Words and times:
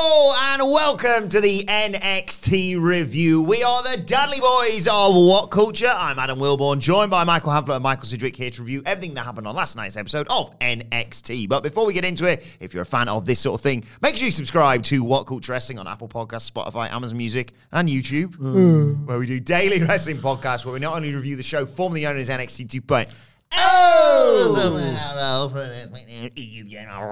Hello 0.00 0.32
and 0.52 0.70
welcome 0.70 1.28
to 1.28 1.40
the 1.40 1.64
NXT 1.64 2.80
review. 2.80 3.42
We 3.42 3.64
are 3.64 3.82
the 3.82 4.00
Dadley 4.00 4.38
Boyz 4.38 4.86
of 4.86 5.12
What 5.12 5.50
Culture. 5.50 5.92
I'm 5.92 6.20
Adam 6.20 6.38
Wilbourn, 6.38 6.78
joined 6.78 7.10
by 7.10 7.24
Michael 7.24 7.50
Hamflett 7.50 7.74
and 7.74 7.82
Michael 7.82 8.04
Sidgwick 8.04 8.36
here 8.36 8.48
to 8.50 8.62
review 8.62 8.80
everything 8.86 9.14
that 9.14 9.24
happened 9.24 9.48
on 9.48 9.56
last 9.56 9.74
night's 9.74 9.96
episode 9.96 10.28
of 10.30 10.56
NXT. 10.60 11.48
But 11.48 11.64
before 11.64 11.84
we 11.84 11.94
get 11.94 12.04
into 12.04 12.26
it, 12.26 12.46
if 12.60 12.72
you're 12.72 12.84
a 12.84 12.86
fan 12.86 13.08
of 13.08 13.26
this 13.26 13.40
sort 13.40 13.58
of 13.58 13.62
thing, 13.62 13.82
make 14.00 14.16
sure 14.16 14.26
you 14.26 14.30
subscribe 14.30 14.84
to 14.84 15.02
What 15.02 15.24
Culture 15.24 15.50
Wrestling 15.50 15.80
on 15.80 15.88
Apple 15.88 16.08
Podcasts, 16.08 16.48
Spotify, 16.48 16.88
Amazon 16.92 17.18
Music, 17.18 17.52
and 17.72 17.88
YouTube, 17.88 18.36
mm. 18.36 19.04
where 19.04 19.18
we 19.18 19.26
do 19.26 19.40
daily 19.40 19.82
wrestling 19.84 20.18
podcasts 20.18 20.64
where 20.64 20.74
we 20.74 20.78
not 20.78 20.94
only 20.94 21.12
review 21.12 21.34
the 21.34 21.42
show 21.42 21.66
formerly 21.66 22.02
known 22.02 22.18
as 22.18 22.28
NXT 22.28 22.68
2.0. 22.68 23.12
Oh, 23.52 24.54
oh! 24.56 25.50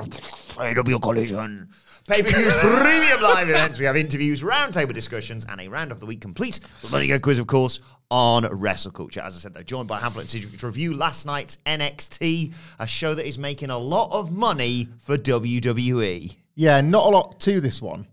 AEW 0.57 1.03
Collision. 1.03 1.69
Pay 2.09 2.23
per 2.23 2.29
views, 2.29 2.55
premium 2.55 3.21
live 3.21 3.51
events. 3.51 3.81
We 3.81 3.85
have 3.85 3.97
interviews, 3.97 4.41
roundtable 4.41 4.95
discussions, 4.95 5.45
and 5.49 5.61
a 5.61 5.67
round 5.67 5.91
of 5.91 5.99
the 5.99 6.07
week 6.07 6.21
complete 6.21 6.61
with 6.81 6.93
Money 6.93 7.09
Go 7.09 7.19
quiz, 7.19 7.41
of 7.41 7.49
course, 7.49 7.81
on 8.13 8.45
Wrestle 8.45 8.93
Culture. 8.93 9.21
As 9.21 9.35
I 9.35 9.41
said, 9.41 9.53
they're 9.53 9.65
joined 9.65 9.89
by 9.89 9.99
Hamflett 9.99 10.21
and 10.21 10.31
Sidgwick 10.31 10.61
to 10.61 10.69
review 10.69 10.95
last 10.95 11.27
night's 11.27 11.59
NXT, 11.67 12.55
a 12.79 12.87
show 12.87 13.13
that 13.15 13.27
is 13.27 13.41
making 13.41 13.71
a 13.71 13.79
lot 13.79 14.13
of 14.13 14.31
money 14.31 14.87
for 15.01 15.19
WWE. 15.19 16.37
Yeah, 16.55 16.81
not 16.81 17.07
a 17.07 17.09
lot 17.09 17.41
to 17.41 17.61
this 17.61 17.83
one, 17.83 18.07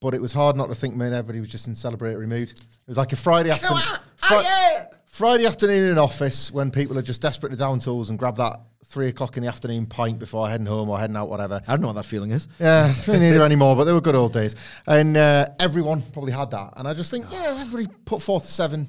but 0.00 0.14
it 0.14 0.22
was 0.22 0.30
hard 0.30 0.54
not 0.54 0.68
to 0.68 0.74
think, 0.76 0.94
man, 0.94 1.12
everybody 1.12 1.40
was 1.40 1.48
just 1.48 1.66
in 1.66 1.74
celebratory 1.74 2.28
mood. 2.28 2.50
It 2.50 2.86
was 2.86 2.98
like 2.98 3.12
a 3.12 3.16
Friday 3.16 3.50
afternoon. 3.50 3.82
Oh, 4.30 4.86
Friday 5.06 5.46
afternoon 5.46 5.86
in 5.86 5.90
an 5.90 5.98
office 5.98 6.52
when 6.52 6.70
people 6.70 6.96
are 6.98 7.02
just 7.02 7.20
desperate 7.20 7.50
to 7.50 7.56
down 7.56 7.80
tools 7.80 8.10
and 8.10 8.18
grab 8.18 8.36
that 8.36 8.60
three 8.84 9.08
o'clock 9.08 9.36
in 9.36 9.42
the 9.42 9.48
afternoon 9.48 9.86
pint 9.86 10.18
before 10.18 10.48
heading 10.48 10.66
home 10.66 10.88
or 10.88 10.98
heading 10.98 11.16
out, 11.16 11.28
whatever. 11.28 11.60
I 11.66 11.72
don't 11.72 11.80
know 11.80 11.88
what 11.88 11.96
that 11.96 12.06
feeling 12.06 12.30
is. 12.30 12.46
Yeah, 12.58 12.94
neither 13.08 13.42
anymore, 13.42 13.76
but 13.76 13.84
they 13.84 13.92
were 13.92 14.00
good 14.00 14.14
old 14.14 14.32
days. 14.32 14.54
And 14.86 15.16
uh, 15.16 15.46
everyone 15.58 16.02
probably 16.12 16.32
had 16.32 16.50
that. 16.50 16.74
And 16.76 16.86
I 16.86 16.94
just 16.94 17.10
think, 17.10 17.26
ah. 17.28 17.32
yeah, 17.32 17.60
everybody 17.60 17.88
put 18.04 18.22
forth 18.22 18.44
a 18.44 18.50
seven, 18.50 18.88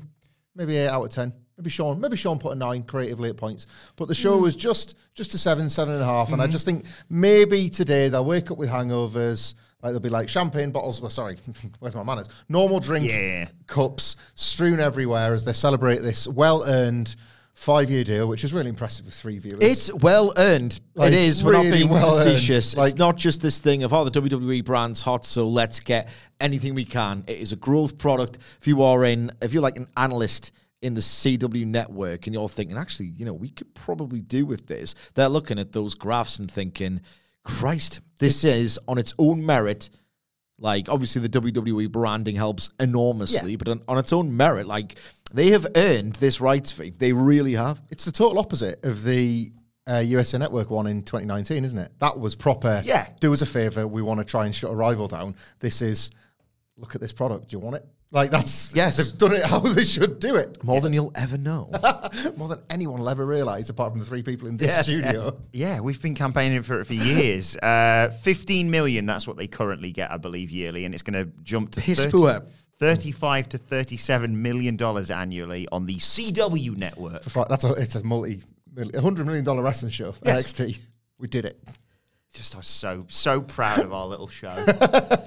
maybe 0.55 0.77
eight 0.77 0.89
out 0.89 1.03
of 1.03 1.09
ten. 1.09 1.33
Maybe 1.57 1.69
Shawn, 1.69 2.01
maybe 2.01 2.17
Shawn 2.17 2.37
put 2.37 2.51
a 2.51 2.55
nine 2.55 2.83
creatively 2.83 3.29
at 3.29 3.37
points, 3.37 3.67
but 3.95 4.09
the 4.09 4.15
show 4.15 4.37
mm. 4.37 4.41
was 4.41 4.57
just 4.57 4.97
just 5.13 5.33
a 5.35 5.37
seven, 5.37 5.69
seven 5.69 5.93
and 5.93 6.03
a 6.03 6.05
half. 6.05 6.33
And 6.33 6.41
I 6.41 6.45
mm-hmm. 6.45 6.51
just 6.51 6.65
think 6.65 6.85
maybe 7.09 7.69
today 7.69 8.09
they'll 8.09 8.25
wake 8.25 8.51
up 8.51 8.57
with 8.57 8.69
hangovers. 8.69 9.55
Like 9.81 9.93
they'll 9.93 10.01
be 10.01 10.09
like 10.09 10.27
champagne 10.27 10.71
bottles. 10.71 10.99
Well, 10.99 11.09
sorry, 11.09 11.37
where's 11.79 11.95
my 11.95 12.03
manners? 12.03 12.27
Normal 12.49 12.81
drink 12.81 13.07
Yeah. 13.07 13.47
cups 13.67 14.17
strewn 14.33 14.81
everywhere 14.81 15.33
as 15.33 15.45
they 15.45 15.53
celebrate 15.53 16.01
this 16.01 16.27
well 16.27 16.63
earned 16.65 17.15
five 17.55 17.89
year 17.89 18.03
deal, 18.03 18.27
which 18.27 18.43
is 18.43 18.53
really 18.53 18.69
impressive 18.69 19.05
with 19.05 19.15
three 19.15 19.39
viewers. 19.39 19.63
It's 19.63 19.93
well 19.95 20.33
earned. 20.37 20.79
Like, 20.93 21.13
it 21.13 21.17
is. 21.17 21.43
We're 21.43 21.53
really 21.53 21.69
not 21.69 21.75
being 21.75 21.89
well 21.89 22.15
facetious. 22.17 22.75
Like- 22.75 22.89
it's 22.91 22.99
not 22.99 23.17
just 23.17 23.41
this 23.41 23.59
thing 23.59 23.83
of, 23.83 23.93
oh, 23.93 24.03
the 24.07 24.21
WWE 24.21 24.63
brand's 24.63 25.01
hot, 25.01 25.25
so 25.25 25.47
let's 25.47 25.79
get 25.79 26.09
anything 26.39 26.75
we 26.75 26.85
can. 26.85 27.23
It 27.27 27.39
is 27.39 27.53
a 27.53 27.55
growth 27.55 27.97
product. 27.97 28.37
If 28.59 28.67
you 28.67 28.83
are 28.83 29.03
in, 29.05 29.31
if 29.41 29.53
you're 29.53 29.63
like 29.63 29.77
an 29.77 29.87
analyst 29.97 30.51
in 30.81 30.93
the 30.93 31.01
CW 31.01 31.65
network 31.65 32.27
and 32.27 32.33
you're 32.33 32.49
thinking, 32.49 32.77
actually, 32.77 33.07
you 33.17 33.25
know, 33.25 33.33
we 33.33 33.49
could 33.49 33.73
probably 33.73 34.19
do 34.21 34.45
with 34.45 34.67
this, 34.67 34.93
they're 35.15 35.29
looking 35.29 35.57
at 35.57 35.71
those 35.71 35.95
graphs 35.95 36.37
and 36.37 36.51
thinking, 36.51 37.01
Christ, 37.43 38.01
this 38.19 38.43
is 38.43 38.77
on 38.87 38.97
its 38.97 39.13
own 39.17 39.45
merit. 39.45 39.89
Like, 40.59 40.87
obviously, 40.89 41.25
the 41.25 41.41
WWE 41.41 41.91
branding 41.91 42.35
helps 42.35 42.69
enormously, 42.79 43.55
but 43.55 43.67
on, 43.67 43.81
on 43.87 43.97
its 43.97 44.13
own 44.13 44.35
merit, 44.35 44.67
like, 44.67 44.95
they 45.33 45.49
have 45.49 45.67
earned 45.75 46.13
this 46.15 46.39
rights 46.39 46.71
fee. 46.71 46.91
They 46.97 47.11
really 47.13 47.53
have. 47.53 47.81
It's 47.89 48.05
the 48.05 48.11
total 48.11 48.39
opposite 48.39 48.83
of 48.85 49.03
the 49.03 49.51
uh, 49.89 49.99
USA 49.99 50.37
Network 50.37 50.69
one 50.69 50.87
in 50.87 51.03
2019, 51.03 51.63
isn't 51.65 51.77
it? 51.79 51.91
That 51.99 52.19
was 52.19 52.35
proper. 52.35 52.81
Yeah. 52.85 53.07
Do 53.19 53.33
us 53.33 53.41
a 53.41 53.45
favor. 53.45 53.87
We 53.87 54.01
want 54.01 54.19
to 54.19 54.25
try 54.25 54.45
and 54.45 54.55
shut 54.55 54.71
a 54.71 54.75
rival 54.75 55.07
down. 55.07 55.35
This 55.59 55.81
is, 55.81 56.09
look 56.77 56.95
at 56.95 57.01
this 57.01 57.13
product. 57.13 57.49
Do 57.49 57.55
you 57.55 57.59
want 57.59 57.75
it? 57.77 57.85
Like 58.11 58.29
that's 58.29 58.73
Yes. 58.73 58.97
They've 58.97 59.17
done 59.17 59.33
it 59.33 59.43
how 59.43 59.59
they 59.59 59.83
should 59.83 60.19
do 60.19 60.35
it. 60.37 60.63
More 60.63 60.79
than 60.79 60.93
you'll 60.93 61.11
ever 61.15 61.37
know. 61.37 61.69
More 62.37 62.47
than 62.47 62.61
anyone 62.69 62.99
will 62.99 63.09
ever 63.09 63.25
realize, 63.25 63.69
apart 63.69 63.91
from 63.91 63.99
the 63.99 64.05
three 64.05 64.21
people 64.23 64.47
in 64.47 64.57
this 64.57 64.67
Yes, 64.67 64.83
studio. 64.85 65.37
Yeah, 65.51 65.81
we've 65.81 66.01
been 66.01 66.15
campaigning 66.15 66.63
for 66.63 66.79
it 66.79 66.85
for 66.85 66.93
years. 66.93 67.57
Uh, 67.57 68.11
15 68.21 68.71
million, 68.71 69.05
that's 69.05 69.27
what 69.27 69.37
they 69.37 69.47
currently 69.47 69.91
get, 69.91 70.11
I 70.11 70.17
believe, 70.17 70.49
yearly, 70.51 70.85
and 70.85 70.93
it's 70.93 71.03
going 71.03 71.25
to 71.25 71.31
jump 71.43 71.71
to 71.71 71.81
Piss 71.81 72.05
30 72.05 72.17
poor. 72.17 72.41
35 72.79 73.49
to 73.49 73.57
37 73.57 74.41
million 74.41 74.75
dollars 74.75 75.09
annually 75.11 75.67
on 75.71 75.85
the 75.85 75.95
CW 75.95 76.77
network. 76.77 77.23
For- 77.23 77.45
That's 77.49 77.63
a 77.63 77.73
it's 77.73 77.95
a 77.95 78.03
multi 78.03 78.43
a 78.93 79.01
hundred 79.01 79.25
million 79.25 79.45
dollar 79.45 79.61
wrestling 79.63 79.91
show. 79.91 80.11
NXT. 80.11 80.77
We 81.17 81.27
did 81.27 81.45
it. 81.45 81.61
Just 82.33 82.55
I'm 82.55 82.63
so 82.63 83.05
so 83.07 83.41
proud 83.41 83.79
of 83.79 83.93
our 83.93 84.05
little 84.05 84.27
show. 84.27 84.53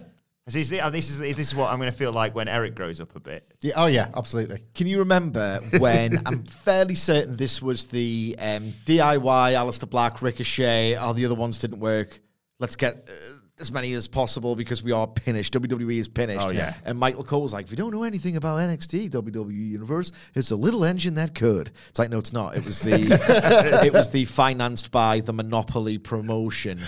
Is 0.48 0.70
this, 0.70 0.70
this 0.70 1.10
is 1.10 1.18
this 1.18 1.38
is 1.38 1.54
what 1.54 1.70
I'm 1.70 1.78
going 1.78 1.92
to 1.92 1.96
feel 1.96 2.10
like 2.10 2.34
when 2.34 2.48
Eric 2.48 2.74
grows 2.74 3.02
up 3.02 3.14
a 3.14 3.20
bit. 3.20 3.44
Yeah, 3.60 3.74
oh 3.76 3.84
yeah, 3.84 4.08
absolutely. 4.16 4.62
Can 4.74 4.86
you 4.86 5.00
remember 5.00 5.60
when 5.78 6.22
I'm 6.24 6.42
fairly 6.42 6.94
certain 6.94 7.36
this 7.36 7.60
was 7.60 7.84
the 7.84 8.34
um, 8.38 8.72
DIY, 8.86 9.20
Aleister 9.52 9.88
Black, 9.88 10.22
Ricochet, 10.22 10.94
all 10.94 11.12
the 11.12 11.26
other 11.26 11.34
ones 11.34 11.58
didn't 11.58 11.80
work. 11.80 12.18
Let's 12.60 12.76
get 12.76 12.94
uh, 12.96 13.37
as 13.60 13.72
many 13.72 13.92
as 13.94 14.06
possible 14.08 14.54
because 14.56 14.82
we 14.82 14.92
are 14.92 15.08
finished. 15.22 15.52
WWE 15.54 15.98
is 15.98 16.06
finished. 16.08 16.46
Oh, 16.48 16.52
yeah. 16.52 16.74
And 16.84 16.98
Michael 16.98 17.24
Cole 17.24 17.42
was 17.42 17.52
like, 17.52 17.66
if 17.66 17.70
you 17.70 17.76
don't 17.76 17.90
know 17.92 18.02
anything 18.04 18.36
about 18.36 18.58
NXT, 18.60 19.10
WWE 19.10 19.70
Universe, 19.70 20.12
it's 20.34 20.50
a 20.50 20.56
little 20.56 20.84
engine 20.84 21.14
that 21.16 21.34
could. 21.34 21.70
It's 21.88 21.98
like, 21.98 22.10
no, 22.10 22.18
it's 22.18 22.32
not. 22.32 22.56
It 22.56 22.64
was 22.64 22.80
the 22.80 22.94
it 23.84 23.92
was 23.92 24.10
the 24.10 24.24
financed 24.24 24.90
by 24.90 25.20
the 25.20 25.32
Monopoly 25.32 25.98
promotion. 25.98 26.80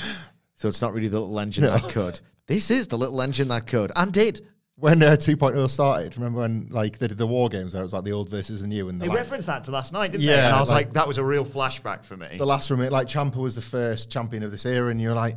So 0.55 0.69
it's 0.69 0.83
not 0.83 0.93
really 0.93 1.09
the 1.09 1.19
little 1.21 1.39
engine 1.41 1.65
that 1.65 1.83
could. 1.91 2.21
This 2.47 2.71
is 2.71 2.89
the 2.89 2.99
little 2.99 3.21
engine 3.23 3.49
that 3.49 3.67
could 3.67 3.93
and 3.97 4.13
did. 4.13 4.47
When 4.77 5.03
uh, 5.03 5.09
2.0 5.11 5.69
started, 5.69 6.17
remember 6.17 6.41
when 6.41 6.69
like 6.71 6.99
they 6.99 7.07
did 7.09 7.19
the 7.19 7.27
war 7.27 7.51
games 7.51 7.75
where 7.75 7.83
it 7.83 7.85
was 7.85 7.93
like 7.93 8.05
the 8.05 8.13
old 8.13 8.31
versus 8.31 8.63
the 8.63 8.67
new 8.67 8.89
and 8.89 8.99
the, 8.99 9.05
They 9.05 9.09
like, 9.11 9.19
referenced 9.19 9.47
that 9.47 9.65
to 9.65 9.71
last 9.71 9.93
night, 9.93 10.13
didn't 10.13 10.25
they? 10.27 10.33
Yeah, 10.33 10.47
And 10.47 10.57
I 10.57 10.61
was 10.61 10.71
like- 10.71 10.87
like, 10.87 10.95
that 10.95 11.07
was 11.07 11.19
a 11.19 11.25
real 11.25 11.45
flashback 11.45 12.03
for 12.03 12.17
me. 12.17 12.37
the 12.39 12.47
last 12.47 12.67
from 12.67 12.81
it, 12.81 12.91
like 12.91 13.07
Ciampa 13.07 13.37
was 13.37 13.55
the 13.55 13.61
first 13.61 14.11
champion 14.11 14.43
of 14.43 14.51
this 14.51 14.65
era, 14.65 14.89
and 14.91 14.99
you're 14.99 15.15
like, 15.15 15.35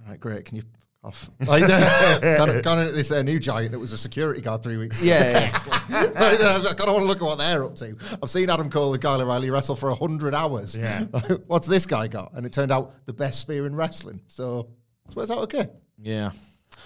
all 0.00 0.10
right, 0.10 0.20
great, 0.20 0.44
can 0.44 0.58
you 0.58 0.62
f- 0.62 0.80
off? 1.04 1.30
Like, 1.46 1.68
gone, 1.68 2.62
gone 2.62 2.78
into 2.80 2.92
this 2.92 3.10
uh, 3.10 3.22
new 3.22 3.38
giant 3.38 3.72
that 3.72 3.78
was 3.78 3.92
a 3.92 3.98
security 3.98 4.40
guard 4.40 4.62
three 4.62 4.76
weeks. 4.76 5.02
Yeah, 5.02 5.50
like, 5.90 5.90
I 5.90 6.62
kind 6.74 6.88
of 6.88 6.94
want 6.94 7.00
to 7.00 7.04
look 7.04 7.18
at 7.18 7.24
what 7.24 7.38
they're 7.38 7.64
up 7.64 7.76
to. 7.76 7.96
I've 8.22 8.30
seen 8.30 8.48
Adam 8.50 8.70
Cole 8.70 8.92
and 8.94 9.02
Kyle 9.02 9.20
O'Reilly 9.20 9.50
wrestle 9.50 9.76
for 9.76 9.94
hundred 9.94 10.34
hours. 10.34 10.76
Yeah. 10.76 11.00
what's 11.46 11.66
this 11.66 11.86
guy 11.86 12.08
got? 12.08 12.32
And 12.32 12.46
it 12.46 12.52
turned 12.52 12.72
out 12.72 12.92
the 13.06 13.12
best 13.12 13.40
spear 13.40 13.66
in 13.66 13.76
wrestling. 13.76 14.20
So 14.28 14.68
it 15.08 15.16
works 15.16 15.30
out 15.30 15.38
okay. 15.38 15.68
yeah. 16.00 16.30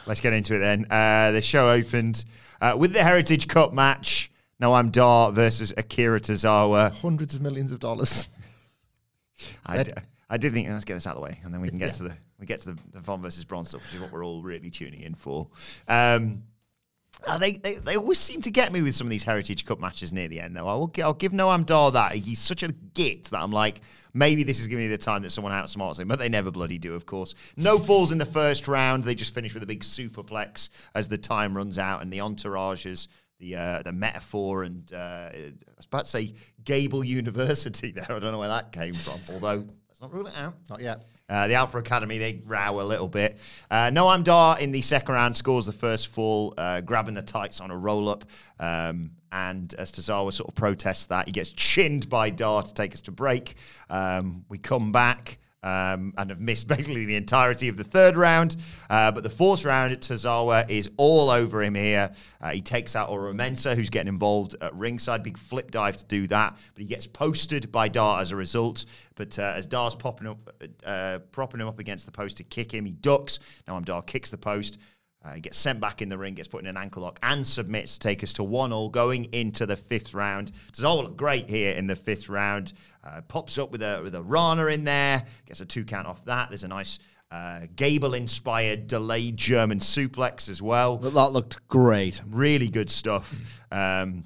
Let's 0.06 0.20
get 0.20 0.32
into 0.32 0.55
it 0.55 0.59
then. 0.59 0.87
Uh, 0.91 1.32
the 1.32 1.43
show 1.43 1.70
opened 1.70 2.25
uh, 2.61 2.76
with 2.79 2.93
the 2.93 3.03
Heritage 3.03 3.49
Cup 3.49 3.73
match. 3.73 4.31
Noam 4.61 4.91
Dar 4.91 5.31
versus 5.31 5.73
Akira 5.76 6.20
Tozawa. 6.20 6.93
Hundreds 6.93 7.35
of 7.35 7.41
millions 7.41 7.70
of 7.70 7.79
dollars. 7.79 8.29
I, 9.67 9.85
d- 9.85 9.93
I 10.29 10.37
did 10.37 10.53
think 10.53 10.69
let's 10.69 10.85
get 10.85 10.94
this 10.94 11.06
out 11.06 11.15
of 11.15 11.23
the 11.23 11.25
way, 11.25 11.38
and 11.44 11.55
then 11.55 11.61
we 11.61 11.69
can 11.69 11.79
get 11.79 11.94
to 11.94 12.05
the 12.05 12.17
we 12.38 12.46
get 12.46 12.61
to 12.61 12.73
the, 12.73 12.79
the 12.93 13.00
Von 13.00 13.20
versus 13.20 13.44
Bron 13.44 13.64
stuff, 13.64 13.82
which 13.85 13.94
is 13.94 14.00
what 14.00 14.12
we're 14.12 14.25
all 14.25 14.43
really 14.43 14.70
tuning 14.70 15.00
in 15.02 15.14
for. 15.14 15.49
Um, 15.88 16.43
Uh, 17.26 17.37
they, 17.37 17.52
they 17.52 17.75
they 17.75 17.96
always 17.96 18.19
seem 18.19 18.40
to 18.40 18.50
get 18.50 18.73
me 18.73 18.81
with 18.81 18.94
some 18.94 19.08
of 19.08 19.11
these 19.11 19.25
Heritage 19.25 19.64
Cup 19.64 19.81
matches 19.81 20.12
near 20.12 20.29
the 20.29 20.38
end, 20.38 20.55
though. 20.55 20.69
I 20.69 20.75
will, 20.75 20.93
I'll 21.02 21.14
give 21.14 21.32
Noam 21.32 21.67
Dar 21.67 21.90
that. 21.90 22.12
He's 22.12 22.38
such 22.38 22.62
a 22.62 22.69
git 22.94 23.25
that 23.25 23.40
I'm 23.40 23.50
like, 23.50 23.81
maybe 24.14 24.44
this 24.44 24.61
is 24.61 24.69
giving 24.69 24.85
be 24.85 24.88
the 24.88 24.99
time 24.99 25.23
that 25.23 25.31
someone 25.31 25.52
outsmarts 25.52 25.99
him, 25.99 26.06
but 26.06 26.20
they 26.20 26.29
never 26.29 26.52
bloody 26.52 26.79
do, 26.79 26.94
of 26.94 27.06
course. 27.06 27.35
No 27.56 27.81
falls 27.81 28.12
in 28.12 28.19
the 28.19 28.25
first 28.26 28.69
round. 28.69 29.02
They 29.02 29.17
just 29.17 29.34
finish 29.34 29.52
with 29.52 29.64
a 29.64 29.67
big 29.67 29.81
superplex 29.82 30.70
as 30.94 31.08
the 31.08 31.19
time 31.19 31.56
runs 31.56 31.76
out, 31.76 32.02
and 32.02 32.12
the 32.12 32.19
entourages, 32.19 33.08
the 33.41 33.56
uh, 33.56 33.82
the 33.82 33.93
Meta-Four, 33.93 34.62
and 34.62 34.93
uh, 34.93 35.31
I 35.32 35.52
was 35.76 35.87
about 35.87 36.05
to 36.05 36.11
say 36.11 36.34
Gable 36.62 37.02
University 37.02 37.91
there. 37.96 38.06
I 38.12 38.20
don't 38.20 38.31
know 38.31 38.38
where 38.38 38.49
that 38.49 38.70
came 38.70 38.94
from, 38.94 39.19
although 39.34 39.67
let's 39.88 40.00
not 40.00 40.12
rule 40.14 40.29
it 40.29 40.37
out. 40.37 40.55
Not 40.70 40.81
yet. 40.81 41.02
Uh, 41.28 41.46
the 41.46 41.54
Alpha 41.54 41.78
Academy, 41.78 42.19
they 42.19 42.40
row 42.46 42.80
a 42.80 42.82
little 42.82 43.08
bit. 43.08 43.38
Uh, 43.70 43.90
Noam 43.90 44.25
Dar 44.25 44.58
in 44.58 44.72
the 44.72 44.80
second 44.80 45.14
round 45.14 45.36
scores 45.36 45.66
the 45.66 45.72
first 45.72 46.08
fall, 46.08 46.54
uh, 46.56 46.80
grabbing 46.80 47.14
the 47.14 47.22
tights 47.22 47.60
on 47.60 47.70
a 47.70 47.76
roll 47.76 48.08
up. 48.08 48.25
Um, 48.58 49.10
and 49.30 49.75
as 49.75 49.92
Tozawa 49.92 50.32
sort 50.32 50.48
of 50.48 50.54
protests 50.54 51.06
that, 51.06 51.26
he 51.26 51.32
gets 51.32 51.52
chinned 51.52 52.08
by 52.08 52.30
Dar 52.30 52.62
to 52.62 52.72
take 52.72 52.94
us 52.94 53.02
to 53.02 53.12
break. 53.12 53.56
Um, 53.90 54.44
we 54.48 54.56
come 54.56 54.90
back. 54.90 55.38
Um, 55.62 56.14
and 56.16 56.31
have 56.31 56.40
missed 56.40 56.69
basically 56.76 57.05
the 57.05 57.16
entirety 57.16 57.69
of 57.69 57.76
the 57.76 57.84
third 57.84 58.16
round. 58.16 58.56
Uh, 58.88 59.10
but 59.10 59.22
the 59.22 59.31
fourth 59.31 59.64
round, 59.64 59.96
Tozawa 59.96 60.69
is 60.70 60.90
all 60.96 61.31
over 61.31 61.62
him 61.62 61.75
here. 61.75 62.12
Uh, 62.40 62.50
he 62.50 62.60
takes 62.60 62.94
out 62.94 63.10
Oro 63.10 63.32
Mensah, 63.32 63.75
who's 63.75 63.90
getting 63.90 64.08
involved 64.08 64.55
at 64.60 64.75
ringside. 64.75 65.22
Big 65.22 65.37
flip 65.37 65.70
dive 65.70 65.96
to 65.96 66.05
do 66.05 66.26
that. 66.28 66.56
But 66.75 66.82
he 66.82 66.87
gets 66.87 67.06
posted 67.06 67.72
by 67.72 67.88
Dar 67.88 68.20
as 68.20 68.31
a 68.31 68.37
result. 68.37 68.84
But 69.16 69.38
uh, 69.38 69.55
as 69.56 69.66
Dar's 69.66 69.96
popping 69.96 70.28
up, 70.28 70.38
uh, 70.87 71.19
propping 71.32 71.60
him 71.60 71.66
up 71.66 71.81
against 71.81 72.06
the 72.06 72.12
post 72.12 72.37
to 72.37 72.44
kick 72.44 72.72
him, 72.72 72.84
he 72.84 72.93
ducks. 72.93 73.40
Noam 73.66 73.84
Dar 73.84 74.02
kicks 74.02 74.31
the 74.31 74.38
post. 74.38 74.78
Uh, 75.28 75.38
gets 75.38 75.58
sent 75.58 75.80
back 75.80 76.00
in 76.00 76.08
the 76.08 76.16
ring, 76.16 76.34
gets 76.34 76.48
put 76.48 76.60
in 76.60 76.66
an 76.66 76.76
ankle 76.76 77.02
lock, 77.02 77.19
and 77.22 77.46
submits 77.46 77.94
to 77.94 78.00
take 78.00 78.22
us 78.22 78.32
to 78.32 78.42
one 78.42 78.72
all 78.72 78.88
going 78.88 79.25
into 79.32 79.66
the 79.66 79.76
fifth 79.76 80.14
round. 80.14 80.52
Does 80.72 80.84
all 80.84 81.02
look 81.02 81.16
great 81.16 81.50
here 81.50 81.72
in 81.72 81.86
the 81.86 81.96
fifth 81.96 82.28
round. 82.28 82.72
Uh, 83.04 83.20
pops 83.22 83.58
up 83.58 83.70
with 83.70 83.82
a 83.82 84.00
with 84.02 84.14
a 84.14 84.22
Rana 84.22 84.66
in 84.66 84.84
there, 84.84 85.22
gets 85.46 85.60
a 85.60 85.66
two 85.66 85.84
count 85.84 86.06
off 86.06 86.25
that. 86.25 86.48
There's 86.48 86.64
a 86.64 86.69
nice 86.69 86.98
uh, 87.30 87.60
Gable 87.76 88.14
inspired 88.14 88.86
delayed 88.86 89.36
German 89.36 89.80
suplex 89.80 90.48
as 90.48 90.62
well. 90.62 90.96
That 90.96 91.32
looked 91.32 91.66
great. 91.69 92.22
Really 92.31 92.69
good 92.69 92.88
stuff. 92.88 93.34
Um, 93.70 94.24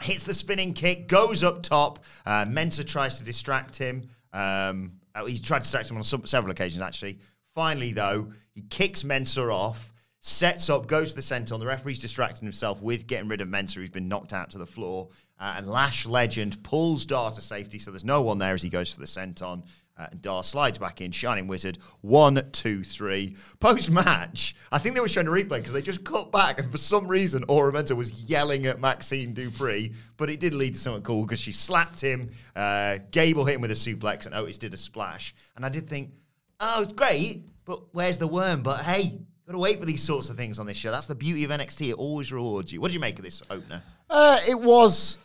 hits 0.00 0.24
the 0.24 0.34
spinning 0.34 0.72
kick, 0.72 1.06
goes 1.06 1.42
up 1.42 1.62
top. 1.62 2.04
Uh, 2.24 2.46
Mensah 2.46 2.86
tries 2.86 3.18
to 3.18 3.24
distract 3.24 3.76
him. 3.76 4.08
Um, 4.32 4.92
uh, 5.14 5.26
he 5.26 5.38
tried 5.38 5.58
to 5.58 5.62
distract 5.62 5.90
him 5.90 5.98
on 5.98 6.02
some, 6.02 6.24
several 6.24 6.50
occasions, 6.50 6.80
actually. 6.80 7.18
Finally, 7.54 7.92
though, 7.92 8.32
he 8.54 8.62
kicks 8.62 9.02
Mensah 9.02 9.52
off, 9.52 9.92
sets 10.20 10.68
up, 10.68 10.86
goes 10.86 11.10
to 11.10 11.16
the 11.16 11.22
centre. 11.22 11.56
The 11.56 11.66
referee's 11.66 12.00
distracting 12.00 12.44
himself 12.46 12.80
with 12.82 13.06
getting 13.06 13.28
rid 13.28 13.40
of 13.40 13.48
Mensah, 13.48 13.76
who's 13.76 13.90
been 13.90 14.08
knocked 14.08 14.32
out 14.32 14.50
to 14.50 14.58
the 14.58 14.66
floor. 14.66 15.08
Uh, 15.38 15.54
and 15.56 15.68
Lash 15.68 16.04
Legend 16.04 16.62
pulls 16.62 17.06
Dar 17.06 17.30
to 17.30 17.40
safety, 17.40 17.78
so 17.78 17.90
there's 17.90 18.04
no 18.04 18.20
one 18.20 18.38
there 18.38 18.52
as 18.52 18.62
he 18.62 18.68
goes 18.68 18.90
for 18.90 19.00
the 19.00 19.06
senton. 19.06 19.64
Uh, 19.98 20.06
and 20.10 20.22
Dar 20.22 20.42
slides 20.42 20.78
back 20.78 21.00
in, 21.00 21.10
Shining 21.12 21.46
Wizard. 21.46 21.78
One, 22.02 22.50
two, 22.52 22.82
three. 22.82 23.36
Post 23.58 23.90
match, 23.90 24.54
I 24.70 24.78
think 24.78 24.94
they 24.94 25.00
were 25.00 25.08
showing 25.08 25.26
a 25.26 25.30
replay 25.30 25.58
because 25.58 25.72
they 25.72 25.82
just 25.82 26.04
cut 26.04 26.30
back, 26.30 26.60
and 26.60 26.70
for 26.70 26.78
some 26.78 27.08
reason, 27.08 27.44
Oro 27.48 27.72
Mensah 27.72 27.96
was 27.96 28.10
yelling 28.22 28.66
at 28.66 28.80
Maxine 28.80 29.32
Dupree, 29.32 29.94
but 30.18 30.28
it 30.28 30.40
did 30.40 30.52
lead 30.54 30.74
to 30.74 30.80
something 30.80 31.02
cool 31.02 31.24
because 31.24 31.40
she 31.40 31.52
slapped 31.52 32.00
him. 32.00 32.30
Uh, 32.54 32.98
Gable 33.10 33.46
hit 33.46 33.54
him 33.56 33.60
with 33.62 33.70
a 33.70 33.74
suplex, 33.74 34.26
and 34.26 34.34
Otis 34.34 34.58
did 34.58 34.74
a 34.74 34.78
splash. 34.78 35.34
And 35.56 35.64
I 35.64 35.70
did 35.70 35.88
think, 35.88 36.12
oh, 36.60 36.82
it's 36.82 36.92
great, 36.92 37.46
but 37.64 37.82
where's 37.92 38.18
the 38.18 38.26
worm? 38.26 38.62
But 38.62 38.80
hey, 38.80 39.20
got 39.50 39.56
to 39.56 39.62
wait 39.62 39.80
for 39.80 39.86
these 39.86 40.02
sorts 40.02 40.30
of 40.30 40.36
things 40.36 40.60
on 40.60 40.66
this 40.66 40.76
show. 40.76 40.92
That's 40.92 41.06
the 41.06 41.14
beauty 41.14 41.42
of 41.42 41.50
NXT. 41.50 41.90
It 41.90 41.94
always 41.94 42.30
rewards 42.30 42.72
you. 42.72 42.80
What 42.80 42.88
did 42.88 42.94
you 42.94 43.00
make 43.00 43.18
of 43.18 43.24
this 43.24 43.42
opener? 43.50 43.82
Uh, 44.08 44.38
it 44.48 44.58
was 44.58 45.18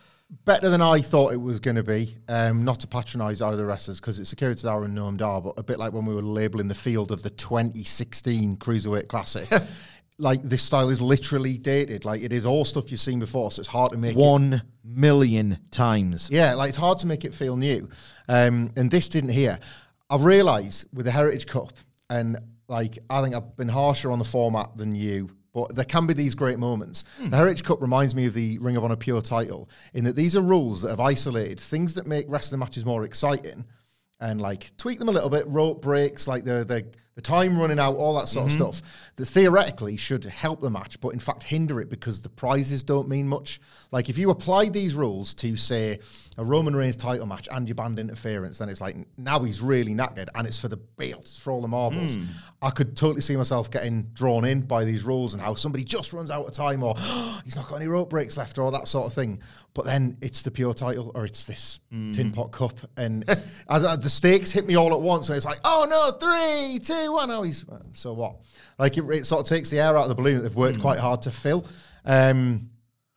better 0.46 0.70
than 0.70 0.82
I 0.82 1.00
thought 1.00 1.32
it 1.34 1.42
was 1.42 1.60
going 1.60 1.76
to 1.76 1.84
be. 1.84 2.16
Um, 2.28 2.64
not 2.64 2.80
to 2.80 2.88
patronise 2.88 3.40
either 3.40 3.54
of 3.54 3.60
the 3.60 3.66
wrestlers 3.66 4.00
because 4.00 4.20
it's 4.20 4.34
Akira 4.34 4.56
Tozawa 4.56 4.86
and 4.86 4.98
Noam 4.98 5.18
Dar, 5.18 5.42
but 5.42 5.54
a 5.58 5.64
bit 5.64 5.78
like 5.78 5.94
when 5.94 6.08
we 6.08 6.16
were 6.16 6.24
labelling 6.24 6.68
the 6.68 6.76
field 6.76 7.12
of 7.12 7.22
the 7.22 7.30
2016 7.30 8.58
Cruiserweight 8.58 9.08
Classic. 9.08 9.48
like 10.18 10.42
this 10.42 10.64
style 10.64 10.90
is 10.90 11.02
literally 11.02 11.60
dated. 11.60 12.04
Like 12.04 12.24
it 12.24 12.34
is 12.34 12.48
all 12.48 12.66
stuff 12.66 12.90
you've 12.90 13.02
seen 13.02 13.20
before, 13.20 13.52
so 13.52 13.60
it's 13.60 13.70
hard 13.70 13.92
to 13.92 13.98
make 13.98 14.16
it 14.16 14.18
One 14.18 14.64
million 14.84 15.60
times. 15.70 16.30
yeah, 16.32 16.56
like 16.56 16.70
it's 16.70 16.78
hard 16.78 16.98
to 17.00 17.08
make 17.08 17.26
it 17.26 17.36
feel 17.36 17.58
new. 17.58 17.90
Um, 18.28 18.72
and 18.76 18.90
this 18.90 19.08
didn't 19.08 19.32
here. 19.32 19.60
I've 20.10 20.26
realised 20.26 20.88
with 20.94 21.06
the 21.06 21.12
Heritage 21.12 21.46
Cup, 21.46 21.74
and 22.10 22.38
like 22.68 23.00
I 23.10 23.22
think 23.22 23.36
I've 23.36 23.56
been 23.56 23.70
harsher 23.70 24.12
on 24.12 24.20
the 24.20 24.26
format 24.26 24.78
than 24.78 24.96
you, 24.96 25.30
but 25.54 25.76
there 25.76 25.86
can 25.86 26.08
be 26.08 26.14
these 26.14 26.36
great 26.36 26.60
moments. 26.60 27.04
Hmm. 27.18 27.30
The 27.30 27.38
Heritage 27.38 27.64
Cup 27.64 27.82
reminds 27.82 28.16
me 28.16 28.26
of 28.26 28.34
the 28.34 28.58
Ring 28.60 28.76
of 28.76 28.84
Honor 28.84 28.96
Pure 28.96 29.22
title 29.22 29.70
in 29.94 30.04
that 30.06 30.16
these 30.16 30.36
are 30.36 30.42
rules 30.42 30.82
that 30.82 30.90
have 30.90 31.00
isolated 31.00 31.60
things 31.60 31.94
that 31.96 32.08
make 32.08 32.26
wrestling 32.28 32.60
matches 32.60 32.86
more 32.86 33.04
exciting 33.04 33.66
and 34.20 34.42
like 34.42 34.72
tweak 34.78 35.00
them 35.00 35.10
a 35.10 35.12
little 35.12 35.30
bit, 35.30 35.48
rope 35.48 35.82
breaks, 35.82 36.28
like 36.28 36.44
the 36.46 36.66
the, 36.66 36.86
the 37.16 37.22
time 37.22 37.58
running 37.58 37.80
out, 37.80 37.96
all 37.96 38.14
that 38.20 38.28
sort 38.28 38.46
of 38.46 38.52
mm-hmm. 38.52 38.72
stuff 38.74 38.82
that 39.16 39.26
theoretically 39.26 39.96
should 39.96 40.26
help 40.26 40.60
the 40.60 40.70
match, 40.70 41.00
but 41.00 41.10
in 41.10 41.20
fact 41.20 41.44
hinder 41.44 41.80
it 41.80 41.90
because 41.90 42.22
the 42.22 42.30
prizes 42.30 42.84
don't 42.84 43.08
mean 43.08 43.28
much. 43.28 43.62
Like 43.92 44.10
if 44.10 44.18
you 44.18 44.30
apply 44.30 44.68
these 44.68 44.96
rules 44.96 45.34
to 45.36 45.56
say 45.56 46.00
a 46.38 46.44
Roman 46.44 46.76
Reigns 46.76 46.98
title 46.98 47.26
match 47.26 47.48
and 47.50 47.70
you 47.70 47.74
banned 47.74 47.98
interference, 47.98 48.58
then 48.58 48.68
it's 48.68 48.82
like 48.82 48.98
now 49.18 49.40
he's 49.40 49.62
really 49.62 49.94
knackered 49.96 50.28
and 50.36 50.46
it's 50.46 50.60
for 50.60 50.68
the 50.68 50.76
belt, 50.76 51.22
it's 51.22 51.40
for 51.40 51.52
all 51.52 51.62
the 51.62 51.70
marbles. 51.70 52.18
Hmm. 52.18 52.26
I 52.62 52.72
could 52.72 52.98
totally 52.98 53.22
see 53.22 53.38
myself 53.38 53.72
getting 53.72 54.04
drawn 54.14 54.44
in 54.44 54.62
by 54.62 54.84
these 54.84 55.06
rules 55.06 55.34
and 55.34 55.42
how 55.42 55.54
somebody 55.54 55.86
just 55.86 56.12
runs 56.12 56.30
out 56.30 56.46
of 56.46 56.54
time 56.54 56.84
or 56.84 56.96
he's 57.46 57.56
not 57.56 57.70
got 57.70 57.78
any 57.78 57.88
rope 57.88 58.10
breaks 58.10 58.36
left 58.36 58.58
or 58.58 58.64
all 58.64 58.72
that 58.72 58.90
sort 58.90 59.06
of 59.06 59.14
thing. 59.14 59.40
But 59.74 59.86
then 59.86 60.18
it's 60.22 60.42
the 60.42 60.52
pure 60.52 60.74
title 60.74 61.14
or 61.16 61.24
it's 61.24 61.46
this 61.46 61.80
hmm. 61.92 62.12
tin 62.12 62.34
pot 62.34 62.52
cup 62.52 62.78
and 62.98 63.24
I, 63.70 63.78
I- 63.78 63.96
the 63.96 64.10
stakes 64.10 64.52
hit 64.52 64.68
me 64.68 64.76
all 64.76 64.94
at 64.94 65.00
once 65.00 65.30
and 65.30 65.38
it's 65.38 65.46
like, 65.46 65.60
oh 65.64 65.88
no, 65.90 66.12
three, 66.20 66.80
two, 66.80 67.05
Oh, 67.30 67.44
he's 67.44 67.66
so 67.94 68.14
what? 68.14 68.38
Like 68.78 68.98
it, 68.98 69.04
it 69.12 69.26
sort 69.26 69.42
of 69.42 69.48
takes 69.48 69.70
the 69.70 69.80
air 69.80 69.98
out 69.98 70.04
of 70.04 70.10
the 70.10 70.16
balloon 70.16 70.36
that 70.36 70.42
they've 70.42 70.56
worked 70.56 70.80
quite 70.82 71.00
hard 71.00 71.22
to 71.24 71.32
fill. 71.32 71.66
Um, 72.06 72.70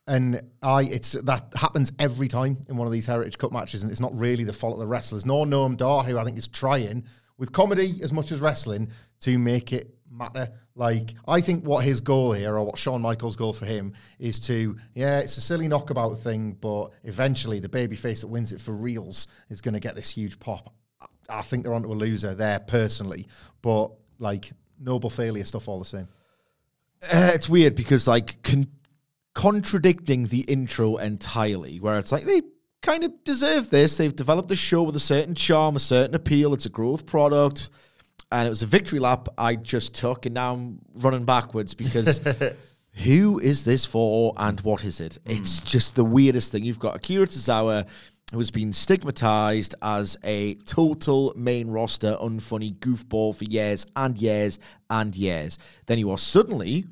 and 0.07 0.41
I, 0.63 0.83
it's 0.83 1.11
that 1.11 1.53
happens 1.55 1.91
every 1.99 2.27
time 2.27 2.57
in 2.67 2.77
one 2.77 2.87
of 2.87 2.91
these 2.91 3.05
Heritage 3.05 3.37
Cup 3.37 3.51
matches, 3.51 3.83
and 3.83 3.91
it's 3.91 4.01
not 4.01 4.15
really 4.17 4.43
the 4.43 4.53
fault 4.53 4.73
of 4.73 4.79
the 4.79 4.87
wrestlers. 4.87 5.25
Nor 5.25 5.45
Noam 5.45 5.77
Dar, 5.77 6.03
who 6.03 6.17
I 6.17 6.23
think 6.23 6.37
is 6.37 6.47
trying 6.47 7.05
with 7.37 7.51
comedy 7.51 7.99
as 8.01 8.11
much 8.11 8.31
as 8.31 8.39
wrestling 8.41 8.89
to 9.21 9.37
make 9.37 9.71
it 9.71 9.95
matter. 10.09 10.49
Like 10.75 11.13
I 11.27 11.41
think 11.41 11.63
what 11.63 11.85
his 11.85 12.01
goal 12.01 12.33
here, 12.33 12.55
or 12.55 12.63
what 12.63 12.79
Shawn 12.79 13.01
Michaels' 13.01 13.35
goal 13.35 13.53
for 13.53 13.65
him, 13.65 13.93
is 14.17 14.39
to 14.41 14.77
yeah, 14.95 15.19
it's 15.19 15.37
a 15.37 15.41
silly 15.41 15.67
knockabout 15.67 16.19
thing, 16.19 16.57
but 16.59 16.89
eventually 17.03 17.59
the 17.59 17.69
babyface 17.69 18.21
that 18.21 18.27
wins 18.27 18.51
it 18.51 18.59
for 18.59 18.71
reals 18.71 19.27
is 19.49 19.61
going 19.61 19.75
to 19.75 19.79
get 19.79 19.95
this 19.95 20.09
huge 20.09 20.39
pop. 20.39 20.73
I- 21.29 21.41
think 21.41 21.63
they're 21.63 21.73
onto 21.73 21.91
a 21.91 21.93
loser 21.95 22.35
there 22.35 22.59
personally, 22.59 23.27
but 23.61 23.91
like 24.19 24.51
noble 24.79 25.09
failure 25.09 25.45
stuff 25.45 25.67
all 25.67 25.79
the 25.79 25.85
same. 25.85 26.07
Uh, 27.03 27.31
it's 27.33 27.47
weird 27.49 27.75
because 27.75 28.07
like 28.07 28.41
con- 28.43 28.67
contradicting 29.33 30.27
the 30.27 30.41
intro 30.41 30.97
entirely, 30.97 31.79
where 31.79 31.97
it's 31.97 32.11
like 32.11 32.25
they 32.25 32.41
kind 32.81 33.03
of 33.03 33.11
deserve 33.23 33.69
this. 33.69 33.97
They've 33.97 34.15
developed 34.15 34.51
a 34.51 34.55
show 34.55 34.83
with 34.83 34.95
a 34.95 34.99
certain 34.99 35.35
charm, 35.35 35.75
a 35.75 35.79
certain 35.79 36.15
appeal. 36.15 36.53
It's 36.53 36.65
a 36.65 36.69
growth 36.69 37.05
product, 37.05 37.69
and 38.31 38.45
it 38.45 38.49
was 38.49 38.63
a 38.63 38.67
victory 38.67 38.99
lap 38.99 39.29
I 39.37 39.55
just 39.55 39.93
took, 39.93 40.25
and 40.25 40.35
now 40.35 40.53
I'm 40.53 40.79
running 40.95 41.25
backwards 41.25 41.73
because. 41.73 42.19
Who 43.05 43.39
is 43.39 43.63
this 43.63 43.85
for 43.85 44.33
and 44.35 44.59
what 44.61 44.83
is 44.83 44.99
it? 44.99 45.19
It's 45.25 45.61
just 45.61 45.95
the 45.95 46.03
weirdest 46.03 46.51
thing. 46.51 46.65
You've 46.65 46.79
got 46.79 46.97
Akira 46.97 47.27
Tozawa, 47.27 47.87
who 48.31 48.37
has 48.37 48.51
been 48.51 48.71
stigmatized 48.71 49.73
as 49.81 50.17
a 50.23 50.53
total 50.65 51.33
main 51.35 51.69
roster, 51.69 52.15
unfunny 52.21 52.75
goofball 52.75 53.35
for 53.35 53.45
years 53.45 53.85
and 53.95 54.17
years 54.17 54.59
and 54.89 55.15
years. 55.15 55.57
Then 55.87 55.97
he 55.97 56.03
was 56.03 56.21
suddenly 56.21 56.85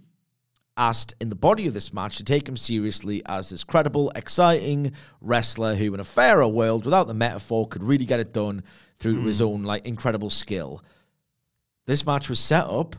asked 0.78 1.16
in 1.20 1.30
the 1.30 1.36
body 1.36 1.68
of 1.68 1.74
this 1.74 1.94
match 1.94 2.18
to 2.18 2.24
take 2.24 2.48
him 2.48 2.58
seriously 2.58 3.22
as 3.28 3.50
this 3.50 3.64
credible, 3.64 4.12
exciting 4.16 4.94
wrestler 5.22 5.76
who, 5.76 5.94
in 5.94 6.00
a 6.00 6.04
fairer 6.04 6.48
world, 6.48 6.86
without 6.86 7.08
the 7.08 7.14
Meta-Four, 7.14 7.68
could 7.68 7.84
really 7.84 8.06
get 8.06 8.20
it 8.20 8.34
done 8.34 8.64
through 8.98 9.20
hmm. 9.20 9.28
his 9.28 9.42
own 9.42 9.64
like 9.64 9.86
incredible 9.86 10.30
skill. 10.30 10.84
This 11.86 12.06
match 12.06 12.30
was 12.30 12.40
set 12.40 12.66
up 12.66 12.96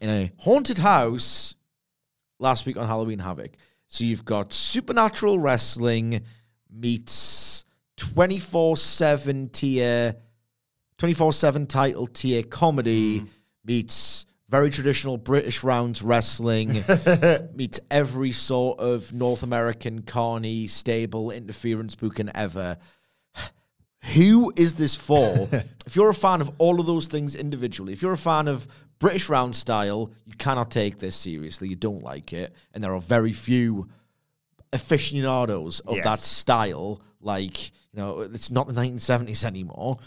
in 0.00 0.08
a 0.08 0.32
haunted 0.38 0.78
house 0.78 1.54
last 2.38 2.66
week 2.66 2.76
on 2.76 2.86
Halloween 2.86 3.18
Havoc. 3.20 3.52
So 3.86 4.04
you've 4.04 4.24
got 4.24 4.52
supernatural 4.52 5.38
wrestling 5.38 6.22
meets 6.72 7.64
24 7.96 8.76
7 8.76 9.48
tier, 9.50 10.16
24 10.98 11.32
7 11.32 11.66
title 11.66 12.06
tier 12.06 12.42
comedy 12.42 13.20
mm-hmm. 13.20 13.28
meets 13.64 14.26
very 14.48 14.68
traditional 14.70 15.16
British 15.16 15.62
rounds 15.62 16.02
wrestling, 16.02 16.82
meets 17.54 17.78
every 17.90 18.32
sort 18.32 18.80
of 18.80 19.12
North 19.12 19.44
American 19.44 20.02
carny 20.02 20.66
stable 20.66 21.30
interference 21.30 21.94
booking 21.94 22.30
ever. 22.34 22.76
Who 24.14 24.52
is 24.56 24.74
this 24.74 24.96
for? 24.96 25.48
if 25.86 25.94
you're 25.94 26.10
a 26.10 26.14
fan 26.14 26.40
of 26.40 26.50
all 26.58 26.80
of 26.80 26.86
those 26.86 27.06
things 27.06 27.36
individually, 27.36 27.92
if 27.92 28.02
you're 28.02 28.12
a 28.12 28.18
fan 28.18 28.48
of 28.48 28.66
British 28.98 29.28
round 29.28 29.54
style, 29.54 30.12
you 30.24 30.34
cannot 30.34 30.70
take 30.70 30.98
this 30.98 31.14
seriously. 31.14 31.68
You 31.68 31.76
don't 31.76 32.02
like 32.02 32.32
it. 32.32 32.54
And 32.74 32.82
there 32.82 32.94
are 32.94 33.00
very 33.00 33.32
few 33.32 33.88
aficionados 34.72 35.80
of 35.80 35.96
Yes. 35.96 36.04
that 36.04 36.18
style. 36.20 37.00
Like, 37.20 37.68
you 37.92 38.00
know, 38.00 38.20
it's 38.20 38.50
not 38.50 38.66
the 38.66 38.72
1970s 38.72 39.44
anymore. 39.44 39.98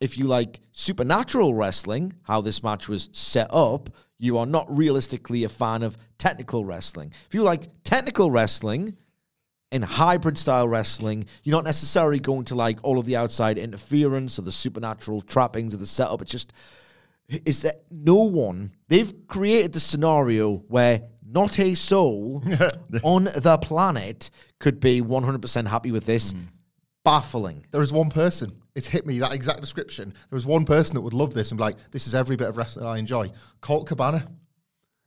If 0.00 0.16
you 0.16 0.24
like 0.24 0.60
supernatural 0.72 1.54
wrestling, 1.54 2.14
how 2.22 2.40
this 2.40 2.62
match 2.62 2.88
was 2.88 3.08
set 3.12 3.48
up, 3.52 3.90
you 4.18 4.38
are 4.38 4.46
not 4.46 4.66
realistically 4.74 5.44
a 5.44 5.48
fan 5.48 5.82
of 5.82 5.96
technical 6.18 6.64
wrestling. 6.64 7.12
If 7.26 7.34
you 7.34 7.42
like 7.42 7.68
technical 7.84 8.30
wrestling, 8.30 8.96
in 9.72 9.82
hybrid 9.82 10.36
style 10.36 10.68
wrestling, 10.68 11.26
you're 11.44 11.56
not 11.56 11.64
necessarily 11.64 12.18
going 12.18 12.44
to 12.46 12.54
like 12.54 12.78
all 12.82 12.98
of 12.98 13.06
the 13.06 13.16
outside 13.16 13.56
interference 13.56 14.38
or 14.38 14.42
the 14.42 14.50
supernatural 14.52 15.22
trappings 15.22 15.74
of 15.74 15.80
the 15.80 15.86
setup. 15.86 16.22
It's 16.22 16.32
just 16.32 16.52
is 17.28 17.62
that 17.62 17.82
no 17.90 18.16
one 18.16 18.72
they've 18.88 19.12
created 19.28 19.72
the 19.72 19.78
scenario 19.78 20.56
where 20.66 21.02
not 21.32 21.58
a 21.58 21.74
soul 21.74 22.42
on 23.02 23.24
the 23.24 23.58
planet 23.58 24.30
could 24.58 24.80
be 24.80 25.00
100% 25.00 25.66
happy 25.66 25.92
with 25.92 26.06
this. 26.06 26.32
Hmm. 26.32 26.42
Baffling. 27.04 27.64
There 27.70 27.80
is 27.80 27.92
one 27.92 28.10
person. 28.10 28.60
It's 28.74 28.86
hit 28.86 29.06
me 29.06 29.18
that 29.18 29.32
exact 29.32 29.60
description. 29.60 30.10
There 30.10 30.36
was 30.36 30.46
one 30.46 30.64
person 30.64 30.94
that 30.94 31.00
would 31.00 31.14
love 31.14 31.34
this 31.34 31.50
and 31.50 31.58
be 31.58 31.64
like, 31.64 31.76
"This 31.90 32.06
is 32.06 32.14
every 32.14 32.36
bit 32.36 32.48
of 32.48 32.56
wrestling 32.56 32.86
I 32.86 32.98
enjoy." 32.98 33.32
Colt 33.60 33.86
Cabana, 33.86 34.28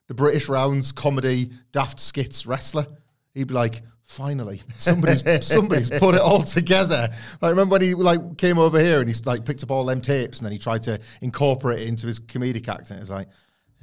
the 0.07 0.13
British 0.13 0.49
rounds 0.49 0.91
comedy 0.91 1.51
daft 1.71 1.99
skits 1.99 2.45
wrestler. 2.45 2.87
He'd 3.33 3.47
be 3.47 3.53
like, 3.53 3.83
"Finally, 4.03 4.61
somebody's 4.75 5.23
somebody's 5.47 5.89
put 5.89 6.15
it 6.15 6.21
all 6.21 6.43
together." 6.43 7.09
Like 7.41 7.51
remember 7.51 7.73
when 7.73 7.81
he 7.81 7.93
like 7.93 8.37
came 8.37 8.57
over 8.57 8.79
here 8.79 8.99
and 8.99 9.07
he's 9.07 9.25
like 9.25 9.45
picked 9.45 9.63
up 9.63 9.71
all 9.71 9.85
them 9.85 10.01
tapes 10.01 10.39
and 10.39 10.45
then 10.45 10.51
he 10.51 10.59
tried 10.59 10.83
to 10.83 10.99
incorporate 11.21 11.81
it 11.81 11.87
into 11.87 12.07
his 12.07 12.19
comedic 12.19 12.67
acting. 12.67 12.97
It's 12.97 13.09
like, 13.09 13.29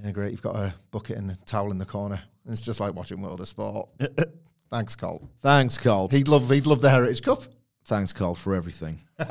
"Yeah, 0.02 0.10
great. 0.10 0.32
You've 0.32 0.42
got 0.42 0.56
a 0.56 0.74
bucket 0.90 1.16
and 1.16 1.30
a 1.30 1.36
towel 1.46 1.70
in 1.70 1.78
the 1.78 1.86
corner." 1.86 2.22
It's 2.48 2.60
just 2.60 2.80
like 2.80 2.94
watching 2.94 3.20
World 3.22 3.40
of 3.40 3.48
Sport. 3.48 3.88
Thanks, 4.70 4.96
Colt. 4.96 5.28
Thanks, 5.40 5.78
Colt. 5.78 6.12
He'd 6.12 6.28
love 6.28 6.48
he'd 6.50 6.66
love 6.66 6.80
the 6.80 6.90
Heritage 6.90 7.22
Cup. 7.22 7.42
Thanks, 7.84 8.12
Colt, 8.12 8.38
for 8.38 8.54
everything. 8.54 8.98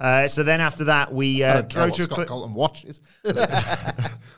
Uh, 0.00 0.26
so 0.26 0.42
then 0.42 0.60
after 0.60 0.82
that, 0.82 1.14
we 1.14 1.44
uh, 1.44 1.62
throw 1.62 1.88
to 1.88 2.02
a 2.02 2.04
Scott 2.06 2.16
clip. 2.16 2.26
Colton 2.28 2.54
watches. 2.54 3.00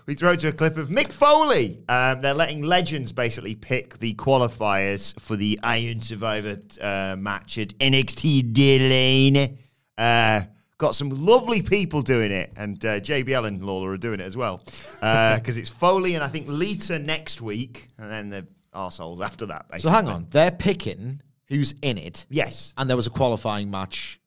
We 0.07 0.14
throw 0.14 0.37
to 0.37 0.49
a 0.49 0.52
clip 0.52 0.76
of 0.76 0.88
Mick 0.88 1.11
Foley. 1.11 1.83
Um, 1.88 2.21
they're 2.21 2.35
letting 2.35 2.62
legends 2.62 3.11
basically 3.11 3.54
pick 3.54 3.99
the 4.00 4.12
qualifiers 4.14 5.19
for 5.19 5.35
the 5.35 5.59
Iron 5.62 6.02
Survivor 6.02 6.59
uh, 6.78 7.16
match 7.19 7.57
at 7.57 7.69
NXT 7.78 8.52
Deadline. 8.52 9.57
Uh, 10.85 10.88
got 10.88 10.95
some 10.95 11.11
lovely 11.11 11.62
people 11.62 12.03
doing 12.03 12.31
it, 12.31 12.53
and 12.57 12.85
uh, 12.85 13.00
JBL 13.00 13.47
and 13.47 13.64
Lawler 13.64 13.91
are 13.91 13.97
doing 13.97 14.21
it 14.21 14.25
as 14.25 14.37
well. 14.37 14.62
Because 15.00 15.59
it's 15.59 15.69
Foley 15.71 16.14
and 16.14 16.23
I 16.25 16.29
think 16.29 16.47
Lita 16.49 16.99
next 16.99 17.41
week, 17.43 17.88
and 17.99 18.11
then 18.11 18.31
the 18.31 18.47
arseholes 18.75 19.21
after 19.21 19.47
that, 19.47 19.67
Basically. 19.71 19.91
So 19.91 19.95
hang 19.95 20.09
on. 20.09 20.26
They're 20.31 20.50
picking 20.50 21.21
who's 21.47 21.75
in 21.83 21.99
it. 21.99 22.26
Yes. 22.31 22.73
And 22.76 22.88
there 22.88 22.97
was 22.97 23.07
a 23.07 23.11
qualifying 23.11 23.71
match 23.71 24.21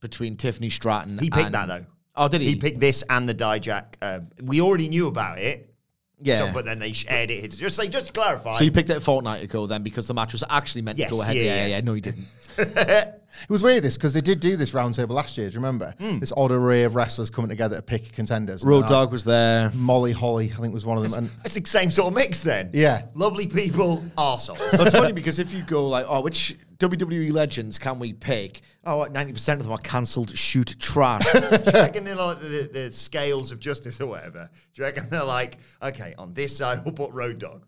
between 0.00 0.36
Tiffany 0.36 0.70
Stratton 0.70 1.18
He 1.18 1.30
picked 1.30 1.46
and- 1.46 1.54
that, 1.54 1.66
though. 1.68 1.86
Oh, 2.18 2.28
did 2.28 2.40
he? 2.40 2.48
He 2.50 2.56
picked 2.56 2.80
this 2.80 3.04
and 3.10 3.28
the 3.28 3.34
Dijak. 3.34 3.94
Uh, 4.00 4.20
we 4.42 4.60
already 4.62 4.88
knew 4.88 5.06
about 5.08 5.38
it. 5.38 5.74
Yeah. 6.18 6.46
So, 6.48 6.54
but 6.54 6.64
then 6.64 6.78
they 6.78 6.92
shared 6.92 7.30
it. 7.30 7.44
It's 7.44 7.58
just 7.58 7.78
like 7.78 7.90
just 7.90 8.06
to 8.06 8.12
clarify. 8.14 8.56
So 8.56 8.64
you 8.64 8.72
picked 8.72 8.88
it 8.88 8.96
a 8.96 9.00
fortnight 9.00 9.42
ago 9.44 9.66
then 9.66 9.82
because 9.82 10.06
the 10.06 10.14
match 10.14 10.32
was 10.32 10.42
actually 10.48 10.80
meant 10.82 10.96
Yes, 10.96 11.10
to 11.10 11.16
go 11.16 11.20
ahead. 11.22 11.36
yeah, 11.36 11.42
Yeah, 11.42 11.54
yeah, 11.54 11.66
yeah. 11.66 11.76
yeah. 11.76 11.80
No, 11.82 11.92
you 11.92 12.00
didn't. 12.00 12.24
It 13.42 13.50
was 13.50 13.62
weird 13.62 13.82
this 13.82 13.96
because 13.96 14.12
they 14.12 14.20
did 14.20 14.40
do 14.40 14.56
this 14.56 14.72
roundtable 14.72 15.10
last 15.10 15.36
year. 15.38 15.48
Do 15.48 15.54
you 15.54 15.58
remember 15.60 15.94
Hmm. 15.98 16.18
this 16.18 16.32
odd 16.36 16.52
array 16.52 16.84
of 16.84 16.94
wrestlers 16.96 17.30
coming 17.30 17.48
together 17.48 17.76
to 17.76 17.82
pick 17.82 18.12
contenders? 18.12 18.64
Road 18.64 18.82
then, 18.82 18.90
Dog 18.90 19.12
was 19.12 19.24
there. 19.24 19.70
Molly 19.74 20.12
Holly, 20.12 20.52
I 20.56 20.60
think 20.60 20.72
was 20.74 20.86
one 20.86 20.98
of 20.98 21.04
them. 21.10 21.24
And 21.24 21.30
It's 21.44 21.54
the 21.54 21.64
same 21.64 21.90
sort 21.90 22.08
of 22.08 22.14
mix 22.14 22.40
then. 22.40 22.70
Yeah. 22.72 23.02
Lovely 23.14 23.46
people, 23.46 24.02
arseholes. 24.18 24.58
So 24.76 24.84
it's 24.84 24.94
funny 24.96 25.12
because 25.12 25.38
if 25.38 25.52
you 25.52 25.62
go 25.62 25.86
like, 25.88 26.06
oh, 26.08 26.20
which 26.22 26.56
WWE 26.78 27.32
legends 27.32 27.78
can 27.78 27.98
we 27.98 28.12
pick? 28.12 28.60
Oh, 28.84 29.06
90% 29.10 29.54
of 29.54 29.62
them 29.64 29.72
are 29.72 29.78
cancelled 29.78 30.36
shoot 30.36 30.76
trash. 30.78 31.24
Do 31.32 31.38
you 31.40 31.72
reckon 31.72 32.04
they're 32.04 32.14
like 32.14 32.40
the, 32.40 32.68
the 32.72 32.92
scales 32.92 33.50
of 33.50 33.58
justice 33.60 34.00
or 34.00 34.06
whatever? 34.06 34.50
Do 34.74 34.82
you 34.82 34.84
reckon 34.84 35.08
they're 35.08 35.24
like, 35.24 35.56
okay, 35.82 36.14
on 36.18 36.34
this 36.34 36.56
side 36.56 36.84
we'll 36.84 36.92
put 36.94 37.10
Road 37.12 37.38
Dog. 37.38 37.64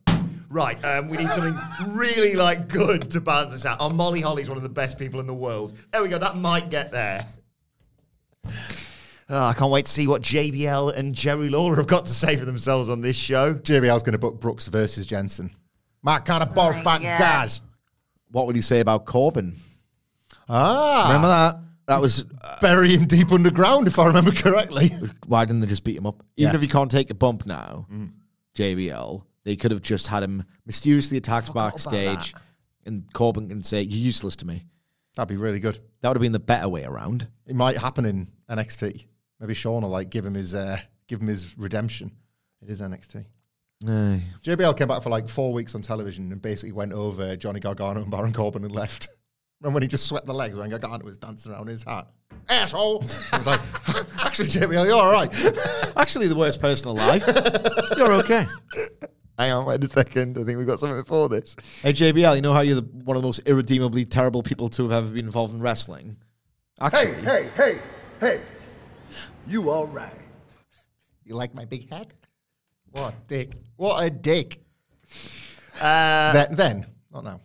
Right, 0.50 0.82
um, 0.84 1.08
we 1.08 1.18
need 1.18 1.30
something 1.30 1.58
really 1.94 2.34
like 2.34 2.68
good 2.68 3.10
to 3.10 3.20
balance 3.20 3.52
this 3.52 3.66
out. 3.66 3.76
Oh, 3.80 3.90
Molly 3.90 4.20
Holly's 4.22 4.48
one 4.48 4.56
of 4.56 4.62
the 4.62 4.68
best 4.70 4.98
people 4.98 5.20
in 5.20 5.26
the 5.26 5.34
world. 5.34 5.76
There 5.92 6.02
we 6.02 6.08
go. 6.08 6.18
That 6.18 6.36
might 6.36 6.70
get 6.70 6.90
there. 6.90 7.26
Oh, 9.30 9.44
I 9.44 9.52
can't 9.52 9.70
wait 9.70 9.84
to 9.84 9.92
see 9.92 10.06
what 10.06 10.22
JBL 10.22 10.96
and 10.96 11.14
Jerry 11.14 11.50
Lawler 11.50 11.76
have 11.76 11.86
got 11.86 12.06
to 12.06 12.14
say 12.14 12.36
for 12.38 12.46
themselves 12.46 12.88
on 12.88 13.02
this 13.02 13.16
show. 13.16 13.54
JBL's 13.54 14.02
going 14.02 14.12
to 14.14 14.18
book 14.18 14.40
Brooks 14.40 14.68
versus 14.68 15.06
Jensen. 15.06 15.50
My 16.02 16.18
kind 16.18 16.42
of 16.42 16.54
ball 16.54 16.72
fat 16.72 17.02
guys. 17.02 17.60
what 18.30 18.46
would 18.46 18.56
he 18.56 18.62
say 18.62 18.80
about 18.80 19.04
Corbin? 19.04 19.54
Ah, 20.48 21.04
Remember 21.08 21.28
that? 21.28 21.56
That 21.88 22.00
was 22.00 22.24
bury 22.62 22.90
him 22.94 23.04
deep 23.06 23.30
underground, 23.32 23.86
if 23.86 23.98
I 23.98 24.06
remember 24.06 24.30
correctly. 24.30 24.90
why 25.26 25.44
didn't 25.44 25.60
they 25.60 25.66
just 25.66 25.84
beat 25.84 25.96
him 25.96 26.06
up? 26.06 26.22
Even 26.36 26.52
Yeah. 26.52 26.56
if 26.56 26.62
he 26.62 26.68
can't 26.68 26.90
take 26.90 27.10
a 27.10 27.14
bump 27.14 27.44
now, 27.44 27.86
JBL, 28.54 29.24
they 29.48 29.56
could 29.56 29.70
have 29.70 29.80
just 29.80 30.08
had 30.08 30.22
him 30.22 30.44
mysteriously 30.66 31.16
attacked 31.16 31.48
about 31.48 31.72
backstage, 31.72 32.34
that. 32.34 32.42
and 32.84 33.10
Corbin 33.14 33.48
can 33.48 33.62
say, 33.62 33.80
"You're 33.80 33.98
useless 33.98 34.36
to 34.36 34.46
me." 34.46 34.66
That'd 35.16 35.30
be 35.30 35.42
really 35.42 35.58
good. 35.58 35.78
That 36.02 36.10
would 36.10 36.18
have 36.18 36.22
been 36.22 36.32
the 36.32 36.38
better 36.38 36.68
way 36.68 36.84
around. 36.84 37.28
It 37.46 37.56
might 37.56 37.78
happen 37.78 38.04
in 38.04 38.28
NXT. 38.50 39.06
Maybe 39.40 39.54
Shawn 39.54 39.84
will 39.84 39.88
like 39.88 40.10
give 40.10 40.26
him 40.26 40.34
his 40.34 40.52
uh, 40.52 40.78
give 41.06 41.22
him 41.22 41.28
his 41.28 41.56
redemption. 41.56 42.12
It 42.60 42.68
is 42.68 42.82
NXT. 42.82 43.24
Aye. 43.88 44.22
JBL 44.44 44.76
came 44.76 44.88
back 44.88 45.02
for 45.02 45.08
like 45.08 45.30
four 45.30 45.54
weeks 45.54 45.74
on 45.74 45.80
television 45.80 46.30
and 46.30 46.42
basically 46.42 46.72
went 46.72 46.92
over 46.92 47.34
Johnny 47.34 47.60
Gargano 47.60 48.02
and 48.02 48.10
Baron 48.10 48.34
Corbin 48.34 48.64
and 48.64 48.74
left. 48.74 49.08
And 49.60 49.74
when 49.74 49.82
he 49.82 49.88
just 49.88 50.06
swept 50.06 50.24
the 50.24 50.32
legs 50.32 50.56
when 50.56 50.70
Gargano 50.70 51.04
was 51.04 51.18
dancing 51.18 51.50
around 51.50 51.66
his 51.66 51.82
hat. 51.82 52.06
Asshole! 52.48 53.04
I 53.32 53.38
was 53.38 53.46
like, 53.48 53.60
actually, 54.24 54.46
JBL, 54.50 54.86
you're 54.86 54.94
all 54.94 55.10
right. 55.10 55.34
Actually, 55.96 56.28
the 56.28 56.36
worst 56.36 56.60
person 56.60 56.86
alive. 56.86 57.24
You're 57.96 58.12
okay. 58.12 58.46
Hang 59.38 59.52
on, 59.52 59.66
wait 59.66 59.84
a 59.84 59.88
second. 59.88 60.36
I 60.36 60.42
think 60.42 60.58
we've 60.58 60.66
got 60.66 60.80
something 60.80 61.04
for 61.04 61.28
this. 61.28 61.54
Hey 61.82 61.92
JBL, 61.92 62.34
you 62.36 62.42
know 62.42 62.52
how 62.52 62.60
you're 62.60 62.80
the, 62.80 62.88
one 63.04 63.16
of 63.16 63.22
the 63.22 63.28
most 63.28 63.40
irredeemably 63.46 64.04
terrible 64.04 64.42
people 64.42 64.68
to 64.70 64.88
have 64.88 65.04
ever 65.04 65.14
been 65.14 65.26
involved 65.26 65.54
in 65.54 65.60
wrestling? 65.60 66.16
Actually, 66.80 67.14
Hey, 67.22 67.22
hey, 67.22 67.48
hey. 67.56 67.78
Hey, 68.20 68.40
you 69.46 69.70
all 69.70 69.86
right. 69.86 70.12
You 71.24 71.36
like 71.36 71.54
my 71.54 71.64
big 71.64 71.88
hat? 71.88 72.12
What 72.90 73.14
a 73.14 73.16
dick. 73.28 73.52
What 73.76 74.02
a 74.02 74.10
dick. 74.10 74.60
then, 75.80 76.56
then, 76.56 76.86
not 77.12 77.22
now. 77.22 77.40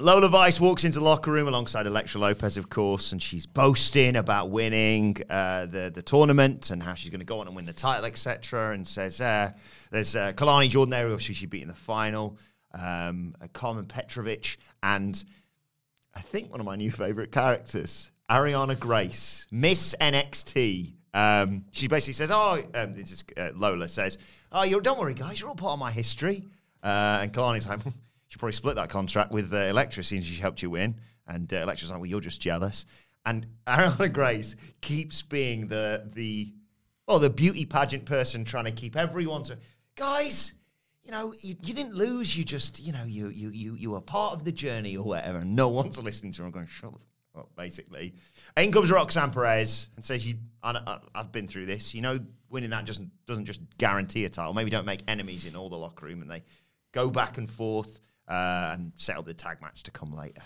Lola 0.00 0.28
Vice 0.28 0.60
walks 0.60 0.84
into 0.84 1.00
the 1.00 1.04
locker 1.04 1.32
room 1.32 1.48
alongside 1.48 1.84
Elektra 1.84 2.20
Lopez, 2.20 2.56
of 2.56 2.70
course, 2.70 3.10
and 3.10 3.20
she's 3.20 3.46
boasting 3.46 4.14
about 4.14 4.48
winning 4.48 5.16
uh, 5.28 5.66
the 5.66 5.90
the 5.92 6.02
tournament 6.02 6.70
and 6.70 6.80
how 6.80 6.94
she's 6.94 7.10
going 7.10 7.18
to 7.18 7.26
go 7.26 7.40
on 7.40 7.48
and 7.48 7.56
win 7.56 7.64
the 7.64 7.72
title, 7.72 8.04
etc. 8.04 8.74
And 8.74 8.86
says 8.86 9.20
uh, 9.20 9.50
there's 9.90 10.14
uh, 10.14 10.34
Kelani 10.34 10.68
Jordan 10.68 10.90
there, 10.92 11.08
who 11.08 11.12
obviously 11.14 11.34
she 11.34 11.46
beat 11.46 11.62
in 11.62 11.68
the 11.68 11.74
final, 11.74 12.38
um, 12.74 13.34
uh, 13.42 13.48
Karmen 13.48 13.88
Petrovic, 13.88 14.58
and 14.84 15.24
I 16.14 16.20
think 16.20 16.52
one 16.52 16.60
of 16.60 16.66
my 16.66 16.76
new 16.76 16.92
favorite 16.92 17.32
characters, 17.32 18.12
Ariana 18.30 18.78
Grace, 18.78 19.48
Miss 19.50 19.96
NXT. 20.00 20.92
Um, 21.12 21.64
she 21.72 21.88
basically 21.88 22.12
says, 22.12 22.30
"Oh, 22.32 22.62
um, 22.74 22.94
this 22.94 23.10
is, 23.10 23.24
uh, 23.36 23.50
Lola 23.56 23.88
says, 23.88 24.18
oh, 24.52 24.62
you 24.62 24.80
don't 24.80 25.00
worry, 25.00 25.14
guys, 25.14 25.40
you're 25.40 25.48
all 25.48 25.56
part 25.56 25.72
of 25.72 25.80
my 25.80 25.90
history." 25.90 26.44
Uh, 26.84 27.18
and 27.22 27.32
Kelani's 27.32 27.66
like, 27.66 27.80
"She 28.28 28.38
probably 28.38 28.52
split 28.52 28.76
that 28.76 28.90
contract 28.90 29.32
with 29.32 29.52
uh, 29.52 29.56
Elektra, 29.56 30.04
since 30.04 30.24
she 30.24 30.40
helped 30.40 30.62
you 30.62 30.70
win." 30.70 31.00
And 31.26 31.52
uh, 31.52 31.58
Elektra's 31.58 31.90
like, 31.90 32.00
"Well, 32.00 32.08
you're 32.08 32.20
just 32.20 32.40
jealous." 32.40 32.86
And 33.26 33.46
Ariana 33.66 34.12
Grace 34.12 34.56
keeps 34.80 35.22
being 35.22 35.68
the 35.68 36.08
the 36.14 36.52
well, 37.06 37.18
the 37.18 37.30
beauty 37.30 37.64
pageant 37.64 38.04
person 38.04 38.44
trying 38.44 38.66
to 38.66 38.70
keep 38.70 38.96
everyone 38.96 39.44
so 39.44 39.56
guys. 39.96 40.54
You 41.02 41.12
know, 41.12 41.32
you, 41.40 41.54
you 41.62 41.72
didn't 41.72 41.94
lose. 41.94 42.36
You 42.36 42.44
just, 42.44 42.80
you 42.80 42.92
know, 42.92 43.04
you 43.04 43.28
you 43.28 43.48
you 43.48 43.74
you 43.76 43.90
were 43.90 44.00
part 44.02 44.34
of 44.34 44.44
the 44.44 44.52
journey 44.52 44.94
or 44.98 45.04
whatever. 45.04 45.38
And 45.38 45.56
no 45.56 45.68
one's 45.68 45.98
listening 46.02 46.32
to 46.32 46.42
her. 46.42 46.46
I'm 46.46 46.52
going, 46.52 46.66
shut 46.66 46.92
up, 47.34 47.48
basically. 47.56 48.14
In 48.58 48.70
comes 48.70 48.90
Roxanne 48.90 49.30
Perez 49.30 49.88
and 49.96 50.04
says, 50.04 50.26
"You, 50.26 50.34
I, 50.62 50.98
I've 51.14 51.32
been 51.32 51.48
through 51.48 51.64
this. 51.64 51.94
You 51.94 52.02
know, 52.02 52.18
winning 52.50 52.70
that 52.70 52.84
doesn't 52.84 53.10
doesn't 53.24 53.46
just 53.46 53.60
guarantee 53.78 54.26
a 54.26 54.28
title. 54.28 54.52
Maybe 54.52 54.70
don't 54.70 54.84
make 54.84 55.02
enemies 55.08 55.46
in 55.46 55.56
all 55.56 55.70
the 55.70 55.78
locker 55.78 56.04
room." 56.04 56.20
And 56.20 56.30
they 56.30 56.42
go 56.92 57.08
back 57.08 57.38
and 57.38 57.50
forth 57.50 58.00
uh, 58.28 58.72
and 58.74 58.92
set 58.94 59.16
up 59.16 59.24
the 59.24 59.34
tag 59.34 59.60
match 59.60 59.82
to 59.84 59.90
come 59.90 60.14
later. 60.14 60.42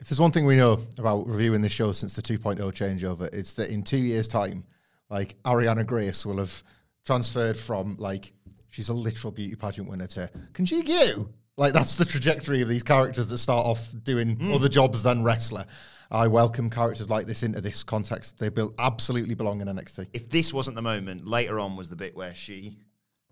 If 0.00 0.08
there's 0.08 0.20
one 0.20 0.32
thing 0.32 0.46
we 0.46 0.56
know 0.56 0.80
about 0.98 1.26
reviewing 1.26 1.60
this 1.60 1.72
show 1.72 1.92
since 1.92 2.14
the 2.16 2.22
2.0 2.22 2.58
changeover, 2.72 3.32
it's 3.34 3.52
that 3.54 3.68
in 3.70 3.82
two 3.82 3.98
years' 3.98 4.28
time, 4.28 4.64
like 5.10 5.36
Ariana 5.44 5.84
Grace 5.86 6.24
will 6.24 6.38
have 6.38 6.62
transferred 7.04 7.58
from 7.58 7.96
like 7.98 8.32
she's 8.68 8.88
a 8.88 8.94
literal 8.94 9.30
beauty 9.32 9.54
pageant 9.56 9.88
winner 9.90 10.06
to 10.06 10.30
can 10.52 10.64
she 10.66 10.82
you? 10.82 11.28
Like 11.56 11.72
that's 11.74 11.96
the 11.96 12.04
trajectory 12.04 12.62
of 12.62 12.68
these 12.68 12.82
characters 12.82 13.28
that 13.28 13.38
start 13.38 13.66
off 13.66 13.92
doing 14.04 14.36
Hmm. 14.36 14.54
other 14.54 14.68
jobs 14.68 15.02
than 15.02 15.22
wrestler. 15.22 15.66
I 16.10 16.26
welcome 16.28 16.70
characters 16.70 17.10
like 17.10 17.26
this 17.26 17.42
into 17.42 17.60
this 17.60 17.82
context. 17.82 18.38
They 18.38 18.48
be- 18.48 18.68
absolutely 18.78 19.34
belong 19.34 19.60
in 19.60 19.68
NXT. 19.68 20.06
If 20.12 20.28
this 20.30 20.52
wasn't 20.54 20.76
the 20.76 20.82
moment, 20.82 21.26
later 21.26 21.60
on 21.60 21.76
was 21.76 21.88
the 21.88 21.96
bit 21.96 22.16
where 22.16 22.34
she 22.34 22.78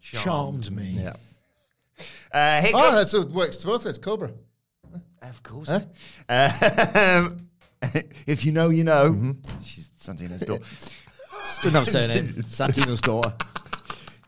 charmed, 0.00 0.64
Charmed 0.64 0.70
me. 0.72 0.90
Yeah. 1.02 1.14
Uh, 2.32 2.60
here 2.60 2.70
Oh, 2.74 2.78
comes- 2.78 2.94
that's, 2.96 3.14
it 3.14 3.28
works 3.30 3.56
to 3.58 3.66
both 3.66 3.84
ways. 3.84 3.98
Cobra. 3.98 4.30
Of 5.22 5.42
course. 5.42 5.68
Um, 5.70 5.82
if 8.26 8.44
you 8.44 8.52
know, 8.52 8.68
you 8.68 8.84
know. 8.84 9.10
Mm-hmm. 9.10 9.32
She's 9.62 9.90
Santino's 9.98 10.40
daughter. 10.46 10.64
Still 11.50 11.72
not 11.72 11.86
have 11.86 11.88
a 11.88 11.90
surname. 11.90 12.26
Santino's 12.44 13.00
daughter. 13.00 13.34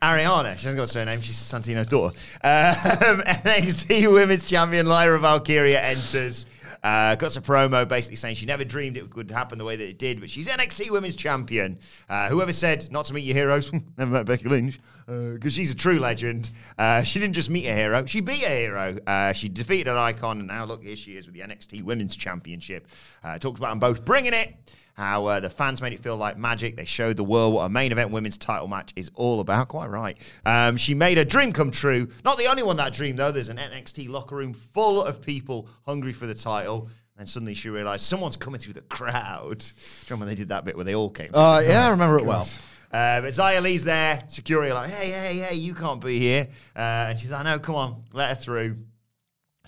Ariana, 0.02 0.56
she 0.56 0.64
hasn't 0.64 0.76
got 0.78 0.84
a 0.84 0.86
surname, 0.86 1.20
she's 1.20 1.36
Santino's 1.36 1.86
daughter. 1.88 2.16
Um, 2.42 3.20
NXT 3.44 4.10
Women's 4.12 4.48
Champion 4.48 4.86
Lyra 4.86 5.18
Valkyria 5.18 5.80
enters. 5.80 6.46
Uh, 6.82 7.14
got 7.16 7.36
a 7.36 7.40
promo 7.40 7.86
basically 7.86 8.16
saying 8.16 8.36
she 8.36 8.46
never 8.46 8.64
dreamed 8.64 8.96
it 8.96 9.14
would 9.14 9.30
happen 9.30 9.58
the 9.58 9.64
way 9.64 9.76
that 9.76 9.88
it 9.88 9.98
did, 9.98 10.20
but 10.20 10.30
she's 10.30 10.48
NXT 10.48 10.90
Women's 10.90 11.16
Champion. 11.16 11.78
Uh, 12.08 12.28
whoever 12.28 12.52
said 12.52 12.90
not 12.90 13.04
to 13.06 13.14
meet 13.14 13.24
your 13.24 13.36
heroes, 13.36 13.70
never 13.98 14.10
met 14.10 14.26
Becky 14.26 14.48
Lynch, 14.48 14.80
because 15.06 15.52
she's 15.52 15.70
a 15.70 15.74
true 15.74 15.98
legend. 15.98 16.50
Uh, 16.78 17.02
she 17.02 17.18
didn't 17.18 17.34
just 17.34 17.50
meet 17.50 17.66
a 17.66 17.74
hero, 17.74 18.04
she 18.06 18.20
beat 18.20 18.44
a 18.44 18.48
hero. 18.48 18.96
Uh, 19.06 19.32
she 19.32 19.48
defeated 19.48 19.88
an 19.88 19.96
icon, 19.96 20.38
and 20.38 20.48
now 20.48 20.64
look, 20.64 20.82
here 20.82 20.96
she 20.96 21.16
is 21.16 21.26
with 21.26 21.34
the 21.34 21.40
NXT 21.40 21.82
Women's 21.82 22.16
Championship. 22.16 22.88
Uh, 23.22 23.38
talked 23.38 23.58
about 23.58 23.70
them 23.70 23.78
both 23.78 24.04
bringing 24.04 24.32
it 24.32 24.54
how 25.00 25.24
uh, 25.24 25.40
the 25.40 25.48
fans 25.50 25.80
made 25.80 25.94
it 25.94 26.00
feel 26.00 26.16
like 26.16 26.36
magic. 26.36 26.76
They 26.76 26.84
showed 26.84 27.16
the 27.16 27.24
world 27.24 27.54
what 27.54 27.62
a 27.64 27.68
main 27.68 27.90
event 27.90 28.10
women's 28.10 28.36
title 28.36 28.68
match 28.68 28.92
is 28.94 29.10
all 29.14 29.40
about. 29.40 29.68
Quite 29.68 29.88
right. 29.88 30.16
Um, 30.44 30.76
she 30.76 30.94
made 30.94 31.16
a 31.16 31.24
dream 31.24 31.52
come 31.52 31.70
true. 31.70 32.06
Not 32.24 32.36
the 32.36 32.46
only 32.46 32.62
one 32.62 32.76
that 32.76 32.92
dreamed, 32.92 33.18
though. 33.18 33.32
There's 33.32 33.48
an 33.48 33.56
NXT 33.56 34.10
locker 34.10 34.36
room 34.36 34.52
full 34.52 35.02
of 35.02 35.22
people 35.22 35.68
hungry 35.86 36.12
for 36.12 36.26
the 36.26 36.34
title. 36.34 36.88
And 37.16 37.28
suddenly 37.28 37.54
she 37.54 37.70
realized 37.70 38.04
someone's 38.04 38.36
coming 38.36 38.60
through 38.60 38.74
the 38.74 38.82
crowd. 38.82 39.58
Do 39.58 39.66
you 39.66 39.74
remember 40.10 40.26
when 40.26 40.34
they 40.34 40.38
did 40.38 40.48
that 40.48 40.64
bit 40.64 40.76
where 40.76 40.84
they 40.84 40.94
all 40.94 41.10
came? 41.10 41.30
Uh, 41.32 41.62
yeah, 41.66 41.86
I 41.86 41.90
remember 41.90 42.18
it 42.18 42.26
well. 42.26 42.46
Uh, 42.92 43.20
but 43.22 43.32
Xia 43.32 43.62
Li's 43.62 43.84
there. 43.84 44.20
Security 44.28 44.72
like, 44.72 44.90
hey, 44.90 45.10
hey, 45.10 45.38
hey, 45.38 45.54
you 45.56 45.74
can't 45.74 46.02
be 46.02 46.18
here. 46.18 46.46
Uh, 46.76 47.08
and 47.08 47.18
she's 47.18 47.30
like, 47.30 47.44
no, 47.44 47.58
come 47.58 47.74
on, 47.74 48.04
let 48.12 48.30
her 48.30 48.34
through. 48.34 48.76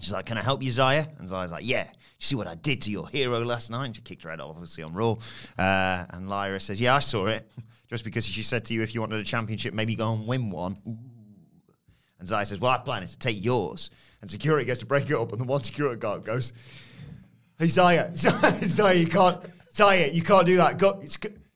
She's 0.01 0.13
like, 0.13 0.27
can 0.27 0.37
I 0.37 0.43
help 0.43 0.63
you, 0.63 0.71
Xia? 0.71 1.19
And 1.19 1.29
Xia's 1.29 1.53
like, 1.53 1.67
yeah. 1.67 1.89
See 2.23 2.37
what 2.37 2.47
I 2.47 2.55
did 2.55 2.83
to 2.83 2.91
your 2.91 3.09
hero 3.09 3.41
last 3.41 3.69
night? 3.69 3.87
And 3.87 3.97
she 3.97 4.03
kicked 4.03 4.23
her 4.23 4.31
head 4.31 4.39
off, 4.39 4.51
obviously, 4.51 4.85
on 4.85 4.93
Raw. 4.93 5.17
Uh, 5.59 6.05
and 6.11 6.29
Lyra 6.29 6.61
says, 6.61 6.81
yeah, 6.81 6.95
I 6.95 7.01
saw 7.01 7.27
it. 7.27 7.51
Just 7.89 8.05
because 8.05 8.25
she 8.25 8.45
said 8.45 8.65
to 8.67 8.75
you, 8.75 8.83
if 8.83 8.95
you 8.95 9.01
wanted 9.01 9.19
a 9.19 9.25
championship, 9.25 9.75
maybe 9.75 9.97
go 9.97 10.13
and 10.13 10.29
win 10.29 10.51
one. 10.51 10.79
Ooh. 10.87 10.97
And 12.21 12.29
Xia 12.29 12.47
says, 12.47 12.61
well, 12.61 12.71
I 12.71 12.79
plan 12.79 13.03
is 13.03 13.11
to 13.11 13.19
take 13.19 13.45
yours. 13.45 13.91
And 14.21 14.31
security 14.31 14.65
goes 14.65 14.79
to 14.79 14.87
break 14.87 15.11
it 15.11 15.17
up. 15.17 15.33
And 15.33 15.41
the 15.41 15.45
one 15.45 15.65
security 15.65 15.99
guard 15.99 16.25
goes, 16.25 16.53
Hey 17.59 17.67
Xia, 17.67 18.11
Xia, 18.13 18.53
Xia, 18.61 19.01
you 19.01 19.07
can't, 19.07 19.43
Xia, 19.73 20.15
you 20.15 20.23
can't 20.23 20.47
do 20.47 20.57
that. 20.57 20.79
Go, 20.79 21.03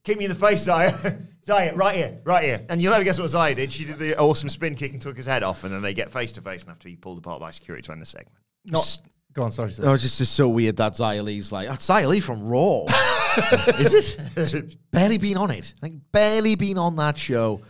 kick 0.03 0.19
me 0.19 0.25
in 0.25 0.31
the 0.31 0.35
face, 0.35 0.67
Xia. 0.67 1.27
Xia, 1.47 1.77
right 1.77 1.95
here, 1.95 2.19
right 2.25 2.43
here. 2.43 2.67
And 2.69 2.83
you'll 2.83 2.91
never 2.91 3.05
guess 3.05 3.21
what 3.21 3.29
Xia 3.29 3.55
did. 3.55 3.71
She 3.71 3.85
did 3.85 3.99
the 3.99 4.19
awesome 4.19 4.49
spin 4.49 4.75
kick 4.75 4.93
and 4.93 5.01
took 5.01 5.17
his 5.17 5.27
head 5.27 5.45
off, 5.45 5.63
and 5.63 5.73
then 5.73 5.81
they 5.81 5.95
get 5.95 6.11
face 6.11 6.33
to 6.33 6.41
face 6.41 6.63
and 6.63 6.71
have 6.71 6.81
to 6.81 6.87
be 6.87 6.97
pulled 6.97 7.19
apart 7.19 7.41
by 7.41 7.53
security 7.53 7.83
to 7.83 7.93
end 7.93 8.03
the 8.03 8.07
segment. 8.07 8.37
Not. 8.65 8.99
Go 9.37 9.43
on, 9.43 9.53
sorry. 9.53 9.71
Oh, 9.83 9.93
it's 9.93 10.03
just, 10.03 10.17
just 10.17 10.33
so 10.35 10.49
weird 10.49 10.79
that 10.79 10.95
Xia 10.95 11.23
Li's 11.23 11.53
like, 11.53 11.69
that's 11.69 11.87
Xia 11.87 12.09
Li 12.09 12.21
from 12.21 12.43
Raw. 12.43 12.85
Is 13.79 14.55
it? 14.55 14.77
Barely 14.91 15.19
been 15.19 15.37
on 15.37 15.51
it. 15.51 15.75
Like, 15.83 15.93
barely 16.11 16.55
been 16.57 16.79
on 16.79 16.97
that 16.97 17.19
show. 17.19 17.61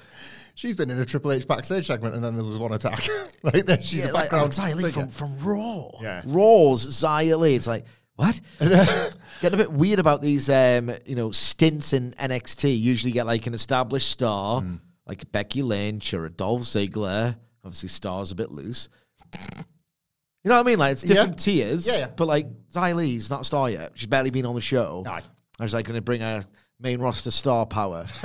She's 0.55 0.77
been 0.77 0.91
in 0.91 1.01
a 1.01 1.05
Triple 1.05 1.33
H 1.33 1.47
backstage 1.49 1.89
segment, 1.89 2.15
and 2.15 2.23
then 2.23 2.37
there 2.37 2.45
was 2.45 2.57
one 2.57 2.73
attack. 2.73 3.05
like 3.43 3.67
there, 3.67 3.81
she's 3.81 4.05
Yeah, 4.05 4.13
a 4.13 4.13
like, 4.13 4.31
background. 4.31 4.57
oh, 4.57 4.63
Xia 4.63 4.75
Li 4.77 4.91
from, 4.93 5.09
from 5.09 5.37
Raw. 5.41 5.91
Yeah. 6.01 6.23
Raw's 6.27 6.87
Xia 6.87 7.37
Li. 7.37 7.57
It's 7.57 7.67
like, 7.67 7.85
what? 8.15 8.41
Getting 8.61 9.15
a 9.43 9.57
bit 9.57 9.73
weird 9.73 9.99
about 9.99 10.23
these, 10.23 10.49
um, 10.49 10.93
you 11.05 11.17
know, 11.17 11.33
stints 11.33 11.93
in 11.93 12.13
NXT. 12.13 12.81
Usually 12.81 13.13
get 13.13 13.27
like 13.27 13.49
an 13.49 13.55
established 13.55 14.09
star, 14.09 14.61
Hmm. 14.61 14.77
like 15.05 15.31
Becky 15.33 15.63
Lynch 15.63 16.15
or 16.15 16.27
a 16.27 16.31
Dolph 16.31 16.63
Ziggler. 16.63 17.37
Obviously, 17.65 17.89
stars 17.89 18.31
a 18.31 18.37
bit 18.37 18.53
loose. 18.53 18.89
You 20.47 20.51
know 20.51 20.59
what 20.59 20.67
I 20.69 20.71
mean? 20.71 20.79
Like 20.79 20.93
it's 20.93 21.03
Yeah. 21.03 21.15
different 21.15 21.39
tiers. 21.41 21.89
Yeah, 21.89 21.99
yeah. 21.99 22.09
But 22.15 22.29
like 22.29 22.47
Xia 22.73 22.95
Li's 22.95 23.31
not 23.31 23.41
a 23.41 23.45
star 23.45 23.69
yet. 23.69 23.91
She's 23.97 24.07
barely 24.07 24.31
been 24.31 24.47
on 24.47 24.55
the 24.55 24.61
show. 24.61 25.03
Aye. 25.05 25.23
I 25.59 25.63
was 25.65 25.75
like 25.75 25.87
going 25.87 25.97
to 25.97 26.01
bring 26.03 26.23
a 26.23 26.45
main 26.79 27.01
roster 27.01 27.33
star 27.33 27.67
power. 27.67 28.07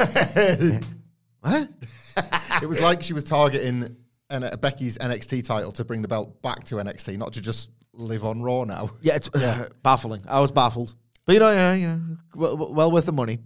what? 1.40 1.68
it 2.62 2.68
was 2.70 2.80
like 2.80 3.02
she 3.02 3.14
was 3.14 3.24
targeting 3.24 3.96
N- 4.30 4.50
Becky's 4.62 5.00
NXT 5.00 5.46
title 5.46 5.72
to 5.72 5.84
bring 5.84 6.04
the 6.04 6.08
belt 6.08 6.44
back 6.44 6.64
to 6.66 6.76
NXT, 6.76 7.18
not 7.18 7.34
to 7.34 7.42
just 7.42 7.72
live 7.96 8.24
on 8.24 8.44
Raw 8.44 8.66
now. 8.66 8.92
Yeah, 9.02 9.16
it's 9.16 9.30
baffling. 9.84 10.22
I 10.28 10.40
was 10.42 10.52
baffled. 10.52 10.94
But 11.26 11.34
you 11.34 11.40
know, 11.40 11.52
yeah, 11.52 11.74
you 11.74 11.88
know, 11.88 12.00
well, 12.36 12.58
well 12.72 12.92
worth 12.92 13.08
the 13.08 13.12
money. 13.14 13.40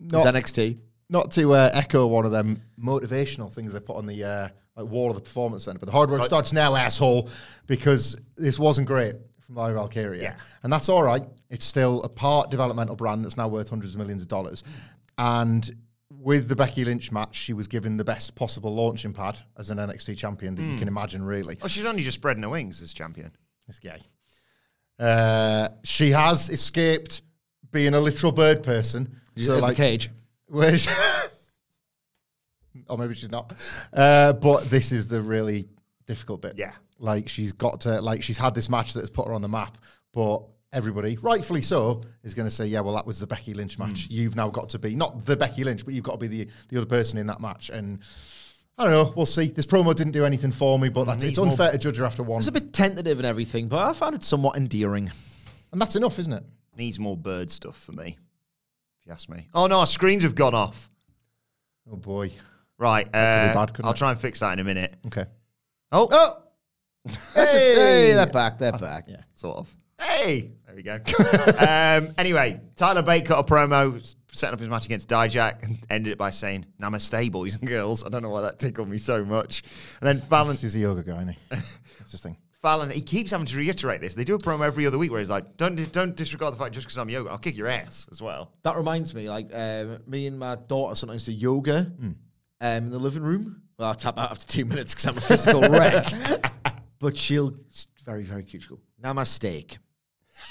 Not- 0.00 0.26
it's 0.34 0.52
NXT. 0.52 0.78
Not 1.08 1.30
to 1.32 1.54
uh, 1.54 1.70
echo 1.72 2.06
one 2.06 2.26
of 2.26 2.32
them 2.32 2.60
motivational 2.78 3.50
things 3.50 3.72
they 3.72 3.80
put 3.80 3.96
on 3.96 4.04
the 4.04 4.22
uh, 4.24 4.48
like 4.78 4.90
wall 4.90 5.10
of 5.10 5.14
the 5.16 5.20
performance 5.20 5.64
center, 5.64 5.78
but 5.78 5.86
the 5.86 5.92
hard 5.92 6.10
work 6.10 6.24
starts 6.24 6.52
now, 6.52 6.74
asshole, 6.76 7.28
because 7.66 8.16
this 8.36 8.58
wasn't 8.58 8.86
great 8.86 9.14
from 9.40 9.56
Lyra 9.56 9.74
Valkyria, 9.74 10.22
Yeah. 10.22 10.34
and 10.62 10.72
that's 10.72 10.88
all 10.88 11.02
right. 11.02 11.22
It's 11.50 11.64
still 11.64 12.02
a 12.02 12.08
part 12.08 12.50
developmental 12.50 12.94
brand 12.96 13.24
that's 13.24 13.36
now 13.36 13.48
worth 13.48 13.70
hundreds 13.70 13.94
of 13.94 13.98
millions 13.98 14.22
of 14.22 14.28
dollars, 14.28 14.62
and 15.18 15.68
with 16.10 16.48
the 16.48 16.56
Becky 16.56 16.84
Lynch 16.84 17.12
match, 17.12 17.34
she 17.36 17.52
was 17.52 17.68
given 17.68 17.96
the 17.96 18.04
best 18.04 18.34
possible 18.34 18.74
launching 18.74 19.12
pad 19.12 19.38
as 19.56 19.70
an 19.70 19.78
NXT 19.78 20.16
champion 20.16 20.54
that 20.56 20.62
you 20.62 20.78
can 20.78 20.88
imagine. 20.88 21.22
Really, 21.24 21.56
Oh, 21.62 21.68
she's 21.68 21.84
only 21.84 22.02
just 22.02 22.16
spreading 22.16 22.42
her 22.42 22.48
wings 22.48 22.80
as 22.82 22.92
champion. 22.92 23.30
It's 23.68 23.78
gay. 23.78 23.98
Uh, 24.98 25.68
she 25.84 26.10
has 26.10 26.48
escaped 26.48 27.22
being 27.70 27.94
a 27.94 28.00
literal 28.00 28.32
bird 28.32 28.62
person. 28.62 29.20
So 29.40 29.58
like 29.58 29.76
cage. 29.76 30.10
Where 30.46 30.76
she- 30.78 30.90
or 32.88 32.98
maybe 32.98 33.14
she's 33.14 33.30
not. 33.30 33.52
Uh, 33.92 34.32
but 34.32 34.68
this 34.70 34.92
is 34.92 35.08
the 35.08 35.20
really 35.20 35.68
difficult 36.06 36.42
bit. 36.42 36.54
Yeah. 36.56 36.72
Like 36.98 37.28
she's 37.28 37.52
got 37.52 37.82
to, 37.82 38.00
like 38.00 38.22
she's 38.22 38.38
had 38.38 38.54
this 38.54 38.68
match 38.68 38.94
that 38.94 39.00
has 39.00 39.10
put 39.10 39.26
her 39.26 39.32
on 39.32 39.42
the 39.42 39.48
map, 39.48 39.78
but 40.12 40.42
everybody, 40.72 41.16
rightfully 41.22 41.62
so, 41.62 42.02
is 42.24 42.34
going 42.34 42.48
to 42.48 42.54
say, 42.54 42.66
yeah, 42.66 42.80
well, 42.80 42.94
that 42.94 43.06
was 43.06 43.20
the 43.20 43.26
Becky 43.26 43.54
Lynch 43.54 43.78
match. 43.78 44.08
You've 44.10 44.36
now 44.36 44.48
got 44.48 44.68
to 44.70 44.78
be, 44.78 44.94
not 44.94 45.24
the 45.24 45.36
Becky 45.36 45.64
Lynch, 45.64 45.84
but 45.84 45.94
you've 45.94 46.04
got 46.04 46.12
to 46.12 46.18
be 46.18 46.26
the, 46.26 46.48
the 46.68 46.76
other 46.76 46.86
person 46.86 47.18
in 47.18 47.26
that 47.28 47.40
match. 47.40 47.70
And 47.70 48.00
I 48.76 48.84
don't 48.84 48.92
know, 48.92 49.12
we'll 49.16 49.26
see. 49.26 49.48
This 49.48 49.66
promo 49.66 49.94
didn't 49.94 50.12
do 50.12 50.24
anything 50.24 50.52
for 50.52 50.78
me, 50.78 50.88
but 50.88 51.22
it's 51.22 51.38
more- 51.38 51.46
unfair 51.46 51.72
to 51.72 51.78
judge 51.78 51.96
her 51.96 52.04
after 52.04 52.22
one. 52.22 52.38
It's 52.38 52.48
a 52.48 52.52
bit 52.52 52.72
tentative 52.72 53.18
and 53.18 53.26
everything, 53.26 53.68
but 53.68 53.78
I 53.78 53.92
found 53.92 54.14
it 54.14 54.22
somewhat 54.22 54.56
endearing. 54.56 55.10
And 55.72 55.80
that's 55.80 55.96
enough, 55.96 56.18
isn't 56.18 56.32
it? 56.32 56.44
Needs 56.76 57.00
more 57.00 57.16
bird 57.16 57.50
stuff 57.50 57.80
for 57.80 57.92
me, 57.92 58.16
if 59.00 59.06
you 59.06 59.12
ask 59.12 59.28
me. 59.28 59.48
Oh 59.52 59.66
no, 59.66 59.80
our 59.80 59.86
screens 59.86 60.22
have 60.22 60.34
gone 60.34 60.54
off. 60.54 60.88
Oh 61.90 61.96
boy. 61.96 62.32
Right, 62.78 63.06
uh, 63.06 63.10
bad, 63.54 63.72
I'll 63.82 63.90
it? 63.90 63.96
try 63.96 64.10
and 64.12 64.20
fix 64.20 64.40
that 64.40 64.52
in 64.52 64.58
a 64.60 64.64
minute. 64.64 64.94
Okay. 65.06 65.24
Oh, 65.92 66.08
Oh, 66.10 66.42
hey, 67.34 67.74
hey, 67.74 68.12
they're 68.14 68.26
back. 68.26 68.58
They're 68.58 68.72
back. 68.72 69.06
Yeah. 69.08 69.22
sort 69.34 69.58
of. 69.58 69.74
Hey, 70.00 70.52
there 70.66 70.76
we 70.76 70.82
go. 70.82 70.94
um, 71.58 72.14
anyway, 72.18 72.60
Tyler 72.76 73.02
Bate 73.02 73.24
cut 73.24 73.38
a 73.40 73.42
promo 73.42 74.14
setting 74.30 74.54
up 74.54 74.60
his 74.60 74.68
match 74.68 74.84
against 74.86 75.08
Dijak 75.08 75.64
and 75.64 75.78
ended 75.90 76.12
it 76.12 76.18
by 76.18 76.30
saying 76.30 76.66
"Namaste, 76.80 77.32
boys 77.32 77.56
and 77.56 77.66
girls." 77.66 78.04
I 78.04 78.08
don't 78.10 78.22
know 78.22 78.30
why 78.30 78.42
that 78.42 78.58
tickled 78.60 78.88
me 78.88 78.98
so 78.98 79.24
much. 79.24 79.62
And 80.00 80.06
then 80.06 80.18
Fallon, 80.28 80.56
He's 80.56 80.76
a 80.76 80.78
yoga 80.78 81.02
guy, 81.02 81.16
isn't 81.22 81.28
he? 81.30 81.38
That's 81.50 82.12
his 82.12 82.20
thing. 82.20 82.36
Fallon, 82.62 82.90
he 82.90 83.00
keeps 83.00 83.30
having 83.30 83.46
to 83.46 83.56
reiterate 83.56 84.00
this. 84.00 84.14
They 84.14 84.24
do 84.24 84.34
a 84.34 84.38
promo 84.38 84.66
every 84.66 84.86
other 84.86 84.98
week 84.98 85.10
where 85.10 85.20
he's 85.20 85.30
like, 85.30 85.56
"Don't 85.56 85.90
don't 85.92 86.14
disregard 86.14 86.54
the 86.54 86.58
fact 86.58 86.74
just 86.74 86.86
because 86.86 86.98
I'm 86.98 87.08
yoga, 87.08 87.30
I'll 87.30 87.38
kick 87.38 87.56
your 87.56 87.68
ass 87.68 88.06
as 88.12 88.20
well." 88.22 88.52
That 88.62 88.76
reminds 88.76 89.14
me, 89.14 89.28
like 89.28 89.48
um, 89.52 89.98
me 90.06 90.26
and 90.28 90.38
my 90.38 90.56
daughter 90.56 90.94
sometimes 90.94 91.24
do 91.24 91.32
yoga 91.32 91.90
um, 92.60 92.84
in 92.84 92.90
the 92.90 92.98
living 92.98 93.22
room. 93.22 93.62
Well, 93.78 93.88
I'll 93.88 93.94
tap 93.94 94.18
out 94.18 94.30
after 94.30 94.46
two 94.46 94.64
minutes 94.64 94.94
because 94.94 95.06
I'm 95.06 95.16
a 95.16 95.20
physical 95.20 95.60
wreck. 95.70 96.52
But 96.98 97.16
she'll 97.16 97.54
very 98.04 98.24
very 98.24 98.44
cute. 98.44 98.62
She'll 98.64 98.76
go 98.76 98.82
namaste. 99.02 99.78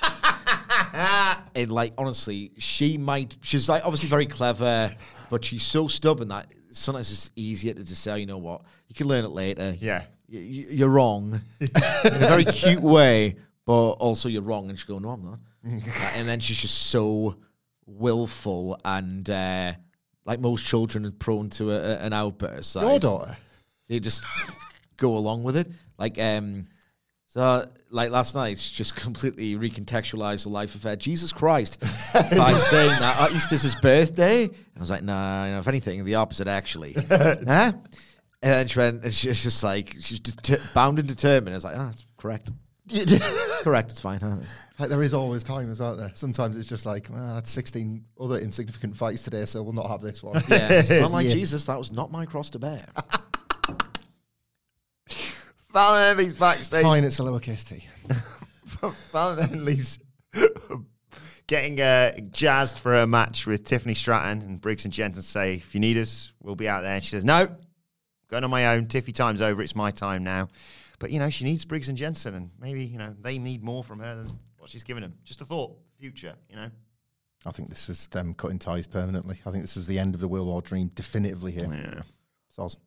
and 1.56 1.72
like 1.72 1.94
honestly, 1.98 2.52
she 2.58 2.98
might. 2.98 3.38
She's 3.42 3.68
like 3.68 3.86
obviously 3.86 4.10
very 4.10 4.26
clever, 4.26 4.96
but 5.30 5.44
she's 5.44 5.64
so 5.64 5.88
stubborn 5.88 6.30
that 6.30 6.52
sometimes 6.72 7.12
it's 7.12 7.32
easier 7.36 7.74
to 7.74 7.84
just 7.84 8.02
say, 8.04 8.12
oh, 8.12 8.16
you 8.16 8.26
know 8.26 8.38
what, 8.38 8.62
you 8.88 8.96
can 8.96 9.08
learn 9.08 9.26
it 9.26 9.32
later. 9.32 9.76
Yeah. 9.80 10.04
Y- 10.30 10.66
you're 10.70 10.90
wrong 10.90 11.42
in 11.60 11.68
a 11.74 12.18
very 12.20 12.46
cute 12.46 12.82
way, 12.82 13.36
but 13.66 13.92
also 13.94 14.30
you're 14.30 14.42
wrong. 14.42 14.70
And 14.70 14.78
she 14.78 14.86
go, 14.86 15.00
no, 15.00 15.10
I'm 15.10 15.24
not. 15.24 15.40
And 16.16 16.28
then 16.28 16.40
she's 16.40 16.62
just 16.62 16.78
so 16.88 17.36
willful 17.86 18.80
and 18.86 19.30
uh, 19.30 19.74
like 20.28 20.40
most 20.40 20.68
children 20.68 21.06
are 21.06 21.12
prone 21.12 21.50
to 21.52 21.72
a, 21.72 21.80
a- 21.80 21.98
an 22.00 22.14
outburst. 22.14 22.76
Your 22.76 22.84
like, 22.84 23.02
daughter. 23.02 23.38
They 23.88 24.00
just 24.00 24.26
go 24.98 25.18
along 25.18 25.44
with 25.44 25.58
it. 25.58 25.68
Like 25.98 26.20
um, 26.20 26.68
so, 27.30 27.66
like 27.90 28.12
last 28.12 28.36
night, 28.36 28.60
she 28.60 28.76
just 28.76 28.96
completely 29.04 29.56
recontextualized 29.56 30.44
the 30.44 30.50
life 30.50 30.76
of 30.76 30.86
uh, 30.86 30.96
Jesus 30.96 31.32
Christ 31.32 31.80
by 32.14 32.58
saying 32.58 32.90
that 32.90 33.16
oh, 33.20 33.36
Easter's 33.36 33.64
his 33.64 33.76
birthday. 33.76 34.46
I 34.46 34.80
was 34.80 34.92
like, 34.92 35.02
nah, 35.02 35.46
you 35.46 35.52
know, 35.54 35.60
if 35.60 35.68
anything, 35.68 36.04
the 36.06 36.16
opposite 36.16 36.48
actually. 36.48 36.94
huh? 37.10 37.74
And 38.44 38.54
then 38.54 38.68
she 38.68 38.78
went, 38.78 39.04
and 39.04 39.12
she 39.12 39.30
was 39.30 39.42
just 39.42 39.64
like, 39.64 39.96
she's 40.00 40.20
det- 40.20 40.72
bound 40.76 41.00
and 41.00 41.08
determined. 41.08 41.56
I 41.56 41.58
was 41.58 41.64
like, 41.64 41.78
oh, 41.78 41.90
it's 41.90 42.04
Correct. 42.18 42.52
Correct. 43.64 43.92
It's 43.92 44.00
fine. 44.00 44.20
huh? 44.20 44.38
Like 44.80 44.90
there 44.90 45.04
is 45.04 45.14
always 45.14 45.44
time, 45.44 45.72
isn't 45.72 45.98
there? 45.98 46.12
Sometimes 46.14 46.56
it's 46.56 46.70
just 46.70 46.86
like, 46.86 47.08
well, 47.10 47.36
that's 47.36 47.52
16 47.52 48.04
other 48.20 48.38
insignificant 48.40 48.96
fights 48.96 49.24
today, 49.24 49.46
so 49.46 49.62
we'll 49.64 49.74
not 49.74 49.90
have 49.90 50.02
this 50.02 50.24
one. 50.24 50.42
Yeah. 50.48 50.82
Like 51.12 51.26
Yeah. 51.28 51.34
Jesus. 51.34 51.66
That 51.66 51.78
was 51.78 51.92
not 51.92 52.12
my 52.12 52.26
cross 52.26 52.50
to 52.52 52.60
bear. 52.60 52.86
Fallon 55.74 56.02
Henley's 56.18 56.34
backstage. 56.34 56.84
Fine, 56.84 57.04
it's 57.04 57.20
a 57.20 57.24
lowercase 57.24 57.68
t. 57.68 57.86
Fallon 59.12 59.48
Henley's 59.48 60.00
getting 61.48 61.80
uh, 61.80 62.14
jazzed 62.32 62.80
for 62.80 62.96
a 62.96 63.08
match 63.08 63.46
with 63.46 63.64
Tiffany 63.64 63.94
Stratton 63.94 64.42
and 64.42 64.60
Briggs 64.62 64.86
and 64.86 64.94
Jensen 64.94 65.24
say, 65.24 65.56
if 65.56 65.74
you 65.76 65.82
need 65.82 65.98
us, 65.98 66.32
we'll 66.42 66.56
be 66.56 66.68
out 66.68 66.82
there. 66.82 66.96
And 66.96 67.04
she 67.04 67.10
says, 67.12 67.24
no, 67.26 67.48
going 68.30 68.44
on 68.44 68.50
my 68.50 68.68
own. 68.76 68.88
Tiffy 68.88 69.14
time's 69.14 69.42
over. 69.42 69.62
It's 69.62 69.76
my 69.76 69.92
time 69.92 70.24
now. 70.24 70.48
But, 71.00 71.12
you 71.12 71.20
know, 71.20 71.30
she 71.30 71.44
needs 71.46 71.64
Briggs 71.66 71.90
and 71.90 71.98
Jensen 71.98 72.34
and 72.36 72.50
maybe, 72.60 72.84
you 72.84 72.98
know, 72.98 73.16
they 73.22 73.38
need 73.38 73.64
more 73.64 73.84
from 73.84 74.00
her 74.00 74.16
than 74.16 74.40
what 74.58 74.70
she's 74.70 74.84
given 74.84 75.04
them. 75.04 75.14
Just 75.24 75.42
a 75.42 75.46
thought. 75.46 75.78
Future, 76.00 76.36
you 76.50 76.56
know. 76.56 76.70
I 77.46 77.52
think 77.52 77.70
this 77.70 77.88
was 77.88 78.08
them 78.08 78.34
cutting 78.36 78.60
ties 78.60 78.86
permanently. 78.86 79.40
I 79.46 79.52
think 79.52 79.64
this 79.64 79.78
is 79.78 79.88
the 79.88 79.98
end 79.98 80.14
of 80.14 80.22
the 80.22 80.28
World 80.28 80.48
War 80.48 80.62
Dream 80.62 80.92
definitively 80.94 81.52
here. 81.52 81.68
Yeah. 81.72 82.02
Soz. 82.56 82.78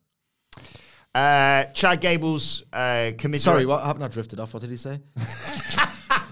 Uh, 1.13 1.65
Chad 1.73 1.99
Gable's 1.99 2.63
uh, 2.71 3.11
commiserate. 3.17 3.41
Sorry, 3.41 3.65
what 3.65 3.83
happened? 3.83 4.05
I 4.05 4.07
drifted 4.07 4.39
off. 4.39 4.53
What 4.53 4.61
did 4.61 4.69
he 4.69 4.77
say? 4.77 5.01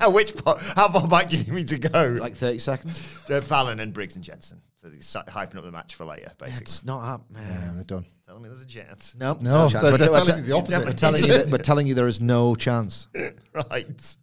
Which 0.07 0.35
part? 0.37 0.61
How 0.61 0.87
far 0.89 1.07
back 1.07 1.29
do 1.29 1.37
you 1.37 1.43
need 1.43 1.53
me 1.53 1.63
to 1.65 1.77
go? 1.79 2.17
Like 2.19 2.35
30 2.35 2.59
seconds? 2.59 3.19
uh, 3.29 3.41
Fallon 3.41 3.79
and 3.81 3.93
Briggs 3.93 4.15
and 4.15 4.23
Jensen. 4.23 4.61
So 4.81 4.89
he's 4.89 5.07
si- 5.07 5.19
hyping 5.27 5.57
up 5.57 5.65
the 5.65 5.71
match 5.71 5.95
for 5.95 6.05
later, 6.05 6.31
basically. 6.37 6.61
It's 6.61 6.85
not 6.85 7.01
happening. 7.01 7.43
Yeah, 7.43 7.71
they're 7.75 7.83
done. 7.83 8.05
Telling 8.25 8.43
me 8.43 8.49
there's 8.49 8.61
a 8.61 8.65
chance. 8.65 9.13
No, 9.19 9.33
No, 9.41 9.65
it's 9.65 9.73
not 9.73 9.83
a 9.83 9.97
they're- 9.97 10.09
We're- 10.11 10.25
telling 10.25 10.37
you 10.37 10.43
the 10.49 10.55
opposite. 10.55 10.85
We're 10.85 10.93
telling 10.93 11.21
you, 11.25 11.27
that, 11.33 11.49
we're 11.49 11.57
telling 11.57 11.87
you 11.87 11.93
there 11.95 12.07
is 12.07 12.21
no 12.21 12.55
chance. 12.55 13.07
right. 13.53 14.15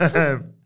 Um, 0.00 0.52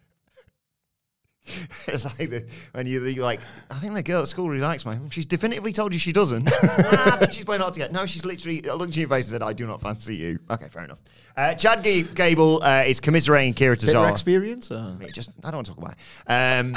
it's 1.89 2.05
like 2.05 2.31
the, 2.31 2.47
when 2.73 2.87
you 2.87 3.05
you're 3.07 3.25
like, 3.25 3.41
I 3.71 3.75
think 3.75 3.95
the 3.95 4.03
girl 4.03 4.23
at 4.23 4.29
school 4.29 4.49
really 4.49 4.61
likes 4.61 4.87
me. 4.87 4.97
She's 5.11 5.27
definitively 5.27 5.73
told 5.73 5.93
you 5.93 5.99
she 5.99 6.13
doesn't. 6.13 6.49
ah, 6.53 7.15
I 7.15 7.17
think 7.17 7.33
she's 7.33 7.45
playing 7.45 7.61
hard 7.61 7.75
to 7.75 7.81
get. 7.81 7.91
No, 7.93 8.07
she's 8.07 8.25
literally 8.25 8.69
I 8.71 8.75
looked 8.75 8.95
in 8.95 9.01
your 9.01 9.09
face 9.09 9.25
and 9.27 9.33
said, 9.33 9.43
I 9.43 9.53
do 9.53 9.67
not 9.67 9.81
fancy 9.81 10.15
you. 10.15 10.39
Okay, 10.49 10.69
fair 10.69 10.85
enough. 10.85 10.99
Uh, 11.37 11.55
Chad 11.55 11.83
G- 11.83 12.05
Gable 12.15 12.63
uh, 12.63 12.85
is 12.87 13.01
commiserating 13.01 13.55
Kira 13.55 13.79
Bitter 13.81 13.93
Tazar. 13.99 14.11
experience? 14.13 14.71
Or? 14.71 14.95
Mate, 15.01 15.13
just 15.13 15.31
I 15.43 15.51
don't 15.51 15.57
want 15.59 15.67
to 15.67 15.73
talk 15.75 15.79
about 15.83 15.95
it. 15.97 16.31
Um, 16.31 16.75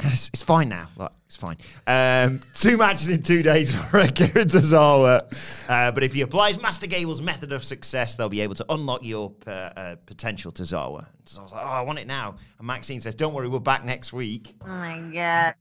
it's, 0.00 0.28
it's 0.28 0.42
fine 0.42 0.68
now. 0.68 0.88
Like, 0.96 1.10
it's 1.26 1.36
fine. 1.36 1.56
Um, 1.86 2.40
two 2.54 2.76
matches 2.76 3.08
in 3.08 3.22
two 3.22 3.42
days 3.42 3.74
for 3.74 3.98
Akira 3.98 4.44
Tozawa. 4.44 5.68
Uh, 5.68 5.92
but 5.92 6.02
if 6.02 6.12
he 6.14 6.22
applies 6.22 6.60
Master 6.60 6.86
Gable's 6.86 7.20
method 7.20 7.52
of 7.52 7.64
success, 7.64 8.14
they'll 8.14 8.28
be 8.28 8.40
able 8.40 8.54
to 8.54 8.64
unlock 8.70 9.04
your 9.04 9.34
uh, 9.46 9.50
uh, 9.50 9.96
potential, 10.06 10.52
Tozawa. 10.52 11.06
So 11.26 11.40
I 11.40 11.44
was 11.44 11.52
like, 11.52 11.64
oh, 11.64 11.68
I 11.68 11.82
want 11.82 11.98
it 11.98 12.06
now. 12.06 12.36
And 12.58 12.66
Maxine 12.66 13.00
says, 13.00 13.14
don't 13.14 13.34
worry, 13.34 13.48
we're 13.48 13.58
back 13.60 13.84
next 13.84 14.12
week. 14.12 14.54
Oh 14.64 14.68
my 14.68 14.98
god. 15.12 15.54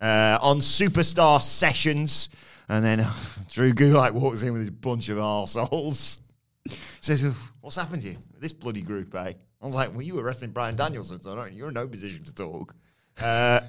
Uh, 0.00 0.38
on 0.40 0.58
Superstar 0.60 1.42
Sessions. 1.42 2.30
And 2.70 2.84
then 2.84 3.06
Drew 3.50 3.72
Gulak 3.74 4.12
walks 4.12 4.42
in 4.42 4.52
with 4.52 4.60
his 4.62 4.70
bunch 4.70 5.08
of 5.08 5.18
arseholes. 5.18 6.20
Says, 7.00 7.24
what's 7.60 7.76
happened 7.76 8.02
to 8.02 8.10
you? 8.10 8.16
This 8.38 8.52
bloody 8.52 8.82
group, 8.82 9.14
eh? 9.14 9.32
I 9.62 9.66
was 9.66 9.74
like, 9.74 9.90
well, 9.92 10.02
you 10.02 10.14
were 10.14 10.22
wrestling 10.22 10.52
Bryan 10.52 10.76
Danielson, 10.76 11.20
so 11.20 11.34
don't- 11.34 11.52
you're 11.52 11.68
in 11.68 11.74
no 11.74 11.88
position 11.88 12.22
to 12.24 12.34
talk. 12.34 12.74
Uh, 13.20 13.60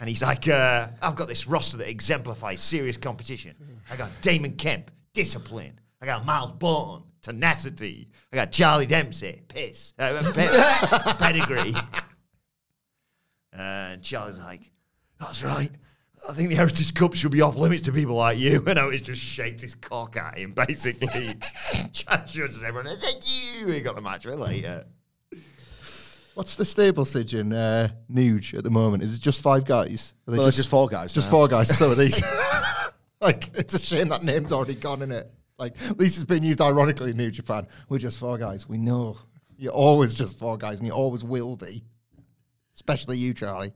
and 0.00 0.08
he's 0.08 0.22
like, 0.22 0.48
uh, 0.48 0.88
I've 1.02 1.14
got 1.14 1.28
this 1.28 1.46
roster 1.46 1.76
that 1.78 1.88
exemplifies 1.88 2.60
serious 2.60 2.96
competition. 2.96 3.54
I 3.90 3.96
got 3.96 4.10
Damon 4.20 4.52
Kemp, 4.56 4.90
discipline. 5.12 5.78
I 6.02 6.06
got 6.06 6.24
Miles 6.24 6.52
Bolton, 6.52 7.04
tenacity. 7.22 8.08
I 8.32 8.36
got 8.36 8.52
Charlie 8.52 8.86
Dempsey, 8.86 9.42
piss, 9.48 9.94
uh, 9.98 10.32
pe- 10.34 11.14
pedigree. 11.18 11.74
And 13.52 14.02
Charlie's 14.02 14.38
like, 14.38 14.70
that's 15.20 15.42
right. 15.44 15.70
I 16.28 16.32
think 16.32 16.48
the 16.48 16.56
Heritage 16.56 16.94
Cup 16.94 17.14
should 17.14 17.30
be 17.32 17.42
off 17.42 17.56
limits 17.56 17.82
to 17.82 17.92
people 17.92 18.16
like 18.16 18.38
you. 18.38 18.62
And 18.66 18.78
Otis 18.78 19.02
just 19.02 19.20
shakes 19.20 19.62
his 19.62 19.74
cock 19.74 20.16
at 20.16 20.38
him, 20.38 20.52
basically. 20.52 21.34
Chad 21.92 22.28
shoots 22.28 22.62
everyone, 22.62 22.96
thank 22.98 23.22
you. 23.26 23.68
He 23.68 23.80
got 23.80 23.94
the 23.94 24.00
match 24.00 24.24
for 24.24 24.34
later. 24.34 24.86
What's 26.34 26.56
the 26.56 26.64
stable 26.64 27.04
Sidge 27.04 27.34
in 27.34 27.52
uh, 27.52 27.88
Nuge 28.10 28.56
at 28.58 28.64
the 28.64 28.70
moment? 28.70 29.02
Is 29.02 29.14
it 29.16 29.20
just 29.20 29.40
five 29.40 29.64
guys? 29.64 30.14
Are 30.26 30.32
they 30.32 30.38
Well, 30.38 30.48
it's 30.48 30.56
just 30.56 30.68
four 30.68 30.88
guys 30.88 31.12
Just 31.12 31.28
now. 31.28 31.30
four 31.32 31.48
guys. 31.48 31.76
So 31.76 31.92
are 31.92 31.94
these. 31.94 32.20
like, 33.20 33.56
it's 33.56 33.74
a 33.74 33.78
shame 33.78 34.08
that 34.08 34.22
name's 34.24 34.52
already 34.52 34.74
gone 34.74 35.02
in 35.02 35.12
it. 35.12 35.30
Like, 35.58 35.74
at 35.88 35.98
least 35.98 36.16
it's 36.16 36.24
been 36.24 36.42
used 36.42 36.60
ironically 36.60 37.10
in 37.12 37.16
New 37.16 37.30
Japan. 37.30 37.68
We're 37.88 37.98
just 37.98 38.18
four 38.18 38.36
guys. 38.38 38.68
We 38.68 38.78
know 38.78 39.16
you're 39.56 39.72
always 39.72 40.14
just 40.14 40.36
four 40.38 40.58
guys, 40.58 40.78
and 40.78 40.86
you 40.86 40.92
always 40.92 41.22
will 41.22 41.56
be. 41.56 41.84
Especially 42.74 43.16
you, 43.16 43.32
Charlie. 43.34 43.72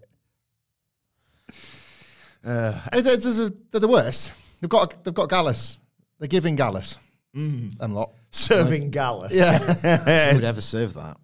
Uh, 2.44 2.78
they're, 2.92 3.16
they're- 3.16 3.50
they're 3.70 3.80
the 3.80 3.88
worst. 3.88 4.32
They've 4.60 4.68
got 4.70 5.04
they've 5.04 5.14
got 5.14 5.28
Gallus. 5.28 5.78
They're 6.18 6.26
giving 6.28 6.56
Gallus. 6.56 6.98
Mm. 7.36 7.78
Them 7.78 7.94
lot. 7.94 8.12
Serving 8.32 8.90
Gallus. 8.90 9.32
Yeah, 9.32 9.58
Who 10.30 10.36
would 10.38 10.44
ever 10.44 10.60
serve 10.60 10.94
that? 10.94 11.16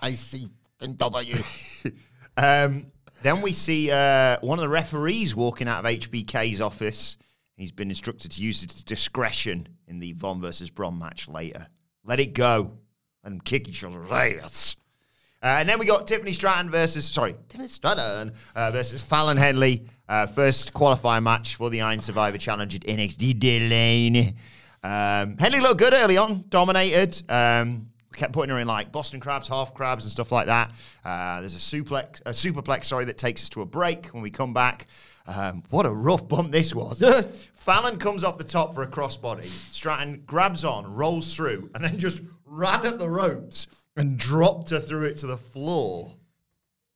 I 0.00 0.12
see. 0.12 0.48
W. 0.96 1.36
Um, 2.36 2.86
then 3.22 3.42
we 3.42 3.52
see 3.52 3.90
uh, 3.90 4.38
one 4.40 4.58
of 4.58 4.62
the 4.62 4.68
referees 4.68 5.36
walking 5.36 5.68
out 5.68 5.84
of 5.84 5.90
HBK's 5.90 6.62
office. 6.62 7.18
He's 7.56 7.72
been 7.72 7.90
instructed 7.90 8.30
to 8.30 8.42
use 8.42 8.62
his 8.62 8.82
discretion 8.82 9.68
in 9.86 9.98
the 9.98 10.12
Von 10.12 10.40
versus 10.40 10.70
Bron 10.70 10.98
match 10.98 11.28
later. 11.28 11.66
Let 12.04 12.18
it 12.18 12.32
go. 12.32 12.78
Let 13.22 13.30
them 13.30 13.40
kick 13.40 13.68
each 13.68 13.84
other's 13.84 14.10
ass. 14.10 14.76
Uh, 15.42 15.56
and 15.58 15.68
then 15.68 15.78
we 15.78 15.84
got 15.84 16.06
Tiffany 16.06 16.32
Stratton 16.32 16.70
versus, 16.70 17.04
sorry, 17.04 17.34
Tiffany 17.48 17.68
Stratton 17.68 18.32
uh, 18.54 18.70
versus 18.70 19.02
Fallon 19.02 19.36
Henley. 19.36 19.86
Uh, 20.08 20.26
first 20.26 20.72
qualifying 20.72 21.24
match 21.24 21.56
for 21.56 21.68
the 21.68 21.82
Iron 21.82 22.00
Survivor 22.00 22.38
Challenge 22.38 22.74
at 22.74 22.82
NXT 22.82 23.38
Deadline. 23.38 24.34
Um, 24.82 25.36
Henley 25.38 25.60
looked 25.60 25.78
good 25.78 25.92
early 25.92 26.16
on, 26.16 26.44
dominated. 26.48 27.22
Um, 27.28 27.89
kept 28.14 28.32
putting 28.32 28.50
her 28.50 28.58
in 28.58 28.66
like 28.66 28.92
Boston 28.92 29.20
crabs, 29.20 29.48
half 29.48 29.74
crabs, 29.74 30.04
and 30.04 30.12
stuff 30.12 30.32
like 30.32 30.46
that. 30.46 30.72
Uh, 31.04 31.40
there's 31.40 31.54
a 31.54 31.58
suplex, 31.58 32.20
a 32.26 32.30
superplex, 32.30 32.84
sorry, 32.86 33.04
that 33.06 33.18
takes 33.18 33.42
us 33.42 33.48
to 33.50 33.62
a 33.62 33.66
break 33.66 34.06
when 34.08 34.22
we 34.22 34.30
come 34.30 34.52
back. 34.52 34.86
Um, 35.26 35.62
what 35.70 35.86
a 35.86 35.90
rough 35.90 36.26
bump 36.28 36.50
this 36.50 36.74
was. 36.74 37.02
Fallon 37.54 37.98
comes 37.98 38.24
off 38.24 38.38
the 38.38 38.44
top 38.44 38.74
for 38.74 38.82
a 38.82 38.86
crossbody. 38.86 39.46
Stratton 39.46 40.22
grabs 40.26 40.64
on, 40.64 40.92
rolls 40.94 41.34
through, 41.34 41.70
and 41.74 41.84
then 41.84 41.98
just 41.98 42.22
ran 42.44 42.84
at 42.86 42.98
the 42.98 43.08
ropes 43.08 43.68
and 43.96 44.18
dropped 44.18 44.70
her 44.70 44.80
through 44.80 45.04
it 45.04 45.18
to 45.18 45.26
the 45.26 45.36
floor. 45.36 46.14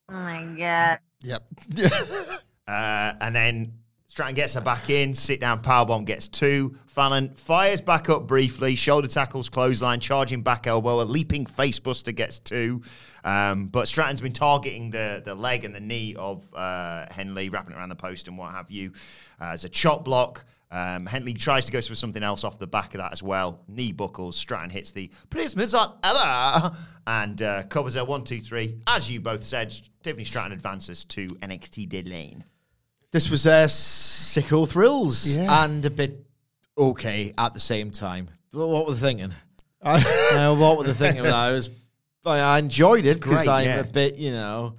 Oh 0.09 0.14
my 0.14 0.44
god. 0.59 0.98
Yep. 1.22 1.42
Uh, 2.66 3.12
and 3.20 3.37
then 3.37 3.74
Stratton 4.14 4.37
gets 4.37 4.55
her 4.55 4.61
back 4.61 4.90
in, 4.90 5.12
sit 5.12 5.40
down, 5.40 5.61
powerbomb 5.61 6.05
gets 6.05 6.29
two. 6.29 6.79
Fallon 6.87 7.35
fires 7.35 7.81
back 7.81 8.09
up 8.09 8.29
briefly, 8.29 8.77
shoulder 8.77 9.09
tackles, 9.09 9.48
clothesline, 9.48 9.98
charging 9.98 10.40
back 10.40 10.68
elbow, 10.68 11.00
a 11.00 11.03
leaping 11.03 11.44
facebuster 11.44 12.14
gets 12.14 12.38
two. 12.38 12.81
Um, 13.24 13.66
but 13.66 13.88
Stratton's 13.88 14.20
been 14.20 14.33
targeting 14.33 14.90
the, 14.90 15.20
the 15.24 15.35
leg 15.35 15.64
and 15.64 15.74
the 15.74 15.81
knee 15.81 16.14
of 16.14 16.46
uh, 16.55 17.07
Henley, 17.11 17.48
wrapping 17.48 17.74
it 17.74 17.77
around 17.77 17.88
the 17.88 17.96
post 17.96 18.29
and 18.29 18.38
what 18.38 18.53
have 18.53 18.70
you. 18.70 18.92
Uh, 19.40 19.46
as 19.46 19.64
a 19.64 19.68
chop 19.68 20.05
block. 20.05 20.44
Um, 20.70 21.07
Henley 21.07 21.35
tries 21.35 21.66
to 21.66 21.72
go 21.72 21.81
for 21.81 21.96
something 21.96 22.22
else 22.22 22.44
off 22.44 22.61
the 22.61 22.68
back 22.68 22.94
of 22.94 22.98
that 22.98 23.11
as 23.11 23.20
well. 23.20 23.64
Knee 23.66 23.90
buckles. 23.90 24.37
Stratton 24.37 24.70
hits 24.70 24.92
the 24.92 25.11
prettiest 25.29 25.57
moonsault 25.57 25.94
ever 26.05 26.77
and 27.09 27.42
uh, 27.42 27.64
covers 27.64 27.94
her 27.94 28.05
one, 28.05 28.22
two, 28.22 28.40
three. 28.40 28.79
As 28.87 29.11
you 29.11 29.20
both 29.20 29.42
said, 29.42 29.74
Tiffany 30.05 30.22
Stratton 30.22 30.53
advances 30.53 31.05
to 31.07 31.27
NXT 31.27 31.88
Deadline. 31.88 32.44
This 33.14 33.31
was 33.31 33.46
uh, 33.46 33.66
sicko 33.68 34.68
thrills 34.68 35.37
Yeah. 35.37 35.64
and 35.64 35.87
a 35.87 35.90
bit 35.90 36.27
okay 36.77 37.33
at 37.38 37.55
the 37.55 37.61
same 37.61 37.92
time. 37.92 38.29
What 38.50 38.68
what 38.68 38.87
were 38.88 38.94
they 38.94 38.98
thinking? 39.07 39.33
uh, 39.83 40.57
what 40.57 40.79
were 40.79 40.83
they 40.83 40.94
thinking? 40.94 41.20
of 41.20 41.27
that? 41.27 41.35
I 41.37 41.53
was, 41.53 41.70
I 42.27 42.38
I 42.40 42.59
enjoyed 42.59 43.07
it 43.07 43.20
because 43.20 43.44
Great, 43.44 43.48
I'm 43.48 43.66
yeah. 43.66 43.79
a 43.79 43.85
bit, 43.85 44.16
you 44.16 44.33
know, 44.33 44.74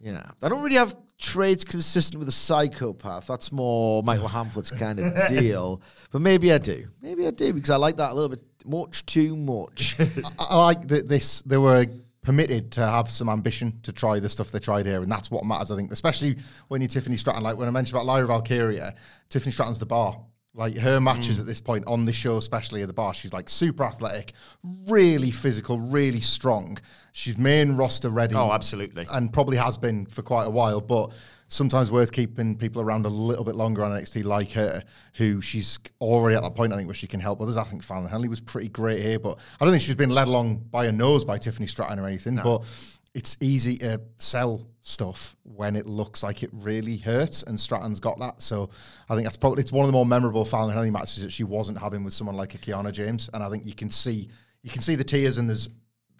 you 0.00 0.10
know. 0.10 0.26
I 0.42 0.48
don't 0.48 0.64
really 0.64 0.78
have 0.78 0.96
traits 1.16 1.62
consistent 1.62 2.18
with 2.18 2.26
a 2.28 2.32
psychopath. 2.32 3.28
That's 3.28 3.52
more 3.52 4.02
Michael 4.02 4.26
Hamflett's 4.36 4.72
kind 4.72 4.98
of 4.98 5.28
deal. 5.28 5.80
But 6.10 6.22
maybe 6.22 6.52
I 6.52 6.58
do. 6.58 6.88
Maybe 7.00 7.24
I 7.24 7.30
do 7.30 7.52
because 7.52 7.70
I 7.70 7.76
like 7.76 7.98
that 7.98 8.10
a 8.10 8.14
little 8.14 8.30
bit 8.30 8.42
much 8.66 9.06
too 9.06 9.36
much. 9.36 9.94
I, 10.00 10.46
I 10.50 10.64
like 10.64 10.88
that 10.88 11.08
this. 11.08 11.42
They 11.42 11.56
were 11.56 11.86
permitted 12.30 12.70
to 12.70 12.80
have 12.80 13.10
some 13.10 13.28
ambition 13.28 13.80
to 13.82 13.90
try 13.90 14.20
the 14.20 14.28
stuff 14.28 14.52
they 14.52 14.60
tried 14.60 14.86
here, 14.86 15.02
and 15.02 15.10
that's 15.10 15.32
what 15.32 15.44
matters. 15.44 15.72
I 15.72 15.74
think, 15.74 15.90
especially 15.90 16.36
when 16.68 16.80
you're 16.80 16.86
Tiffany 16.86 17.16
Stratton. 17.16 17.42
Like 17.42 17.56
when 17.56 17.66
I 17.66 17.72
mentioned 17.72 17.96
about 17.96 18.06
Lyra 18.06 18.28
Valkyria, 18.28 18.94
Tiffany 19.28 19.50
Stratton's 19.50 19.80
the 19.80 19.86
bar. 19.86 20.16
Like 20.54 20.76
her 20.76 21.00
mm. 21.00 21.02
matches 21.02 21.40
at 21.40 21.46
this 21.46 21.60
point 21.60 21.84
on 21.88 22.04
this 22.04 22.14
show, 22.14 22.36
especially 22.36 22.82
at 22.82 22.86
the 22.86 22.92
bar, 22.92 23.14
she's 23.14 23.32
like 23.32 23.48
super 23.48 23.82
athletic, 23.82 24.32
really 24.62 25.32
physical, 25.32 25.80
really 25.80 26.20
strong. 26.20 26.78
She's 27.10 27.36
main 27.36 27.76
roster 27.76 28.10
ready. 28.10 28.36
Oh, 28.36 28.52
absolutely. 28.52 29.08
and 29.10 29.32
probably 29.32 29.56
has 29.56 29.76
been 29.76 30.06
for 30.06 30.22
quite 30.22 30.44
a 30.44 30.50
while, 30.50 30.80
but 30.80 31.10
sometimes 31.50 31.92
worth 31.92 32.12
keeping 32.12 32.56
people 32.56 32.80
around 32.80 33.04
a 33.04 33.08
little 33.08 33.44
bit 33.44 33.56
longer 33.56 33.84
on 33.84 33.90
NXT 33.90 34.24
like 34.24 34.52
her, 34.52 34.82
who 35.14 35.42
she's 35.42 35.78
already 36.00 36.36
at 36.36 36.42
that 36.42 36.54
point, 36.54 36.72
I 36.72 36.76
think, 36.76 36.88
where 36.88 36.94
she 36.94 37.08
can 37.08 37.20
help 37.20 37.40
others. 37.42 37.56
I 37.56 37.64
think 37.64 37.82
Fallon 37.82 38.08
Henley 38.08 38.28
was 38.28 38.40
pretty 38.40 38.68
great 38.68 39.02
here, 39.02 39.18
but 39.18 39.38
I 39.60 39.64
don't 39.64 39.72
think 39.72 39.82
she's 39.82 39.96
been 39.96 40.10
led 40.10 40.28
along 40.28 40.64
by 40.70 40.86
a 40.86 40.92
nose 40.92 41.24
by 41.24 41.38
Tiffany 41.38 41.66
Stratton 41.66 41.98
or 41.98 42.06
anything, 42.06 42.36
but 42.36 42.64
it's 43.12 43.36
easy 43.40 43.76
to 43.78 44.00
sell 44.18 44.66
stuff 44.82 45.34
when 45.42 45.74
it 45.74 45.86
looks 45.86 46.22
like 46.22 46.44
it 46.44 46.50
really 46.52 46.96
hurts, 46.96 47.42
and 47.42 47.58
Stratton's 47.58 47.98
got 47.98 48.18
that. 48.20 48.40
So 48.40 48.70
I 49.08 49.14
think 49.14 49.24
that's 49.24 49.36
probably 49.36 49.62
it's 49.62 49.72
one 49.72 49.84
of 49.84 49.88
the 49.88 49.92
more 49.92 50.06
memorable 50.06 50.44
Fallon 50.44 50.72
Henley 50.72 50.90
matches 50.90 51.22
that 51.24 51.32
she 51.32 51.44
wasn't 51.44 51.78
having 51.78 52.04
with 52.04 52.14
someone 52.14 52.36
like 52.36 52.54
a 52.54 52.58
Kiana 52.58 52.92
James, 52.92 53.28
and 53.34 53.42
I 53.42 53.50
think 53.50 53.66
you 53.66 53.74
can 53.74 53.90
see 53.90 54.28
you 54.62 54.70
can 54.70 54.82
see 54.82 54.94
the 54.94 55.04
tears, 55.04 55.38
and 55.38 55.48
there's 55.48 55.70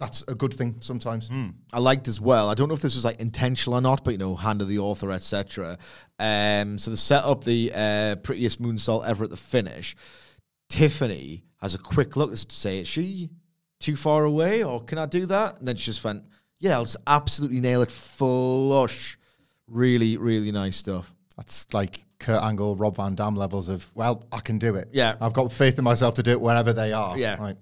that's 0.01 0.23
a 0.27 0.33
good 0.33 0.51
thing 0.51 0.77
sometimes. 0.81 1.29
I 1.71 1.79
liked 1.79 2.07
as 2.07 2.19
well. 2.19 2.49
I 2.49 2.55
don't 2.55 2.67
know 2.67 2.73
if 2.73 2.81
this 2.81 2.95
was 2.95 3.05
like 3.05 3.21
intentional 3.21 3.77
or 3.77 3.81
not, 3.81 4.03
but 4.03 4.11
you 4.11 4.17
know, 4.17 4.35
hand 4.35 4.59
of 4.59 4.67
the 4.67 4.79
author, 4.79 5.11
etc. 5.11 5.77
Um, 6.17 6.79
so 6.79 6.89
they 6.89 6.97
set 6.97 7.23
up 7.23 7.43
the 7.43 7.71
uh, 7.73 8.15
prettiest 8.15 8.59
moonsault 8.59 9.07
ever 9.07 9.23
at 9.23 9.29
the 9.29 9.37
finish. 9.37 9.95
Tiffany 10.69 11.43
has 11.61 11.75
a 11.75 11.77
quick 11.77 12.17
look 12.17 12.31
to 12.31 12.55
say, 12.55 12.79
"Is 12.79 12.87
she 12.87 13.29
too 13.79 13.95
far 13.95 14.25
away, 14.25 14.63
or 14.63 14.83
can 14.83 14.97
I 14.97 15.05
do 15.05 15.27
that?" 15.27 15.59
And 15.59 15.67
then 15.67 15.75
she 15.75 15.91
just 15.91 16.03
went, 16.03 16.23
"Yeah, 16.57 16.77
I'll 16.77 16.85
just 16.85 16.97
absolutely 17.05 17.61
nail 17.61 17.83
it 17.83 17.91
flush." 17.91 19.19
Really, 19.67 20.17
really 20.17 20.51
nice 20.51 20.77
stuff. 20.77 21.13
That's 21.37 21.71
like 21.73 22.05
Kurt 22.19 22.41
Angle, 22.41 22.75
Rob 22.75 22.95
Van 22.95 23.15
Dam 23.15 23.35
levels 23.35 23.69
of, 23.69 23.89
well, 23.95 24.25
I 24.31 24.39
can 24.39 24.59
do 24.59 24.75
it. 24.75 24.89
Yeah. 24.91 25.15
I've 25.21 25.33
got 25.33 25.51
faith 25.53 25.77
in 25.77 25.83
myself 25.83 26.15
to 26.15 26.23
do 26.23 26.31
it 26.31 26.41
wherever 26.41 26.73
they 26.73 26.91
are. 26.91 27.17
Yeah. 27.17 27.37
Right. 27.39 27.55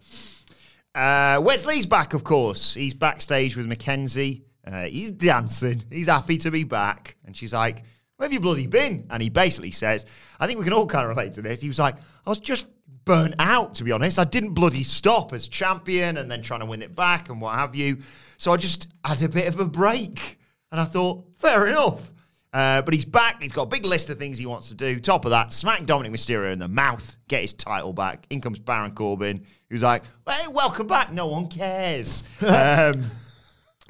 Uh, 0.96 1.40
Wes 1.44 1.66
Lee's 1.66 1.86
back, 1.86 2.14
of 2.14 2.24
course. 2.24 2.74
He's 2.74 2.94
backstage 2.94 3.56
with 3.56 3.68
Mackenzie. 3.68 4.44
Uh, 4.66 4.84
he's 4.84 5.12
dancing. 5.12 5.84
He's 5.90 6.08
happy 6.08 6.38
to 6.38 6.52
be 6.52 6.64
back. 6.64 7.16
And 7.26 7.36
she's 7.36 7.54
like, 7.54 7.84
Where 8.18 8.26
have 8.26 8.34
you 8.34 8.40
bloody 8.40 8.68
been? 8.68 9.08
And 9.10 9.22
he 9.22 9.30
basically 9.30 9.72
says, 9.72 10.06
I 10.40 10.48
think 10.48 10.60
we 10.60 10.66
can 10.66 10.74
all 10.74 10.88
kind 10.88 11.04
of 11.04 11.10
relate 11.10 11.34
to 11.34 11.42
this. 11.42 11.62
He 11.62 11.68
was 11.68 11.80
like, 11.80 11.96
I 12.26 12.30
was 12.30 12.40
just 12.40 12.68
burnt 13.06 13.36
out, 13.40 13.76
to 13.76 13.84
be 13.84 13.92
honest. 13.92 14.20
I 14.20 14.24
didn't 14.24 14.54
bloody 14.54 14.84
stop 14.84 15.34
as 15.34 15.48
champion 15.48 16.18
and 16.18 16.30
then 16.30 16.42
trying 16.42 16.60
to 16.60 16.66
win 16.66 16.82
it 16.82 16.96
back 16.96 17.30
and 17.30 17.42
what 17.42 17.56
have 17.56 17.76
you. 17.76 18.00
So 18.38 18.52
I 18.52 18.58
just 18.58 18.88
had 19.04 19.22
a 19.24 19.30
bit 19.30 19.48
of 19.48 19.60
a 19.60 19.66
break. 19.66 20.38
And 20.72 20.80
I 20.80 20.86
thought, 20.86 21.26
fair 21.36 21.68
enough. 21.68 22.14
Uh, 22.52 22.82
but 22.82 22.94
he's 22.94 23.06
back. 23.06 23.42
He's 23.42 23.52
got 23.52 23.64
a 23.64 23.68
big 23.68 23.86
list 23.86 24.10
of 24.10 24.18
things 24.18 24.38
he 24.38 24.48
wants 24.48 24.70
to 24.70 24.76
do. 24.76 25.00
Top 25.00 25.26
of 25.26 25.32
that, 25.32 25.54
smack 25.54 25.82
Dominik 25.82 26.10
Mysterio 26.10 26.52
in 26.52 26.58
the 26.58 26.68
mouth, 26.68 27.16
get 27.28 27.42
his 27.42 27.54
title 27.54 27.94
back. 27.94 28.26
In 28.32 28.42
comes 28.42 28.60
Baron 28.60 28.92
Corbin, 28.92 29.46
who's 29.70 29.84
like, 29.84 30.04
"Hey, 30.28 30.48
welcome 30.48 30.88
back. 30.88 31.12
No 31.14 31.28
one 31.28 31.48
cares." 31.48 32.24
um, 32.42 33.06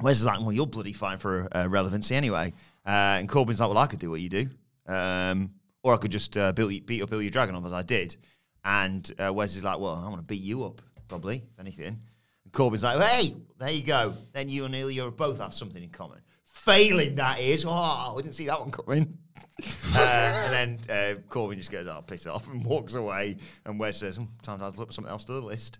Wes 0.02 0.20
is 0.20 0.26
like, 0.26 0.40
"Well, 0.40 0.52
you're 0.52 0.66
bloody 0.66 0.92
fine 0.92 1.16
for 1.16 1.48
uh, 1.56 1.68
relevancy 1.68 2.14
anyway." 2.14 2.52
Uh, 2.84 3.16
and 3.18 3.28
Corbin's 3.28 3.60
like, 3.60 3.70
"Well, 3.70 3.78
I 3.78 3.86
could 3.86 3.98
do 3.98 4.10
what 4.10 4.20
you 4.20 4.28
do, 4.28 4.46
um, 4.86 5.50
or 5.82 5.94
I 5.94 5.96
could 5.96 6.10
just 6.10 6.36
uh, 6.36 6.52
beat, 6.52 6.84
beat 6.84 7.02
up 7.02 7.10
Ilja 7.10 7.30
Dragunov 7.30 7.64
as 7.64 7.72
I 7.72 7.82
did." 7.82 8.16
And 8.62 9.10
uh, 9.18 9.32
Wes 9.32 9.56
is 9.56 9.64
like, 9.64 9.78
"Well, 9.78 9.94
I 9.94 10.06
want 10.10 10.20
to 10.20 10.26
beat 10.26 10.42
you 10.42 10.64
up, 10.64 10.82
probably, 11.08 11.36
if 11.36 11.58
anything." 11.58 11.98
And 12.44 12.52
Corbin's 12.52 12.82
like, 12.82 13.00
"Hey, 13.00 13.36
there 13.58 13.70
you 13.70 13.84
go. 13.84 14.14
Then 14.34 14.50
you 14.50 14.66
and 14.66 14.74
Ilja 14.74 15.16
both 15.16 15.40
have 15.40 15.54
something 15.54 15.82
in 15.82 15.88
common." 15.88 16.18
Failing 16.64 17.14
that 17.16 17.40
is, 17.40 17.64
oh, 17.66 17.70
I 17.70 18.14
didn't 18.16 18.34
see 18.34 18.46
that 18.46 18.60
one 18.60 18.70
coming. 18.70 19.18
uh, 19.94 19.98
and 19.98 20.52
then 20.52 20.78
uh, 20.88 21.20
Corbin 21.28 21.58
just 21.58 21.70
goes, 21.70 21.86
"Oh, 21.86 22.02
piss 22.06 22.26
off," 22.26 22.48
and 22.52 22.64
walks 22.64 22.94
away. 22.94 23.38
And 23.64 23.78
Wes 23.78 23.98
says, 23.98 24.16
hmm, 24.16 24.24
"Time 24.42 24.58
to 24.58 24.66
add 24.66 24.74
something 24.74 25.06
else 25.06 25.24
to 25.24 25.32
the 25.32 25.40
list." 25.40 25.78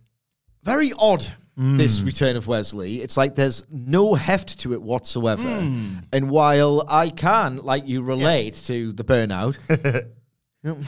Very 0.62 0.93
odd, 0.99 1.27
this 1.57 2.03
return 2.03 2.37
of 2.37 2.47
Wes 2.47 2.75
Lee. 2.75 3.01
It's 3.01 3.16
like 3.16 3.35
there's 3.35 3.66
no 3.71 4.14
heft 4.14 4.59
to 4.61 4.75
it 4.75 4.83
whatsoever. 4.83 5.49
And 6.12 6.29
while 6.29 6.85
I 6.87 7.09
can, 7.09 7.57
like 7.59 7.88
you, 7.88 8.03
relate 8.03 8.57
to 8.66 8.93
the 8.93 9.03
burnout, 9.03 9.57
you 10.62 10.71
know, 10.71 10.79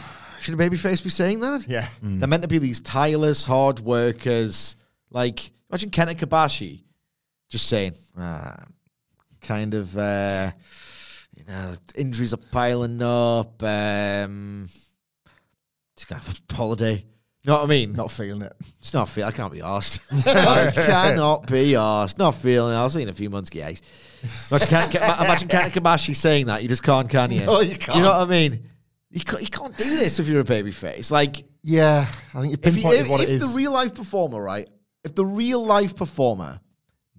should 0.40 0.52
a 0.52 0.57
babyface 0.59 1.02
be 1.02 1.09
saying 1.09 1.40
that? 1.40 1.66
Yeah. 1.66 1.88
They're 2.02 2.28
meant 2.28 2.42
to 2.42 2.48
be 2.48 2.59
these 2.59 2.83
tireless, 2.83 3.46
hard 3.46 3.81
workers. 3.81 4.76
Like, 5.11 5.52
imagine 5.70 5.88
Kenta 5.88 6.16
Kobashi 6.16 6.83
just 7.48 7.66
saying, 7.66 7.94
ah, 8.18 8.64
kind 9.42 9.74
of, 9.74 9.96
uh, 9.96 10.52
you 11.37 11.44
know, 11.44 11.74
injuries 11.94 12.33
are 12.33 12.38
piling 12.38 13.02
up. 13.02 13.62
Um, 13.62 14.68
just 15.96 16.09
to 16.09 16.14
have 16.14 16.40
a 16.50 16.55
holiday. 16.55 17.05
You 17.44 17.50
know 17.50 17.59
what 17.59 17.64
I 17.64 17.66
mean? 17.66 17.92
Not 17.92 18.12
feeling 18.12 18.42
it. 18.42 18.52
It's 18.81 18.94
not 18.94 19.09
feel. 19.09 19.26
I 19.26 19.33
can't 19.33 19.52
be 19.52 19.62
asked. 19.62 20.00
I 20.12 20.70
cannot 20.72 21.48
be 21.48 21.74
asked. 21.74 22.16
Not 22.16 22.37
feeling. 22.37 22.72
it. 22.72 22.76
I'll 22.76 22.88
see 22.88 23.02
in 23.02 23.09
a 23.09 23.12
few 23.12 23.31
months, 23.31 23.50
guys. 23.50 23.83
Imagine, 24.50 24.68
Ken, 24.68 24.90
imagine 25.24 25.48
Ken 25.48 25.70
Kobashi 25.72 26.14
saying 26.14 26.46
that. 26.46 26.62
You 26.62 26.68
just 26.68 26.85
can't, 26.85 27.11
can 27.11 27.33
you? 27.33 27.44
No, 27.44 27.61
you 27.61 27.76
can't. 27.76 27.96
You 27.96 28.02
know 28.05 28.11
what 28.16 28.28
I 28.28 28.31
mean? 28.31 28.68
You 29.11 29.20
can't, 29.24 29.42
you 29.42 29.48
can't 29.48 29.76
do 29.76 29.96
this 29.96 30.20
if 30.20 30.28
you're 30.28 30.40
a 30.40 30.44
baby 30.44 30.70
face. 30.70 31.11
Like, 31.11 31.44
Yeah, 31.62 32.07
I 32.33 32.40
think 32.40 32.52
you 32.52 32.59
if, 32.62 32.74
pinpointed 32.74 33.00
if, 33.00 33.09
what 33.09 33.20
it 33.20 33.28
if 33.28 33.40
the 33.40 33.48
real 33.48 33.72
life 33.72 33.94
performer, 33.94 34.40
right? 34.40 34.70
If 35.02 35.16
the 35.16 35.26
real 35.26 35.66
life 35.66 35.96
performer 35.96 36.61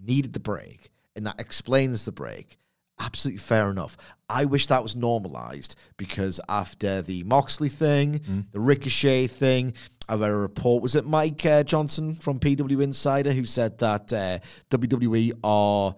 needed 0.01 0.31
the 0.31 0.39
break 0.39 0.89
and 1.15 1.26
that 1.26 1.39
explains 1.39 2.06
the 2.06 2.12
break, 2.12 2.58
absolutely 2.99 3.39
fair 3.39 3.69
enough. 3.69 3.97
I 4.30 4.45
wish 4.45 4.67
that 4.67 4.84
was 4.84 4.95
normalized 4.95 5.76
because 5.97 6.39
after 6.49 7.02
the 7.02 7.23
Moxley 7.23 7.69
thing, 7.69 8.19
Mm. 8.19 8.45
the 8.52 8.60
Ricochet 8.60 9.28
thing, 9.28 9.73
I 10.10 10.15
read 10.15 10.32
a 10.32 10.36
report. 10.36 10.84
Was 10.84 10.95
it 10.95 11.06
Mike 11.06 11.45
uh, 11.45 11.63
Johnson 11.63 12.15
from 12.15 12.39
PW 12.39 12.82
Insider 12.84 13.32
who 13.32 13.45
said 13.45 13.78
that 13.80 14.12
uh, 14.12 14.39
WWE 14.69 15.32
are 15.43 15.95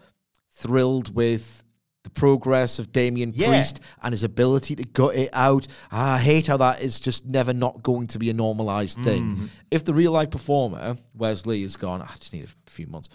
thrilled 0.54 1.14
with 1.16 1.64
the 2.04 2.10
progress 2.12 2.78
of 2.78 2.92
Damian 2.92 3.32
Yeah. 3.34 3.48
Priest 3.48 3.80
and 4.04 4.12
his 4.14 4.24
ability 4.24 4.76
to 4.76 4.84
gut 4.84 5.16
it 5.16 5.30
out. 5.34 5.66
I 5.92 6.20
hate 6.20 6.46
how 6.48 6.58
that 6.58 6.82
is 6.82 7.00
just 7.00 7.26
never 7.26 7.52
not 7.52 7.82
going 7.82 8.06
to 8.08 8.20
be 8.20 8.30
a 8.30 8.34
normalized 8.34 9.00
thing. 9.00 9.24
Mm-hmm. 9.24 9.46
If 9.72 9.86
the 9.86 9.94
real 9.94 10.12
life 10.12 10.30
performer, 10.30 10.98
Wes 11.16 11.48
Lee, 11.48 11.64
is 11.64 11.76
gone, 11.76 12.04
I 12.04 12.12
just 12.20 12.32
need 12.32 12.46
a 12.46 12.70
few 12.70 12.86
months, 12.86 13.10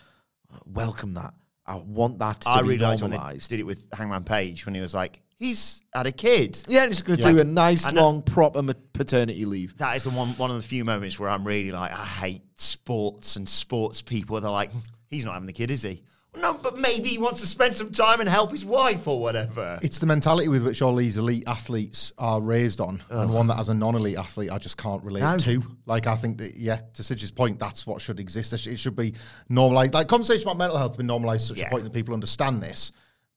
welcome 0.66 1.14
that. 1.14 1.34
I 1.70 1.76
want 1.76 2.18
that 2.18 2.40
to 2.42 2.48
I 2.50 2.62
be 2.62 2.68
really 2.68 2.78
liked 2.78 3.02
when 3.02 3.10
they 3.12 3.16
normalized. 3.16 3.48
did 3.50 3.60
it 3.60 3.64
with 3.64 3.86
Hangman 3.92 4.24
Page 4.24 4.66
when 4.66 4.74
he 4.74 4.80
was 4.80 4.94
like, 4.94 5.20
"He's 5.38 5.82
had 5.94 6.06
a 6.06 6.12
kid." 6.12 6.60
Yeah, 6.66 6.82
and 6.82 6.90
he's 6.90 7.02
going 7.02 7.18
to 7.18 7.32
do 7.32 7.38
a 7.38 7.44
nice, 7.44 7.86
I 7.86 7.92
know- 7.92 8.02
long, 8.02 8.22
proper 8.22 8.60
ma- 8.62 8.72
paternity 8.92 9.44
leave. 9.44 9.76
That 9.78 9.96
is 9.96 10.02
the 10.04 10.10
one 10.10 10.28
one 10.30 10.50
of 10.50 10.56
the 10.56 10.62
few 10.66 10.84
moments 10.84 11.18
where 11.20 11.30
I'm 11.30 11.44
really 11.46 11.70
like, 11.70 11.92
I 11.92 12.04
hate 12.04 12.42
sports 12.56 13.36
and 13.36 13.48
sports 13.48 14.02
people. 14.02 14.40
They're 14.40 14.50
like, 14.50 14.72
he's 15.08 15.24
not 15.24 15.34
having 15.34 15.46
the 15.46 15.52
kid, 15.52 15.70
is 15.70 15.82
he? 15.82 16.02
Well, 16.32 16.42
no, 16.54 16.54
but 16.62 16.78
maybe 16.78 17.08
he 17.08 17.18
wants 17.18 17.40
to 17.40 17.46
spend 17.46 17.76
some 17.76 17.90
time 17.90 18.20
and 18.20 18.28
help 18.28 18.52
his 18.52 18.64
wife 18.64 19.08
or 19.08 19.20
whatever. 19.20 19.78
It's 19.82 19.98
the 19.98 20.06
mentality 20.06 20.46
with 20.48 20.64
which 20.64 20.80
all 20.80 20.94
these 20.94 21.16
elite 21.16 21.42
athletes 21.46 22.12
are 22.18 22.40
raised 22.40 22.80
on, 22.80 23.02
and 23.10 23.32
one 23.34 23.48
that 23.48 23.58
as 23.58 23.68
a 23.68 23.74
non-elite 23.74 24.16
athlete, 24.16 24.50
I 24.50 24.58
just 24.58 24.76
can't 24.76 25.02
relate 25.02 25.22
No. 25.22 25.36
to. 25.38 25.62
Like, 25.86 26.06
I 26.06 26.14
think 26.14 26.38
that 26.38 26.56
yeah, 26.56 26.80
to 26.94 27.02
Sidge's 27.02 27.32
point, 27.32 27.58
that's 27.58 27.84
what 27.86 28.00
should 28.00 28.20
exist. 28.20 28.52
It 28.52 28.64
It 28.66 28.78
should 28.78 28.94
be 28.96 29.14
normalized. 29.48 29.92
Like 29.94 30.06
conversation 30.06 30.42
about 30.46 30.56
mental 30.58 30.78
health 30.78 30.92
has 30.92 30.96
been 30.98 31.06
normalized 31.08 31.48
to 31.48 31.54
such 31.54 31.58
Yeah. 31.58 31.66
a 31.66 31.70
point 31.70 31.82
that 31.84 31.92
people 31.92 32.14
understand 32.14 32.62
this, 32.62 32.92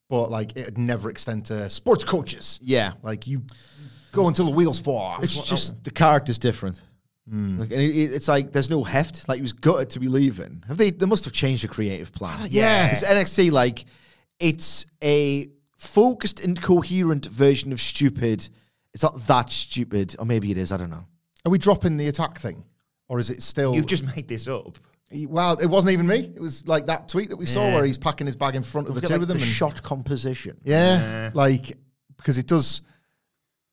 but 0.10 0.30
like 0.30 0.56
it 0.56 0.66
would 0.66 0.78
never 0.78 1.10
extend 1.10 1.46
to 1.46 1.70
sports 1.72 2.04
coaches. 2.04 2.60
Yeah. 2.62 2.94
like 3.02 3.26
you 3.26 3.42
go 4.12 4.28
until 4.28 4.46
the 4.46 4.52
wheels 4.52 4.80
fall 4.80 4.98
off. 4.98 5.24
It's 5.24 5.36
just 5.48 5.84
the 5.84 5.90
character's 5.90 6.38
different. 6.38 6.80
Hmm. 7.30 7.58
Like, 7.60 7.72
and 7.72 7.82
it, 7.82 7.96
it- 7.96 8.14
it's 8.14 8.28
like 8.28 8.52
there's 8.52 8.70
no 8.70 8.84
heft. 8.84 9.28
Like 9.30 9.38
he 9.38 9.42
was 9.42 9.54
gutted 9.54 9.90
to 9.92 10.00
be 10.00 10.08
leaving. 10.08 10.64
Have 10.68 10.78
they? 10.78 10.90
They 10.92 11.06
must 11.06 11.24
have 11.26 11.34
changed 11.34 11.64
the 11.64 11.68
creative 11.70 12.12
plan. 12.12 12.48
Yeah. 12.50 12.88
because 12.90 13.04
NXT 13.04 13.52
like 13.52 13.86
it's 14.40 14.86
a 15.04 15.48
focused 15.78 16.40
and 16.44 16.62
coherent 16.62 17.26
version 17.28 17.72
of 17.72 17.80
stupid. 17.82 18.48
It's 18.94 19.04
not 19.04 19.20
that 19.28 19.50
stupid, 19.50 20.16
or 20.20 20.26
maybe 20.26 20.52
it 20.52 20.58
is. 20.58 20.72
I 20.72 20.78
don't 20.78 20.90
know. 20.92 21.06
Are 21.46 21.50
we 21.50 21.58
dropping 21.58 21.98
the 21.98 22.08
attack 22.08 22.38
thing, 22.40 22.64
or 23.10 23.20
is 23.20 23.30
it 23.30 23.42
still? 23.42 23.74
You've 23.74 23.88
just 23.88 24.06
made 24.16 24.28
this 24.28 24.48
up. 24.48 24.78
well, 25.30 25.58
it 25.60 25.68
wasn't 25.68 25.94
even 25.94 26.08
me. 26.08 26.32
It 26.36 26.42
was 26.42 26.68
like 26.68 26.86
that 26.88 27.08
tweet 27.08 27.30
that 27.30 27.38
we 27.38 27.46
saw 27.46 27.62
where 27.74 27.86
he's 27.86 27.98
packing 27.98 28.28
his 28.28 28.36
bag 28.36 28.56
in 28.56 28.64
front 28.64 28.88
of 28.90 28.96
the 28.96 29.02
Look 29.02 29.06
at, 29.06 29.08
two 29.08 29.14
like, 29.14 29.22
of 29.24 29.28
them. 29.30 29.38
the 29.38 29.44
and- 29.44 29.52
shot 29.52 29.82
composition. 29.82 30.58
Yeah, 30.64 31.32
like 31.34 31.78
because 32.18 32.38
it 32.38 32.48
does. 32.48 32.82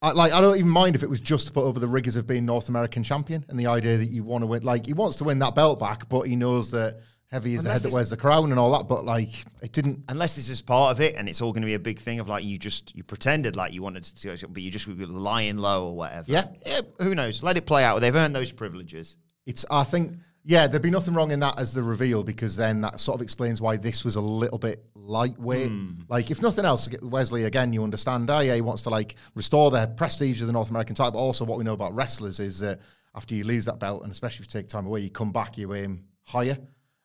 I, 0.02 0.12
like 0.12 0.32
I 0.32 0.40
don't 0.40 0.56
even 0.56 0.70
mind 0.70 0.96
if 0.96 1.02
it 1.02 1.10
was 1.10 1.20
just 1.20 1.46
to 1.48 1.52
put 1.52 1.64
over 1.64 1.78
the 1.78 1.88
rigors 1.88 2.16
of 2.16 2.26
being 2.26 2.46
North 2.46 2.68
American 2.68 3.02
champion 3.02 3.44
and 3.48 3.60
the 3.60 3.66
idea 3.66 3.98
that 3.98 4.06
you 4.06 4.24
want 4.24 4.42
to 4.42 4.46
win. 4.46 4.62
Like 4.62 4.86
he 4.86 4.94
wants 4.94 5.16
to 5.16 5.24
win 5.24 5.38
that 5.40 5.54
belt 5.54 5.78
back, 5.78 6.08
but 6.08 6.22
he 6.22 6.36
knows 6.36 6.70
that 6.70 7.00
heavy 7.30 7.54
is 7.54 7.62
the 7.62 7.70
head 7.70 7.82
that 7.82 7.92
wears 7.92 8.10
the 8.10 8.16
crown 8.16 8.50
and 8.50 8.58
all 8.58 8.72
that. 8.72 8.88
But 8.88 9.04
like 9.04 9.28
it 9.62 9.72
didn't. 9.72 10.04
Unless 10.08 10.36
this 10.36 10.48
is 10.48 10.62
part 10.62 10.92
of 10.92 11.00
it, 11.02 11.16
and 11.16 11.28
it's 11.28 11.42
all 11.42 11.52
going 11.52 11.62
to 11.62 11.66
be 11.66 11.74
a 11.74 11.78
big 11.78 11.98
thing 11.98 12.18
of 12.18 12.28
like 12.28 12.44
you 12.44 12.58
just 12.58 12.96
you 12.96 13.04
pretended 13.04 13.56
like 13.56 13.74
you 13.74 13.82
wanted 13.82 14.04
to, 14.04 14.48
but 14.48 14.62
you 14.62 14.70
just 14.70 14.88
were 14.88 14.94
lying 14.94 15.58
low 15.58 15.88
or 15.88 15.96
whatever. 15.96 16.32
Yeah. 16.32 16.46
yeah. 16.64 16.80
Who 17.00 17.14
knows? 17.14 17.42
Let 17.42 17.58
it 17.58 17.66
play 17.66 17.84
out. 17.84 18.00
They've 18.00 18.14
earned 18.14 18.34
those 18.34 18.52
privileges. 18.52 19.16
It's 19.44 19.66
I 19.70 19.84
think 19.84 20.16
yeah, 20.44 20.66
there'd 20.66 20.82
be 20.82 20.90
nothing 20.90 21.14
wrong 21.14 21.30
in 21.30 21.40
that 21.40 21.58
as 21.58 21.74
the 21.74 21.82
reveal 21.82 22.24
because 22.24 22.56
then 22.56 22.80
that 22.80 23.00
sort 23.00 23.16
of 23.16 23.22
explains 23.22 23.60
why 23.60 23.76
this 23.76 24.04
was 24.04 24.16
a 24.16 24.20
little 24.20 24.58
bit 24.58 24.82
lightweight. 25.10 25.70
Like, 26.08 26.30
if 26.30 26.40
nothing 26.40 26.64
else, 26.64 26.88
Wes 27.02 27.32
Lee, 27.32 27.44
again, 27.44 27.72
you 27.72 27.82
understand 27.82 28.30
IA 28.30 28.62
wants 28.62 28.82
to 28.82 28.90
like 28.90 29.16
restore 29.34 29.70
their 29.70 29.86
prestige 29.86 30.40
of 30.40 30.46
the 30.46 30.52
North 30.52 30.70
American 30.70 30.94
title. 30.94 31.12
But 31.12 31.18
also, 31.18 31.44
what 31.44 31.58
we 31.58 31.64
know 31.64 31.72
about 31.72 31.94
wrestlers 31.94 32.40
is 32.40 32.60
that 32.60 32.80
after 33.14 33.34
you 33.34 33.44
lose 33.44 33.64
that 33.64 33.78
belt, 33.78 34.02
and 34.02 34.12
especially 34.12 34.44
if 34.44 34.54
you 34.54 34.60
take 34.60 34.68
time 34.68 34.86
away, 34.86 35.00
you 35.00 35.10
come 35.10 35.32
back, 35.32 35.58
you 35.58 35.74
aim 35.74 36.04
higher. 36.22 36.56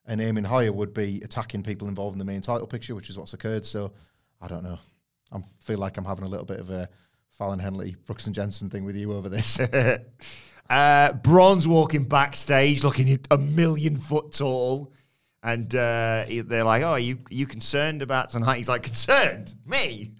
And 0.07 0.21
aiming 0.21 0.43
higher 0.43 0.71
would 0.71 0.93
be 0.93 1.19
attacking 1.23 1.63
people 1.63 1.87
involved 1.87 2.13
in 2.13 2.19
the 2.19 2.25
main 2.25 2.41
title 2.41 2.67
picture, 2.67 2.93
which 2.93 3.09
is 3.09 3.17
what's 3.17 3.33
occurred. 3.33 3.65
So, 3.65 3.91
I 4.39 4.47
don't 4.47 4.63
know. 4.63 4.77
I 5.31 5.39
feel 5.63 5.79
like 5.79 5.97
I'm 5.97 6.05
having 6.05 6.25
a 6.25 6.29
little 6.29 6.45
bit 6.45 6.59
of 6.59 6.69
a 6.69 6.87
Fallon 7.31 7.57
Henley, 7.57 7.95
Brooks 8.05 8.27
and 8.27 8.35
Jensen 8.35 8.69
thing 8.69 8.85
with 8.85 8.95
you 8.95 9.13
over 9.13 9.29
this. 9.29 9.59
Uh, 10.69 11.13
Bron's 11.13 11.67
walking 11.67 12.05
backstage, 12.05 12.83
looking 12.83 13.19
a 13.29 13.37
million 13.37 13.95
foot 13.95 14.31
tall, 14.31 14.91
and 15.45 15.73
uh, 15.75 16.25
he- 16.25 16.41
they're 16.41 16.63
like, 16.65 16.83
"Oh, 16.83 16.87
are 16.89 16.99
you 16.99 17.15
are 17.15 17.33
you 17.33 17.45
concerned 17.45 18.01
about 18.01 18.29
tonight?" 18.31 18.57
He's 18.57 18.67
like, 18.67 18.83
"Concerned? 18.83 19.53
Me? 19.65 20.11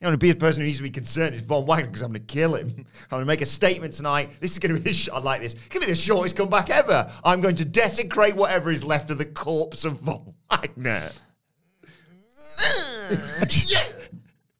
The 0.00 0.06
only 0.06 0.16
be- 0.16 0.32
person 0.34 0.62
who 0.62 0.66
needs 0.66 0.78
to 0.78 0.82
be 0.82 0.90
concerned 0.90 1.34
is 1.34 1.42
Von 1.42 1.66
Wagner 1.66 1.86
because 1.88 2.00
I'm 2.02 2.08
going 2.12 2.26
to 2.26 2.34
kill 2.34 2.54
him. 2.54 2.68
I'm 2.76 2.84
going 3.10 3.20
to 3.22 3.26
make 3.26 3.42
a 3.42 3.46
statement 3.46 3.92
tonight. 3.92 4.30
This 4.40 4.52
is 4.52 4.58
going 4.58 4.74
to 4.74 4.80
be 4.80 4.88
the 4.88 4.94
sh- 4.94 5.10
I 5.12 5.18
like 5.20 5.42
this. 5.42 5.52
Give 5.68 5.82
me 5.82 5.86
the 5.88 5.94
shortest 5.94 6.36
comeback 6.36 6.70
ever. 6.70 7.12
I'm 7.22 7.42
going 7.42 7.56
to 7.56 7.64
desecrate 7.66 8.34
whatever 8.34 8.70
is 8.70 8.82
left 8.82 9.10
of 9.10 9.18
the 9.18 9.26
corpse 9.26 9.84
of 9.84 10.00
Von 10.00 10.32
Wagner." 10.50 11.10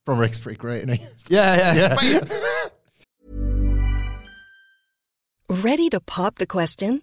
From 0.05 0.19
Rick's 0.19 0.39
pretty 0.39 0.59
great, 0.59 0.79
isn't 0.89 0.95
he? 0.99 1.07
Yeah, 1.29 1.75
yeah. 1.75 1.97
Ready 5.49 5.89
to 5.91 6.01
pop 6.01 6.37
the 6.37 6.47
question? 6.47 7.03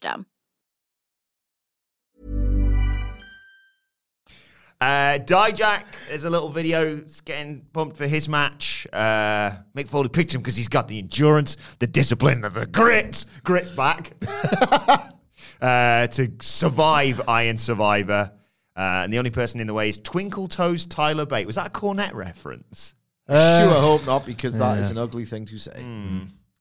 Uh, 4.81 5.19
Dijak, 5.19 5.83
there's 6.09 6.23
a 6.23 6.29
little 6.29 6.49
video 6.49 6.97
it's 6.97 7.21
getting 7.21 7.61
pumped 7.71 7.95
for 7.95 8.07
his 8.07 8.27
match. 8.27 8.87
Uh, 8.91 9.51
Mick 9.75 9.87
Foley 9.87 10.09
picked 10.09 10.33
him 10.33 10.41
because 10.41 10.55
he's 10.55 10.67
got 10.67 10.87
the 10.87 10.97
endurance, 10.97 11.55
the 11.77 11.85
discipline, 11.85 12.41
the 12.41 12.67
grit. 12.71 13.25
Grit's 13.43 13.69
back 13.69 14.13
uh, 15.61 16.07
to 16.07 16.31
survive 16.41 17.21
Iron 17.27 17.59
Survivor. 17.59 18.31
Uh, 18.75 19.01
and 19.03 19.13
the 19.13 19.19
only 19.19 19.29
person 19.29 19.59
in 19.59 19.67
the 19.67 19.73
way 19.73 19.87
is 19.89 19.99
Twinkle 19.99 20.47
Toes 20.47 20.87
Tyler 20.87 21.27
Bate. 21.27 21.45
Was 21.45 21.57
that 21.57 21.67
a 21.67 21.69
Cornette 21.71 22.15
reference? 22.15 22.95
sure, 23.29 23.37
I 23.37 23.79
hope 23.79 24.07
not, 24.07 24.25
because 24.25 24.57
that 24.57 24.79
is 24.79 24.89
an 24.89 24.97
ugly 24.97 25.25
thing 25.25 25.45
to 25.45 25.57
say. 25.59 25.73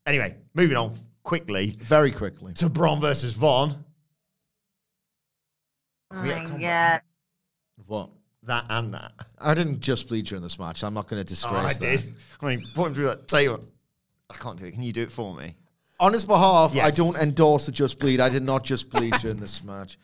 Anyway, 0.07 0.37
moving 0.55 0.77
on 0.77 0.95
quickly 1.31 1.77
Very 1.79 2.11
quickly. 2.11 2.53
to 2.55 2.69
Bron 2.69 3.01
versus 3.01 3.35
Von. 3.35 3.85
Oh 6.11 6.25
Yeah, 6.25 6.43
my 6.49 6.59
god. 6.61 7.01
What? 7.87 8.11
That 8.43 8.65
and 8.69 8.93
that. 8.95 9.13
I 9.39 9.55
didn't 9.55 9.79
just 9.81 10.09
bleed 10.09 10.27
during 10.27 10.43
this 10.43 10.59
match. 10.59 10.83
I'm 10.83 10.93
not 10.93 11.07
going 11.09 11.21
to 11.23 11.25
disgrace 11.29 11.55
Oh, 11.55 11.67
I 11.69 11.73
that. 11.73 11.81
did. 12.03 12.15
I 12.43 12.47
mean, 12.47 12.65
put 12.75 12.89
him 12.89 12.95
through 12.95 13.05
that 13.07 13.29
table. 13.29 13.61
I 14.29 14.35
can't 14.35 14.59
do 14.59 14.65
it. 14.65 14.73
Can 14.73 14.83
you 14.83 14.93
do 14.93 15.03
it 15.03 15.11
for 15.13 15.33
me? 15.37 15.55
On 16.01 16.13
his 16.13 16.25
behalf, 16.25 16.73
Yes. 16.75 16.85
I 16.87 16.91
don't 16.91 17.17
endorse 17.17 17.67
the 17.67 17.73
just 17.73 18.01
bleed. 18.01 18.19
I 18.21 18.29
did 18.29 18.43
not 18.43 18.65
just 18.65 18.91
bleed 18.91 19.15
during 19.21 19.39
this 19.39 19.63
match. 19.73 19.99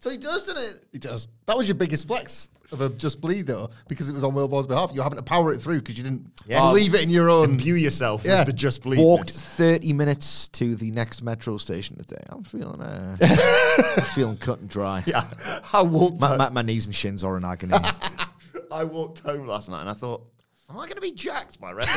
so 0.00 0.10
he 0.10 0.16
does, 0.16 0.46
doesn't 0.46 0.56
it? 0.76 0.84
He 0.92 0.98
does. 0.98 1.28
That 1.46 1.56
was 1.56 1.68
your 1.68 1.76
biggest 1.76 2.08
flex 2.08 2.48
of 2.72 2.80
a 2.80 2.88
just 2.88 3.20
bleed, 3.20 3.46
though, 3.46 3.70
because 3.88 4.08
it 4.08 4.12
was 4.12 4.24
on 4.24 4.32
Wilbor's 4.32 4.66
behalf. 4.66 4.90
You're 4.94 5.04
having 5.04 5.18
to 5.18 5.22
power 5.24 5.52
it 5.52 5.60
through 5.62 5.80
because 5.80 5.96
you 5.98 6.04
didn't 6.04 6.30
Yeah. 6.46 6.60
believe 6.68 6.94
it 6.94 7.02
in 7.02 7.10
your 7.10 7.30
own. 7.30 7.50
Imbue 7.50 7.74
yourself 7.74 8.22
Yeah. 8.24 8.38
with 8.40 8.46
the 8.46 8.52
just 8.52 8.82
bleed. 8.82 8.98
Walked 8.98 9.30
30 9.30 9.92
minutes 9.92 10.48
to 10.48 10.74
the 10.74 10.90
next 10.90 11.22
metro 11.22 11.56
station 11.58 11.96
today. 11.98 12.22
I'm 12.30 12.42
feeling, 12.44 12.80
uh, 12.80 13.16
I'm 13.96 14.04
feeling 14.04 14.36
cut 14.38 14.60
and 14.60 14.68
dry. 14.68 15.02
Yeah, 15.06 15.24
I 15.72 15.82
walked. 15.82 16.20
My, 16.20 16.36
my, 16.36 16.48
my 16.48 16.62
knees 16.62 16.86
and 16.86 16.94
shins 16.94 17.22
are 17.24 17.36
in 17.36 17.44
agony. 17.44 17.74
I 18.72 18.84
walked 18.84 19.20
home 19.20 19.46
last 19.46 19.68
night 19.68 19.80
and 19.82 19.90
I 19.90 19.94
thought, 19.94 20.26
am 20.70 20.76
I 20.78 20.84
going 20.86 20.94
to 20.96 21.00
be 21.00 21.12
jacked 21.12 21.60
by 21.60 21.72
rest? 21.72 21.88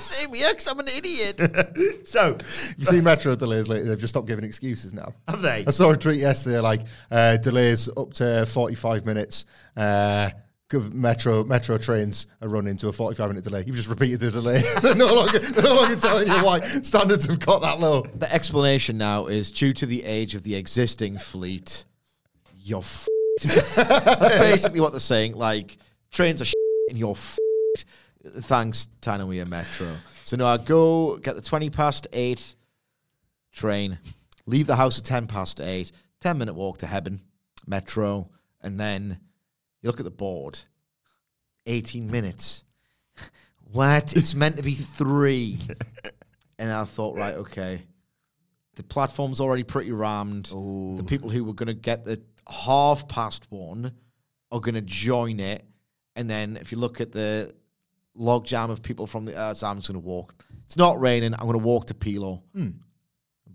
Same 0.00 0.32
here, 0.34 0.52
'cause 0.52 0.66
I'm 0.68 0.78
an 0.80 0.88
idiot. 0.88 1.40
so, 2.08 2.38
You 2.78 2.84
see 2.84 3.00
Metro 3.00 3.34
delays 3.36 3.68
lately, 3.68 3.88
they've 3.88 3.98
just 3.98 4.12
stopped 4.12 4.28
giving 4.28 4.44
excuses 4.44 4.92
now. 4.92 5.12
have 5.28 5.42
they? 5.42 5.64
I 5.66 5.70
saw 5.70 5.90
a 5.90 5.96
tweet 5.96 6.20
yesterday 6.20 6.60
like 6.60 6.82
uh, 7.10 7.36
delays 7.38 7.88
up 7.96 8.14
to 8.14 8.46
45 8.46 9.04
minutes. 9.06 9.44
Uh, 9.76 10.30
Metro 10.72 11.44
metro 11.44 11.78
trains 11.78 12.26
are 12.42 12.48
running 12.48 12.76
to 12.78 12.88
a 12.88 12.92
45 12.92 13.28
minute 13.28 13.44
delay. 13.44 13.62
You've 13.64 13.76
just 13.76 13.88
repeated 13.88 14.18
the 14.18 14.32
delay. 14.32 14.62
they're, 14.82 14.96
no 14.96 15.14
longer, 15.14 15.38
they're 15.38 15.62
no 15.62 15.76
longer 15.76 15.94
telling 15.94 16.26
you 16.26 16.44
why 16.44 16.58
standards 16.82 17.24
have 17.28 17.38
got 17.38 17.62
that 17.62 17.78
low. 17.78 18.02
the 18.16 18.30
explanation 18.34 18.98
now 18.98 19.26
is 19.26 19.52
due 19.52 19.72
to 19.74 19.86
the 19.86 20.02
age 20.02 20.34
of 20.34 20.42
the 20.42 20.56
existing 20.56 21.18
fleet, 21.18 21.84
you're 22.56 22.80
f- 22.80 23.06
That's 23.44 24.38
basically 24.40 24.80
what 24.80 24.90
they're 24.90 24.98
saying. 24.98 25.36
Like, 25.36 25.78
trains 26.10 26.42
are 26.42 26.46
sh- 26.46 26.54
and 26.90 26.98
you're 26.98 27.12
f- 27.12 27.38
Thanks, 28.40 28.88
Tyne 29.00 29.20
and 29.20 29.28
Wear 29.28 29.46
Metro. 29.46 29.88
So 30.24 30.36
now 30.36 30.46
I 30.46 30.58
go 30.58 31.16
get 31.18 31.36
the 31.36 31.42
20 31.42 31.70
past 31.70 32.06
8 32.12 32.54
train, 33.52 33.98
leave 34.46 34.66
the 34.66 34.76
house 34.76 34.98
at 34.98 35.04
10 35.04 35.26
past 35.26 35.60
8, 35.60 35.90
10 36.20 36.38
minute 36.38 36.54
walk 36.54 36.78
to 36.78 36.86
Hebburn 36.86 37.20
Metro, 37.66 38.28
and 38.60 38.78
then 38.78 39.18
you 39.82 39.88
look 39.88 40.00
at 40.00 40.04
the 40.04 40.10
board 40.10 40.58
18 41.66 42.10
minutes. 42.10 42.64
What? 43.72 44.16
It's 44.16 44.34
meant 44.34 44.56
to 44.56 44.62
be 44.62 44.74
three. 44.74 45.58
and 46.58 46.70
I 46.70 46.84
thought, 46.84 47.18
right, 47.18 47.34
okay. 47.34 47.82
The 48.76 48.82
platform's 48.82 49.40
already 49.40 49.64
pretty 49.64 49.90
rammed. 49.90 50.46
The 50.46 51.04
people 51.06 51.30
who 51.30 51.44
were 51.44 51.54
going 51.54 51.66
to 51.66 51.74
get 51.74 52.04
the 52.04 52.22
half 52.48 53.08
past 53.08 53.50
one 53.50 53.92
are 54.52 54.60
going 54.60 54.74
to 54.74 54.82
join 54.82 55.40
it. 55.40 55.64
And 56.14 56.30
then 56.30 56.56
if 56.56 56.72
you 56.72 56.78
look 56.78 57.00
at 57.00 57.12
the 57.12 57.54
logjam 58.18 58.70
of 58.70 58.82
people 58.82 59.06
from 59.06 59.24
the 59.26 59.36
uh, 59.36 59.54
so 59.54 59.66
I'm 59.66 59.76
just 59.78 59.88
going 59.88 60.00
to 60.00 60.06
walk. 60.06 60.34
It's 60.66 60.76
not 60.76 61.00
raining. 61.00 61.34
I'm 61.34 61.40
going 61.46 61.52
to 61.52 61.58
walk 61.58 61.86
to 61.86 61.94
Pelaw. 61.94 62.40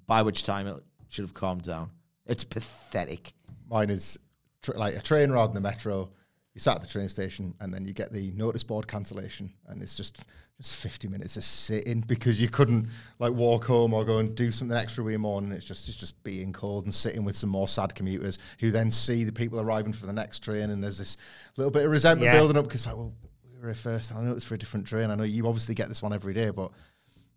By 0.07 0.21
which 0.23 0.43
time 0.43 0.67
it 0.67 0.81
should 1.09 1.23
have 1.23 1.33
calmed 1.33 1.63
down. 1.63 1.91
It's 2.25 2.43
pathetic. 2.43 3.33
Mine 3.69 3.89
is 3.89 4.17
tr- 4.61 4.73
like 4.73 4.95
a 4.95 5.01
train 5.01 5.31
rather 5.31 5.53
than 5.53 5.61
the 5.63 5.69
metro. 5.69 6.09
You 6.53 6.59
sat 6.59 6.75
at 6.75 6.81
the 6.81 6.87
train 6.87 7.07
station, 7.07 7.53
and 7.61 7.73
then 7.73 7.85
you 7.85 7.93
get 7.93 8.11
the 8.11 8.31
notice 8.31 8.63
board 8.63 8.87
cancellation, 8.87 9.53
and 9.67 9.81
it's 9.81 9.95
just 9.95 10.23
just 10.57 10.75
fifty 10.75 11.07
minutes 11.07 11.37
of 11.37 11.43
sitting 11.45 12.01
because 12.01 12.41
you 12.41 12.49
couldn't 12.49 12.89
like 13.19 13.31
walk 13.31 13.65
home 13.65 13.93
or 13.93 14.03
go 14.03 14.17
and 14.19 14.35
do 14.35 14.51
something 14.51 14.77
extra 14.77 15.01
with 15.03 15.11
your 15.11 15.19
morning. 15.19 15.53
It's 15.53 15.65
just 15.65 15.87
it's 15.87 15.95
just 15.97 16.21
being 16.23 16.51
cold 16.51 16.83
and 16.85 16.93
sitting 16.93 17.23
with 17.23 17.37
some 17.37 17.49
more 17.49 17.69
sad 17.69 17.95
commuters 17.95 18.37
who 18.59 18.69
then 18.69 18.91
see 18.91 19.23
the 19.23 19.31
people 19.31 19.61
arriving 19.61 19.93
for 19.93 20.05
the 20.07 20.13
next 20.13 20.39
train, 20.43 20.69
and 20.71 20.83
there's 20.83 20.97
this 20.97 21.15
little 21.55 21.71
bit 21.71 21.85
of 21.85 21.91
resentment 21.91 22.25
Yeah. 22.25 22.37
building 22.37 22.57
up 22.57 22.65
because 22.65 22.85
like, 22.85 22.97
well, 22.97 23.13
here 23.67 23.75
first. 23.75 24.13
I 24.13 24.21
know 24.21 24.33
it's 24.33 24.45
for 24.45 24.55
a 24.55 24.57
different 24.57 24.87
train. 24.87 25.09
I 25.11 25.15
know 25.15 25.23
you 25.23 25.47
obviously 25.47 25.75
get 25.75 25.89
this 25.89 26.01
one 26.01 26.13
every 26.13 26.33
day, 26.33 26.49
but 26.49 26.71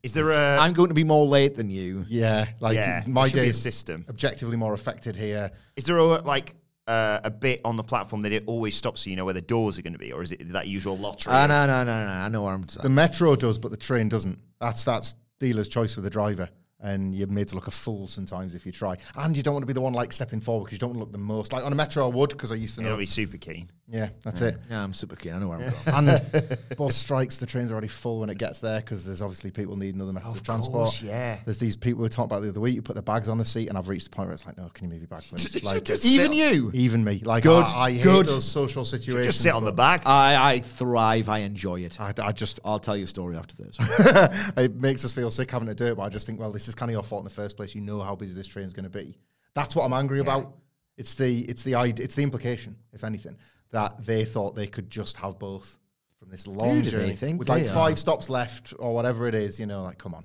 Is 0.02 0.12
there 0.14 0.30
a? 0.30 0.58
I'm 0.58 0.72
going 0.72 0.88
to 0.88 0.94
be 0.94 1.04
more 1.04 1.26
late 1.26 1.54
than 1.54 1.70
you. 1.70 2.04
yeah, 2.08 2.46
like 2.60 2.74
Yeah, 2.76 3.04
my 3.06 3.24
day 3.24 3.28
should 3.28 3.34
be 3.36 3.40
a 3.40 3.44
day's 3.46 3.60
system. 3.60 4.04
objectively 4.08 4.56
more 4.56 4.74
affected 4.74 5.16
here. 5.16 5.50
Is 5.76 5.84
there 5.86 5.96
a 5.98 6.04
like 6.04 6.54
uh, 6.86 7.20
a 7.24 7.30
bit 7.30 7.60
on 7.64 7.76
the 7.76 7.82
platform 7.84 8.20
that 8.22 8.32
it 8.32 8.44
always 8.46 8.76
stops 8.76 9.02
so 9.04 9.10
you 9.10 9.16
know 9.16 9.24
where 9.24 9.32
the 9.34 9.40
doors 9.40 9.78
are 9.78 9.82
going 9.82 9.94
to 9.94 9.98
be, 9.98 10.12
or 10.12 10.22
is 10.22 10.32
it 10.32 10.52
that 10.52 10.66
usual 10.66 10.98
lottery? 10.98 11.32
Ah, 11.32 11.46
no, 11.46 11.66
no, 11.66 11.82
no, 11.84 12.04
no. 12.06 12.12
I 12.12 12.28
know 12.28 12.42
where 12.42 12.52
I'm. 12.52 12.66
The 12.82 12.88
metro 12.90 13.34
does, 13.36 13.56
but 13.58 13.70
the 13.70 13.76
train 13.78 14.08
doesn't. 14.08 14.38
That's 14.60 14.84
that's 14.84 15.14
dealer's 15.40 15.68
choice 15.68 15.96
with 15.96 16.04
the 16.04 16.10
driver, 16.10 16.48
and 16.80 17.14
you're 17.14 17.28
made 17.28 17.48
to 17.48 17.54
look 17.54 17.66
a 17.66 17.70
fool 17.70 18.08
sometimes 18.08 18.54
if 18.54 18.66
you 18.66 18.72
try. 18.72 18.96
And 19.16 19.36
you 19.36 19.42
don't 19.42 19.54
want 19.54 19.62
to 19.62 19.66
be 19.66 19.72
the 19.72 19.80
one 19.80 19.92
like 19.94 20.12
stepping 20.12 20.40
forward 20.40 20.64
because 20.64 20.74
you 20.74 20.78
don't 20.80 20.90
want 20.90 20.98
to 20.98 21.04
look 21.04 21.12
the 21.12 21.18
most. 21.18 21.52
Like 21.52 21.64
on 21.64 21.72
a 21.72 21.76
metro, 21.76 22.04
I 22.04 22.14
would 22.14 22.30
because 22.30 22.52
I 22.52 22.56
used 22.56 22.76
to 22.76 22.82
You'll 22.82 22.96
be 22.96 23.06
super 23.06 23.38
keen. 23.38 23.70
Yeah, 23.86 24.08
that's 24.22 24.40
it. 24.40 24.56
Yeah, 24.70 24.82
I'm 24.82 24.94
super 24.94 25.14
keen. 25.14 25.34
I 25.34 25.38
know 25.38 25.48
where 25.48 25.58
I'm 25.58 25.70
going. 25.70 25.74
And 25.96 26.08
there's 26.08 26.56
bus 26.76 26.96
strikes, 26.96 27.38
the 27.38 27.46
train's 27.46 27.70
are 27.70 27.74
already 27.74 27.88
full 27.88 28.20
when 28.20 28.30
it 28.30 28.38
gets 28.38 28.60
there 28.60 28.80
because 28.80 29.04
there's 29.04 29.20
obviously 29.20 29.50
people 29.50 29.76
needing 29.76 30.00
other 30.00 30.12
methods 30.12 30.36
of, 30.36 30.42
transport. 30.42 30.74
course, 30.74 31.02
yeah. 31.02 31.38
There's 31.44 31.58
these 31.58 31.76
people 31.76 31.98
we 31.98 32.04
were 32.04 32.08
talking 32.08 32.30
about 32.30 32.42
the 32.42 32.48
other 32.48 32.60
week 32.60 32.74
You 32.74 32.82
put 32.82 32.94
their 32.94 33.02
bags 33.02 33.28
on 33.28 33.38
the 33.38 33.44
seat, 33.44 33.68
and 33.68 33.76
I've 33.76 33.88
reached 33.88 34.04
the 34.04 34.10
point 34.10 34.28
where 34.28 34.34
it's 34.34 34.46
like, 34.46 34.56
no, 34.56 34.68
can 34.70 34.86
you 34.86 34.92
move 34.92 35.00
your 35.00 35.08
bag, 35.08 35.22
please? 35.22 35.44
Like, 35.64 35.84
Just 35.84 36.04
Even 36.04 36.32
you. 36.32 36.70
even 36.74 37.04
me. 37.04 37.20
Like, 37.24 37.42
Good, 37.44 37.64
I, 37.64 37.84
I 37.84 37.92
hate 37.92 38.02
good. 38.02 38.26
those 38.26 38.44
social 38.44 38.84
situations. 38.84 39.26
Just 39.26 39.40
sit 39.42 39.52
on 39.54 39.64
the 39.64 39.72
but 39.72 40.02
back. 40.02 40.06
I, 40.06 40.54
I 40.54 40.58
thrive. 40.60 41.28
I 41.28 41.38
enjoy 41.40 41.80
it. 41.80 42.00
I, 42.00 42.12
I 42.18 42.32
just 42.32 42.60
I'll 42.64 42.78
tell 42.78 42.96
you 42.96 43.04
a 43.04 43.06
story 43.06 43.36
after 43.36 43.54
this. 43.56 43.76
it 44.56 44.74
makes 44.76 45.04
us 45.04 45.12
feel 45.12 45.30
sick 45.30 45.50
having 45.50 45.68
to 45.68 45.74
do 45.74 45.86
it, 45.86 45.96
but 45.96 46.02
I 46.02 46.08
just 46.08 46.26
think, 46.26 46.40
well, 46.40 46.52
this 46.52 46.63
is 46.68 46.74
kind 46.74 46.90
of 46.90 46.94
your 46.94 47.02
fault 47.02 47.20
in 47.20 47.24
the 47.24 47.34
first 47.34 47.56
place. 47.56 47.74
You 47.74 47.80
know 47.80 48.00
how 48.00 48.14
busy 48.14 48.34
this 48.34 48.46
train's 48.48 48.72
going 48.72 48.84
to 48.84 48.90
be. 48.90 49.16
That's 49.54 49.76
what 49.76 49.84
I'm 49.84 49.92
angry 49.92 50.20
about. 50.20 50.54
It's 50.96 51.14
the 51.14 51.40
it's 51.42 51.62
the 51.62 51.74
it's 51.74 52.14
the 52.14 52.22
implication, 52.22 52.76
if 52.92 53.04
anything, 53.04 53.36
that 53.70 54.04
they 54.04 54.24
thought 54.24 54.54
they 54.54 54.66
could 54.66 54.90
just 54.90 55.16
have 55.16 55.38
both 55.38 55.78
from 56.18 56.30
this 56.30 56.46
long 56.46 56.82
journey 56.82 57.12
think 57.12 57.38
with 57.38 57.48
like 57.48 57.64
are? 57.64 57.66
five 57.66 57.98
stops 57.98 58.30
left 58.30 58.72
or 58.78 58.94
whatever 58.94 59.26
it 59.26 59.34
is. 59.34 59.58
You 59.58 59.66
know, 59.66 59.82
like 59.82 59.98
come 59.98 60.14
on. 60.14 60.24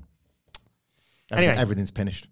Anyway. 1.31 1.55
everything's 1.55 1.91
finished. 1.91 2.27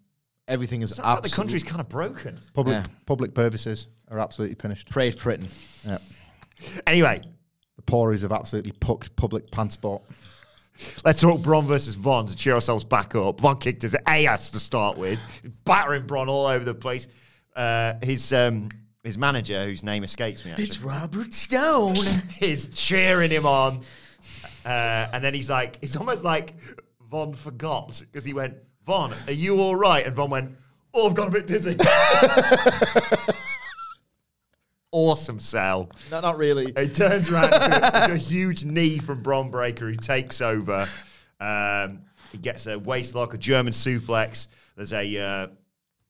Everything 0.47 0.81
is 0.81 0.95
Sounds 0.95 1.05
like 1.05 1.23
the 1.23 1.29
country's 1.29 1.63
kind 1.63 1.81
of 1.81 1.89
broken. 1.89 2.39
Public 2.53 2.75
Yeah. 2.75 2.85
public 3.05 3.33
purposes 3.33 3.87
are 4.09 4.19
absolutely 4.19 4.55
finished. 4.55 4.89
Praise 4.89 5.15
Britain. 5.15 5.47
Yeah. 5.85 5.97
Anyway, 6.87 7.21
The 7.75 7.81
Tories 7.83 8.21
have 8.23 8.31
absolutely 8.31 8.71
pucked 8.71 9.15
public 9.15 9.51
transport. 9.51 10.03
Let's 11.05 11.21
talk 11.21 11.41
Bron 11.41 11.65
versus 11.65 11.95
Von 11.95 12.27
to 12.27 12.35
cheer 12.35 12.53
ourselves 12.53 12.83
back 12.83 13.15
up. 13.15 13.39
Von 13.39 13.57
kicked 13.57 13.81
his 13.81 13.95
ass 14.05 14.51
to 14.51 14.59
start 14.59 14.97
with, 14.97 15.19
battering 15.65 16.05
Bron 16.05 16.29
all 16.29 16.45
over 16.45 16.63
the 16.63 16.75
place. 16.75 17.07
Uh, 17.55 17.93
his 18.03 18.31
um, 18.33 18.69
his 19.03 19.17
manager, 19.17 19.65
whose 19.65 19.83
name 19.83 20.03
escapes 20.03 20.45
me, 20.45 20.51
actually, 20.51 20.87
Robert 20.87 21.33
Stone. 21.33 21.95
is 22.41 22.67
cheering 22.73 23.31
him 23.31 23.45
on. 23.45 23.79
Uh, 24.65 25.07
and 25.13 25.23
then 25.23 25.33
he's 25.33 25.49
like, 25.49 25.77
it's 25.81 25.95
almost 25.95 26.23
like 26.23 26.55
Von 27.09 27.33
forgot 27.33 28.01
because 28.05 28.25
he 28.25 28.33
went, 28.33 28.55
Von, 28.85 29.13
are 29.27 29.33
you 29.33 29.59
all 29.59 29.75
right? 29.75 30.05
And 30.05 30.15
Von 30.15 30.29
went, 30.29 30.51
Oh, 30.93 31.07
I've 31.07 31.13
got 31.13 31.27
a 31.27 31.31
bit 31.31 31.47
dizzy. 31.47 31.77
awesome 34.91 35.39
sell. 35.39 35.91
no, 36.11 36.21
not 36.21 36.37
really. 36.37 36.73
He 36.77 36.87
turns 36.89 37.29
around 37.29 37.51
to 37.51 38.11
a, 38.11 38.13
a 38.13 38.17
huge 38.17 38.63
knee 38.63 38.97
from 38.97 39.21
Bron 39.21 39.49
Breakker 39.49 39.89
who 39.89 39.95
takes 39.95 40.41
over. 40.41 40.87
Um, 41.39 42.01
he 42.31 42.37
gets 42.37 42.67
a 42.67 42.77
waist 42.77 43.15
lock, 43.15 43.33
a 43.33 43.37
German 43.37 43.73
suplex. 43.73 44.47
There's 44.75 44.93
a 44.93 45.17
uh, 45.17 45.47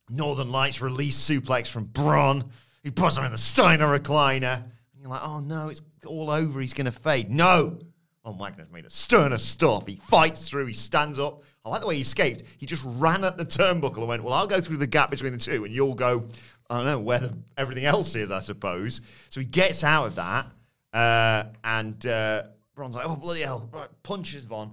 Northern 0.10 0.52
Lights 0.52 0.82
release 0.82 1.18
suplex 1.18 1.68
from 1.68 1.86
Bron. 1.86 2.50
He 2.84 2.92
puts 2.92 3.18
him 3.18 3.26
in 3.26 3.32
the 3.32 3.38
Steiner 3.38 3.88
recliner. 3.88 4.64
And 4.64 5.02
you're 5.02 5.10
like, 5.10 5.22
oh 5.24 5.40
no, 5.40 5.70
it's 5.70 5.82
all 6.06 6.30
over. 6.30 6.62
He's 6.62 6.74
going 6.74 6.86
to 6.86 6.92
fade. 6.92 7.30
No. 7.30 7.80
Oh, 8.24 8.34
Magnus 8.34 8.68
made 8.74 8.86
a 8.86 8.90
sterner 8.90 9.38
stuff. 9.38 9.88
He 9.88 9.96
fights 9.96 10.50
through. 10.50 10.66
He 10.66 10.74
stands 10.74 11.18
up. 11.18 11.44
I 11.64 11.70
like 11.70 11.80
the 11.80 11.88
way 11.88 11.96
he 11.96 12.02
escaped. 12.02 12.44
He 12.58 12.66
just 12.66 12.84
ran 12.86 13.24
at 13.24 13.38
the 13.38 13.46
turnbuckle 13.46 14.00
and 14.00 14.08
went, 14.08 14.24
well, 14.24 14.34
I'll 14.34 14.48
go 14.48 14.60
through 14.60 14.78
the 14.78 14.88
gap 14.88 15.12
between 15.12 15.32
the 15.32 15.40
two 15.40 15.64
and 15.64 15.74
you'll 15.74 15.96
go, 15.96 16.28
I 16.70 16.78
don't 16.78 16.86
know, 16.86 17.00
where 17.00 17.20
the, 17.20 17.34
everything 17.58 17.86
else 17.86 18.16
is, 18.16 18.30
I 18.30 18.40
suppose. 18.42 19.02
So 19.30 19.40
he 19.40 19.46
gets 19.46 19.84
out 19.84 20.08
of 20.08 20.16
that. 20.16 20.48
Uh, 20.94 21.46
and 21.64 22.06
uh, 22.06 22.44
Bron's 22.76 22.96
like, 22.96 23.06
oh, 23.08 23.16
bloody 23.16 23.42
hell. 23.42 23.70
Right, 23.74 23.88
punches 24.04 24.46
Von. 24.46 24.72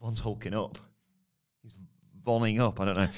Von's 0.00 0.18
hulking 0.18 0.54
up. 0.54 0.78
He's 1.62 1.74
vonning 2.24 2.60
up. 2.60 2.80
I 2.80 2.84
don't 2.86 2.96
know. 2.96 3.08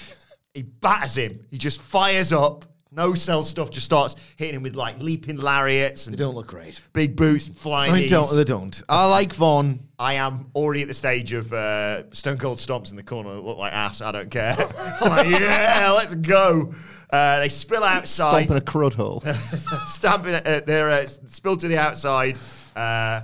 he 0.54 0.62
batters 0.62 1.16
him. 1.16 1.40
He 1.50 1.58
just 1.58 1.80
fires 1.80 2.32
up. 2.32 2.64
No 2.90 3.14
sell 3.14 3.42
stuff. 3.42 3.70
Just 3.70 3.84
starts 3.86 4.16
hitting 4.36 4.54
him 4.56 4.62
with 4.62 4.74
like 4.74 4.98
leaping 4.98 5.36
lariats 5.36 6.06
and 6.06 6.14
They 6.14 6.18
don't 6.18 6.34
look 6.34 6.46
great. 6.46 6.80
big 6.92 7.16
boots 7.16 7.46
and 7.48 7.58
flying 7.58 7.92
They 7.92 8.00
knees. 8.02 8.10
don't. 8.10 8.34
They 8.34 8.44
don't. 8.44 8.82
I 8.88 9.08
like 9.10 9.34
Von. 9.34 9.80
I 9.98 10.14
am 10.14 10.50
already 10.54 10.82
at 10.82 10.88
the 10.88 10.94
stage 10.94 11.32
of 11.32 11.52
uh, 11.52 12.10
Stone 12.12 12.38
Cold 12.38 12.58
Stomps 12.58 12.90
in 12.90 12.96
the 12.96 13.02
corner 13.02 13.34
that 13.34 13.40
look 13.42 13.58
like 13.58 13.72
ass. 13.72 14.00
I 14.00 14.12
don't 14.12 14.30
care. 14.30 14.54
I'm 15.00 15.10
like, 15.10 15.28
yeah, 15.28 15.92
let's 15.96 16.14
go. 16.14 16.72
Uh, 17.10 17.40
they 17.40 17.48
spill 17.48 17.84
outside. 17.84 18.44
Stomping 18.44 18.56
a 18.56 18.60
crud 18.60 18.94
hole. 18.94 19.20
stamping. 19.86 20.34
Uh, 20.34 20.60
they're 20.66 20.90
uh, 20.90 21.04
spilled 21.06 21.60
to 21.60 21.68
the 21.68 21.78
outside. 21.78 22.38
Uh, 22.74 23.22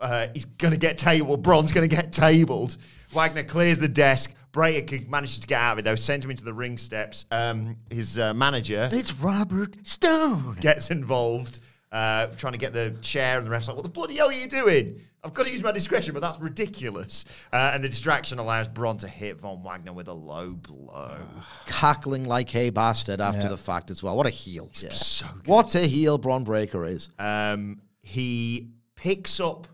uh, 0.00 0.26
he's 0.34 0.46
to 0.72 0.76
get 0.78 0.98
tabled. 0.98 1.42
Bron's 1.42 1.70
to 1.88 1.94
get 1.94 2.12
tabled. 2.12 2.76
Wagner 3.12 3.44
clears 3.44 3.78
the 3.78 3.88
desk. 3.88 4.34
Breakker 4.52 4.98
manages 5.08 5.40
to 5.40 5.46
get 5.46 5.60
out 5.60 5.72
of 5.72 5.78
it, 5.80 5.84
though. 5.84 5.94
Send 5.94 6.22
him 6.24 6.30
into 6.30 6.44
the 6.44 6.52
ring 6.54 6.76
steps. 6.78 7.26
Um, 7.30 7.76
his 7.90 8.18
uh, 8.18 8.34
manager 8.34 8.88
It's 8.92 9.14
Robert 9.14 9.74
Stone. 9.82 10.56
gets 10.60 10.90
involved, 10.90 11.60
uh, 11.90 12.26
trying 12.36 12.52
to 12.52 12.58
get 12.58 12.72
the 12.72 12.94
chair, 13.00 13.38
and 13.38 13.46
the 13.46 13.50
ref's 13.50 13.68
like, 13.68 13.76
What 13.76 13.82
the 13.84 13.88
bloody 13.90 14.16
hell 14.16 14.28
are 14.28 14.32
you 14.32 14.46
doing? 14.46 15.00
I've 15.24 15.34
got 15.34 15.46
to 15.46 15.52
use 15.52 15.62
my 15.62 15.70
discretion, 15.70 16.14
but 16.14 16.20
that's 16.20 16.40
ridiculous. 16.40 17.24
Uh, 17.52 17.70
and 17.72 17.82
the 17.84 17.88
distraction 17.88 18.40
allows 18.40 18.66
Bron 18.66 18.98
to 18.98 19.08
hit 19.08 19.38
Von 19.40 19.62
Wagner 19.62 19.92
with 19.92 20.08
a 20.08 20.12
low 20.12 20.50
blow. 20.50 21.16
Cackling 21.66 22.24
like 22.24 22.54
a 22.56 22.70
bastard 22.70 23.20
after 23.20 23.48
the 23.48 23.56
fact 23.56 23.90
as 23.90 24.02
well. 24.02 24.16
What 24.16 24.26
a 24.26 24.30
heel. 24.30 24.68
So 24.72 25.26
good. 25.26 25.46
What 25.46 25.74
a 25.76 25.86
heel 25.86 26.18
Bron 26.18 26.42
Breakker 26.44 26.84
is. 26.86 27.08
Um, 27.20 27.80
he 28.02 28.70
picks 28.96 29.38
up 29.38 29.68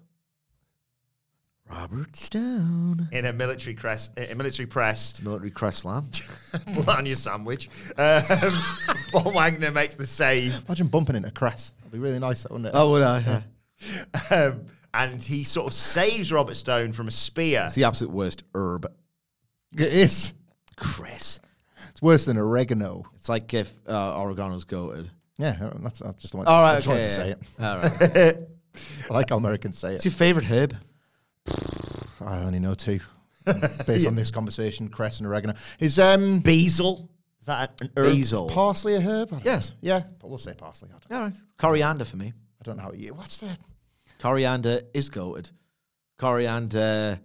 Robert 1.70 2.16
Stone. 2.16 3.08
in 3.12 3.26
a 3.26 3.32
military 3.32 3.74
press, 3.74 4.10
a 4.16 4.34
military 4.34 4.66
press, 4.66 5.20
Military 5.22 5.50
crest 5.50 5.80
slam. 5.80 6.08
lasagna 6.10 7.16
sandwich. 7.16 7.68
Um, 7.96 8.62
Von 9.24 9.34
Wagner 9.34 9.70
makes 9.70 9.94
the 9.94 10.06
save, 10.06 10.62
Imagine 10.66 10.88
bumping 10.88 11.16
into 11.16 11.30
Cress. 11.30 11.72
That'd 11.78 11.92
be 11.92 11.98
really 11.98 12.18
nice, 12.18 12.42
that, 12.42 12.52
wouldn't 12.52 12.68
it? 12.68 12.72
oh, 12.74 12.90
would 12.92 13.02
I? 13.02 13.42
Yeah. 14.30 14.36
um, 14.36 14.62
and 14.94 15.22
he 15.22 15.44
sort 15.44 15.66
of 15.66 15.74
saves 15.74 16.32
Robert 16.32 16.54
Stone 16.54 16.92
from 16.92 17.08
a 17.08 17.10
spear. 17.12 17.64
It's 17.66 17.74
the 17.74 17.84
absolute 17.84 18.12
worst 18.12 18.44
herb. 18.54 18.86
It 19.76 19.92
is. 19.92 20.34
Chris. 20.76 21.40
It's 21.90 22.00
worse 22.02 22.24
than 22.24 22.38
oregano. 22.38 23.04
It's 23.16 23.28
like 23.28 23.52
if 23.52 23.72
uh, 23.86 24.18
Oregano's 24.20 24.64
goated. 24.64 25.10
Yeah, 25.36 25.70
that's, 25.80 26.00
I 26.02 26.12
just 26.12 26.34
want, 26.34 26.48
All 26.48 26.64
I 26.64 26.72
right, 26.74 26.82
just 26.82 26.88
okay. 26.88 26.96
wanted 26.96 27.04
to 27.04 27.14
say 27.14 27.30
it. 27.30 27.38
All 27.60 27.78
right. 27.78 28.36
I 29.10 29.14
like 29.14 29.30
how 29.30 29.36
Americans 29.36 29.78
say 29.78 29.92
What's 29.92 30.06
it. 30.06 30.08
your 30.10 30.16
favourite 30.16 30.46
herb? 30.48 30.76
I 32.20 32.38
only 32.40 32.58
know 32.58 32.74
two. 32.74 33.00
Based 33.86 34.06
on 34.06 34.14
this 34.14 34.30
conversation, 34.30 34.88
cress 34.88 35.20
and 35.20 35.26
oregano. 35.26 35.54
Is 35.80 35.98
um 35.98 36.40
Basil. 36.40 37.08
Is 37.40 37.46
that 37.46 37.80
an 37.80 37.90
herb? 37.96 38.14
Basil. 38.14 38.48
parsley 38.50 38.94
a 38.96 39.00
herb? 39.00 39.28
I 39.32 39.36
don't 39.36 39.44
Yes. 39.46 39.70
know. 39.70 39.76
Yeah, 39.80 40.02
but 40.20 40.28
we'll 40.28 40.38
say 40.38 40.52
parsley. 40.54 40.90
I 40.90 40.98
don't, 41.08 41.16
All 41.18 41.24
right. 41.26 41.34
Coriander 41.56 42.04
for 42.04 42.16
me. 42.16 42.32
I 42.60 42.64
don't 42.64 42.76
know 42.76 42.82
how 42.82 42.92
you. 42.92 43.14
What's 43.14 43.38
that? 43.38 43.58
Coriander 44.20 44.82
is 44.92 45.08
goated. 45.08 45.50
Coriander, 46.18 47.18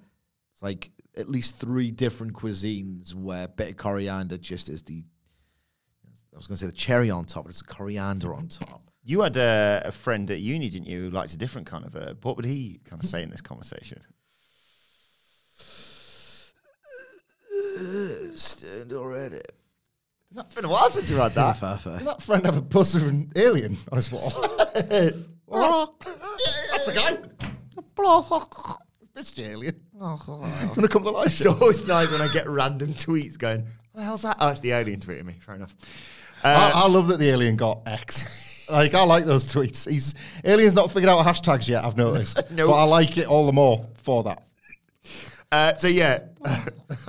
it's 0.54 0.62
like 0.62 0.92
at 1.18 1.28
least 1.30 1.56
three 1.56 1.92
different 1.92 2.34
cuisines 2.34 3.14
where 3.14 3.48
bit 3.48 3.72
of 3.72 3.78
coriander 3.78 4.38
just 4.38 4.70
is 4.70 4.84
the, 4.84 5.04
I 6.34 6.38
was 6.38 6.48
going 6.48 6.56
to 6.56 6.62
say 6.62 6.68
the 6.68 6.72
cherry 6.72 7.10
on 7.10 7.26
top, 7.26 7.44
but 7.46 7.50
it's 7.50 7.62
a 7.62 7.66
coriander 7.66 8.34
on 8.34 8.48
top. 8.50 8.82
You 9.04 9.22
had 9.22 9.36
a, 9.36 9.82
a 9.86 9.92
friend 9.92 10.30
at 10.32 10.40
uni, 10.40 10.70
didn't 10.70 10.88
you, 10.88 11.02
who 11.02 11.10
liked 11.10 11.34
a 11.34 11.38
different 11.38 11.68
kind 11.68 11.86
of 11.86 11.96
herb? 11.96 12.24
What 12.24 12.36
would 12.38 12.46
he 12.46 12.80
kind 12.86 13.04
of 13.04 13.10
say 13.10 13.22
in 13.24 13.30
this 13.30 13.42
conversation? 13.42 14.00
Stand 18.36 18.94
already. 18.94 19.42
It's 20.36 20.56
been 20.56 20.66
a 20.66 20.70
while 20.70 20.90
since 20.90 21.10
you 21.10 21.18
had 21.18 21.34
that. 21.34 21.58
Fair, 21.58 21.78
fair. 21.78 21.98
Did 22.00 22.08
that 22.08 22.22
friend 22.22 22.46
have 22.46 22.58
a 22.58 22.62
poster 22.62 22.98
of 23.00 23.08
an 23.08 23.32
alien 23.36 23.78
on 23.92 23.98
his 23.98 24.12
wall? 24.12 24.32
Well, 25.46 25.96
that's, 26.04 26.72
that's 26.72 26.86
the 26.88 26.94
guy. 26.94 27.18
Mr. 29.16 29.46
Alien. 29.48 29.80
Want 29.94 30.74
to 30.82 30.88
come 30.88 31.04
to 31.04 31.12
life? 31.12 31.28
It's 31.28 31.46
always 31.46 31.86
nice 31.86 32.10
when 32.10 32.22
I 32.22 32.28
get 32.30 32.50
random 32.50 32.90
tweets 32.96 33.38
going, 33.38 33.60
What 33.92 34.00
the 34.00 34.04
hell's 34.04 34.24
that? 34.24 34.38
Oh, 34.40 34.50
it's 34.50 34.62
the 34.62 34.72
alien 34.72 35.00
tweeting 35.00 35.26
me. 35.26 35.34
Fair 35.34 35.56
enough. 35.56 35.76
I, 36.44 36.54
Uh, 36.54 36.72
I 36.74 36.88
love 36.88 37.08
that 37.10 37.20
the 37.20 37.30
alien 37.30 37.56
got 37.56 37.82
X. 37.86 38.26
like 38.72 38.96
I 38.96 39.04
like 39.04 39.26
those 39.26 39.44
tweets. 39.54 39.88
He's 39.88 40.16
alien's 40.44 40.74
not 40.74 40.90
figured 40.90 41.10
out 41.10 41.24
hashtags 41.24 41.68
yet. 41.68 41.84
I've 41.86 41.98
noticed, 41.98 42.38
Nope. 42.50 42.70
but 42.72 42.74
I 42.78 42.84
like 42.86 43.18
it 43.20 43.28
all 43.28 43.46
the 43.46 43.54
more 43.54 43.86
for 44.02 44.24
that. 44.24 44.42
Uh, 45.54 45.76
so 45.76 45.88
yeah, 45.88 46.20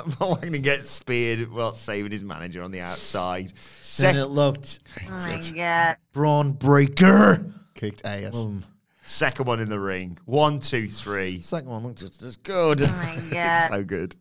Von 0.07 0.39
Wagner 0.39 0.59
gets 0.59 0.91
speared 0.91 1.51
while 1.51 1.73
saving 1.73 2.13
his 2.13 2.23
manager 2.23 2.63
on 2.63 2.71
the 2.73 2.81
outside. 2.81 3.47
And 3.47 3.53
Sec- 3.81 4.17
it 4.17 4.27
looked 4.27 4.81
Oh 5.09 5.13
my 5.13 5.43
god. 5.55 5.97
Bron 6.13 6.53
Breakker. 6.53 7.51
Kicked 7.75 8.05
ass. 8.05 8.37
Um, 8.37 8.63
second 9.01 9.47
one 9.47 9.61
in 9.61 9.71
the 9.71 9.81
ring. 9.81 10.19
One, 10.27 10.61
two, 10.61 10.91
three. 10.91 11.41
second 11.41 11.71
one 11.71 11.85
looked 11.85 12.01
just 12.01 12.23
as 12.23 12.37
good. 12.37 12.83
Oh 12.83 12.87
my 12.87 13.29
god. 13.33 13.71
so 13.71 13.83
good. 13.83 14.15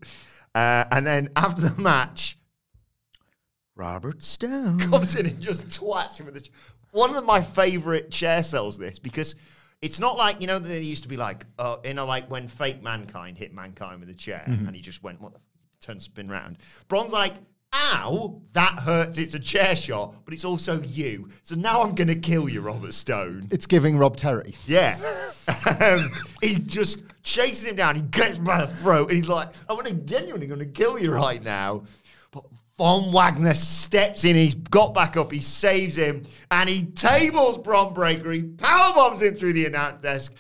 Uh, 0.55 0.86
and 0.91 1.05
then 1.05 1.28
after 1.36 1.61
the 1.61 1.82
match, 1.82 2.38
Robert 3.76 4.24
Stone. 4.24 4.80
comes 4.80 5.15
in 5.15 5.26
and 5.26 5.41
just 5.41 5.67
twats 5.67 6.17
him 6.17 6.28
with 6.28 6.36
the. 6.36 6.41
Chair. 6.41 6.53
One 6.91 7.13
of 7.15 7.26
my 7.26 7.41
favorite 7.41 8.09
chair 8.09 8.41
sells 8.41 8.78
this 8.78 8.99
because 8.99 9.36
it's 9.84 9.99
not 9.99 10.17
like 10.17 10.39
you 10.39 10.47
know 10.47 10.59
they 10.59 10.79
used 10.79 11.03
to 11.03 11.09
be 11.09 11.17
like 11.17 11.45
uh, 11.59 11.75
you 11.84 11.93
know 11.93 12.05
like 12.05 12.31
when 12.31 12.47
fake 12.47 12.81
mankind 12.81 13.38
hit 13.38 13.53
mankind 13.53 13.99
with 13.99 14.09
a 14.09 14.15
chair 14.15 14.43
and 14.47 14.73
he 14.73 14.81
just 14.81 15.03
went 15.03 15.21
what 15.21 15.34
the 15.34 15.39
turn 15.81 15.99
spin 15.99 16.29
round. 16.29 16.57
Bron's 16.88 17.13
like. 17.13 17.36
Ow, 17.75 18.39
that 18.51 18.77
hurts. 18.77 19.17
It's 19.17 19.34
a 19.34 19.39
chair 19.39 19.75
shot, 19.75 20.13
but 20.25 20.34
it's 20.36 20.45
also 20.45 20.79
you. 20.81 21.29
So 21.41 21.55
now 21.55 21.81
I'm 21.81 21.95
going 21.95 22.07
to 22.07 22.15
kill 22.15 22.47
you, 22.47 22.61
Robert 22.61 22.93
Stone. 22.93 23.47
It's 23.49 23.65
giving 23.65 23.97
Rob 23.97 24.15
Terry. 24.15 24.53
Yeah. 24.67 24.95
um, 25.81 26.11
he 26.39 26.59
just 26.59 27.01
chases 27.23 27.65
him 27.65 27.75
down. 27.75 27.95
He 27.95 28.03
gets 28.03 28.38
by 28.38 28.63
the 28.63 28.71
throat, 28.75 29.09
and 29.09 29.17
he's 29.17 29.27
like, 29.27 29.49
I'm 29.67 29.75
gonna, 29.75 29.93
genuinely 29.93 30.45
going 30.45 30.59
to 30.59 30.67
kill 30.67 30.99
you 30.99 31.11
right 31.11 31.43
now. 31.43 31.86
Von 32.78 33.11
Wagner 33.11 33.53
steps 33.53 34.26
in. 34.26 34.36
He's 34.36 34.55
got 34.55 34.93
back 34.93 35.15
up. 35.15 35.32
He 35.32 35.39
saves 35.39 35.95
him, 35.95 36.24
and 36.49 36.67
he 36.67 36.84
tables 36.84 37.57
Bron 37.59 37.93
Breakker. 37.93 38.32
He 38.32 38.41
powerbombs 38.41 39.21
him 39.21 39.36
through 39.36 39.53
the 39.53 39.67
announce 39.67 40.01
desk. 40.01 40.34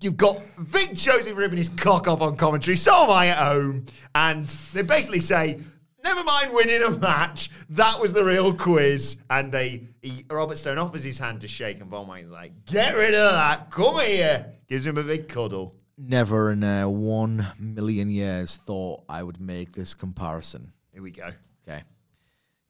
You've 0.00 0.16
got 0.16 0.40
Vic 0.58 0.92
Joseph 0.94 1.36
ripping 1.36 1.58
his 1.58 1.68
cock 1.70 2.08
off 2.08 2.20
on 2.20 2.36
commentary. 2.36 2.76
So 2.76 2.94
am 2.94 3.10
I 3.10 3.28
at 3.28 3.38
home. 3.38 3.86
And 4.14 4.44
they 4.44 4.82
basically 4.82 5.20
say, 5.20 5.58
never 6.04 6.22
mind 6.24 6.52
winning 6.52 6.82
a 6.82 6.90
match. 6.90 7.50
That 7.70 8.00
was 8.00 8.12
the 8.12 8.24
real 8.24 8.54
quiz. 8.54 9.18
And 9.30 9.50
they, 9.52 9.84
he, 10.02 10.24
Robert 10.30 10.56
Stone 10.56 10.78
offers 10.78 11.04
his 11.04 11.18
hand 11.18 11.40
to 11.42 11.48
shake, 11.48 11.80
and 11.80 11.90
Von 11.90 12.06
Wagner's 12.06 12.30
like, 12.30 12.52
get 12.66 12.94
rid 12.94 13.14
of 13.14 13.32
that. 13.32 13.70
Come 13.70 14.00
here. 14.00 14.52
Gives 14.68 14.86
him 14.86 14.98
a 14.98 15.02
big 15.02 15.28
cuddle. 15.28 15.74
Never 15.98 16.52
in 16.52 16.62
uh, 16.62 16.88
one 16.88 17.46
million 17.58 18.10
years 18.10 18.56
thought 18.56 19.02
I 19.08 19.22
would 19.22 19.40
make 19.40 19.72
this 19.72 19.94
comparison. 19.94 20.72
Here 20.92 21.02
we 21.02 21.10
go. 21.10 21.30
Okay. 21.68 21.82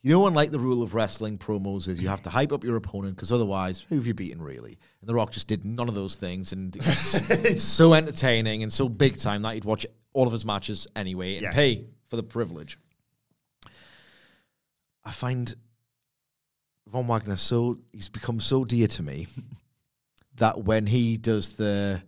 You 0.03 0.13
know, 0.13 0.27
unlike 0.27 0.53
the 0.53 0.59
rule 0.61 0.83
of 0.83 0.95
wrestling 0.95 1.37
promos 1.37 1.89
is 1.89 2.01
you 2.01 2.09
have 2.09 2.23
to 2.23 2.31
hype 2.31 2.53
up 2.53 2.63
your 2.63 2.77
opponent 2.77 3.17
because 3.17 3.33
otherwise, 3.33 3.85
who 3.89 3.97
have 3.97 4.07
you 4.07 4.15
beaten 4.15 4.41
really? 4.41 4.79
And 5.01 5.09
The 5.09 5.15
Rock 5.15 5.33
just 5.33 5.49
did 5.49 5.65
none 5.65 5.89
of 5.89 5.95
those 5.97 6.15
things, 6.15 6.53
and 6.53 6.77
it's 6.77 7.63
so 7.65 7.93
entertaining 7.93 8.63
and 8.63 8.73
so 8.73 8.89
big 8.89 9.17
time 9.19 9.43
that 9.43 9.55
you'd 9.57 9.65
watch 9.65 9.85
all 10.13 10.27
of 10.27 10.33
his 10.33 10.45
matches 10.45 10.87
anyway 10.95 11.35
and 11.35 11.43
Yeah. 11.45 11.53
pay 11.53 11.87
for 12.09 12.15
the 12.17 12.23
privilege. 12.23 12.79
I 15.05 15.11
find 15.11 15.53
Von 16.87 17.07
Wagner 17.09 17.37
so 17.37 17.79
he's 17.93 18.09
become 18.09 18.39
so 18.39 18.65
dear 18.65 18.87
to 18.87 19.03
me 19.03 19.27
that 20.37 20.63
when 20.63 20.87
he 20.87 21.17
does 21.17 21.55
the 21.55 22.01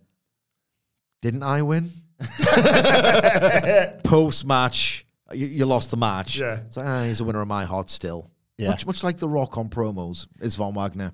didn't 1.21 1.43
I 1.43 1.61
win? 1.63 1.91
Post 4.03 4.45
match, 4.45 5.05
you, 5.33 5.47
you 5.47 5.65
lost 5.65 5.91
the 5.91 5.97
match. 5.97 6.39
Yeah. 6.39 6.59
It's 6.67 6.77
like, 6.77 6.85
ah, 6.85 7.03
he's 7.03 7.19
a 7.19 7.23
winner 7.23 7.41
of 7.41 7.47
my 7.47 7.65
heart 7.65 7.89
still. 7.89 8.29
Yeah. 8.57 8.69
Much, 8.69 8.85
much 8.85 9.03
like 9.03 9.17
The 9.17 9.29
Rock 9.29 9.57
on 9.57 9.69
promos 9.69 10.27
is 10.41 10.55
Von 10.55 10.73
Wagner. 10.73 11.13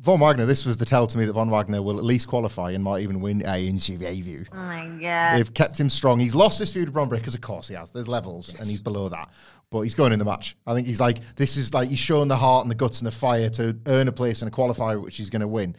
Von 0.00 0.18
Wagner, 0.18 0.46
this 0.46 0.66
was 0.66 0.78
the 0.78 0.84
tell 0.84 1.06
to 1.06 1.16
me 1.16 1.24
that 1.26 1.32
Von 1.32 1.48
Wagner 1.48 1.80
will 1.80 1.96
at 1.98 2.04
least 2.04 2.26
qualify 2.26 2.72
and 2.72 2.82
might 2.82 3.02
even 3.02 3.20
win 3.20 3.42
a 3.46 3.66
interview. 3.66 4.44
Oh 4.52 4.56
my 4.56 4.98
god. 5.00 5.38
They've 5.38 5.54
kept 5.54 5.78
him 5.78 5.88
strong. 5.88 6.18
He's 6.18 6.34
lost 6.34 6.58
his 6.58 6.72
feud 6.72 6.86
with 6.86 6.94
Bron 6.94 7.08
Breakker, 7.08 7.22
because 7.22 7.36
of 7.36 7.40
course 7.40 7.68
he 7.68 7.74
has. 7.74 7.92
There's 7.92 8.08
levels, 8.08 8.52
and 8.54 8.66
he's 8.66 8.80
below 8.80 9.08
that. 9.10 9.30
But 9.70 9.82
he's 9.82 9.94
going 9.94 10.12
in 10.12 10.18
the 10.18 10.24
match. 10.24 10.56
I 10.66 10.74
think 10.74 10.88
he's 10.88 11.00
like, 11.00 11.18
this 11.36 11.56
is 11.56 11.72
like, 11.72 11.88
he's 11.88 12.00
shown 12.00 12.26
the 12.28 12.36
heart 12.36 12.64
and 12.64 12.70
the 12.70 12.74
guts 12.74 12.98
and 12.98 13.06
the 13.06 13.12
fire 13.12 13.48
to 13.50 13.78
earn 13.86 14.08
a 14.08 14.12
place 14.12 14.42
in 14.42 14.48
a 14.48 14.50
qualifier, 14.50 15.00
which 15.00 15.16
he's 15.16 15.30
going 15.30 15.40
to 15.40 15.48
win. 15.48 15.76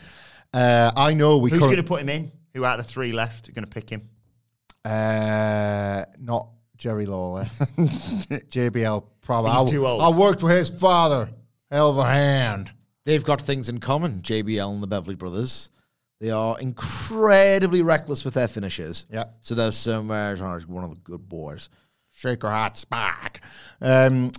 Uh, 0.53 0.91
I 0.95 1.13
know 1.13 1.37
we 1.37 1.49
Who's 1.49 1.59
current- 1.59 1.73
going 1.73 1.83
to 1.83 1.87
put 1.87 2.01
him 2.01 2.09
in? 2.09 2.31
Who 2.53 2.63
out 2.63 2.79
of 2.79 2.85
the 2.87 2.91
three 2.91 3.11
left 3.11 3.49
are 3.49 3.51
going 3.51 3.65
to 3.65 3.69
pick 3.69 3.89
him? 3.89 4.07
Uh, 4.85 6.03
not 6.19 6.47
Jerry 6.83 7.05
Lawler. 7.05 7.43
JBL, 7.77 9.05
probably. 9.21 9.51
He's 9.51 9.61
I, 9.61 9.71
too 9.71 9.87
old. 9.87 10.01
I 10.01 10.09
worked 10.09 10.43
with 10.43 10.51
his 10.51 10.69
father. 10.69 11.29
Hell 11.71 11.91
of 11.91 11.97
a 11.97 12.03
hand. 12.03 12.71
They've 13.05 13.23
got 13.23 13.41
things 13.41 13.69
in 13.69 13.79
common, 13.79 14.21
JBL 14.21 14.73
and 14.73 14.83
the 14.83 14.87
Beverly 14.87 15.15
Brothers. 15.15 15.69
They 16.19 16.29
are 16.29 16.59
incredibly 16.59 17.83
reckless 17.83 18.25
with 18.25 18.33
their 18.33 18.49
finishes. 18.49 19.05
Yeah. 19.09 19.27
So 19.39 19.55
there's 19.55 19.77
some, 19.77 20.11
uh, 20.11 20.35
one 20.35 20.83
of 20.83 20.89
the 20.89 20.99
good 21.05 21.29
boys. 21.29 21.69
Shaker 22.11 22.49
hat 22.49 22.75
spark. 22.77 23.39
Um, 23.79 24.33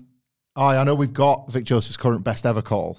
I, 0.55 0.77
I 0.77 0.85
know 0.85 0.95
we've 0.95 1.15
got 1.15 1.51
Vic 1.51 1.65
Joseph's 1.65 1.97
current 1.97 2.25
best 2.25 2.45
ever 2.45 2.61
call 2.61 2.99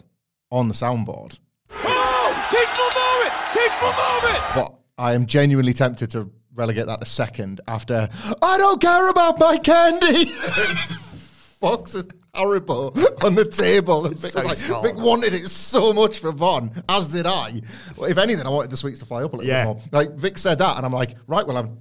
on 0.49 0.69
the 0.69 0.73
soundboard, 0.73 1.37
Oh, 1.69 2.47
teachable 2.49 2.99
moment! 2.99 3.33
Teachable 3.53 3.93
moment! 3.93 4.43
but 4.55 4.79
I 4.97 5.13
am 5.13 5.27
genuinely 5.27 5.73
tempted 5.73 6.09
to 6.11 6.31
relegate 6.55 6.87
that 6.87 6.99
to 7.01 7.05
second 7.05 7.61
after 7.67 8.09
I 8.41 8.57
don't 8.57 8.81
care 8.81 9.09
about 9.09 9.39
my 9.39 9.57
candy. 9.57 10.31
Box 11.61 11.95
is 11.95 12.07
horrible 12.33 12.93
on 13.23 13.35
the 13.35 13.45
table. 13.45 14.05
And 14.05 14.15
Vic, 14.17 14.31
so 14.31 14.41
like, 14.43 14.57
small. 14.57 14.83
Vic 14.83 14.95
wanted 14.95 15.33
it 15.33 15.47
so 15.47 15.93
much 15.93 16.19
for 16.19 16.31
Von, 16.31 16.71
as 16.89 17.11
did 17.11 17.25
I. 17.25 17.61
Well, 17.95 18.09
if 18.09 18.17
anything, 18.17 18.45
I 18.45 18.49
wanted 18.49 18.71
the 18.71 18.77
sweets 18.77 18.99
to 18.99 19.05
fly 19.05 19.23
up 19.23 19.33
a 19.33 19.37
little 19.37 19.49
Yeah. 19.49 19.65
bit 19.65 19.75
more. 19.75 19.83
Like 19.91 20.11
Vic 20.15 20.37
said 20.37 20.59
that, 20.59 20.77
and 20.77 20.85
I'm 20.85 20.91
like, 20.91 21.15
right, 21.27 21.45
well, 21.47 21.57
I'm 21.57 21.79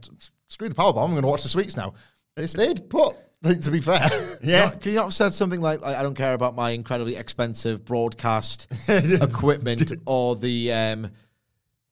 screw 0.49 0.69
the 0.69 0.75
power 0.75 0.93
bomb. 0.93 1.05
I'm 1.07 1.11
going 1.11 1.23
to 1.23 1.29
watch 1.29 1.43
the 1.43 1.49
sweets 1.49 1.77
now. 1.77 1.95
It 2.37 2.49
stayed 2.49 2.89
put. 2.89 3.17
To 3.45 3.71
be 3.71 3.81
fair, 3.83 4.01
Yeah. 4.43 4.71
Can 4.71 4.93
you 4.93 4.97
not 4.97 5.05
have 5.05 5.13
said 5.13 5.35
something 5.35 5.61
like, 5.61 5.83
like, 5.83 5.97
I 5.99 6.03
don't 6.03 6.15
care 6.15 6.33
about 6.33 6.55
my 6.55 6.71
incredibly 6.71 7.15
expensive 7.17 7.85
broadcast 7.85 8.69
equipment 8.89 9.93
or 10.07 10.35
the, 10.35 10.73
um, 10.73 11.11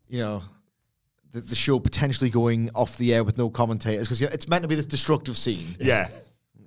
you 0.08 0.20
know, 0.20 0.42
the, 1.32 1.40
the 1.40 1.54
show 1.54 1.78
potentially 1.80 2.30
going 2.30 2.70
off 2.74 2.96
the 2.98 3.12
air 3.12 3.24
with 3.24 3.38
no 3.38 3.50
commentators 3.50 4.06
because 4.06 4.22
it's 4.22 4.48
meant 4.48 4.62
to 4.62 4.68
be 4.68 4.74
this 4.74 4.86
destructive 4.86 5.36
scene. 5.36 5.76
Yeah. 5.80 6.08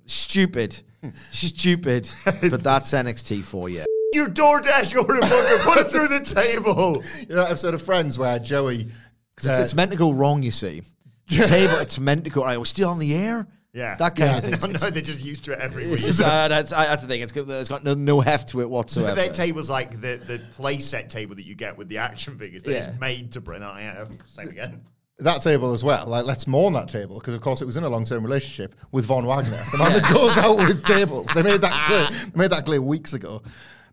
Stupid. 0.06 0.82
Stupid. 1.30 2.10
but 2.24 2.62
that's 2.62 2.92
NXT 2.92 3.42
for 3.44 3.68
you. 3.68 3.84
Your 4.12 4.28
DoorDash 4.28 4.96
order 4.96 5.20
booker, 5.20 5.58
put 5.62 5.78
it 5.78 5.88
through 5.88 6.08
the 6.08 6.20
table. 6.20 7.02
you 7.20 7.34
know 7.34 7.42
that 7.42 7.50
episode 7.50 7.74
of 7.74 7.82
Friends 7.82 8.18
where 8.18 8.38
Joey. 8.38 8.86
Because 9.34 9.50
it's, 9.50 9.58
uh, 9.58 9.62
it's 9.62 9.74
meant 9.74 9.90
to 9.90 9.96
go 9.96 10.12
wrong, 10.12 10.42
you 10.42 10.50
see. 10.50 10.82
The 11.28 11.46
table, 11.46 11.74
it's 11.76 11.98
meant 11.98 12.24
to 12.24 12.30
go, 12.30 12.44
right, 12.44 12.58
we're 12.58 12.64
still 12.64 12.88
on 12.88 12.98
the 12.98 13.14
air? 13.14 13.46
Yeah. 13.76 13.94
That 13.96 14.16
kind 14.16 14.30
Yeah. 14.30 14.36
of 14.38 14.42
thing. 14.42 14.50
No, 14.52 14.56
It's- 14.56 14.82
no, 14.82 14.90
they're 14.90 15.02
just 15.02 15.22
used 15.24 15.44
to 15.44 15.52
it 15.52 15.58
every 15.60 15.88
week. 15.90 16.00
just, 16.00 16.22
uh, 16.22 16.48
that's, 16.48 16.72
I, 16.72 16.86
that's 16.86 17.02
the 17.02 17.08
thing. 17.08 17.20
It's 17.20 17.32
got, 17.32 17.48
it's 17.48 17.68
got 17.68 17.84
no, 17.84 17.92
no 17.94 18.20
heft 18.20 18.48
to 18.50 18.62
it 18.62 18.70
whatsoever. 18.70 19.14
Their 19.14 19.32
table's 19.32 19.68
like 19.68 19.92
the, 20.00 20.16
the 20.26 20.40
play 20.56 20.78
set 20.78 21.10
table 21.10 21.34
that 21.36 21.44
you 21.44 21.54
get 21.54 21.76
with 21.76 21.88
the 21.88 21.98
action 21.98 22.38
figures. 22.38 22.62
They're 22.62 22.74
Yeah. 22.76 22.86
just 22.86 23.00
made 23.00 23.32
to 23.32 23.40
bring 23.42 23.60
that 23.60 23.66
out. 23.98 24.08
Same 24.26 24.48
again. 24.48 24.80
that 25.18 25.42
table 25.42 25.72
as 25.74 25.84
well. 25.84 26.06
Like, 26.06 26.24
let's 26.24 26.46
mourn 26.46 26.72
that 26.74 26.88
table 26.88 27.18
because, 27.18 27.34
of 27.34 27.40
course, 27.42 27.60
it 27.60 27.66
was 27.66 27.76
in 27.76 27.84
a 27.84 27.88
long-term 27.88 28.24
relationship 28.24 28.74
with 28.92 29.04
Von 29.04 29.26
Wagner, 29.26 29.58
the 29.72 29.78
man 29.78 29.92
that 29.92 30.10
goes 30.12 30.36
out 30.38 30.56
with 30.56 30.84
tables. 30.86 31.26
They 31.34 31.42
made 31.42 31.60
that 31.60 31.86
clear. 31.86 32.30
They 32.30 32.38
made 32.38 32.50
that 32.52 32.64
clear 32.64 32.80
weeks 32.80 33.12
ago. 33.12 33.42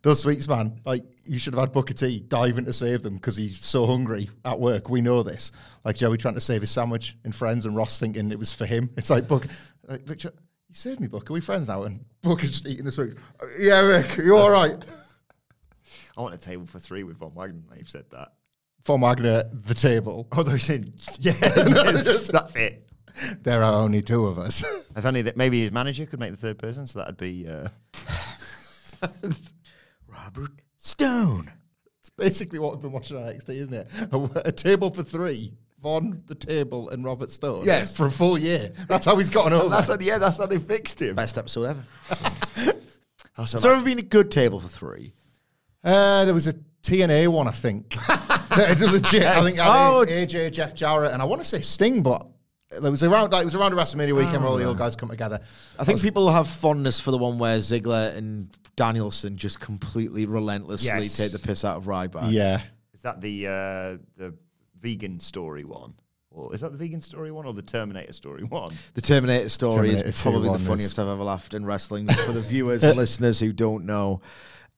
Those 0.01 0.19
sweets, 0.21 0.49
man. 0.49 0.81
Like, 0.85 1.03
you 1.23 1.39
should 1.39 1.53
have 1.53 1.61
had 1.61 1.71
Booker 1.71 1.93
T 1.93 2.19
dive 2.19 2.57
in 2.57 2.65
to 2.65 2.73
save 2.73 3.03
them 3.03 3.15
because 3.15 3.37
he's 3.37 3.63
so 3.63 3.85
hungry 3.85 4.29
at 4.43 4.59
work. 4.59 4.89
We 4.89 4.99
know 4.99 5.23
this. 5.23 5.53
Like 5.85 5.95
Joey 5.95 6.17
trying 6.17 6.33
to 6.35 6.41
save 6.41 6.59
his 6.59 6.71
sandwich 6.71 7.15
and 7.23 7.33
Friends, 7.33 7.65
and 7.65 7.73
Ross 7.77 7.99
thinking 7.99 8.29
it 8.29 8.37
was 8.37 8.51
for 8.51 8.65
him. 8.65 8.89
It's 8.97 9.09
like 9.09 9.29
Booker, 9.29 9.47
like 9.87 10.01
Victor, 10.03 10.31
you 10.69 10.75
saved 10.75 10.99
me, 10.99 11.07
Booker. 11.07 11.31
Are 11.31 11.35
we 11.35 11.41
friends 11.41 11.67
now? 11.67 11.83
And 11.83 12.03
Booker's 12.21 12.51
just 12.51 12.67
eating 12.67 12.85
the 12.85 12.91
sweets. 12.91 13.15
"Uh, 13.41 13.45
Yeah, 13.59 13.81
Rick, 13.81 14.17
you 14.17 14.35
all 14.35 14.49
right? 14.51 14.77
I 16.17 16.21
want 16.21 16.33
a 16.33 16.37
table 16.37 16.65
for 16.65 16.79
three 16.79 17.03
with 17.03 17.17
Von 17.17 17.33
Wagner. 17.33 17.61
They've 17.71 17.89
said 17.89 18.05
that. 18.11 18.33
Von 18.85 19.01
Wagner, 19.01 19.43
the 19.51 19.73
table. 19.73 20.27
Oh, 20.31 20.43
they're 20.43 20.59
saying, 20.59 20.93
yeah, 21.19 21.31
that's 21.33 22.55
it. 22.55 22.89
There 23.41 23.63
are 23.63 23.73
only 23.81 24.01
two 24.01 24.25
of 24.25 24.37
us. 24.37 24.63
If 24.95 25.05
only 25.05 25.23
that 25.23 25.37
maybe 25.37 25.61
his 25.61 25.71
manager 25.71 26.05
could 26.05 26.19
make 26.19 26.31
the 26.31 26.37
third 26.37 26.59
person, 26.59 26.85
so 26.85 26.99
that'd 26.99 27.17
be. 27.17 27.47
Uh, 27.47 27.69
Robert 30.07 30.51
Stone. 30.77 31.51
It's 31.99 32.09
basically 32.09 32.59
what 32.59 32.73
we've 32.73 32.81
been 32.81 32.91
watching 32.91 33.17
on 33.17 33.23
NXT, 33.23 33.49
isn't 33.49 33.73
it? 33.73 33.87
A, 34.11 34.41
a 34.47 34.51
table 34.51 34.89
for 34.91 35.03
three. 35.03 35.53
Von, 35.83 36.23
the 36.27 36.33
table, 36.35 36.89
and 36.89 37.03
Robert 37.05 37.29
Stone. 37.29 37.65
Yes. 37.65 37.95
For 37.95 38.05
a 38.07 38.11
full 38.11 38.37
year. 38.37 38.71
That's 38.87 39.05
how 39.05 39.17
he's 39.17 39.29
gotten 39.29 39.51
over. 39.53 39.67
that's 39.69 39.89
how, 39.89 39.97
yeah, 39.99 40.17
that's 40.17 40.37
how 40.37 40.45
they 40.47 40.57
fixed 40.57 41.01
him. 41.01 41.15
Best 41.15 41.37
episode 41.37 41.65
ever. 41.65 42.73
Also, 43.37 43.57
Has 43.57 43.63
there 43.63 43.73
ever 43.73 43.83
been 43.83 43.99
a 43.99 44.03
good 44.03 44.31
table 44.31 44.59
for 44.59 44.67
three? 44.67 45.11
Uh, 45.83 46.23
there 46.25 46.33
was 46.33 46.47
a 46.47 46.53
TNA 46.83 47.27
one, 47.27 47.47
I 47.47 47.51
think. 47.51 47.95
That- 48.53 48.79
Legit. 48.79 49.23
I 49.23 49.43
think, 49.43 49.59
I 49.59 49.87
Oh. 49.89 50.05
AJ, 50.07 50.51
Jeff 50.53 50.75
Jarrett, 50.75 51.11
and 51.11 51.21
I 51.21 51.25
want 51.25 51.41
to 51.41 51.47
say 51.47 51.59
Sting, 51.61 52.03
but 52.03 52.25
It 52.71 52.81
was 52.83 53.01
around 53.03 53.31
like 53.31 53.41
it 53.41 53.45
was 53.45 53.55
around 53.55 53.73
a 53.73 53.75
WrestleMania 53.75 54.15
weekend 54.15 54.41
where 54.43 54.47
all 54.47 54.57
the 54.57 54.63
Ah. 54.65 54.69
old 54.69 54.77
guys 54.77 54.95
come 54.95 55.09
together. 55.09 55.39
I 55.79 55.83
think 55.83 56.01
people 56.01 56.29
have 56.31 56.47
fondness 56.47 56.99
for 56.99 57.09
the 57.11 57.17
one 57.17 57.37
where 57.39 57.57
Ziggler 57.59 58.15
and 58.15 58.49
Danielson 58.75 59.35
just 59.37 59.59
completely 59.59 60.25
relentlessly 60.27 60.87
Yes. 60.87 61.17
take 61.17 61.31
the 61.31 61.39
piss 61.39 61.65
out 61.65 61.77
of 61.77 61.85
Ryback. 61.85 62.31
Yeah. 62.31 62.61
Is 62.93 63.01
that 63.01 63.19
the 63.21 63.47
uh, 63.47 63.97
the 64.17 64.33
vegan 64.83 65.19
story 65.19 65.63
one? 65.63 65.93
Or 66.29 66.53
is 66.53 66.61
that 66.61 66.71
the 66.71 66.77
vegan 66.77 67.01
story 67.01 67.31
one 67.31 67.45
or 67.45 67.53
the 67.53 67.61
Terminator 67.61 68.13
story 68.13 68.43
one? 68.59 68.73
The 68.93 69.01
Terminator 69.01 69.49
story 69.49 69.89
Terminator 69.89 70.07
is 70.07 70.21
probably 70.21 70.41
the 70.43 70.51
one 70.51 70.59
is- 70.61 70.67
funniest 70.67 70.99
I've 70.99 71.07
ever 71.07 71.23
laughed 71.23 71.53
in 71.53 71.65
wrestling 71.65 72.07
for 72.07 72.31
the 72.33 72.41
viewers 72.41 72.83
and 72.83 72.95
listeners 73.03 73.39
who 73.39 73.51
don't 73.53 73.85
know. 73.85 74.21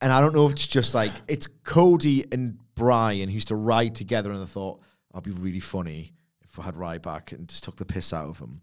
And 0.02 0.12
I 0.14 0.20
don't 0.22 0.34
know 0.34 0.46
if 0.46 0.52
it's 0.54 0.68
just 0.68 0.94
like 0.94 1.12
it's 1.28 1.48
Cody 1.64 2.26
and 2.32 2.58
Bryan 2.76 3.30
who 3.30 3.36
used 3.36 3.48
to 3.50 3.56
ride 3.56 3.96
together 3.96 4.32
and 4.32 4.42
I 4.42 4.46
thought 4.46 4.82
I'd 5.14 5.24
be 5.24 5.32
really 5.32 5.62
funny 5.62 6.12
if 6.44 6.60
I 6.60 6.64
had 6.64 6.76
Ryback 6.76 7.32
and 7.32 7.48
just 7.48 7.64
took 7.64 7.78
the 7.78 7.86
piss 7.86 8.12
out 8.12 8.28
of 8.28 8.38
him. 8.38 8.62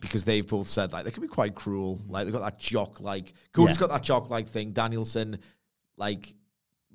Because 0.00 0.24
they've 0.24 0.46
both 0.46 0.68
said 0.68 0.92
like 0.92 1.04
they 1.06 1.10
can 1.10 1.22
be 1.22 1.28
quite 1.28 1.54
cruel. 1.54 2.00
Like 2.06 2.24
they've 2.26 2.32
got 2.34 2.42
that 2.44 2.58
jock 2.58 3.00
like 3.00 3.32
Cody's 3.54 3.76
Yeah. 3.76 3.80
got 3.80 3.88
that 3.90 4.02
jock 4.02 4.28
like 4.28 4.46
thing. 4.48 4.72
Danielson 4.72 5.38
like 5.96 6.34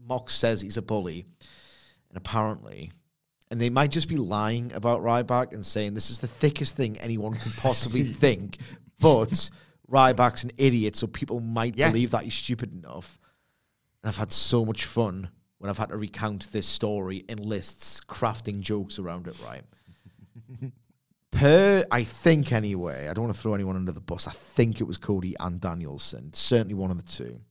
Mox 0.07 0.35
says 0.35 0.61
he's 0.61 0.77
a 0.77 0.81
bully. 0.83 1.25
And 2.09 2.17
apparently 2.17 2.91
and 3.51 3.59
they 3.59 3.69
might 3.69 3.91
just 3.91 4.07
be 4.07 4.17
lying 4.17 4.71
about 4.73 5.01
Ryback 5.01 5.53
and 5.53 5.65
saying 5.65 5.93
this 5.93 6.09
is 6.09 6.19
the 6.19 6.27
thickest 6.27 6.75
thing 6.75 6.97
anyone 6.99 7.33
can 7.33 7.51
possibly 7.53 8.03
think. 8.23 8.57
But 8.99 9.49
Ryback's 9.89 10.43
an 10.43 10.51
idiot, 10.57 10.95
so 10.95 11.07
people 11.07 11.39
might 11.39 11.77
Yeah. 11.77 11.89
believe 11.89 12.11
that 12.11 12.23
he's 12.23 12.35
stupid 12.35 12.71
enough. 12.77 13.17
And 14.03 14.09
I've 14.09 14.17
had 14.17 14.31
so 14.31 14.63
much 14.65 14.85
fun 14.85 15.29
when 15.57 15.69
I've 15.69 15.77
had 15.77 15.89
to 15.89 15.97
recount 15.97 16.51
this 16.51 16.67
story 16.67 17.25
in 17.27 17.37
lists, 17.39 17.99
crafting 18.01 18.61
jokes 18.61 18.99
around 18.99 19.27
it, 19.27 19.35
right? 19.43 19.63
per, 21.31 21.85
I 21.91 22.03
think 22.03 22.51
anyway, 22.53 23.07
I 23.09 23.13
don't 23.13 23.25
want 23.25 23.35
to 23.35 23.41
throw 23.41 23.53
anyone 23.55 23.75
under 23.75 23.91
the 23.91 23.99
bus. 24.01 24.27
I 24.27 24.31
think 24.31 24.79
it 24.79 24.85
was 24.85 24.97
Cody 24.97 25.35
and 25.39 25.59
Danielson, 25.59 26.31
certainly 26.33 26.73
one 26.75 26.91
of 26.91 26.97
the 26.97 27.03
two. 27.11 27.41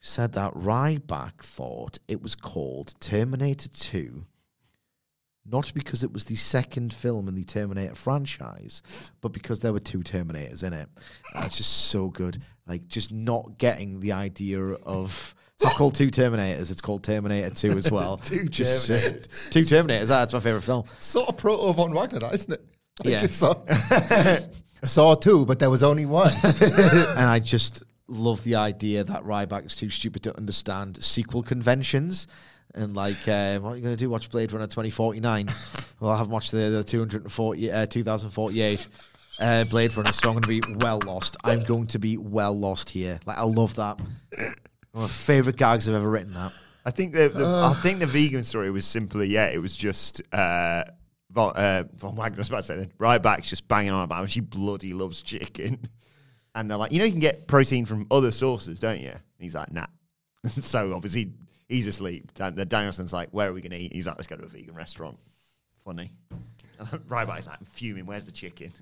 Said 0.00 0.32
that 0.34 0.54
Ryback 0.54 1.38
thought 1.40 1.98
it 2.08 2.22
was 2.22 2.34
called 2.34 2.94
Terminator 3.00 3.68
2 3.68 4.22
not 5.50 5.72
because 5.74 6.04
it 6.04 6.12
was 6.12 6.24
the 6.24 6.36
second 6.36 6.92
film 6.92 7.28
in 7.28 7.34
the 7.34 7.44
Terminator 7.44 7.94
franchise, 7.94 8.82
but 9.20 9.32
because 9.32 9.60
there 9.60 9.72
were 9.72 9.78
two 9.80 10.00
Terminators 10.00 10.62
in 10.62 10.72
it. 10.72 10.88
And 11.34 11.44
it's 11.44 11.56
just 11.56 11.86
so 11.90 12.08
good. 12.08 12.42
Like, 12.66 12.86
just 12.88 13.10
not 13.12 13.58
getting 13.58 14.00
the 14.00 14.12
idea 14.12 14.60
of. 14.62 15.34
It's 15.54 15.64
not 15.64 15.74
called 15.74 15.96
Two 15.96 16.08
Terminators, 16.08 16.70
it's 16.70 16.80
called 16.80 17.02
Terminator 17.02 17.50
2 17.50 17.70
as 17.76 17.90
well. 17.90 18.16
Two 18.24 18.44
just, 18.44 18.88
Terminators. 18.88 19.50
two 19.50 19.60
Terminators, 19.60 20.06
that's 20.06 20.32
my 20.32 20.38
favourite 20.38 20.62
film. 20.62 20.84
Sort 21.00 21.28
of 21.30 21.36
proto 21.36 21.72
Von 21.72 21.92
Wagner, 21.92 22.20
that, 22.20 22.32
isn't 22.34 22.52
it? 22.52 22.64
Like 23.04 23.10
Yeah. 23.12 23.24
it's 23.24 23.36
Saw, 23.38 23.54
saw 24.84 25.14
two, 25.16 25.46
but 25.46 25.58
there 25.58 25.70
was 25.70 25.82
only 25.82 26.06
one. 26.06 26.32
and 26.44 27.18
I 27.18 27.40
just 27.40 27.82
love 28.06 28.44
the 28.44 28.54
idea 28.54 29.02
that 29.04 29.24
Ryback 29.24 29.66
is 29.66 29.74
too 29.74 29.90
stupid 29.90 30.22
to 30.24 30.36
understand 30.36 31.02
sequel 31.02 31.42
conventions. 31.42 32.28
And 32.74 32.94
like, 32.94 33.26
um, 33.28 33.62
what 33.62 33.72
are 33.72 33.76
you 33.76 33.82
going 33.82 33.96
to 33.96 33.96
do? 33.96 34.10
Watch 34.10 34.30
Blade 34.30 34.52
Runner 34.52 34.66
2049? 34.66 35.48
well, 36.00 36.10
I 36.10 36.16
haven't 36.16 36.32
watched 36.32 36.52
the, 36.52 36.70
the 36.70 36.84
240, 36.84 37.72
uh, 37.72 37.86
2048 37.86 38.86
uh, 39.40 39.64
Blade 39.64 39.96
Runner, 39.96 40.12
so 40.12 40.28
I'm 40.28 40.34
going 40.40 40.42
to 40.42 40.48
be 40.48 40.74
well 40.76 41.00
lost. 41.04 41.36
I'm 41.44 41.64
going 41.64 41.86
to 41.88 41.98
be 41.98 42.16
well 42.16 42.58
lost 42.58 42.90
here. 42.90 43.20
Like, 43.26 43.38
I 43.38 43.44
love 43.44 43.74
that. 43.76 43.98
One 43.98 44.08
of 44.94 45.02
my 45.02 45.08
favourite 45.08 45.56
gags 45.56 45.88
I've 45.88 45.94
ever 45.94 46.08
written. 46.08 46.34
That 46.34 46.52
I 46.84 46.90
think 46.90 47.12
the, 47.12 47.28
the 47.28 47.44
I 47.44 47.74
think 47.82 48.00
the 48.00 48.06
vegan 48.06 48.42
story 48.42 48.70
was 48.70 48.84
simply 48.84 49.28
yeah, 49.28 49.46
it 49.46 49.58
was 49.58 49.76
just 49.76 50.22
uh, 50.32 50.84
Von, 51.30 51.52
uh, 51.54 51.84
Von 51.96 52.16
Wagner. 52.16 52.38
I 52.38 52.40
was 52.40 52.48
about 52.48 52.58
to 52.58 52.62
say 52.64 52.76
then 52.76 52.92
Ryback's 52.98 53.48
just 53.48 53.68
banging 53.68 53.92
on 53.92 54.04
about 54.04 54.16
how 54.16 54.26
she 54.26 54.40
bloody 54.40 54.92
loves 54.92 55.22
chicken, 55.22 55.78
and 56.54 56.70
they're 56.70 56.78
like, 56.78 56.92
you 56.92 56.98
know, 56.98 57.04
you 57.04 57.12
can 57.12 57.20
get 57.20 57.46
protein 57.46 57.84
from 57.84 58.06
other 58.10 58.30
sources, 58.30 58.80
don't 58.80 59.00
you? 59.00 59.10
And 59.10 59.20
he's 59.38 59.54
like, 59.54 59.72
nah. 59.72 59.86
so 60.46 60.94
obviously 60.94 61.32
he's 61.68 61.86
asleep. 61.86 62.32
Dan, 62.34 62.54
the 62.54 62.64
Danielson's 62.64 63.12
like, 63.12 63.28
where 63.30 63.48
are 63.48 63.52
we 63.52 63.60
going 63.60 63.72
to 63.72 63.78
eat? 63.78 63.92
He's 63.92 64.06
like, 64.06 64.16
let's 64.16 64.26
go 64.26 64.36
to 64.36 64.44
a 64.44 64.48
vegan 64.48 64.74
restaurant. 64.74 65.18
Funny. 65.84 66.10
Ryback's 66.80 67.46
like, 67.46 67.58
I'm 67.58 67.64
fuming. 67.64 68.06
Where's 68.06 68.24
the 68.24 68.32
chicken? 68.32 68.72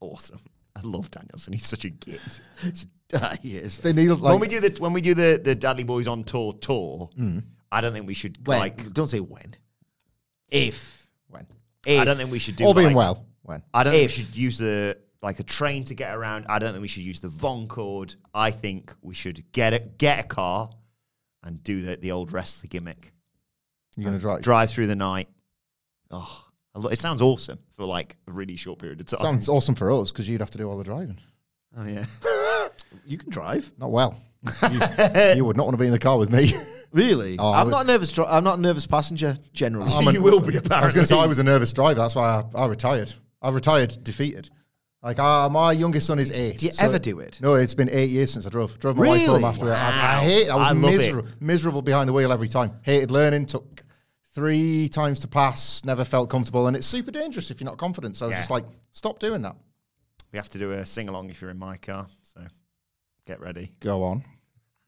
Awesome. 0.00 0.40
I 0.76 0.80
love 0.82 1.10
Danielson. 1.10 1.52
He's 1.52 1.66
such 1.66 1.84
a 1.84 1.90
git. 1.90 2.20
he 3.42 3.56
is. 3.56 3.78
they 3.78 3.92
need 3.92 4.08
when 4.08 4.20
like 4.20 4.40
we 4.40 4.48
do 4.48 4.60
the 4.60 4.74
when 4.80 4.92
we 4.92 5.00
do 5.00 5.14
the 5.14 5.40
the 5.42 5.54
Dadley 5.54 5.86
Boyz 5.86 6.10
on 6.10 6.24
tour 6.24 6.52
tour, 6.54 7.10
mm. 7.16 7.44
I 7.70 7.80
don't 7.80 7.92
think 7.92 8.06
we 8.08 8.14
should 8.14 8.44
When? 8.46 8.58
like 8.58 8.92
don't 8.92 9.06
say 9.06 9.20
when. 9.20 9.54
if. 10.50 11.08
when 11.28 11.46
I 11.86 12.04
don't 12.04 12.16
think 12.16 12.32
we 12.32 12.40
should 12.40 12.56
do. 12.56 12.64
all 12.64 12.74
being 12.74 12.88
like- 12.88 12.96
well. 12.96 13.26
When 13.42 13.62
I 13.72 13.84
don't 13.84 13.92
think 13.92 14.10
we 14.10 14.24
should 14.24 14.36
use 14.36 14.58
the 14.58 14.98
like 15.22 15.38
a 15.38 15.44
train 15.44 15.84
to 15.84 15.94
get 15.94 16.14
around. 16.14 16.46
I 16.48 16.58
don't 16.58 16.72
think 16.72 16.82
we 16.82 16.88
should 16.88 17.04
use 17.04 17.20
the 17.20 17.28
Voncord. 17.28 18.16
I 18.34 18.50
think 18.50 18.92
we 19.00 19.14
should 19.14 19.44
get 19.52 19.74
a 19.74 19.78
get 19.78 20.18
a 20.18 20.22
car 20.24 20.70
and 21.44 21.62
do 21.62 21.82
the 21.82 21.96
the 21.96 22.10
old 22.10 22.32
wrestler 22.32 22.68
gimmick. 22.68 23.12
you're 23.96 24.04
gonna 24.04 24.18
drive. 24.18 24.42
Drive 24.42 24.70
through 24.70 24.88
the 24.88 24.96
night. 24.96 25.28
Oh, 26.10 26.44
it 26.90 26.98
sounds 26.98 27.22
awesome 27.22 27.58
for 27.74 27.84
like 27.84 28.16
a 28.26 28.32
really 28.32 28.56
short 28.56 28.78
period 28.80 29.00
of 29.00 29.06
time. 29.06 29.20
Sounds 29.20 29.48
awesome 29.48 29.74
for 29.74 29.92
us 29.92 30.10
because 30.10 30.28
you'd 30.28 30.40
have 30.40 30.50
to 30.50 30.58
do 30.58 30.68
all 30.68 30.76
the 30.78 30.84
driving. 30.84 31.18
oh 31.76 31.86
yeah. 31.86 32.04
You 33.06 33.18
can 33.18 33.30
drive. 33.30 33.72
Not 33.78 33.90
well. 33.90 34.16
you, 34.70 34.80
you 35.36 35.44
would 35.44 35.56
not 35.56 35.66
want 35.66 35.74
to 35.74 35.80
be 35.80 35.86
in 35.86 35.92
the 35.92 35.98
car 35.98 36.16
with 36.16 36.30
me. 36.30 36.52
Really? 36.92 37.36
Oh, 37.40 37.50
I 37.50 37.60
I'm 37.60 37.70
not 37.70 37.84
a 37.84 37.86
nervous. 37.88 38.12
Dri- 38.12 38.24
I'm 38.24 38.44
not 38.44 38.58
a 38.58 38.60
nervous 38.60 38.86
passenger 38.86 39.36
generally. 39.52 39.90
I'm 39.90 40.04
You 40.14 40.22
will 40.22 40.38
be, 40.38 40.56
I 40.70 40.84
was 40.84 40.94
going 40.94 41.02
to 41.02 41.06
say 41.06 41.14
apparently. 41.14 41.18
I 41.18 41.26
was 41.26 41.38
a 41.40 41.42
nervous 41.42 41.72
driver. 41.72 42.00
That's 42.00 42.14
why 42.14 42.40
I, 42.54 42.62
I 42.62 42.66
retired. 42.66 43.12
I 43.42 43.50
retired 43.50 43.96
defeated. 44.04 44.48
Like 45.04 45.18
uh, 45.18 45.50
my 45.50 45.72
youngest 45.72 46.06
son 46.06 46.18
is 46.18 46.30
eight. 46.30 46.58
Do 46.58 46.66
you 46.66 46.72
ever 46.80 46.98
do 46.98 47.20
it? 47.20 47.38
No, 47.42 47.54
it's 47.56 47.74
been 47.74 47.90
eight 47.90 48.08
years 48.08 48.32
since 48.32 48.46
I 48.46 48.48
drove. 48.48 48.78
Drove 48.78 48.96
my 48.96 49.06
wife 49.06 49.26
home 49.26 49.34
Really? 49.36 49.44
after 49.44 49.66
it. 49.68 49.72
I, 49.72 49.90
Wow. 49.90 50.18
I 50.20 50.24
hate. 50.24 50.48
I 50.48 50.56
was 50.56 50.70
I 50.70 50.72
miserable, 50.72 51.28
miserable 51.40 51.82
behind 51.82 52.08
the 52.08 52.14
wheel 52.14 52.32
every 52.32 52.48
time. 52.48 52.78
Hated 52.82 53.10
learning. 53.10 53.44
Took 53.46 53.82
three 54.34 54.88
times 54.88 55.18
to 55.20 55.28
pass. 55.28 55.84
Never 55.84 56.06
felt 56.06 56.30
comfortable, 56.30 56.66
and 56.68 56.74
it's 56.76 56.86
super 56.86 57.10
dangerous 57.10 57.50
if 57.50 57.60
you're 57.60 57.66
not 57.68 57.76
confident. 57.76 58.16
So 58.16 58.24
I 58.26 58.28
was 58.30 58.38
just 58.38 58.50
like, 58.50 58.64
stop 58.92 59.18
doing 59.18 59.42
that. 59.42 59.56
We 60.32 60.38
have 60.38 60.48
to 60.48 60.58
do 60.58 60.72
a 60.72 60.86
sing 60.86 61.10
along 61.10 61.28
if 61.28 61.42
you're 61.42 61.50
in 61.50 61.58
my 61.58 61.76
car. 61.76 62.06
So 62.22 62.40
get 63.26 63.40
ready. 63.40 63.72
Go 63.80 64.04
on. 64.04 64.24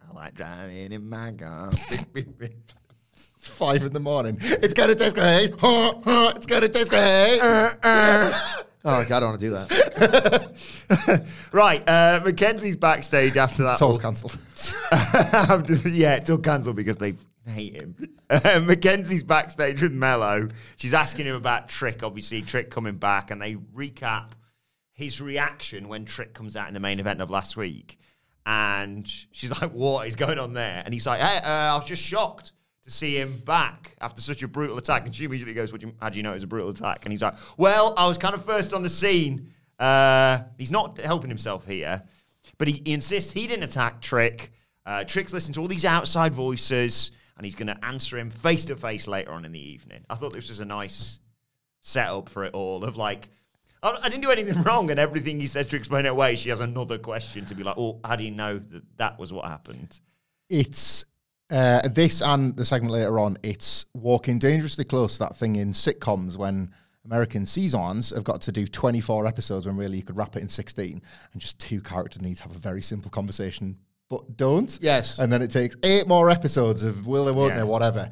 I 0.08 0.14
like 0.14 0.34
driving 0.34 0.92
in 0.92 1.08
my 1.10 1.32
car. 1.32 1.72
Five 3.38 3.84
in 3.84 3.92
the 3.92 4.00
morning. 4.00 4.38
It's 4.40 4.72
gonna 4.74 4.94
taste 4.94 5.14
great. 5.14 5.54
It's 5.62 6.46
gonna 6.46 6.68
taste 6.68 6.90
great. 6.90 7.38
Oh, 8.89 9.05
God, 9.05 9.16
I 9.16 9.20
don't 9.20 9.30
want 9.30 9.41
to 9.41 9.47
do 9.47 9.53
that. 9.53 11.26
right, 11.53 11.82
uh, 11.89 12.20
Mackenzie's 12.24 12.76
backstage 12.76 13.37
after 13.37 13.64
that. 13.64 13.82
All 13.82 13.99
cancelled. 13.99 14.39
Yeah, 15.93 16.14
it's 16.14 16.30
all 16.30 16.39
cancelled 16.39 16.76
because 16.76 16.97
they 16.97 17.14
hate 17.47 17.74
him. 17.74 17.97
Uh, 18.30 18.61
Mackenzie's 18.64 19.24
backstage 19.24 19.82
with 19.82 19.93
Melo. 19.93 20.49
She's 20.76 20.95
asking 20.95 21.26
him 21.26 21.34
about 21.34 21.68
Trick, 21.68 22.05
obviously, 22.05 22.43
Trick 22.43 22.70
coming 22.70 22.95
back, 22.95 23.32
and 23.32 23.43
they 23.43 23.57
recap 23.57 24.32
his 24.93 25.20
reaction 25.20 25.89
when 25.89 26.05
Trick 26.05 26.32
comes 26.32 26.57
out 26.57 26.68
in 26.68 26.74
the 26.74 26.80
main 26.80 27.01
event 27.01 27.20
of 27.20 27.28
last 27.28 27.57
week. 27.57 27.99
And 28.47 29.09
she's 29.32 29.51
like, 29.61 29.72
What 29.72 30.07
is 30.07 30.14
going 30.14 30.39
on 30.39 30.55
there? 30.55 30.82
And 30.84 30.95
he's 30.95 31.07
like, 31.09 31.20
Hey, 31.20 31.39
uh, 31.39 31.74
I 31.74 31.76
was 31.76 31.87
just 31.87 32.03
shocked 32.05 32.53
to 32.87 32.93
see 32.93 33.18
him 33.20 33.39
back 33.45 33.95
after 34.01 34.20
such 34.20 34.43
a 34.43 34.49
brutal 34.49 34.78
attack. 34.78 35.05
And 35.05 35.14
she 35.14 35.24
immediately 35.24 35.55
goes, 35.55 35.72
what 35.72 35.80
do 35.80 35.89
you, 35.89 35.95
How 36.01 36.09
do 36.09 36.16
you 36.16 36.22
know 36.22 36.30
it 36.30 36.34
was 36.34 36.43
a 36.43 36.49
brutal 36.49 36.70
attack? 36.70 37.05
And 37.05 37.12
he's 37.12 37.22
like, 37.22 37.34
Well, 37.57 37.95
I 37.97 38.07
was 38.09 38.16
kind 38.16 38.34
of 38.34 38.45
first 38.45 38.72
on 38.72 38.82
the 38.82 38.89
scene. 38.89 39.53
Uh, 39.78 40.39
he's 40.57 40.70
not 40.70 40.99
helping 40.99 41.28
himself 41.28 41.66
here, 41.66 42.03
but 42.57 42.68
he, 42.68 42.82
he 42.84 42.93
insists 42.95 43.32
he 43.32 43.47
didn't 43.47 43.64
attack 43.64 44.01
Trick. 44.01 44.53
Uh, 44.87 45.05
Trick's 45.05 45.32
listening 45.32 45.55
to 45.55 45.61
all 45.61 45.68
these 45.68 45.84
outside 45.84 46.32
voices, 46.32 47.11
and 47.37 47.45
he's 47.45 47.55
going 47.55 47.66
to 47.66 47.84
answer 47.84 48.16
him 48.16 48.30
face 48.30 48.64
to 48.66 48.76
face 48.76 49.07
later 49.07 49.32
on 49.32 49.45
in 49.45 49.53
the 49.53 49.61
evening. 49.61 50.05
I 50.09 50.14
thought 50.14 50.32
this 50.32 50.49
was 50.49 50.61
a 50.61 50.64
nice 50.64 51.18
setup 51.82 52.28
for 52.28 52.45
it 52.45 52.55
all 52.55 52.84
of 52.84 52.97
like, 52.97 53.28
I 53.82 54.09
didn't 54.09 54.22
do 54.22 54.30
anything 54.30 54.62
wrong, 54.64 54.91
and 54.91 54.99
everything 54.99 55.39
he 55.39 55.47
says 55.47 55.66
to 55.68 55.76
explain 55.76 56.07
it 56.07 56.11
away, 56.11 56.37
she 56.37 56.49
has 56.49 56.61
another 56.61 56.99
question 56.99 57.45
to 57.47 57.55
be 57.55 57.62
like, 57.62 57.76
oh, 57.76 58.01
how 58.05 58.16
do 58.16 58.24
you 58.24 58.30
know 58.30 58.59
that 58.59 58.84
that 58.97 59.18
was 59.18 59.32
what 59.32 59.45
happened? 59.45 60.01
it's 60.49 61.05
uh, 61.51 61.86
this 61.88 62.22
and 62.22 62.57
the 62.57 62.64
segment 62.64 62.92
later 62.92 63.18
on. 63.18 63.36
It's 63.42 63.86
walking 63.94 64.38
dangerously 64.38 64.84
close 64.84 65.14
to 65.14 65.18
that 65.20 65.36
thing 65.36 65.57
in 65.57 65.72
sitcoms 65.72 66.36
when 66.36 66.72
American 67.05 67.47
seasons 67.47 68.11
have 68.11 68.24
got 68.24 68.40
to 68.42 68.53
do 68.53 68.66
24 68.66 69.26
episodes 69.26 69.66
when 69.66 69.76
really 69.76 69.97
you 69.99 70.03
could 70.03 70.16
wrap 70.16 70.34
it 70.36 70.42
in 70.42 70.49
16, 70.49 71.01
and 71.32 71.40
just 71.42 71.59
two 71.61 71.80
characters 71.80 72.20
need 72.22 72.36
to 72.38 72.42
have 72.42 72.55
a 72.57 72.59
very 72.59 72.82
simple 72.82 73.11
conversation, 73.11 73.76
but 74.11 74.36
don't. 74.36 74.76
Yes. 74.82 75.18
and 75.20 75.32
then 75.32 75.40
it 75.42 75.51
takes 75.51 75.76
eight 75.84 76.09
more 76.09 76.30
episodes 76.30 76.82
of 76.82 77.07
will 77.07 77.24
they, 77.26 77.32
won't 77.32 77.53
Yeah. 77.55 77.59
they, 77.59 77.64
whatever. 77.64 78.11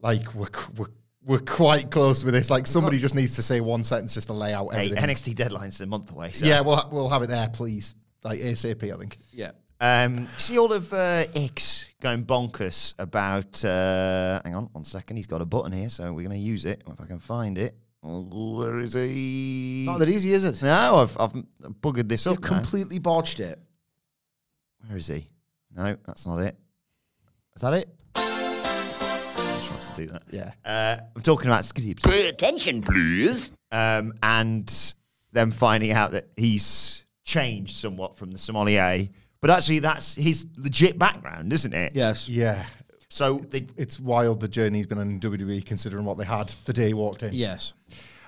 Like 0.00 0.32
we're, 0.34 0.46
we're 0.76 0.86
we're 1.24 1.38
quite 1.40 1.90
close 1.90 2.24
with 2.24 2.32
this. 2.32 2.48
Like 2.48 2.66
somebody 2.66 2.98
just 2.98 3.14
needs 3.14 3.34
to 3.36 3.42
say 3.42 3.60
one 3.60 3.84
sentence 3.84 4.14
just 4.14 4.28
to 4.28 4.32
lay 4.32 4.54
out 4.54 4.72
Hey. 4.72 4.90
NXT 4.90 5.34
deadline's 5.34 5.78
a 5.80 5.86
month 5.86 6.10
away. 6.10 6.30
So. 6.30 6.46
Yeah, 6.46 6.60
we'll 6.62 6.88
we'll 6.90 7.08
have 7.10 7.22
it 7.22 7.26
there, 7.26 7.48
please. 7.50 7.94
Like 8.24 8.40
ASAP, 8.40 8.90
I 8.94 8.96
think. 8.96 9.18
Yeah. 9.32 9.50
Um, 9.80 10.26
see 10.36 10.58
all 10.58 10.72
of 10.72 10.92
uh, 10.92 11.24
X 11.34 11.88
going 12.00 12.24
bonkers 12.24 12.94
about. 12.98 13.64
Uh, 13.64 14.40
hang 14.44 14.54
on, 14.54 14.64
one 14.72 14.84
second. 14.84 15.16
He's 15.16 15.26
got 15.26 15.40
a 15.40 15.44
button 15.46 15.72
here, 15.72 15.88
so 15.88 16.12
we're 16.12 16.26
going 16.26 16.38
to 16.38 16.44
use 16.44 16.64
it 16.64 16.82
if 16.86 17.00
I 17.00 17.06
can 17.06 17.20
find 17.20 17.56
it. 17.58 17.74
Where 18.02 18.80
is 18.80 18.94
he? 18.94 19.84
Not 19.86 19.98
that 19.98 20.08
easy, 20.08 20.32
is 20.32 20.44
it? 20.44 20.62
No, 20.62 20.96
I've, 20.96 21.16
I've 21.20 21.32
buggered 21.80 22.08
this 22.08 22.26
You've 22.26 22.38
up. 22.38 22.42
now. 22.42 22.48
completely 22.48 22.98
botched 22.98 23.40
it. 23.40 23.58
Where 24.86 24.96
is 24.96 25.08
he? 25.08 25.26
No, 25.76 25.96
that's 26.06 26.26
not 26.26 26.38
it. 26.38 26.56
Is 27.54 27.62
that 27.62 27.74
it? 27.74 27.88
I'm 28.14 29.60
sure 29.62 29.76
to 29.76 29.92
do 29.96 30.06
that. 30.06 30.22
Yeah. 30.30 30.52
Uh, 30.64 31.00
I'm 31.14 31.22
talking 31.22 31.48
about 31.48 31.64
Skips. 31.64 32.04
Pay 32.04 32.28
attention, 32.28 32.82
please. 32.82 33.52
Um, 33.72 34.14
and 34.22 34.94
them 35.32 35.50
finding 35.50 35.90
out 35.92 36.12
that 36.12 36.28
he's 36.36 37.04
changed 37.24 37.76
somewhat 37.76 38.16
from 38.16 38.30
the 38.30 38.38
sommelier, 38.38 39.08
but 39.40 39.50
actually 39.50 39.78
that's 39.80 40.14
his 40.14 40.46
legit 40.56 40.98
background, 40.98 41.52
isn't 41.52 41.72
it? 41.72 41.92
Yes. 41.94 42.28
Yeah. 42.28 42.64
So 43.10 43.38
they, 43.38 43.66
It's 43.76 43.98
wild 43.98 44.40
the 44.40 44.48
journey 44.48 44.78
he's 44.78 44.86
been 44.86 44.98
on 44.98 45.08
in 45.08 45.20
WWE 45.20 45.64
considering 45.64 46.04
what 46.04 46.18
they 46.18 46.24
had 46.24 46.48
the 46.66 46.72
day 46.72 46.88
he 46.88 46.94
walked 46.94 47.22
in. 47.22 47.32
Yes. 47.32 47.74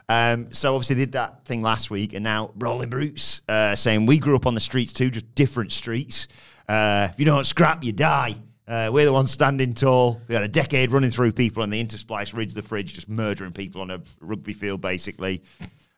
Um, 0.09 0.51
so 0.51 0.75
obviously 0.75 0.97
they 0.97 1.03
did 1.03 1.13
that 1.13 1.45
thing 1.45 1.63
last 1.63 1.91
week, 1.91 2.15
and 2.15 2.25
now 2.25 2.51
Brawling 2.57 2.91
Brutes 2.91 3.43
uh, 3.49 3.77
saying 3.77 4.07
we 4.07 4.19
grew 4.19 4.35
up 4.35 4.47
on 4.47 4.55
the 4.55 4.61
streets 4.61 4.93
too, 4.93 5.11
just 5.11 5.33
different 5.35 5.71
streets. 5.71 6.27
Uh, 6.69 7.09
if 7.13 7.19
you 7.19 7.25
don't 7.25 7.45
scrap, 7.45 7.85
you 7.85 7.93
die. 7.93 8.37
Uh, 8.67 8.89
we're 8.93 9.05
the 9.05 9.13
ones 9.13 9.31
standing 9.31 9.75
tall. 9.75 10.21
We 10.29 10.35
had 10.35 10.45
a 10.45 10.49
decade 10.49 10.93
running 10.93 11.11
through 11.11 11.33
people, 11.33 11.63
and 11.63 11.73
the 11.73 11.83
intersplice 11.85 12.35
rids 12.37 12.55
the 12.55 12.63
fridge, 12.63 12.95
just 12.95 13.09
murdering 13.09 13.53
people 13.53 13.81
on 13.83 13.91
a 13.91 14.01
rugby 14.21 14.53
field, 14.53 14.81
basically. 14.81 15.43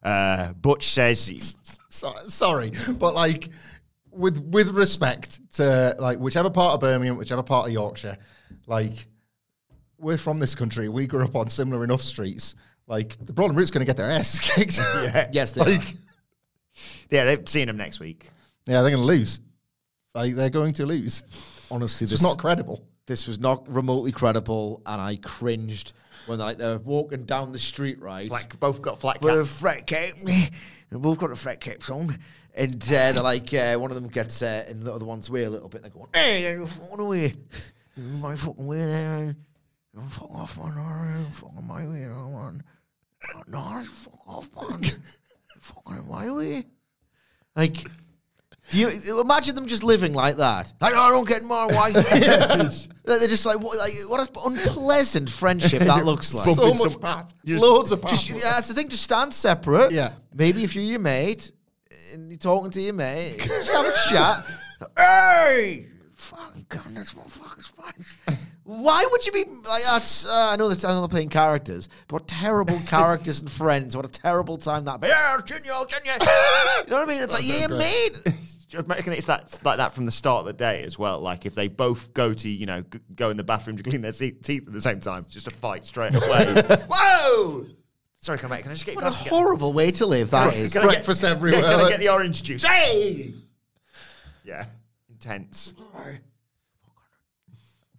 Uh, 0.03 0.53
Butch 0.55 0.89
says, 0.89 1.55
So, 1.89 2.13
sorry, 2.29 2.73
but 2.99 3.15
like 3.15 3.49
with 4.13 4.39
with 4.39 4.71
respect 4.71 5.41
to 5.55 5.95
like 5.99 6.19
whichever 6.19 6.51
part 6.51 6.75
of 6.75 6.81
Birmingham, 6.81 7.17
whichever 7.17 7.43
part 7.43 7.67
of 7.67 7.73
Yorkshire, 7.73 8.17
like 8.67 9.07
we're 9.99 10.19
from 10.19 10.39
this 10.39 10.55
country. 10.55 10.89
We 10.89 11.07
grew 11.07 11.25
up 11.25 11.35
on 11.37 11.49
similar 11.51 11.85
enough 11.85 12.03
streets. 12.03 12.55
Like 12.87 13.17
the 13.25 13.33
Brawling 13.33 13.55
Brute's 13.55 13.71
going 13.71 13.81
to 13.81 13.87
get 13.87 13.97
their 13.97 14.11
ass 14.11 14.39
kicked. 14.55 14.79
yeah, 14.79 15.29
Yes, 15.33 15.53
they 15.53 15.61
like 15.61 15.81
are. 15.81 15.93
yeah, 17.11 17.25
they're 17.25 17.43
seeing 17.47 17.67
them 17.69 17.77
next 17.77 18.01
week. 18.01 18.29
yeah, 18.67 18.83
they're 18.83 18.91
going 18.91 19.03
to 19.03 19.07
lose. 19.07 19.41
Like 20.15 20.35
they're 20.35 20.51
going 20.51 20.75
to 20.75 20.87
lose. 20.87 21.23
Honestly, 21.71 22.05
this 22.05 22.13
is 22.13 22.23
not 22.23 22.39
credible. 22.39 22.85
this 23.07 23.27
was 23.27 23.39
not 23.41 23.67
remotely 23.73 24.13
credible, 24.13 24.83
and 24.85 25.01
I 25.01 25.17
cringed 25.17 25.93
when 26.27 26.39
like 26.39 26.59
they're 26.59 26.79
walking 26.79 27.25
down 27.25 27.53
the 27.53 27.59
street, 27.59 28.01
right? 28.01 28.31
Like 28.31 28.59
both 28.61 28.83
got 28.83 29.01
flat 29.01 29.15
caps. 29.15 29.25
With 29.25 29.35
a 29.35 29.39
caps. 29.39 29.61
fret 29.61 29.87
cap. 29.87 30.15
We've 30.25 30.51
both 31.03 31.19
got 31.19 31.31
the 31.31 31.37
fret 31.37 31.61
caps 31.61 31.89
on. 31.89 32.19
And 32.55 32.83
uh, 32.85 33.13
they're 33.13 33.23
like, 33.23 33.53
uh, 33.55 33.77
one 33.77 33.91
of 33.91 33.95
them 33.95 34.09
gets, 34.09 34.43
uh, 34.43 34.65
and 34.69 34.83
the 34.83 34.93
other 34.93 35.07
one's 35.07 35.31
way 35.31 35.45
a 35.45 35.51
little 35.51 35.69
bit. 35.69 35.83
They're 35.83 35.91
going, 35.91 36.09
hey, 36.13 36.53
you're 36.53 36.67
fucking 36.67 37.01
away. 37.01 37.33
You're 37.97 38.07
my 38.19 38.37
fucking 38.37 38.67
way 38.67 38.79
there. 38.79 39.37
You're 39.95 40.03
fuck 40.05 40.31
off, 40.31 40.59
man. 40.59 40.75
You're 40.75 41.25
fucking 41.31 41.67
my 41.67 41.87
way, 41.87 42.07
man. 42.07 42.63
No, 43.49 43.83
fuck 43.85 44.29
off, 44.29 44.51
man. 44.55 44.83
You're 44.83 44.93
fucking 45.61 46.09
my 46.09 46.31
way. 46.31 46.65
Like, 47.57 47.85
do 48.71 48.79
you 48.79 49.21
imagine 49.21 49.55
them 49.55 49.67
just 49.67 49.83
living 49.83 50.15
like 50.15 50.37
that? 50.37 50.73
Like, 50.81 50.95
oh, 50.95 51.01
I 51.01 51.11
don't 51.11 51.29
get 51.29 51.43
my 51.43 51.67
way. 51.67 51.93
They're 53.05 53.29
just 53.29 53.45
like, 53.45 53.61
what, 53.61 53.77
like, 53.77 53.93
what 54.07 54.21
an 54.21 54.35
unpleasant 54.45 55.29
friendship 55.29 55.81
that 55.83 56.07
looks 56.07 56.33
like. 56.47 56.55
so 56.57 56.73
much 56.73 57.01
path, 57.01 57.35
loads 57.45 57.93
of 57.93 58.01
path. 58.01 58.11
Just, 58.11 58.31
yeah, 58.31 58.37
that's 58.41 58.69
the 58.69 58.75
thing. 58.75 58.89
Just 58.89 59.03
stand 59.03 59.35
separate. 59.35 59.91
Yeah. 59.93 60.13
Maybe 60.33 60.65
if 60.65 60.75
you're 60.75 60.85
your 60.85 61.01
mate 61.01 61.53
and 62.13 62.31
you're 62.31 62.39
talking 62.39 62.71
to 62.71 62.81
your 62.81 62.95
mate, 62.95 63.39
just 63.41 63.73
have 63.73 63.87
a 63.87 63.95
chat. 64.11 64.45
Hey, 64.97 65.87
fucking 66.15 66.67
gun 66.69 66.95
this 66.95 67.15
motherfucker's 67.15 67.69
face. 67.69 68.39
Why 68.65 69.05
would 69.11 69.27
you 69.27 69.33
be 69.33 69.45
like 69.45 69.83
that's? 69.83 70.25
Uh, 70.25 70.51
I 70.53 70.57
know 70.57 70.69
that's 70.69 70.85
another 70.85 71.09
playing 71.09 71.31
characters, 71.31 71.89
but 72.07 72.15
what 72.23 72.29
terrible 72.29 72.79
characters 72.87 73.41
and 73.41 73.51
friends. 73.51 73.97
What 73.97 74.05
a 74.05 74.09
terrible 74.09 74.57
time 74.57 74.85
that. 74.85 75.01
Yeah, 75.03 75.39
Junior, 75.45 75.73
Junior. 75.89 76.13
you 76.21 76.91
know 76.91 76.99
what 76.99 77.03
I 77.03 77.05
mean? 77.07 77.23
It's 77.23 77.35
like 77.35 77.47
yeah, 77.47 77.67
mate. 77.67 78.19
Just 78.69 78.87
making 78.89 79.13
it 79.13 79.27
that 79.27 79.59
like 79.65 79.79
that 79.79 79.93
from 79.93 80.07
the 80.07 80.13
start 80.13 80.41
of 80.41 80.47
the 80.47 80.53
day 80.53 80.83
as 80.85 80.99
well. 80.99 81.21
Like 81.21 81.45
if 81.45 81.55
they 81.55 81.69
both 81.69 82.15
go 82.15 82.33
to 82.33 82.49
you 82.49 82.65
know 82.67 82.83
g- 82.83 83.01
go 83.15 83.31
in 83.31 83.37
the 83.37 83.45
bathroom 83.45 83.77
to 83.77 83.83
clean 83.83 84.01
their 84.01 84.13
se- 84.13 84.31
teeth 84.43 84.67
at 84.67 84.73
the 84.73 84.81
same 84.81 85.01
time, 85.01 85.25
it's 85.27 85.35
just 85.35 85.49
a 85.49 85.51
fight 85.51 85.85
straight 85.85 86.15
away. 86.15 86.55
Whoa! 86.89 87.67
Sorry, 88.23 88.39
come 88.39 88.51
back. 88.51 88.63
can 88.63 88.71
I 88.71 88.75
just 88.75 88.87
get 88.87 88.95
What 88.95 89.05
a 89.05 89.09
a 89.09 89.11
I 89.11 89.23
get- 89.25 89.29
horrible 89.33 89.73
way 89.73 89.91
to 89.91 90.07
live 90.07 90.31
that 90.31 90.55
is. 90.55 90.55
can 90.55 90.57
I 90.57 90.65
is. 90.65 90.73
get- 90.73 90.85
Breakfast 90.85 91.23
yeah, 91.23 91.29
everywhere. 91.31 91.61
can 91.63 91.81
I 91.81 91.89
get 91.91 92.01
the 92.01 92.09
orange 92.09 92.43
juice? 92.43 92.63
Hey! 92.65 93.35
Yeah, 94.45 94.65
intense. 95.11 95.75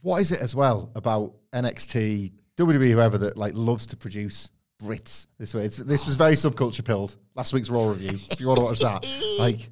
What 0.01 0.21
is 0.21 0.31
it 0.31 0.41
as 0.41 0.53
well 0.55 0.91
about 0.95 1.33
NXT, 1.53 2.31
WWE, 2.57 2.91
whoever 2.91 3.17
that 3.19 3.37
like 3.37 3.53
loves 3.55 3.87
to 3.87 3.97
produce 3.97 4.49
Brits 4.81 5.27
this 5.39 5.53
way? 5.53 5.63
It's, 5.65 5.77
this 5.77 6.05
was 6.05 6.15
very 6.15 6.33
subculture 6.35 6.83
pilled. 6.83 7.15
Last 7.35 7.53
week's 7.53 7.69
Raw 7.69 7.89
review. 7.89 8.17
If 8.31 8.39
you 8.39 8.47
want 8.47 8.57
to 8.59 8.63
watch 8.65 8.79
that, 8.79 9.05
like 9.39 9.69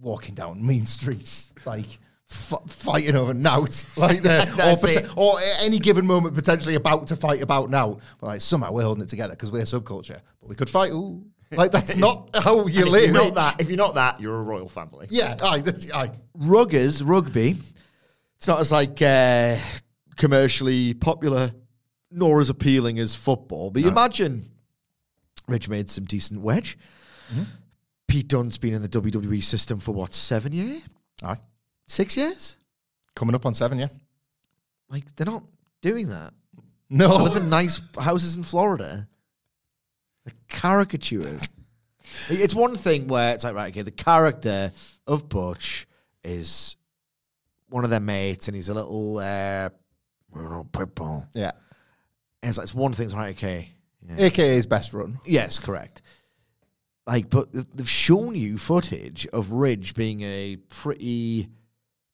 walking 0.00 0.34
down 0.34 0.66
mean 0.66 0.86
streets, 0.86 1.52
like 1.66 1.98
f- 2.32 2.68
fighting 2.68 3.14
over 3.16 3.34
nout, 3.34 3.84
like 3.96 4.22
there, 4.22 4.42
or, 4.52 4.56
That's 4.56 5.12
or 5.16 5.38
at 5.40 5.62
any 5.62 5.78
given 5.78 6.06
moment 6.06 6.34
potentially 6.34 6.74
about 6.74 7.06
to 7.08 7.16
fight 7.16 7.42
about 7.42 7.70
now. 7.70 7.98
But 8.20 8.26
like 8.26 8.40
somehow 8.40 8.72
we're 8.72 8.82
holding 8.82 9.02
it 9.04 9.08
together 9.08 9.34
because 9.34 9.50
we're 9.50 9.62
a 9.62 9.64
subculture. 9.64 10.20
But 10.40 10.48
we 10.48 10.54
could 10.54 10.70
fight. 10.70 10.90
Ooh, 10.92 11.24
like 11.50 11.70
that's 11.70 11.96
not 11.96 12.30
how 12.34 12.66
you 12.66 12.80
And 12.80 12.86
if 12.88 12.92
live. 12.92 13.04
you're 13.04 13.24
not 13.24 13.34
that, 13.34 13.60
if 13.60 13.68
you're 13.68 13.76
not 13.76 13.94
that, 13.94 14.20
you're 14.20 14.38
a 14.38 14.42
royal 14.42 14.68
family. 14.68 15.06
Yeah, 15.10 15.36
aye, 15.42 15.60
that's, 15.60 15.92
aye. 15.92 16.10
Ruggers, 16.38 17.02
rugby, 17.04 17.56
it's 18.36 18.48
not 18.48 18.60
as 18.60 18.72
like 18.72 19.00
uh, 19.02 19.56
commercially 20.16 20.94
popular 20.94 21.52
nor 22.10 22.40
as 22.40 22.50
appealing 22.50 22.98
as 22.98 23.14
football. 23.14 23.70
But 23.70 23.82
you 23.82 23.88
imagine 23.88 24.44
Ridge 25.48 25.68
made 25.68 25.88
some 25.88 26.04
decent 26.04 26.40
wedge. 26.42 26.76
Pete 28.06 28.28
Dunne's 28.28 28.58
been 28.58 28.74
in 28.74 28.82
the 28.82 28.88
WWE 28.88 29.42
system 29.42 29.80
for 29.80 29.92
what, 29.92 30.12
seven 30.12 30.52
years? 30.52 30.82
Aye. 31.22 31.38
Six 31.86 32.16
years? 32.16 32.56
Coming 33.14 33.34
up 33.34 33.46
on 33.46 33.54
seven, 33.54 33.78
yeah. 33.78 33.88
Like, 34.88 35.14
they're 35.16 35.26
not 35.26 35.44
doing 35.80 36.08
that. 36.08 36.32
No. 36.88 37.18
They 37.18 37.24
live 37.24 37.36
in 37.36 37.50
nice 37.50 37.80
houses 37.98 38.36
in 38.36 38.42
Florida. 38.42 39.08
They're 40.24 40.34
it's 42.28 42.54
one 42.54 42.76
thing 42.76 43.08
where 43.08 43.32
it's 43.34 43.44
like, 43.44 43.54
right, 43.54 43.72
okay, 43.72 43.82
the 43.82 43.90
character 43.90 44.72
of 45.06 45.28
Butch 45.28 45.86
is 46.22 46.76
one 47.68 47.84
of 47.84 47.90
their 47.90 48.00
mates 48.00 48.48
and 48.48 48.54
he's 48.54 48.68
a 48.68 48.74
little, 48.74 49.18
uh, 49.18 49.70
you 50.34 50.42
know, 50.42 50.66
pit. 50.70 50.94
Yeah. 51.34 51.52
And 52.42 52.50
it's 52.50 52.58
like, 52.58 52.64
it's 52.64 52.74
one 52.74 52.92
thing, 52.92 53.06
it's 53.06 53.14
right, 53.14 53.34
okay. 53.36 53.70
Yeah. 54.06 54.26
AKA's 54.26 54.66
best 54.66 54.92
run. 54.92 55.18
Yes, 55.24 55.58
correct. 55.58 56.02
Like, 57.06 57.30
but 57.30 57.48
they've 57.52 57.88
shown 57.88 58.34
you 58.34 58.58
footage 58.58 59.26
of 59.28 59.52
Ridge 59.52 59.94
being 59.94 60.22
a 60.22 60.56
pretty, 60.68 61.48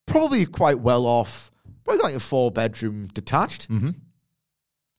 probably 0.08 0.44
quite 0.46 0.80
well 0.80 1.06
off, 1.06 1.50
probably 1.84 2.02
like 2.02 2.14
a 2.14 2.20
four 2.20 2.50
bedroom 2.50 3.06
detached. 3.14 3.70
Mm-hmm. 3.70 3.90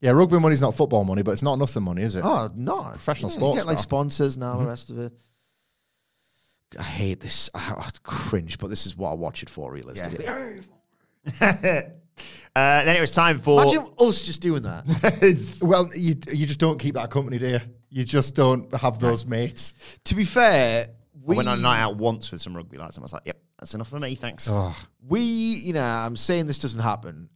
Yeah, 0.01 0.11
rugby 0.11 0.39
money's 0.39 0.61
not 0.61 0.75
football 0.75 1.03
money, 1.03 1.23
but 1.23 1.31
it's 1.31 1.43
not 1.43 1.59
nothing 1.59 1.83
money, 1.83 2.03
is 2.03 2.15
it? 2.15 2.21
Oh, 2.23 2.49
no. 2.55 2.83
Professional 2.83 3.29
Yeah, 3.31 3.37
sports 3.37 3.55
You 3.55 3.61
get 3.61 3.67
like 3.67 3.79
sponsors 3.79 4.37
now, 4.37 4.55
Mhm. 4.55 4.59
the 4.59 4.65
rest 4.67 4.89
of 4.91 4.99
it. 4.99 5.13
I 6.77 6.83
hate 6.83 7.19
this. 7.19 7.49
I, 7.53 7.73
I 7.77 7.89
cringe, 8.03 8.59
but 8.59 8.69
this 8.69 8.85
is 8.85 8.95
what 8.95 9.09
I 9.09 9.13
watch 9.15 9.43
it 9.43 9.49
for, 9.49 9.71
realistically. 9.73 10.25
uh, 11.41 11.81
then 12.83 12.95
it 12.95 13.01
was 13.01 13.11
time 13.11 13.39
for. 13.39 13.61
Imagine 13.63 13.87
us 13.99 14.21
just 14.21 14.41
doing 14.41 14.63
that. 14.63 14.85
well, 15.61 15.89
you 15.95 16.15
you 16.31 16.45
just 16.45 16.59
don't 16.59 16.79
keep 16.79 16.95
that 16.95 17.09
company, 17.09 17.37
do 17.39 17.47
you? 17.47 17.59
You 17.89 18.03
just 18.05 18.35
don't 18.35 18.73
have 18.75 18.99
those 18.99 19.25
mates. 19.25 19.73
to 20.05 20.15
be 20.15 20.23
fair, 20.23 20.85
I 20.85 20.89
we 21.23 21.35
went 21.35 21.49
on 21.49 21.59
a 21.59 21.61
night 21.61 21.81
out 21.81 21.97
once 21.97 22.31
with 22.31 22.39
some 22.41 22.55
rugby 22.55 22.77
lads, 22.77 22.95
and 22.97 23.03
I 23.03 23.05
was 23.05 23.13
like, 23.13 23.23
"Yep, 23.25 23.41
that's 23.59 23.73
enough 23.73 23.89
for 23.89 23.99
me, 23.99 24.15
thanks." 24.15 24.47
Oh, 24.49 24.75
we, 25.07 25.21
you 25.21 25.73
know, 25.73 25.83
I'm 25.83 26.15
saying 26.15 26.47
this 26.47 26.59
doesn't 26.59 26.81
happen. 26.81 27.29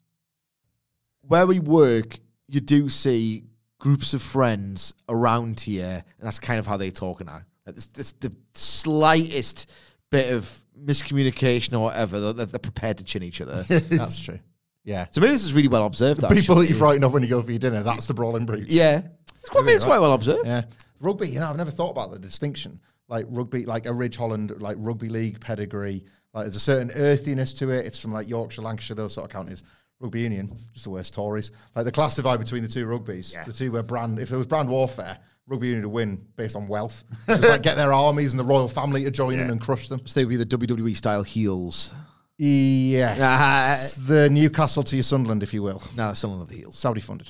Where 1.21 1.47
we 1.47 1.59
work, 1.59 2.19
you 2.47 2.59
do 2.59 2.89
see 2.89 3.43
groups 3.79 4.13
of 4.13 4.21
friends 4.21 4.93
around 5.09 5.59
here, 5.59 6.03
and 6.17 6.25
that's 6.25 6.39
kind 6.39 6.59
of 6.59 6.65
how 6.67 6.77
they 6.77 6.89
talk 6.89 7.23
now. 7.25 7.39
Like, 7.65 7.75
This, 7.75 7.87
this, 7.87 8.11
the 8.13 8.33
slightest 8.53 9.69
bit 10.09 10.33
of 10.33 10.61
miscommunication 10.79 11.73
or 11.73 11.79
whatever, 11.85 12.33
they're, 12.33 12.45
they're 12.45 12.59
prepared 12.59 12.97
to 12.99 13.03
chin 13.03 13.23
each 13.23 13.41
other. 13.41 13.63
that's 13.67 14.23
true. 14.23 14.39
Yeah. 14.83 15.07
so 15.11 15.21
maybe 15.21 15.31
this 15.31 15.45
is 15.45 15.53
really 15.53 15.69
well 15.69 15.85
observed. 15.85 16.21
The 16.21 16.27
people 16.29 16.55
that 16.55 16.67
you're 16.67 16.77
frightened 16.77 17.05
of 17.05 17.13
when 17.13 17.23
you 17.23 17.29
go 17.29 17.41
for 17.41 17.51
your 17.51 17.59
dinner, 17.59 17.83
that's 17.83 18.05
the 18.05 18.13
brawling 18.13 18.45
brutes. 18.45 18.71
Yeah, 18.71 19.01
it's 19.39 19.49
quite, 19.49 19.65
it's 19.67 19.85
quite 19.85 19.99
well 19.99 20.13
observed. 20.13 20.45
Yeah. 20.45 20.63
Rugby, 20.99 21.29
you 21.29 21.39
know, 21.39 21.49
I've 21.49 21.57
never 21.57 21.71
thought 21.71 21.91
about 21.91 22.11
the 22.11 22.19
distinction. 22.19 22.79
Like 23.13 23.27
rugby, 23.29 23.67
like 23.67 23.85
a 23.85 23.93
Ridge 23.93 24.17
Holland, 24.17 24.51
like 24.59 24.75
rugby 24.79 25.07
league 25.07 25.39
pedigree. 25.39 26.03
Like 26.33 26.45
there's 26.45 26.55
a 26.55 26.59
certain 26.59 26.89
earthiness 26.95 27.53
to 27.55 27.69
it. 27.69 27.85
It's 27.85 27.99
from 27.99 28.11
like 28.11 28.27
Yorkshire, 28.27 28.63
Lancashire, 28.63 28.95
those 28.95 29.13
sort 29.13 29.25
of 29.25 29.31
counties. 29.31 29.61
Rugby 29.99 30.21
union, 30.21 30.57
just 30.73 30.85
the 30.85 30.89
worst 30.89 31.13
Tories. 31.13 31.51
Like 31.75 31.85
the 31.85 31.91
class 31.91 32.15
divide 32.15 32.39
between 32.39 32.63
the 32.63 32.67
two 32.67 32.87
rugbies. 32.87 33.35
The 33.45 33.53
two 33.53 33.71
were 33.71 33.83
brand. 33.83 34.17
If 34.17 34.29
there 34.29 34.39
was 34.39 34.47
brand 34.47 34.67
warfare, 34.67 35.19
rugby 35.47 35.67
union 35.67 35.85
would 35.85 35.93
win 35.93 36.25
based 36.37 36.55
on 36.55 36.67
wealth. 36.67 37.03
Just 37.27 37.43
like 37.43 37.61
get 37.61 37.75
their 37.75 37.93
armies 37.93 38.33
and 38.33 38.39
the 38.39 38.43
royal 38.43 38.67
family 38.67 39.03
to 39.03 39.11
join 39.11 39.35
in 39.39 39.51
and 39.51 39.61
crush 39.61 39.89
them. 39.89 40.01
So 40.05 40.19
they 40.19 40.25
would 40.25 40.31
be 40.31 40.57
the 40.57 40.67
WWE 40.67 40.97
style 40.97 41.21
heels. 41.21 41.93
Yes. 42.37 43.95
the 44.07 44.27
Newcastle 44.29 44.81
to 44.83 44.95
your 44.95 45.03
Sunderland, 45.03 45.43
if 45.43 45.53
you 45.53 45.61
will. 45.61 45.83
No, 45.95 46.07
they're 46.07 46.15
still 46.15 46.33
on 46.33 46.47
the 46.47 46.55
heels. 46.55 46.77
Saudi 46.77 46.99
funded. 47.01 47.29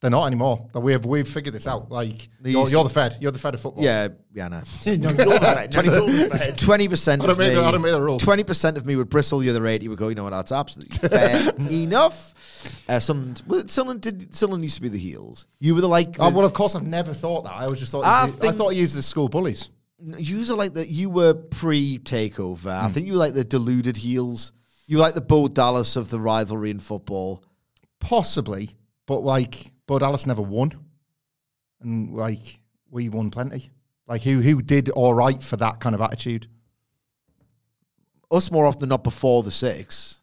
They're 0.00 0.10
not 0.12 0.26
anymore. 0.26 0.68
But 0.72 0.80
We've 0.82 1.04
we've 1.04 1.26
figured 1.26 1.54
this 1.54 1.66
out. 1.66 1.90
Like 1.90 2.28
you're, 2.44 2.68
you're 2.68 2.84
the 2.84 2.88
Fed. 2.90 3.16
You're 3.20 3.32
the 3.32 3.38
Fed 3.40 3.54
of 3.54 3.60
football. 3.60 3.82
Yeah, 3.82 4.08
yeah, 4.32 4.46
no. 4.46 4.58
no, 4.58 4.62
you're 4.86 4.98
the 5.12 5.40
Fed. 5.40 5.74
No, 5.74 5.82
you're 5.82 6.28
the 6.28 6.38
Fed. 6.38 6.58
Twenty 6.58 6.86
percent 6.94 7.20
I 7.22 7.26
don't 7.26 7.32
of 7.32 7.38
make 7.38 7.48
me. 7.48 7.54
the- 7.56 7.64
I 7.64 7.70
don't 7.72 7.82
make 7.82 7.92
the 7.92 8.00
rules. 8.00 8.22
Twenty 8.22 8.44
percent 8.44 8.76
of 8.76 8.86
me 8.86 8.94
would 8.94 9.08
bristle. 9.08 9.40
The 9.40 9.50
other 9.50 9.66
eighty 9.66 9.88
would 9.88 9.98
go. 9.98 10.08
You 10.08 10.14
know 10.14 10.22
what? 10.24 10.30
That's 10.30 10.52
absolutely 10.52 11.08
fair 11.08 11.52
enough. 11.70 12.34
Uh, 12.88 13.00
Sunderland, 13.00 13.42
well, 13.46 13.66
Sunderland 13.66 14.02
did. 14.02 14.34
Sunderland 14.34 14.62
used 14.64 14.76
to 14.76 14.82
be 14.82 14.88
the 14.88 14.98
heels. 14.98 15.46
You 15.58 15.74
were 15.74 15.80
the 15.80 15.88
like. 15.88 16.16
Oh, 16.20 16.30
well, 16.30 16.46
of 16.46 16.52
course, 16.52 16.74
I've 16.76 16.84
never 16.84 17.12
thought 17.12 17.42
that. 17.44 17.54
I 17.54 17.62
always 17.64 17.80
just 17.80 17.90
thought 17.90 18.04
I 18.04 18.24
I, 18.24 18.28
thought 18.52 18.70
he 18.74 18.78
used 18.78 18.94
the 18.96 19.02
school 19.02 19.28
bullies. 19.28 19.68
You 20.00 20.38
were 20.48 20.54
like 20.54 20.74
that. 20.74 20.88
You 20.88 21.10
were 21.10 21.34
pre-takeover. 21.34 22.62
Hmm. 22.80 22.86
I 22.86 22.88
think 22.90 23.06
you 23.06 23.14
were 23.14 23.18
like 23.18 23.34
the 23.34 23.42
deluded 23.44 23.96
heels. 23.96 24.52
You 24.86 24.98
were 24.98 25.02
like 25.02 25.14
the 25.14 25.20
Bo 25.20 25.48
Dallas 25.48 25.96
of 25.96 26.08
the 26.08 26.20
rivalry 26.20 26.70
in 26.70 26.78
football. 26.78 27.42
Possibly, 28.00 28.70
but 29.06 29.20
like, 29.20 29.72
Bo 29.88 29.98
Dallas 29.98 30.24
never 30.26 30.42
won, 30.42 30.72
and 31.80 32.14
like 32.14 32.60
we 32.90 33.08
won 33.08 33.30
plenty. 33.32 33.70
Like 34.06 34.22
who 34.22 34.40
who 34.40 34.60
did 34.60 34.88
all 34.90 35.12
right 35.14 35.42
for 35.42 35.56
that 35.56 35.80
kind 35.80 35.94
of 35.96 36.00
attitude? 36.00 36.46
Us 38.30 38.50
more 38.52 38.66
often 38.66 38.80
than 38.80 38.90
not 38.90 39.02
before 39.02 39.42
the 39.42 39.50
six. 39.50 40.20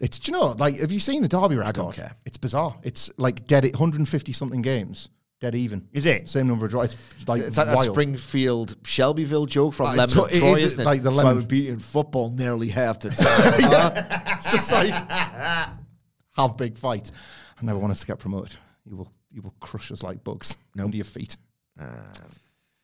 It's 0.00 0.18
do 0.18 0.30
you 0.32 0.38
know 0.38 0.52
like 0.58 0.76
have 0.78 0.92
you 0.92 0.98
seen 1.00 1.22
the 1.22 1.28
Derby 1.28 1.56
record? 1.56 1.74
don't 1.74 1.94
care. 1.94 2.12
It's 2.24 2.36
bizarre. 2.36 2.76
It's 2.82 3.10
like 3.16 3.46
dead 3.46 3.64
at 3.64 3.72
150 3.72 4.32
something 4.32 4.62
games, 4.62 5.10
dead 5.40 5.54
even. 5.56 5.88
Is 5.92 6.06
it? 6.06 6.28
Same 6.28 6.46
number 6.46 6.64
of 6.66 6.70
draws. 6.70 6.96
It's 7.16 7.28
like 7.28 7.42
It's 7.42 7.56
like 7.56 7.66
that 7.66 7.76
wild. 7.76 7.90
Springfield 7.92 8.76
Shelbyville 8.84 9.46
joke 9.46 9.74
from 9.74 9.86
Uh, 9.86 9.94
Lemon 9.96 10.18
of 10.18 10.30
Troy, 10.30 10.52
is, 10.54 10.62
isn't 10.62 10.80
it? 10.80 10.84
like 10.84 11.02
the 11.02 11.10
Lemon- 11.10 11.36
we're 11.36 11.42
beating 11.46 11.78
football 11.80 12.30
nearly 12.30 12.68
half 12.68 13.00
the 13.00 13.10
time. 13.10 14.04
it's 14.38 14.52
just 14.52 14.70
like 14.70 14.92
have 16.36 16.56
big 16.56 16.78
fight. 16.78 17.10
I 17.60 17.64
never 17.64 17.78
want 17.78 17.90
us 17.92 18.00
to 18.00 18.06
get 18.06 18.18
promoted. 18.20 18.58
You 18.84 18.96
will 18.96 19.12
you 19.30 19.42
will 19.42 19.54
crush 19.60 19.90
us 19.90 20.02
like 20.02 20.22
bugs 20.24 20.56
under 20.78 20.96
your 20.96 21.04
feet. 21.04 21.36
Um, 21.78 21.88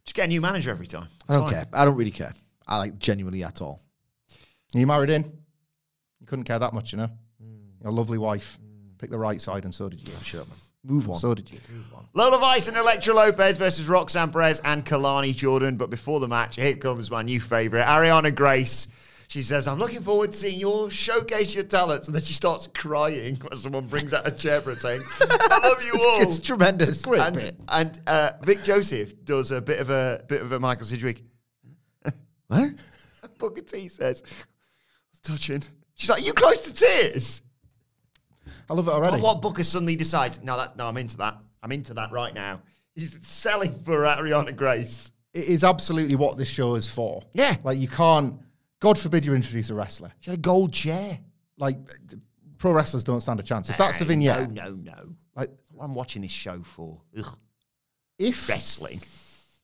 just 0.04 0.14
get 0.14 0.24
a 0.24 0.28
new 0.28 0.40
manager 0.40 0.70
every 0.70 0.86
time. 0.86 1.08
I 1.28 1.34
don't 1.34 1.44
Fine. 1.44 1.52
care. 1.52 1.66
I 1.72 1.84
don't 1.84 1.96
really 1.96 2.10
care. 2.10 2.34
I 2.66 2.78
like 2.78 2.98
genuinely 2.98 3.44
at 3.44 3.60
all. 3.60 3.80
You 4.72 4.86
married 4.86 5.10
in? 5.10 5.24
You 6.20 6.26
couldn't 6.26 6.44
care 6.44 6.58
that 6.58 6.72
much, 6.72 6.92
you 6.92 6.98
know. 6.98 7.10
Hmm. 7.40 7.82
Your 7.82 7.92
lovely 7.92 8.18
wife 8.18 8.58
hmm. 8.60 8.92
picked 8.98 9.12
the 9.12 9.18
right 9.18 9.40
side, 9.40 9.64
and 9.64 9.74
so 9.74 9.88
did 9.88 10.00
you. 10.06 10.14
Up, 10.14 10.48
man. 10.48 10.56
Move 10.82 11.10
on. 11.10 11.16
So 11.16 11.34
did 11.34 11.50
you. 11.50 11.58
Lola 12.14 12.38
Vice 12.38 12.68
and 12.68 12.76
Elektra 12.76 13.12
Lopez 13.12 13.56
versus 13.58 13.88
Roxanne 13.88 14.30
Perez 14.30 14.60
and 14.64 14.84
Kelani 14.84 15.36
Jordan. 15.36 15.76
But 15.76 15.90
before 15.90 16.20
the 16.20 16.28
match, 16.28 16.56
here 16.56 16.74
comes 16.74 17.10
my 17.10 17.22
new 17.22 17.40
favourite, 17.40 17.84
Ariana 17.84 18.34
Grace. 18.34 18.88
She 19.30 19.42
says, 19.42 19.68
I'm 19.68 19.78
looking 19.78 20.02
forward 20.02 20.32
to 20.32 20.36
seeing 20.36 20.58
you 20.58 20.68
all 20.68 20.88
showcase 20.88 21.54
your 21.54 21.62
talents. 21.62 22.08
And 22.08 22.14
then 22.16 22.22
she 22.22 22.32
starts 22.32 22.66
crying 22.74 23.36
when 23.36 23.56
someone 23.56 23.86
brings 23.86 24.12
out 24.12 24.26
a 24.26 24.32
chair 24.32 24.60
for 24.60 24.70
her 24.70 24.76
saying, 24.76 25.02
I 25.20 25.60
love 25.68 25.84
you 25.84 25.92
all. 26.04 26.22
It's 26.22 26.40
tremendous. 26.40 27.06
great 27.06 27.20
and 27.20 27.36
bit. 27.36 27.56
and 27.68 28.00
uh, 28.08 28.32
Vic 28.42 28.64
Joseph 28.64 29.24
does 29.24 29.52
a 29.52 29.62
bit 29.62 29.78
of 29.78 29.88
a 29.88 30.24
bit 30.26 30.42
of 30.42 30.50
a 30.50 30.58
Michael 30.58 30.84
Sidgwick. 30.84 31.22
What? 32.48 32.72
Booker 33.38 33.60
T 33.60 33.86
says, 33.86 34.24
it's 35.12 35.20
touching. 35.22 35.62
She's 35.94 36.10
like, 36.10 36.26
you 36.26 36.32
close 36.32 36.62
to 36.62 36.74
tears? 36.74 37.40
I 38.68 38.74
love 38.74 38.88
it 38.88 38.90
already. 38.90 39.18
Oh, 39.18 39.20
what 39.22 39.40
Booker 39.40 39.62
suddenly 39.62 39.94
decides, 39.94 40.42
no, 40.42 40.56
that's 40.56 40.74
no, 40.74 40.88
I'm 40.88 40.96
into 40.96 41.16
that. 41.18 41.38
I'm 41.62 41.70
into 41.70 41.94
that 41.94 42.10
right 42.10 42.34
now. 42.34 42.62
He's 42.96 43.16
selling 43.24 43.72
for 43.84 44.00
Ariana 44.00 44.56
Grace. 44.56 45.12
It 45.34 45.44
is 45.44 45.62
absolutely 45.62 46.16
what 46.16 46.36
this 46.36 46.48
show 46.48 46.74
is 46.74 46.88
for. 46.92 47.22
Yeah. 47.32 47.54
Like 47.62 47.78
you 47.78 47.86
can't. 47.86 48.34
God 48.80 48.98
forbid 48.98 49.24
you 49.24 49.34
introduce 49.34 49.70
a 49.70 49.74
wrestler. 49.74 50.12
She 50.20 50.30
had 50.30 50.38
a 50.38 50.42
gold 50.42 50.72
chair. 50.72 51.18
Like 51.58 51.76
pro 52.58 52.72
wrestlers 52.72 53.04
don't 53.04 53.20
stand 53.20 53.38
a 53.40 53.42
chance. 53.42 53.68
If 53.70 53.76
that's 53.76 53.98
the 53.98 54.04
vignette, 54.04 54.50
No, 54.50 54.70
no, 54.70 54.74
no. 54.76 55.14
like 55.36 55.50
what 55.72 55.84
I'm 55.84 55.94
watching 55.94 56.22
this 56.22 56.30
show 56.30 56.62
for. 56.62 57.00
Ugh. 57.18 57.36
if 58.18 58.48
Wrestling. 58.48 59.00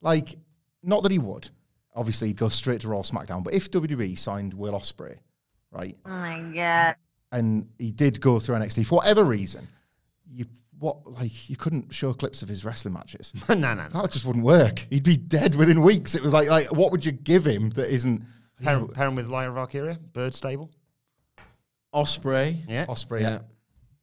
like 0.03 0.37
not 0.83 1.03
that 1.03 1.13
he 1.13 1.19
would. 1.19 1.49
Obviously, 1.95 2.29
he'd 2.29 2.37
go 2.37 2.51
straight 2.51 2.83
to 2.83 2.89
Raw 2.89 3.01
SmackDown. 3.01 3.43
But 3.43 3.55
if 3.55 3.71
WWE 3.71 4.19
signed 4.19 4.53
Will 4.53 4.75
Ospreay, 4.75 5.17
right, 5.73 5.97
Oh 6.05 6.11
my 6.11 6.53
god. 6.55 6.97
and 7.33 7.67
he 7.79 7.91
did 7.91 8.21
go 8.21 8.39
through 8.39 8.57
NXT 8.57 8.87
for 8.87 8.97
whatever 8.97 9.25
reason, 9.25 9.67
you 10.31 10.45
what 10.79 11.07
like 11.11 11.49
you 11.49 11.57
couldn't 11.57 11.95
show 11.95 12.13
clips 12.13 12.43
of 12.43 12.51
his 12.51 12.67
wrestling 12.67 12.93
matches. 12.93 13.33
no, 13.49 13.55
no, 13.55 13.73
no. 13.73 13.89
That 13.89 14.11
just 14.13 14.27
wouldn't 14.27 14.45
work. 14.45 14.87
He'd 14.91 15.03
be 15.05 15.17
dead 15.17 15.55
within 15.55 15.81
weeks. 15.81 16.15
It 16.15 16.23
was 16.23 16.35
like 16.35 16.49
like 16.51 16.71
what 16.71 16.93
would 16.93 17.03
you 17.07 17.13
give 17.13 17.47
him 17.47 17.71
that 17.71 17.89
isn't 17.91 18.23
Pair, 18.63 18.85
pair 18.87 19.09
him 19.09 19.15
with 19.17 19.27
Lyra 19.27 19.53
Valkyria, 19.53 19.99
Bird 20.13 20.35
Stable. 20.35 20.71
Osprey. 21.93 22.59
Yeah. 22.69 22.87
Osprey? 22.89 23.23
Yeah. 23.23 23.41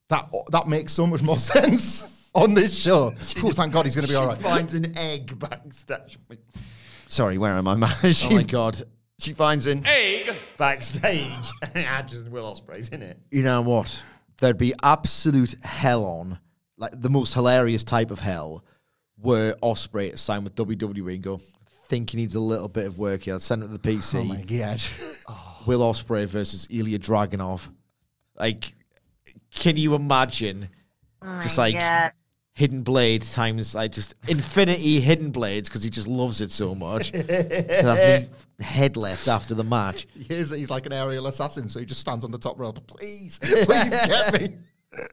That 0.09 0.29
that 0.51 0.67
makes 0.67 0.93
so 0.93 1.07
much 1.07 1.21
more 1.21 1.39
sense 1.53 2.29
on 2.33 2.53
this 2.53 2.77
show. 2.77 3.11
Phew, 3.17 3.51
thank 3.51 3.73
God 3.73 3.85
he's 3.85 3.95
going 3.95 4.03
to 4.07 4.09
be 4.11 4.15
she 4.15 4.19
all 4.21 4.27
right. 4.27 4.37
finds 4.37 4.73
an 4.73 4.97
egg 4.97 5.37
backstage. 5.39 6.17
Sorry, 7.07 7.37
where 7.37 7.53
am 7.53 7.67
I, 7.67 7.75
man? 8.03 8.13
She, 8.13 8.27
Oh 8.27 8.35
my 8.35 8.43
god. 8.43 8.81
She 9.19 9.33
finds 9.33 9.67
an 9.67 9.83
egg 9.85 10.35
backstage. 10.57 11.51
and 11.61 11.71
it 11.75 12.07
just 12.07 12.27
Will 12.29 12.45
Ospreay's 12.45 12.89
in 12.89 13.01
it. 13.01 13.17
You 13.31 13.43
know 13.43 13.61
what? 13.61 14.01
There'd 14.39 14.57
be 14.57 14.73
absolute 14.83 15.55
hell 15.63 16.03
on, 16.05 16.39
like 16.77 16.99
the 16.99 17.09
most 17.09 17.33
hilarious 17.33 17.83
type 17.83 18.11
of 18.11 18.19
hell, 18.19 18.63
were 19.17 19.55
Osprey 19.61 20.09
to 20.09 20.17
sign 20.17 20.43
with 20.43 20.55
WWE 20.55 21.13
and 21.13 21.23
go, 21.23 21.39
think 21.85 22.09
he 22.11 22.17
needs 22.17 22.35
a 22.35 22.39
little 22.39 22.67
bit 22.67 22.85
of 22.85 22.97
work 22.97 23.23
here. 23.23 23.33
Let's 23.33 23.45
send 23.45 23.63
him 23.63 23.69
to 23.69 23.77
the 23.77 23.89
PC. 23.95 24.21
Oh 24.21 24.23
my 24.23 24.41
God. 24.41 24.81
Will 25.67 25.79
Ospreay 25.79 26.25
versus 26.25 26.67
Ilja 26.67 26.97
Dragunov. 26.99 27.69
Like, 28.37 28.73
can 29.53 29.77
you 29.77 29.95
imagine 29.95 30.69
Oh 31.21 31.39
just 31.41 31.57
my 31.57 31.63
like 31.65 31.75
god. 31.75 32.11
hidden 32.53 32.81
blade 32.83 33.21
times 33.21 33.73
like 33.73 33.91
just 33.93 34.15
infinity 34.27 34.99
hidden 34.99 35.31
blades 35.31 35.69
because 35.69 35.83
he 35.83 35.89
just 35.89 36.07
loves 36.07 36.41
it 36.41 36.51
so 36.51 36.75
much. 36.75 37.11
He'll 37.11 37.23
have 37.25 38.21
me 38.23 38.27
head 38.59 38.97
left 38.97 39.27
after 39.27 39.53
the 39.55 39.63
match. 39.63 40.07
He 40.15 40.33
is, 40.35 40.49
he's 40.49 40.69
like 40.69 40.85
an 40.85 40.93
aerial 40.93 41.27
assassin, 41.27 41.69
so 41.69 41.79
he 41.79 41.85
just 41.85 42.01
stands 42.01 42.25
on 42.25 42.31
the 42.31 42.37
top 42.37 42.59
rope. 42.59 42.85
Please, 42.87 43.39
please 43.39 43.89
get 43.89 44.41
me. 44.41 44.57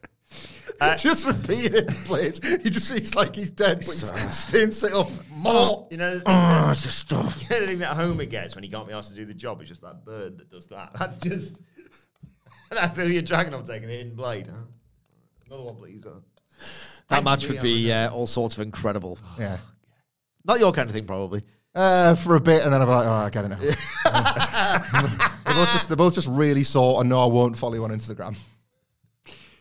Uh, 0.80 0.96
just 0.96 1.26
repeating 1.26 1.84
plays. 2.06 2.40
He 2.62 2.70
just 2.70 2.90
he's 2.90 3.14
like 3.14 3.36
he's 3.36 3.50
dead, 3.50 3.78
but 3.78 3.84
he's 3.86 4.34
staying 4.34 4.70
sit 4.70 4.94
up 4.94 5.10
more. 5.40 5.88
You 5.90 5.96
know, 5.96 6.14
the 6.14 6.20
thing, 6.20 6.24
Oh, 6.26 6.32
that, 6.32 6.70
it's 6.70 6.82
just 6.82 6.98
stuff. 6.98 7.42
you 7.48 7.48
know 7.48 7.60
the 7.60 7.66
thing 7.66 7.78
that 7.78 7.96
Homer 7.96 8.24
gets 8.24 8.54
when 8.54 8.64
he 8.64 8.70
can't 8.70 8.86
be 8.86 8.94
asked 8.94 9.10
to 9.10 9.16
do 9.16 9.24
the 9.24 9.34
job 9.34 9.60
is 9.62 9.68
just 9.68 9.82
that 9.82 10.04
bird 10.04 10.38
that 10.38 10.50
does 10.50 10.66
that. 10.68 10.92
That's 10.98 11.16
just 11.18 11.60
that's 12.70 12.96
who 12.96 13.06
you're 13.06 13.22
dragging 13.22 13.52
on 13.52 13.64
taking 13.64 13.88
the 13.88 13.94
hidden 13.94 14.14
blade. 14.14 14.46
Huh? 14.46 14.62
Another 15.46 15.64
one, 15.64 15.76
please. 15.76 16.04
Huh? 16.04 16.10
That 17.08 17.16
Thank 17.16 17.24
match 17.24 17.48
would 17.48 17.60
be 17.62 17.90
uh, 17.90 18.10
all 18.10 18.28
sorts 18.28 18.56
of 18.56 18.62
incredible. 18.62 19.18
Yeah. 19.38 19.58
Not 20.44 20.60
your 20.60 20.70
kind 20.72 20.88
of 20.88 20.94
thing, 20.94 21.04
probably. 21.04 21.42
Uh, 21.74 22.14
for 22.14 22.36
a 22.36 22.40
bit, 22.40 22.62
and 22.62 22.72
then 22.72 22.80
I'm 22.82 22.88
like, 22.88 23.06
oh, 23.06 23.10
I 23.10 23.30
get 23.30 23.44
it 23.44 23.48
now. 23.48 23.58
they're, 23.58 25.54
both 25.54 25.72
just, 25.72 25.88
they're 25.88 25.96
both 25.96 26.14
just 26.14 26.28
really 26.28 26.64
sore, 26.64 27.00
and 27.00 27.08
no, 27.08 27.20
I 27.22 27.26
won't 27.26 27.56
follow 27.56 27.74
you 27.74 27.84
on 27.84 27.90
Instagram. 27.90 28.36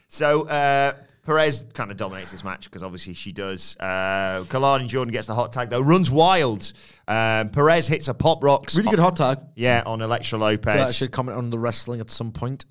So 0.08 0.48
uh, 0.48 0.94
Perez 1.30 1.64
kind 1.76 1.92
of 1.92 1.98
dominates 1.98 2.32
this 2.32 2.44
match 2.44 2.64
because 2.64 2.82
obviously 2.82 3.14
she 3.14 3.32
does. 3.32 3.78
Uh, 3.80 4.44
Kelani 4.48 4.88
Jordan 4.88 5.12
gets 5.12 5.28
the 5.28 5.36
hot 5.36 5.54
tag 5.54 5.70
though, 5.70 5.80
runs 5.80 6.10
wild. 6.10 6.74
Um, 7.08 7.50
Perez 7.50 7.86
hits 7.86 8.08
a 8.08 8.16
pop 8.16 8.44
rocks. 8.44 8.76
Really 8.76 8.90
good 8.90 8.98
hot 8.98 9.16
tag. 9.16 9.38
Yeah, 9.56 9.84
on 9.86 10.02
Elektra 10.02 10.40
I 10.40 10.42
Lopez. 10.42 10.96
should 10.96 11.12
comment 11.12 11.38
on 11.38 11.52
the 11.52 11.60
wrestling 11.60 12.00
at 12.02 12.10
some 12.10 12.32
point. 12.32 12.66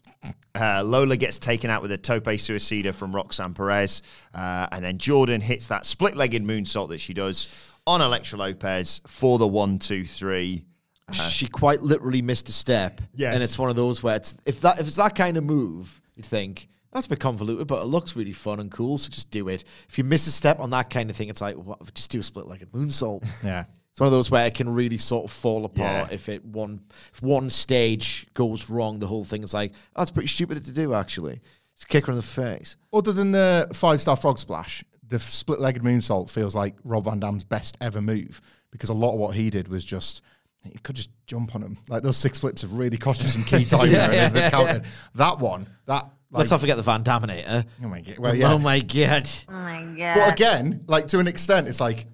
Uh, 0.57 0.83
Lola 0.85 1.17
gets 1.17 1.39
taken 1.39 1.71
out 1.71 1.83
with 1.83 1.93
a 1.93 1.97
tope 1.97 2.25
suicida 2.25 2.93
from 2.93 3.15
Roxanne 3.15 3.55
Perez. 3.55 4.03
Uh, 4.35 4.67
and 4.73 4.85
then 4.85 4.99
Jordan 4.99 5.41
hits 5.41 5.69
that 5.69 5.87
split 5.87 6.17
legged 6.17 6.43
moonsault 6.43 6.89
that 6.89 6.99
she 6.99 7.15
does 7.15 7.47
on 7.87 8.01
Elektra 8.01 8.41
Lopez 8.41 9.01
for 9.07 9.39
the 9.39 9.47
one, 9.47 9.79
two, 9.79 10.05
three. 10.05 10.65
she 11.13 11.47
quite 11.47 11.81
literally 11.81 12.23
missed 12.23 12.49
a 12.49 12.53
step. 12.53 13.01
Yes. 13.15 13.35
And 13.35 13.43
it's 13.45 13.57
one 13.57 13.71
of 13.71 13.77
those 13.77 14.03
where 14.03 14.17
it's, 14.17 14.35
if 14.45 14.61
that 14.63 14.81
if 14.81 14.89
it's 14.89 14.97
that 14.97 15.15
kind 15.15 15.37
of 15.37 15.45
move, 15.45 16.01
you'd 16.17 16.27
think 16.27 16.69
that's 16.93 17.07
a 17.07 17.11
bit 17.11 17.21
convoluted, 17.21 17.67
but 17.67 17.83
it 17.83 17.87
looks 17.87 18.17
really 18.17 18.33
fun 18.33 18.61
and 18.61 18.71
cool, 18.71 18.99
so 18.99 19.09
just 19.11 19.31
do 19.31 19.49
it. 19.49 19.65
If 19.89 19.99
you 19.99 20.05
miss 20.05 20.27
a 20.27 20.33
step 20.33 20.59
on 20.61 20.71
that 20.71 20.91
kind 20.91 21.11
of 21.11 21.17
thing, 21.17 21.29
it's 21.29 21.41
like 21.41 21.57
what, 21.57 21.93
just 21.95 22.11
do 22.11 22.21
a 22.21 22.23
split 22.23 22.47
like 22.47 22.63
a 22.63 22.67
moonsault. 22.67 23.27
Yeah. 23.45 23.65
It's 23.91 24.01
one 24.01 24.07
of 24.07 24.13
those 24.13 24.31
where 24.31 24.47
it 24.47 24.55
can 24.55 24.69
really 24.69 24.97
sort 24.99 25.25
of 25.25 25.33
fall 25.33 25.65
apart 25.65 26.09
Yeah. 26.11 26.15
if 26.15 26.29
it 26.29 26.45
one 26.45 26.83
if 27.13 27.21
one 27.21 27.51
stage 27.51 28.27
goes 28.33 28.71
wrong, 28.71 29.01
the 29.01 29.09
whole 29.09 29.25
thing 29.25 29.43
is 29.43 29.53
like, 29.53 29.73
oh, 29.97 30.01
that's 30.03 30.13
pretty 30.13 30.29
stupid 30.29 30.65
to 30.65 30.73
do 30.73 30.95
actually. 30.95 31.41
Just 31.75 31.89
kick 31.89 32.07
her 32.07 32.13
in 32.13 32.17
the 32.17 32.23
face. 32.23 32.77
Other 32.93 33.13
than 33.13 33.33
the 33.33 33.67
five 33.73 34.01
star 34.01 34.15
frog 34.17 34.39
splash, 34.39 34.85
the 35.07 35.19
split 35.19 35.59
legged 35.61 35.83
moonsault 35.83 36.31
feels 36.31 36.55
like 36.55 36.77
Rob 36.85 37.07
Van 37.07 37.19
Dam's 37.19 37.43
best 37.45 37.77
ever 37.81 38.01
move 38.01 38.41
because 38.71 38.89
a 38.89 38.95
lot 38.95 39.15
of 39.15 39.19
what 39.19 39.35
he 39.35 39.51
did 39.51 39.67
was 39.69 39.85
just. 39.85 40.23
You 40.65 40.79
could 40.83 40.97
just 40.97 41.11
jump 41.27 41.55
on 41.55 41.63
him. 41.63 41.79
Like 41.89 42.03
those 42.03 42.17
six 42.17 42.41
flips 42.41 42.63
have 42.63 42.73
really 42.73 42.99
cost 42.99 43.23
you 43.23 43.29
some 43.29 43.45
key 43.45 43.65
time 43.65 43.91
there. 43.91 44.27
and 44.27 44.35
they've. 44.83 45.09
That 45.15 45.39
one, 45.39 45.69
that. 45.87 46.11
Like, 46.31 46.41
Let's 46.41 46.51
not 46.51 46.61
forget 46.61 46.77
the 46.77 46.83
Van 46.83 47.03
Daminator. 47.05 47.65
Oh 47.83 47.89
my 47.89 48.01
god! 48.03 48.19
Well, 48.19 48.35
yeah. 48.35 48.53
Oh 48.53 48.59
my 48.59 48.81
god. 48.81 49.29
Oh 49.49 49.53
my 49.53 50.15
But 50.15 50.33
again, 50.33 50.85
like 50.87 51.09
to 51.09 51.19
an 51.21 51.27
extent, 51.29 51.69
it's 51.69 51.81
like 51.81 52.07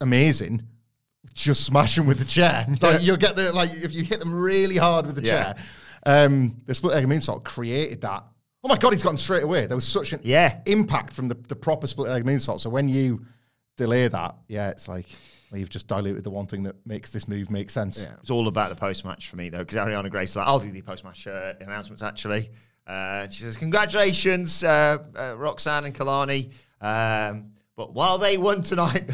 amazing. 0.00 0.62
Just 1.34 1.64
smash 1.64 1.96
them 1.96 2.06
with 2.06 2.18
the 2.18 2.24
chair. 2.24 2.66
Like 2.80 3.02
you'll 3.02 3.16
get 3.16 3.36
the 3.36 3.52
like 3.52 3.70
if 3.72 3.92
you 3.92 4.04
hit 4.04 4.18
them 4.20 4.34
really 4.34 4.76
hard 4.76 5.06
with 5.06 5.16
the 5.16 5.22
Yeah. 5.22 5.52
chair. 5.54 5.56
Um, 6.04 6.56
the 6.66 6.74
split 6.74 6.94
egg 6.94 7.06
moonsault 7.06 7.44
created 7.44 8.00
that. 8.02 8.24
oh 8.62 8.68
my 8.68 8.76
god, 8.76 8.92
he's 8.92 9.02
got 9.02 9.10
him 9.10 9.16
straight 9.16 9.42
away. 9.42 9.66
There 9.66 9.76
was 9.76 9.86
such 9.88 10.12
an 10.12 10.20
Yeah. 10.22 10.60
impact 10.66 11.12
from 11.12 11.28
the, 11.28 11.34
the 11.34 11.56
proper 11.56 11.86
split 11.86 12.10
leg 12.10 12.24
moonsault. 12.24 12.60
So 12.60 12.70
when 12.70 12.88
you 12.88 13.24
delay 13.76 14.06
that, 14.08 14.36
yeah, 14.48 14.70
it's 14.70 14.86
like 14.88 15.06
well, 15.50 15.60
you've 15.60 15.70
just 15.70 15.86
diluted 15.86 16.24
the 16.24 16.30
one 16.30 16.46
thing 16.46 16.62
that 16.64 16.76
makes 16.86 17.10
this 17.12 17.26
move 17.28 17.50
make 17.50 17.70
sense. 17.70 18.02
Yeah. 18.02 18.14
It's 18.20 18.30
all 18.30 18.48
about 18.48 18.68
the 18.70 18.76
post 18.76 19.04
match 19.04 19.28
for 19.30 19.36
me 19.36 19.48
though, 19.48 19.58
because 19.58 19.78
Ariana 19.78 20.10
Grace 20.10 20.30
is 20.30 20.36
like, 20.36 20.46
I'll 20.46 20.58
do 20.58 20.70
the 20.70 20.82
post 20.82 21.04
match 21.04 21.26
uh, 21.26 21.54
announcements 21.60 22.02
actually. 22.02 22.50
Uh, 22.86 23.28
she 23.28 23.42
says, 23.42 23.56
"Congratulations, 23.56 24.62
uh, 24.62 24.98
uh, 25.18 25.34
Roxanne 25.36 25.86
and 25.86 25.94
Kelani." 25.94 26.52
Um, 26.80 27.52
but 27.76 27.92
while 27.92 28.18
they 28.18 28.38
won 28.38 28.62
tonight, 28.62 29.10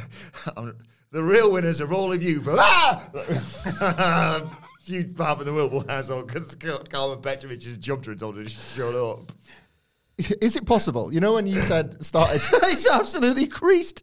the 1.10 1.22
real 1.22 1.52
winners 1.52 1.80
are 1.80 1.92
all 1.92 2.12
of 2.12 2.22
you. 2.22 2.42
For, 2.42 2.52
ah! 2.58 4.58
Huge 4.84 5.16
part 5.16 5.38
of 5.38 5.46
the 5.46 5.52
Wilbur 5.52 5.84
household 5.88 6.26
because 6.26 6.54
Karmen 6.56 7.22
Petrovic 7.22 7.62
has 7.62 7.76
jumped 7.76 8.06
her 8.06 8.12
and 8.12 8.20
told 8.20 8.36
her 8.36 8.44
to 8.44 8.50
shut 8.50 8.94
up. 8.94 9.32
Is 10.18 10.56
it 10.56 10.66
possible? 10.66 11.14
You 11.14 11.20
know 11.20 11.34
when 11.34 11.46
you 11.46 11.60
said 11.60 12.04
started 12.04 12.42
it's 12.52 12.90
absolutely 12.90 13.46
creased. 13.46 14.02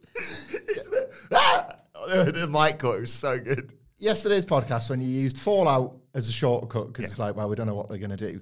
Ah! 1.32 1.76
the 2.08 2.48
mic 2.50 2.78
cut 2.78 3.00
was 3.00 3.12
so 3.12 3.38
good. 3.38 3.74
yesterday's 3.98 4.46
podcast 4.46 4.88
when 4.88 5.02
you 5.02 5.08
used 5.08 5.38
Fallout 5.38 5.98
as 6.14 6.28
a 6.28 6.32
shortcut 6.32 6.88
because 6.88 7.04
it's 7.04 7.18
like, 7.18 7.36
well, 7.36 7.48
we 7.48 7.56
don't 7.56 7.66
know 7.66 7.74
what 7.74 7.88
they're 7.88 7.98
going 7.98 8.10
to 8.10 8.16
do. 8.16 8.40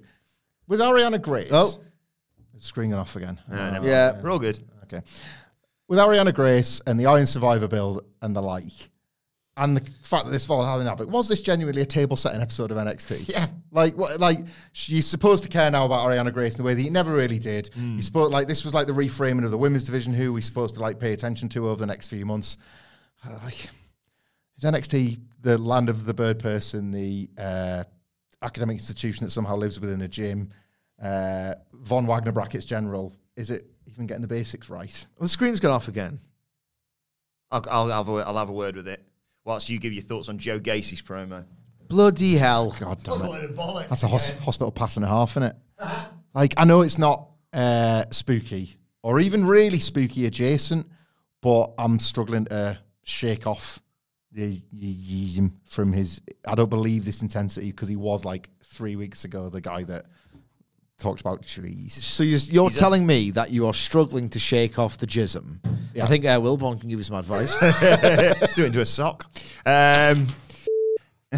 With 0.69 0.79
Ariana 0.79 1.21
Grace. 1.21 1.49
Oh. 1.51 1.81
It's 2.55 2.65
screening 2.67 2.93
off 2.93 3.15
again. 3.17 3.37
No, 3.49 3.71
never 3.71 3.85
Yeah. 3.87 4.11
mind. 4.11 4.23
we're 4.23 4.31
all 4.31 4.39
good. 4.39 4.59
Okay. 4.83 5.01
With 5.89 5.99
Ariana 5.99 6.33
Grace 6.33 6.81
and 6.87 6.97
the 6.99 7.07
Iron 7.07 7.25
Survivor 7.25 7.67
build 7.67 8.05
and 8.21 8.33
the 8.35 8.41
like, 8.41 8.91
and 9.57 9.75
the 9.75 9.81
fact 10.03 10.25
that 10.25 10.31
this 10.31 10.45
fall 10.45 10.63
having 10.63 10.85
havoc, 10.87 11.09
was 11.09 11.27
this 11.27 11.41
genuinely 11.41 11.81
a 11.81 11.85
table 11.85 12.15
setting 12.15 12.39
episode 12.41 12.71
of 12.71 12.77
NXT? 12.77 13.27
Yeah. 13.33 13.47
Like, 13.71 13.95
what, 13.97 14.19
like 14.19 14.39
she's 14.71 15.05
supposed 15.05 15.43
to 15.43 15.49
care 15.49 15.69
now 15.69 15.85
about 15.85 16.05
Ariana 16.07 16.33
Grace 16.33 16.55
in 16.55 16.61
a 16.61 16.63
way 16.63 16.73
that 16.75 16.81
he 16.81 16.89
never 16.89 17.13
really 17.13 17.37
did. 17.39 17.69
You 17.75 18.01
supposed 18.01 18.31
like 18.31 18.47
this 18.47 18.63
was 18.63 18.73
like 18.73 18.87
the 18.87 18.93
reframing 18.93 19.45
of 19.45 19.51
the 19.51 19.57
women's 19.57 19.83
division, 19.83 20.13
who 20.13 20.33
we're 20.33 20.41
supposed 20.41 20.75
to 20.75 20.81
like 20.81 20.99
pay 20.99 21.13
attention 21.13 21.49
to 21.49 21.67
over 21.67 21.79
the 21.79 21.85
next 21.87 22.09
few 22.09 22.25
months. 22.25 22.57
Like, 23.43 23.69
is 24.57 24.63
NXT 24.63 25.19
the 25.41 25.57
land 25.57 25.89
of 25.89 26.05
the 26.05 26.13
bird 26.13 26.39
person, 26.39 26.91
the 26.91 27.29
uh, 27.37 27.83
academic 28.41 28.75
institution 28.75 29.25
that 29.25 29.31
somehow 29.31 29.55
lives 29.55 29.79
within 29.79 30.01
a 30.01 30.07
gym? 30.07 30.51
Uh, 31.01 31.53
Von 31.73 32.05
Wagner 32.05 32.31
brackets 32.31 32.65
general. 32.65 33.15
Is 33.35 33.49
it 33.49 33.65
even 33.87 34.05
getting 34.05 34.21
the 34.21 34.27
basics 34.27 34.69
right? 34.69 35.07
The 35.19 35.29
screen's 35.29 35.59
gone 35.59 35.71
off 35.71 35.87
again. 35.87 36.19
I'll, 37.51 37.65
I'll, 37.69 37.87
have 37.89 38.09
a, 38.09 38.13
I'll 38.27 38.37
have 38.37 38.49
a 38.49 38.53
word 38.53 38.75
with 38.75 38.87
it. 38.87 39.03
Whilst 39.45 39.69
you 39.69 39.79
give 39.79 39.93
your 39.93 40.03
thoughts 40.03 40.29
on 40.29 40.37
Joe 40.37 40.59
Gacy's 40.59 41.01
promo. 41.01 41.45
Bloody 41.87 42.35
hell. 42.35 42.75
God 42.79 43.03
damn 43.03 43.21
it. 43.21 43.55
That's 43.89 44.03
a 44.03 44.07
hos- 44.07 44.35
hospital 44.35 44.71
pass 44.71 44.95
and 44.95 45.05
a 45.05 45.07
half, 45.07 45.31
isn't 45.31 45.43
it? 45.43 45.55
like, 46.35 46.53
I 46.57 46.65
know 46.65 46.81
it's 46.81 46.99
not 46.99 47.29
uh, 47.53 48.05
spooky 48.11 48.77
or 49.01 49.19
even 49.19 49.45
really 49.45 49.79
spooky 49.79 50.25
adjacent, 50.25 50.87
but 51.41 51.73
I'm 51.77 51.99
struggling 51.99 52.45
to 52.45 52.77
shake 53.03 53.47
off 53.47 53.81
the 54.31 54.57
Yeezum 54.75 55.51
from 55.65 55.93
his. 55.93 56.21
I 56.45 56.55
don't 56.55 56.69
believe 56.69 57.05
this 57.05 57.21
intensity 57.21 57.71
because 57.71 57.87
he 57.87 57.95
was 57.95 58.25
like 58.25 58.49
three 58.63 58.95
weeks 58.95 59.25
ago 59.25 59.49
the 59.49 59.61
guy 59.61 59.83
that 59.83 60.05
talked 60.99 61.21
about 61.21 61.45
trees. 61.45 61.93
So 61.93 62.23
you're, 62.23 62.39
you're 62.39 62.69
telling 62.69 63.07
me 63.07 63.31
that 63.31 63.51
you 63.51 63.65
are 63.67 63.73
struggling 63.73 64.29
to 64.29 64.39
shake 64.39 64.77
off 64.77 64.97
the 64.97 65.07
jism. 65.07 65.57
Yeah. 65.93 66.03
I 66.03 66.07
think 66.07 66.25
uh, 66.25 66.39
Wilbourn 66.39 66.79
can 66.79 66.89
give 66.89 66.99
you 66.99 67.03
some 67.03 67.17
advice. 67.17 67.55
Do 68.55 68.63
it 68.63 68.67
into 68.67 68.81
a 68.81 68.85
sock. 68.85 69.25
Um, 69.65 70.27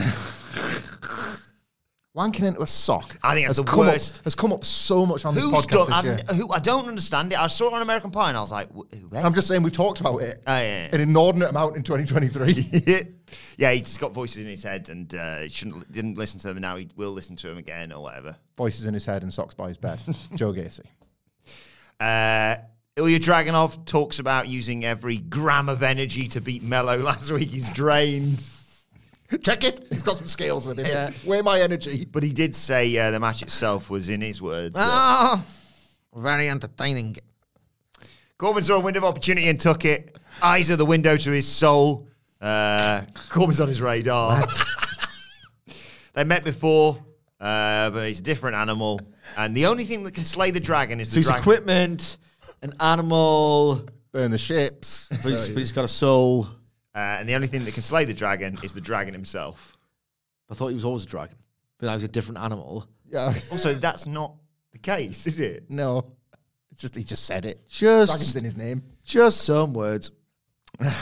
Wanking 2.16 2.44
into 2.44 2.62
a 2.62 2.68
sock. 2.68 3.18
I 3.24 3.34
think 3.36 3.48
that's 3.48 3.58
has 3.58 3.66
the 3.66 3.72
come 3.72 3.80
worst. 3.80 4.18
Up, 4.18 4.24
has 4.26 4.36
come 4.36 4.52
up 4.52 4.66
so 4.66 5.06
much 5.06 5.24
on 5.24 5.34
this 5.34 5.46
who's 5.46 5.66
podcast 5.66 5.88
done? 5.88 6.06
this 6.06 6.16
year. 6.18 6.36
Who, 6.46 6.52
I 6.52 6.60
don't 6.60 6.88
understand 6.90 7.32
it. 7.32 7.40
I 7.40 7.48
saw 7.48 7.68
it 7.68 7.74
on 7.74 7.82
American 7.82 8.12
Pie 8.12 8.28
and 8.28 8.38
I 8.38 8.42
was 8.42 8.52
like, 8.52 8.68
wh- 8.70 8.94
who? 8.94 9.18
I'm 9.18 9.34
just 9.34 9.48
saying 9.48 9.64
we've 9.64 9.72
talked 9.72 10.02
about 10.02 10.18
it 10.18 10.42
Oh, 10.46 10.58
yeah, 10.60 10.90
an 10.94 11.00
inordinate 11.00 11.52
amount 11.52 11.78
in 11.78 11.84
2023. 11.84 13.06
yeah, 13.58 13.72
he's 13.72 13.98
got 13.98 14.12
voices 14.12 14.44
in 14.44 14.50
his 14.50 14.62
head 14.62 14.90
and 14.90 15.16
uh, 15.16 15.38
he 15.40 15.48
shouldn't 15.48 15.90
didn't 15.90 16.18
listen 16.18 16.38
to 16.42 16.48
them. 16.50 16.58
and 16.58 16.64
Now 16.64 16.76
he 16.76 16.90
will 16.98 17.12
listen 17.12 17.38
to 17.38 17.48
them 17.48 17.58
again 17.58 17.94
or 17.94 18.04
whatever. 18.04 18.36
Voices 18.58 18.84
in 18.86 18.94
his 18.94 19.06
head 19.06 19.24
and 19.24 19.34
socks 19.34 19.54
by 19.54 19.70
his 19.70 19.78
bed. 19.78 20.02
Joe 20.36 20.52
Gacy. 20.52 20.82
Uh, 22.00 22.58
Ilja 22.98 23.20
Dragunov 23.20 23.86
talks 23.86 24.20
about 24.20 24.50
using 24.50 24.84
every 24.84 25.18
gram 25.18 25.70
of 25.70 25.82
energy 25.82 26.28
to 26.28 26.42
beat 26.42 26.62
Melo 26.62 26.98
last 27.02 27.32
week. 27.32 27.52
He's 27.52 27.72
drained. 27.74 28.38
Check 29.44 29.64
it. 29.64 29.86
He's 29.90 30.04
got 30.04 30.18
some 30.18 30.28
scales 30.28 30.66
with 30.68 30.80
him. 30.80 30.86
Yeah. 30.88 31.12
Where 31.26 31.42
my 31.44 31.62
energy? 31.62 32.06
But 32.06 32.24
he 32.24 32.32
did 32.32 32.54
say 32.56 32.98
uh, 32.98 33.12
the 33.12 33.20
match 33.20 33.42
itself 33.42 33.90
was, 33.90 34.10
in 34.10 34.22
his 34.22 34.42
words, 34.42 34.76
Ah, 34.78 35.44
very 36.16 36.50
entertaining. 36.50 37.16
Corbin 38.38 38.64
saw 38.64 38.76
a 38.76 38.80
window 38.80 39.00
of 39.00 39.06
opportunity 39.06 39.48
and 39.50 39.60
took 39.60 39.86
it. 39.86 40.18
Eyes 40.42 40.72
are 40.72 40.76
the 40.76 40.86
window 40.86 41.16
to 41.18 41.32
his 41.32 41.48
soul. 41.48 42.08
Uh, 42.42 43.04
Corbin's 43.30 43.60
on 43.60 43.68
his 43.68 43.80
radar. 43.82 44.44
they 46.14 46.24
met 46.24 46.44
before, 46.44 46.98
uh, 47.40 47.90
but 47.92 48.08
he's 48.08 48.20
a 48.20 48.24
different 48.24 48.56
animal. 48.56 49.00
And 49.38 49.56
the 49.56 49.68
only 49.68 49.84
thing 49.86 50.04
that 50.06 50.14
can 50.14 50.26
slay 50.26 50.52
the 50.52 50.60
dragon 50.60 51.00
is 51.00 51.10
So 51.10 51.14
the 51.14 51.20
he's 51.20 51.28
dragon. 51.28 51.42
equipment, 51.42 52.18
an 52.64 52.74
animal, 52.80 53.86
Burn 54.12 54.32
the 54.32 54.38
ships. 54.38 55.08
but 55.10 55.20
he's, 55.32 55.48
but 55.50 55.58
he's 55.58 55.72
got 55.72 55.86
a 55.86 55.88
soul. 55.88 56.48
Uh, 56.94 57.18
and 57.20 57.30
the 57.30 57.36
only 57.36 57.48
thing 57.48 57.64
that 57.66 57.74
can 57.74 57.84
slay 57.84 58.06
the 58.06 58.14
dragon 58.14 58.58
is 58.64 58.74
the 58.74 58.82
dragon 58.82 59.14
himself. 59.14 59.78
I 60.50 60.54
thought 60.56 60.68
he 60.68 60.74
was 60.74 60.84
always 60.86 61.04
a 61.04 61.08
dragon, 61.08 61.38
but 61.78 61.88
now 61.88 61.96
was 61.96 62.04
a 62.04 62.08
different 62.10 62.40
animal. 62.40 62.86
Yeah. 63.08 63.34
Also, 63.52 63.74
that's 63.74 64.06
not 64.06 64.34
the 64.74 64.80
case, 64.80 65.26
is 65.28 65.40
it? 65.40 65.66
No. 65.70 66.12
It's 66.72 66.82
just 66.82 66.96
he 66.96 67.04
just 67.04 67.26
said 67.26 67.46
it. 67.46 67.68
Just, 67.68 68.12
Dragon's 68.12 68.36
in 68.36 68.44
his 68.44 68.58
name. 68.58 68.84
just 69.04 69.42
some 69.42 69.74
words. 69.74 70.12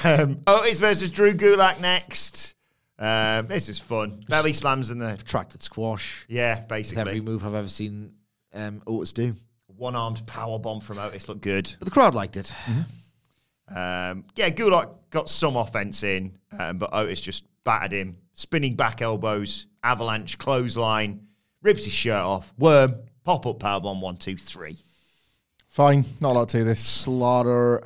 Um, 0.03 0.41
Otis 0.47 0.79
versus 0.79 1.09
Drew 1.11 1.33
Gulak 1.33 1.79
next. 1.79 2.55
Um, 2.97 3.47
this 3.47 3.69
is 3.69 3.79
fun. 3.79 4.25
Belly 4.27 4.51
slams 4.53 4.91
in 4.91 4.99
the 4.99 5.15
Protracted 5.15 5.61
squash. 5.63 6.25
yeah, 6.27 6.59
With 6.59 6.67
basically 6.67 7.01
every 7.01 7.21
move 7.21 7.45
I've 7.45 7.53
ever 7.55 7.69
seen 7.69 8.13
um, 8.53 8.81
Otis 8.87 9.13
do. 9.13 9.35
one 9.67 9.95
armed 9.95 10.25
power 10.27 10.59
bomb 10.59 10.81
from 10.81 10.97
Otis 10.99 11.29
looked 11.29 11.41
good. 11.41 11.71
But 11.79 11.85
the 11.85 11.91
crowd 11.91 12.13
liked 12.15 12.35
it. 12.35 12.53
Um, 13.69 14.25
yeah, 14.35 14.49
Gulak 14.49 14.95
got 15.09 15.29
some 15.29 15.55
offense 15.55 16.03
in, 16.03 16.37
um, 16.59 16.77
but 16.79 16.89
Otis 16.93 17.21
just 17.21 17.45
battered 17.63 17.91
him. 17.91 18.17
Spinning 18.33 18.75
back 18.75 19.01
elbows, 19.01 19.67
avalanche, 19.83 20.37
clothesline, 20.37 21.27
rips 21.61 21.83
his 21.83 21.93
shirt 21.93 22.13
off, 22.23 22.53
worm, 22.57 22.95
pop 23.23 23.45
up 23.45 23.59
power 23.59 23.79
bomb, 23.81 24.01
one, 24.01 24.17
two, 24.17 24.37
three. 24.37 24.77
Fine. 25.67 26.05
Not 26.19 26.31
a 26.31 26.39
lot 26.39 26.49
to 26.49 26.63
this. 26.63 26.79
Slaughter. 26.79 27.77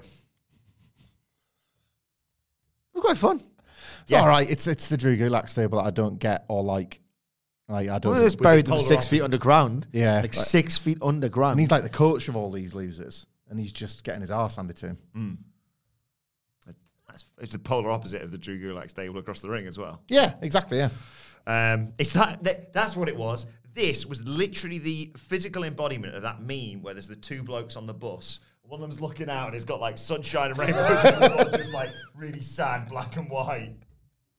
It 2.93 2.97
was 2.97 3.03
quite 3.03 3.17
fun. 3.17 3.41
It's 4.03 4.13
all 4.13 4.27
right. 4.27 4.49
It's 4.49 4.67
it's 4.67 4.89
the 4.89 4.97
Drew 4.97 5.17
Gulak 5.17 5.49
stable 5.49 5.79
that 5.79 5.85
I 5.87 5.91
don't 5.91 6.19
get 6.19 6.45
or 6.47 6.63
like. 6.63 6.99
Like 7.69 7.89
I 7.89 7.97
don't. 7.99 8.11
Well, 8.13 8.21
this 8.21 8.35
the 8.35 8.41
buried 8.43 8.65
them 8.65 8.77
six 8.77 8.91
opposite. 8.91 9.09
feet 9.09 9.21
underground. 9.21 9.87
Yeah. 9.93 10.15
Like 10.15 10.23
Like- 10.23 10.33
six 10.33 10.77
feet 10.77 10.97
underground. 11.01 11.53
and 11.53 11.61
he's 11.61 11.71
like 11.71 11.83
the 11.83 11.89
coach 11.89 12.27
of 12.27 12.35
all 12.35 12.51
these 12.51 12.75
losers, 12.75 13.25
and 13.49 13.57
he's 13.59 13.71
just 13.71 14.03
getting 14.03 14.21
his 14.21 14.29
arse 14.31 14.57
handed 14.57 14.75
to 14.77 14.87
him. 14.87 14.97
That's, 15.15 15.37
it's 17.39 17.53
the 17.53 17.59
polar 17.59 17.91
opposite 17.91 18.21
of 18.21 18.31
the 18.31 18.37
Drew 18.37 18.59
Gulak 18.59 18.89
stable 18.89 19.17
across 19.19 19.41
the 19.41 19.49
ring 19.49 19.67
as 19.67 19.77
well. 19.77 20.01
Yeah. 20.07 20.33
Exactly. 20.41 20.77
Yeah. 20.77 20.89
Um, 21.45 21.93
it's 21.97 22.13
that, 22.13 22.43
that 22.43 22.73
that's 22.73 22.95
what 22.95 23.09
it 23.09 23.15
was. 23.15 23.47
This 23.73 24.05
was 24.05 24.25
literally 24.27 24.77
the 24.77 25.11
physical 25.17 25.63
embodiment 25.63 26.15
of 26.15 26.21
that 26.21 26.41
meme 26.41 26.81
where 26.81 26.93
there's 26.93 27.07
the 27.07 27.15
two 27.15 27.43
blokes 27.43 27.75
on 27.75 27.87
the 27.87 27.93
bus. 27.93 28.39
One 28.61 28.81
of 28.81 28.87
them's 28.87 29.01
looking 29.01 29.29
out 29.29 29.47
and 29.47 29.55
it's 29.55 29.65
got 29.65 29.81
like 29.81 29.97
sunshine 29.97 30.51
and 30.51 30.57
rainbows, 30.57 31.03
and 31.03 31.17
the 31.17 31.33
other 31.33 31.57
just 31.57 31.73
like 31.73 31.89
really 32.15 32.41
sad, 32.41 32.87
black 32.87 33.17
and 33.17 33.29
white. 33.29 33.75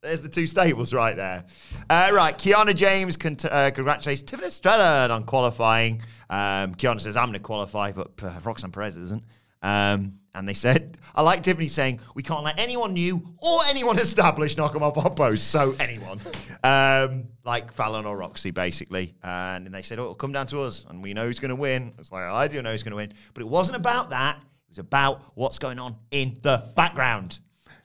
There's 0.03 0.21
the 0.21 0.29
two 0.29 0.47
stables 0.47 0.93
right 0.93 1.17
there. 1.17 1.45
Uh, 1.89 2.11
right, 2.13 2.37
Kiana 2.37 2.75
James 2.75 3.17
con- 3.17 3.37
uh, 3.51 3.71
congratulates 3.75 4.23
Tiffany 4.23 4.51
Stratton 4.51 5.11
on 5.11 5.25
qualifying. 5.25 6.03
Um, 6.29 6.75
Kiana 6.75 7.01
says, 7.01 7.17
I'm 7.17 7.27
going 7.27 7.35
to 7.35 7.41
qualify, 7.41 7.93
but 7.93 8.11
uh, 8.23 8.33
Roxanne 8.45 8.71
Perez 8.71 8.97
isn't. 8.97 9.25
Um, 9.65 10.19
and 10.35 10.49
they 10.49 10.53
said, 10.53 10.99
I 11.15 11.23
like 11.23 11.43
Tiffany 11.43 11.69
saying, 11.69 12.01
we 12.15 12.23
can't 12.23 12.43
let 12.43 12.59
anyone 12.59 12.93
new 12.93 13.23
or 13.39 13.61
anyone 13.69 13.99
established 13.99 14.59
knock 14.59 14.73
them 14.73 14.83
off 14.83 14.99
our 14.99 15.11
post. 15.11 15.49
So 15.49 15.75
anyone. 15.81 16.21
um, 16.65 17.29
like 17.45 17.73
Fallon 17.73 18.05
or 18.05 18.17
Roxy, 18.17 18.51
basically. 18.51 19.15
And 19.23 19.69
they 19.69 19.83
said, 19.83 19.99
oh, 19.99 20.03
it'll 20.03 20.15
come 20.17 20.33
down 20.33 20.49
to 20.49 20.61
us 20.61 20.85
and 20.89 21.03
we 21.03 21.15
know 21.15 21.27
who's 21.27 21.39
going 21.39 21.51
to 21.51 21.57
win. 21.57 21.95
It's 21.99 22.13
like, 22.13 22.25
I 22.25 22.49
do 22.49 22.61
know 22.63 22.73
who's 22.73 22.83
going 22.83 22.93
to 22.93 22.97
win. 22.97 23.13
But 23.33 23.43
it 23.43 23.49
wasn't 23.49 23.77
about 23.77 24.11
that. 24.11 24.37
It 24.39 24.71
was 24.71 24.79
about 24.79 25.23
what's 25.35 25.59
going 25.59 25.79
on 25.79 25.97
in 26.11 26.37
the 26.43 26.73
background. 26.77 27.39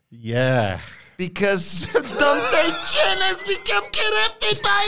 Yeah. 0.10 0.82
Because 1.18 1.82
Dante 1.94 2.02
Chen 2.02 3.18
has 3.20 3.38
become 3.48 3.84
corrupted 3.94 4.62
by 4.64 4.88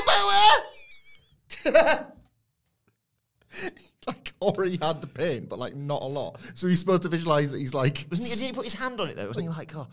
power. 1.67 2.07
Like 4.08 4.34
already 4.41 4.80
had 4.82 4.99
the 4.99 5.08
pain, 5.08 5.45
but 5.47 5.60
like 5.60 5.76
not 5.76 6.02
a 6.02 6.06
lot. 6.06 6.39
So 6.56 6.68
he's 6.68 6.80
supposed 6.80 7.04
to 7.04 7.10
visualize 7.10 7.52
that 7.52 7.60
he's 7.60 7.76
like. 7.76 8.08
Wasn't 8.10 8.28
he, 8.28 8.34
did 8.34 8.43
he 8.47 8.52
put 8.52 8.64
his 8.66 8.74
hand 8.74 8.99
on 8.99 9.10
it 9.10 9.16
though? 9.16 9.28
Wasn't 9.28 9.45
he 9.45 9.49
like, 9.49 9.76
oh, 9.76 9.88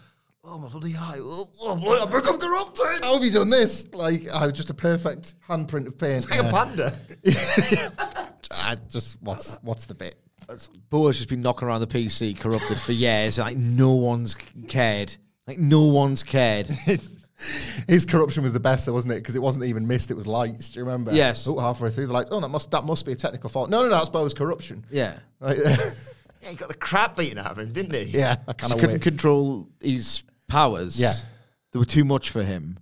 oh 0.45 0.59
my 0.59 0.69
bloody 0.69 0.95
eye, 0.97 1.19
oh, 1.19 1.45
oh 1.61 1.77
bloody, 1.77 2.01
I've 2.01 2.11
become 2.11 2.39
corrupted. 2.39 3.05
How 3.05 3.15
have 3.15 3.23
you 3.23 3.31
done 3.31 3.51
this? 3.51 3.87
Like, 3.93 4.27
I 4.29 4.47
was 4.47 4.55
just 4.55 4.71
a 4.71 4.75
perfect 4.75 5.35
handprint 5.47 5.87
of 5.87 5.99
paint. 5.99 6.31
Like 6.31 6.41
a 6.41 6.51
panda. 6.51 6.99
I 8.53 8.77
just 8.89 9.21
what's 9.21 9.59
what's 9.63 9.85
the 9.85 9.95
bit? 9.95 10.17
Boa's 10.89 11.19
just 11.19 11.29
been 11.29 11.43
knocking 11.43 11.69
around 11.69 11.81
the 11.81 11.87
PC 11.87 12.39
corrupted 12.39 12.79
for 12.81 12.93
years. 12.93 13.39
Like 13.39 13.57
no 13.57 13.93
one's 13.93 14.35
cared. 14.69 15.15
Like 15.47 15.59
no 15.59 15.83
one's 15.83 16.23
cared. 16.23 16.69
His 17.87 18.05
corruption 18.05 18.43
was 18.43 18.53
the 18.53 18.61
best, 18.61 18.87
though, 18.87 18.93
wasn't 18.93 19.13
it? 19.15 19.17
Because 19.17 19.37
it 19.37 19.43
wasn't 19.43 19.65
even 19.65 19.87
missed; 19.87 20.11
it 20.11 20.17
was 20.17 20.27
lights. 20.27 20.71
Do 20.71 20.81
you 20.81 20.85
remember? 20.85 21.13
Yes. 21.13 21.47
Oh, 21.47 21.59
halfway 21.59 21.91
through, 21.91 22.09
the 22.09 22.13
lights. 22.13 22.31
"Oh, 22.33 22.41
that 22.41 22.49
must 22.49 22.71
that 22.73 22.85
must 22.85 23.07
be 23.07 23.13
a 23.13 23.17
technical 23.17 23.49
fault." 23.49 23.71
No, 23.71 23.79
no, 23.83 23.85
no, 23.85 23.91
that's 23.91 24.09
Bo's 24.11 24.35
corruption. 24.35 24.85
Yeah. 24.91 25.19
Like, 25.41 25.59
Yeah, 26.43 26.51
he 26.51 26.57
got 26.57 26.69
the 26.69 26.75
crap 26.75 27.17
beaten 27.17 27.39
out 27.39 27.51
of 27.51 27.59
him, 27.59 27.73
didn't 27.73 27.95
he? 27.95 28.03
yeah, 28.17 28.37
I 28.47 28.53
Just 28.53 28.59
kind 28.59 28.73
of 28.73 28.79
couldn't 28.81 29.01
control 29.01 29.69
his 29.81 30.23
powers. 30.47 31.01
Yeah. 31.01 31.13
They 31.73 31.79
were 31.79 31.85
too 31.85 32.05
much 32.05 32.31
for 32.31 32.43
him. 32.43 32.79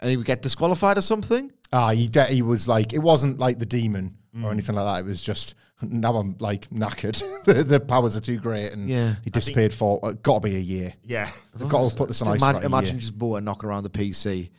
And 0.00 0.10
he 0.10 0.16
would 0.16 0.26
get 0.26 0.42
disqualified 0.42 0.98
or 0.98 1.02
something. 1.02 1.50
Ah, 1.72 1.90
he 1.90 2.08
de- 2.08 2.26
he 2.26 2.42
was 2.42 2.68
like, 2.68 2.92
it 2.92 2.98
wasn't 2.98 3.38
like 3.38 3.58
the 3.58 3.66
demon 3.66 4.16
Mm. 4.36 4.44
or 4.44 4.52
anything 4.52 4.76
like 4.76 4.84
that. 4.84 5.04
It 5.06 5.08
was 5.08 5.20
just 5.20 5.56
now 5.82 6.14
I'm 6.16 6.36
like 6.38 6.68
knackered. 6.70 7.20
the, 7.44 7.64
the 7.64 7.80
powers 7.80 8.16
are 8.16 8.20
too 8.20 8.38
great, 8.38 8.72
and 8.72 8.88
Yeah. 8.88 9.16
he 9.24 9.30
disappeared 9.30 9.74
for 9.74 9.98
uh, 10.04 10.12
got 10.12 10.42
to 10.42 10.48
be 10.48 10.56
a 10.56 10.60
year. 10.60 10.94
Yeah. 11.02 11.30
They've 11.54 11.68
got 11.68 11.90
to 11.90 11.96
put 11.96 12.08
this 12.08 12.22
on 12.22 12.28
ice. 12.28 12.40
Imagine, 12.40 12.60
for 12.60 12.66
about 12.66 12.74
a 12.76 12.78
imagine 12.78 13.00
just 13.00 13.18
Boa 13.18 13.40
knocking 13.40 13.68
around 13.68 13.82
the 13.82 13.90
PC, 13.90 14.50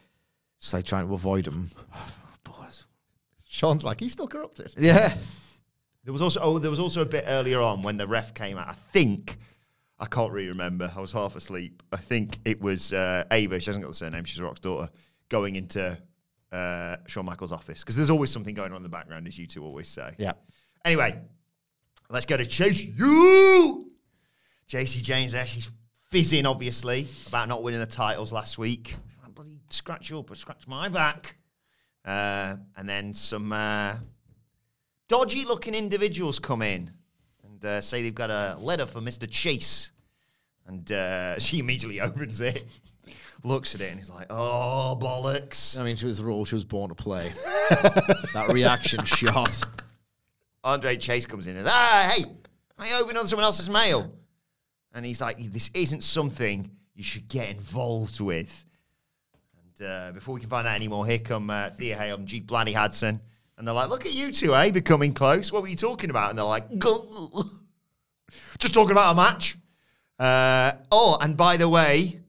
just 0.60 0.74
like 0.74 0.84
trying 0.86 1.08
to 1.08 1.14
avoid 1.14 1.48
him. 1.48 1.70
Boas. 2.44 2.86
Shawn's 3.48 3.84
like, 3.84 4.00
he's 4.00 4.12
still 4.12 4.28
corrupted. 4.28 4.74
Yeah. 4.78 5.16
There 6.04 6.12
was 6.14 6.22
also 6.22 6.40
oh, 6.42 6.58
there 6.60 6.72
was 6.72 6.80
also 6.80 7.02
a 7.02 7.06
bit 7.06 7.26
earlier 7.28 7.62
on 7.62 7.84
when 7.84 7.96
the 7.98 8.08
ref 8.08 8.34
came 8.34 8.58
out. 8.58 8.68
I 8.68 8.74
think 8.92 9.38
I 10.00 10.08
can't 10.08 10.32
really 10.32 10.48
remember. 10.50 10.92
I 10.96 11.00
was 11.00 11.12
half 11.12 11.36
asleep. 11.36 11.84
I 11.92 11.98
think 11.98 12.40
it 12.44 12.60
was 12.60 12.92
uh, 12.92 13.24
Ava. 13.32 13.60
She 13.60 13.68
hasn't 13.68 13.84
got 13.86 13.90
the 13.90 13.96
surname. 13.96 14.24
She's 14.24 14.42
Rock's 14.42 14.60
daughter. 14.60 14.90
Going 15.30 15.56
into 15.56 15.98
uh, 16.52 16.98
Shawn 17.08 17.26
Michaels' 17.26 17.52
office 17.52 17.82
because 17.82 17.96
there's 17.96 18.10
always 18.10 18.32
something 18.32 18.54
going 18.54 18.72
on 18.72 18.78
in 18.78 18.84
the 18.84 18.90
background, 18.90 19.28
as 19.28 19.38
you 19.38 19.48
two 19.48 19.64
always 19.64 19.88
say. 19.88 20.12
Yeah. 20.18 20.34
Anyway, 20.84 21.20
let's 22.10 22.26
go 22.26 22.38
to 22.38 22.46
Chase 22.46 22.86
U. 22.86 23.92
Jacy 24.68 25.02
Jayne 25.02 25.30
there. 25.30 25.46
She's 25.46 25.70
fizzing, 26.10 26.46
obviously, 26.46 27.08
about 27.28 27.48
not 27.48 27.64
winning 27.64 27.80
the 27.80 27.86
titles 27.86 28.32
last 28.32 28.58
week. 28.58 28.96
I 29.26 29.30
bloody 29.30 29.60
scratch 29.70 30.10
you 30.10 30.20
up, 30.20 30.28
but 30.28 30.38
scratch 30.38 30.68
my 30.68 30.90
back. 30.90 31.36
Uh, 32.04 32.56
and 32.78 32.90
then 32.90 33.14
some 33.14 33.52
uh, 33.52 33.96
dodgy 35.08 35.46
looking 35.46 35.76
individuals 35.76 36.40
come 36.40 36.62
in 36.62 36.92
and 37.44 37.66
uh, 37.66 37.82
say 37.82 38.02
they've 38.02 38.16
got 38.16 38.30
a 38.32 38.58
letter 38.60 38.86
for 38.86 39.02
Mr. 39.02 39.30
Chase. 39.30 39.92
And 40.68 40.90
uh, 40.92 41.38
she 41.40 41.60
immediately 41.60 42.02
opens 42.02 42.42
it, 42.42 42.66
looks 43.44 43.76
at 43.76 43.82
it, 43.82 43.90
and 43.90 43.98
he's 44.00 44.10
like, 44.10 44.28
oh, 44.30 44.98
bollocks. 45.00 45.80
I 45.80 45.84
mean, 45.84 45.96
she 45.96 46.06
was 46.06 46.18
the 46.18 46.26
role 46.26 46.46
she 46.46 46.56
was 46.56 46.66
born 46.66 46.90
to 46.90 46.96
play. 46.96 47.32
that 47.70 48.48
reaction 48.50 49.04
shot. 49.06 49.64
Andre 50.64 50.96
Chase 50.98 51.26
comes 51.26 51.48
in 51.48 51.58
and 51.58 51.68
ah, 51.68 52.14
hey, 52.14 52.24
I 52.78 53.00
open 53.00 53.18
on 53.18 53.28
someone 53.28 53.46
else's 53.46 53.70
mail. 53.70 54.14
And 54.94 55.06
he's 55.06 55.22
like, 55.22 55.40
this 55.40 55.72
isn't 55.74 56.04
something 56.04 56.70
you 56.94 57.04
should 57.04 57.28
get 57.28 57.50
involved 57.50 58.20
with. 58.20 58.66
And 59.80 59.88
uh, 59.88 60.12
before 60.12 60.36
we 60.36 60.42
can 60.42 60.50
find 60.50 60.68
out 60.68 60.76
anymore, 60.76 61.06
here 61.06 61.20
come 61.20 61.50
uh, 61.50 61.70
Thea 61.72 61.96
Hale 61.96 62.18
and 62.18 62.28
Jeep 62.28 62.46
Blanny 62.46 62.76
Hudson. 62.76 63.22
And 63.58 63.68
they're 63.68 63.76
like, 63.76 63.90
look 63.90 64.06
at 64.06 64.14
you 64.14 64.32
two, 64.32 64.56
eh? 64.56 64.72
Becoming 64.72 65.14
close. 65.14 65.52
What 65.52 65.62
were 65.62 65.68
you 65.68 65.76
talking 65.76 66.10
about? 66.10 66.30
And 66.30 66.38
they're 66.38 66.46
like, 66.46 66.68
just 68.60 68.74
talking 68.74 68.92
about 68.92 69.14
a 69.14 69.16
match. 69.16 69.58
Uh, 70.20 70.74
oh, 70.92 71.18
and 71.22 71.38
by 71.38 71.58
the 71.58 71.70
way, 71.70 72.21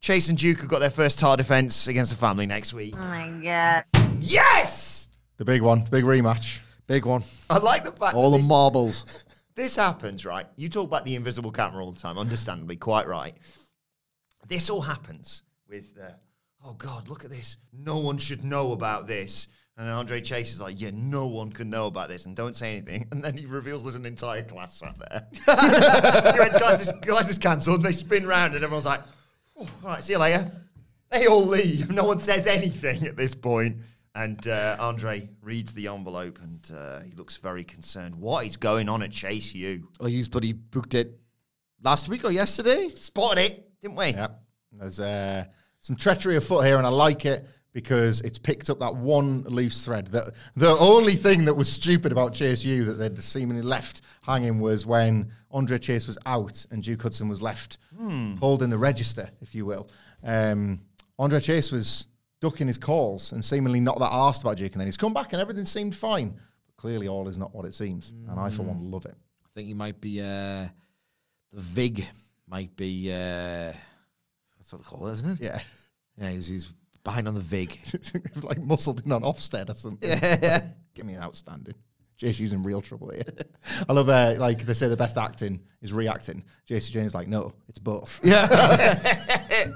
Chase 0.00 0.28
and 0.28 0.38
Duke 0.38 0.60
have 0.60 0.68
got 0.68 0.78
their 0.78 0.90
first 0.90 1.18
tar 1.18 1.36
defense 1.36 1.88
against 1.88 2.10
the 2.10 2.16
family 2.16 2.46
next 2.46 2.72
week. 2.72 2.94
Oh 2.96 3.00
my 3.00 3.28
god. 3.42 3.84
Yes! 4.20 5.08
The 5.36 5.44
big 5.44 5.62
one, 5.62 5.84
the 5.84 5.90
big 5.90 6.04
rematch. 6.04 6.60
Big 6.86 7.04
one. 7.04 7.22
I 7.50 7.58
like 7.58 7.84
the 7.84 7.92
fact 7.92 8.14
All 8.14 8.30
that 8.30 8.38
the 8.38 8.42
this- 8.42 8.48
marbles. 8.48 9.24
this 9.54 9.76
happens, 9.76 10.24
right? 10.24 10.46
You 10.56 10.68
talk 10.68 10.86
about 10.86 11.04
the 11.04 11.14
invisible 11.16 11.50
camera 11.52 11.84
all 11.84 11.92
the 11.92 12.00
time, 12.00 12.16
understandably, 12.18 12.76
quite 12.76 13.06
right. 13.06 13.34
This 14.48 14.70
all 14.70 14.80
happens 14.80 15.42
with, 15.68 15.94
the, 15.94 16.14
oh 16.64 16.74
God, 16.74 17.08
look 17.08 17.24
at 17.24 17.30
this. 17.30 17.58
No 17.72 17.98
one 17.98 18.16
should 18.18 18.44
know 18.44 18.72
about 18.72 19.06
this. 19.06 19.48
And 19.76 19.88
Andre 19.88 20.20
Chase 20.20 20.52
is 20.52 20.60
like, 20.60 20.80
yeah, 20.80 20.90
no 20.92 21.26
one 21.26 21.52
can 21.52 21.70
know 21.70 21.86
about 21.86 22.08
this, 22.08 22.26
and 22.26 22.34
don't 22.34 22.56
say 22.56 22.72
anything. 22.78 23.06
And 23.12 23.22
then 23.22 23.36
he 23.36 23.46
reveals 23.46 23.82
there's 23.82 23.94
an 23.94 24.06
entire 24.06 24.42
class 24.42 24.76
sat 24.78 24.96
there. 24.98 25.26
he 26.32 26.38
went, 26.40 26.54
class 26.54 26.80
is, 26.80 26.92
class 27.02 27.30
is 27.30 27.38
cancelled. 27.38 27.82
They 27.84 27.92
spin 27.92 28.26
round, 28.26 28.54
and 28.54 28.64
everyone's 28.64 28.86
like, 28.86 29.02
oh, 29.58 29.68
all 29.82 29.88
right, 29.90 30.02
see 30.02 30.12
you 30.12 30.18
later. 30.18 30.50
They 31.10 31.26
all 31.26 31.46
leave. 31.46 31.90
No 31.98 32.04
one 32.04 32.18
says 32.18 32.46
anything 32.46 33.06
at 33.06 33.16
this 33.16 33.34
point. 33.34 33.78
And 34.14 34.46
uh, 34.48 34.76
Andre 34.80 35.28
reads 35.42 35.72
the 35.74 35.86
envelope, 35.86 36.40
and 36.42 36.70
uh, 36.76 37.00
he 37.00 37.12
looks 37.12 37.36
very 37.36 37.62
concerned. 37.62 38.16
What 38.16 38.46
is 38.46 38.56
going 38.56 38.88
on 38.88 39.02
at 39.02 39.12
Chase 39.12 39.54
U? 39.54 39.86
Oh, 40.00 40.06
you 40.06 40.26
bloody 40.26 40.52
booked 40.54 40.94
it 40.94 41.20
last 41.82 42.08
week 42.08 42.24
or 42.24 42.32
yesterday? 42.32 42.88
Spotted 42.88 43.44
it, 43.44 43.80
didn't 43.80 43.96
we? 43.96 44.06
Yeah. 44.08 44.28
There's 44.72 44.98
uh, 44.98 45.44
some 45.80 45.94
treachery 45.94 46.36
afoot 46.36 46.64
here, 46.64 46.78
and 46.78 46.86
I 46.86 46.90
like 46.90 47.26
it 47.26 47.46
because 47.78 48.20
it's 48.22 48.40
picked 48.40 48.70
up 48.70 48.80
that 48.80 48.96
one 48.96 49.42
loose 49.44 49.84
thread. 49.84 50.08
That 50.08 50.32
the 50.56 50.76
only 50.80 51.12
thing 51.12 51.44
that 51.44 51.54
was 51.54 51.70
stupid 51.70 52.10
about 52.10 52.34
Chase 52.34 52.64
U 52.64 52.82
that 52.86 52.94
they'd 52.94 53.16
seemingly 53.22 53.62
left 53.62 54.00
hanging 54.20 54.58
was 54.58 54.84
when 54.84 55.30
Andre 55.52 55.78
Chase 55.78 56.08
was 56.08 56.18
out 56.26 56.66
and 56.72 56.82
Duke 56.82 57.00
Hudson 57.00 57.28
was 57.28 57.40
left 57.40 57.78
holding 58.40 58.68
the 58.70 58.78
register, 58.78 59.30
if 59.40 59.54
you 59.54 59.64
will. 59.64 59.88
Um, 60.24 60.80
Andre 61.20 61.38
Chase 61.38 61.70
was 61.70 62.08
ducking 62.40 62.66
his 62.66 62.78
calls 62.78 63.30
and 63.30 63.44
seemingly 63.44 63.78
not 63.78 64.00
that 64.00 64.10
asked 64.10 64.42
about 64.42 64.56
Duke, 64.56 64.72
and 64.72 64.80
then 64.80 64.88
he's 64.88 64.96
come 64.96 65.14
back 65.14 65.32
and 65.32 65.40
everything 65.40 65.64
seemed 65.64 65.94
fine. 65.94 66.30
But 66.66 66.76
clearly, 66.76 67.06
all 67.06 67.28
is 67.28 67.38
not 67.38 67.54
what 67.54 67.64
it 67.64 67.74
seems, 67.74 68.10
and 68.28 68.40
I, 68.40 68.50
for 68.50 68.62
one, 68.62 68.90
love 68.90 69.04
it. 69.04 69.14
I 69.14 69.48
think 69.54 69.68
he 69.68 69.74
might 69.74 70.00
be, 70.00 70.20
uh, 70.20 70.66
the 71.52 71.60
VIG 71.60 72.08
might 72.48 72.74
be, 72.74 73.12
uh, 73.12 73.72
that's 74.58 74.72
what 74.72 74.78
they 74.82 74.84
call 74.84 75.06
it, 75.06 75.12
isn't 75.12 75.30
it? 75.40 75.44
Yeah. 75.44 75.60
Yeah, 76.20 76.30
he's, 76.30 76.48
he's 76.48 76.72
behind 77.08 77.26
on 77.26 77.34
the 77.34 77.40
VIG. 77.40 77.78
like 78.42 78.58
muscled 78.58 79.02
in 79.02 79.12
on 79.12 79.22
Ofsted 79.22 79.70
or 79.70 79.74
something. 79.74 80.10
Yeah. 80.10 80.60
Give 80.94 81.06
me 81.06 81.14
an 81.14 81.22
outstanding. 81.22 81.74
Jacy's 82.18 82.52
in 82.52 82.62
real 82.62 82.82
trouble 82.82 83.10
here. 83.10 83.22
I 83.88 83.92
love, 83.94 84.10
uh, 84.10 84.34
like, 84.38 84.66
they 84.66 84.74
say 84.74 84.88
the 84.88 84.96
best 84.96 85.16
acting 85.16 85.60
is 85.80 85.92
reacting. 85.92 86.44
Jacy 86.66 86.92
Jayne's 86.92 87.14
like, 87.14 87.26
no, 87.26 87.54
it's 87.68 87.78
both. 87.78 88.20
Yeah. 88.24 89.72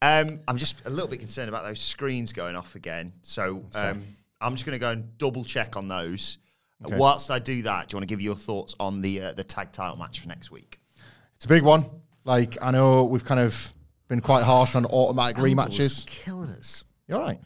Um, 0.00 0.40
I'm 0.46 0.56
just 0.56 0.84
a 0.86 0.90
little 0.90 1.08
bit 1.08 1.18
concerned 1.20 1.48
about 1.48 1.64
those 1.64 1.80
screens 1.80 2.32
going 2.32 2.54
off 2.54 2.76
again. 2.76 3.12
So 3.22 3.64
um, 3.74 4.04
I'm 4.40 4.54
just 4.54 4.64
going 4.64 4.76
to 4.76 4.80
go 4.80 4.90
and 4.90 5.16
double 5.18 5.44
check 5.44 5.76
on 5.76 5.88
those. 5.88 6.38
Okay. 6.84 6.96
whilst 6.96 7.32
I 7.32 7.40
do 7.40 7.62
that, 7.62 7.88
do 7.88 7.94
you 7.94 7.96
want 7.98 8.08
to 8.08 8.12
give 8.12 8.20
your 8.20 8.36
thoughts 8.36 8.76
on 8.78 9.00
the 9.00 9.20
uh, 9.20 9.32
the 9.32 9.42
tag 9.42 9.72
title 9.72 9.96
match 9.96 10.20
for 10.20 10.28
next 10.28 10.52
week? 10.52 10.78
It's 11.34 11.44
a 11.44 11.48
big 11.48 11.64
one. 11.64 11.86
Like, 12.24 12.56
I 12.62 12.70
know 12.70 13.02
we've 13.02 13.24
kind 13.24 13.40
of 13.40 13.74
been 14.08 14.20
quite 14.20 14.42
harsh 14.44 14.74
on 14.74 14.86
automatic 14.86 15.38
Elbows 15.38 15.52
rematches. 15.54 16.06
killing 16.06 16.48
us. 16.50 16.84
You're 17.06 17.20
right. 17.20 17.38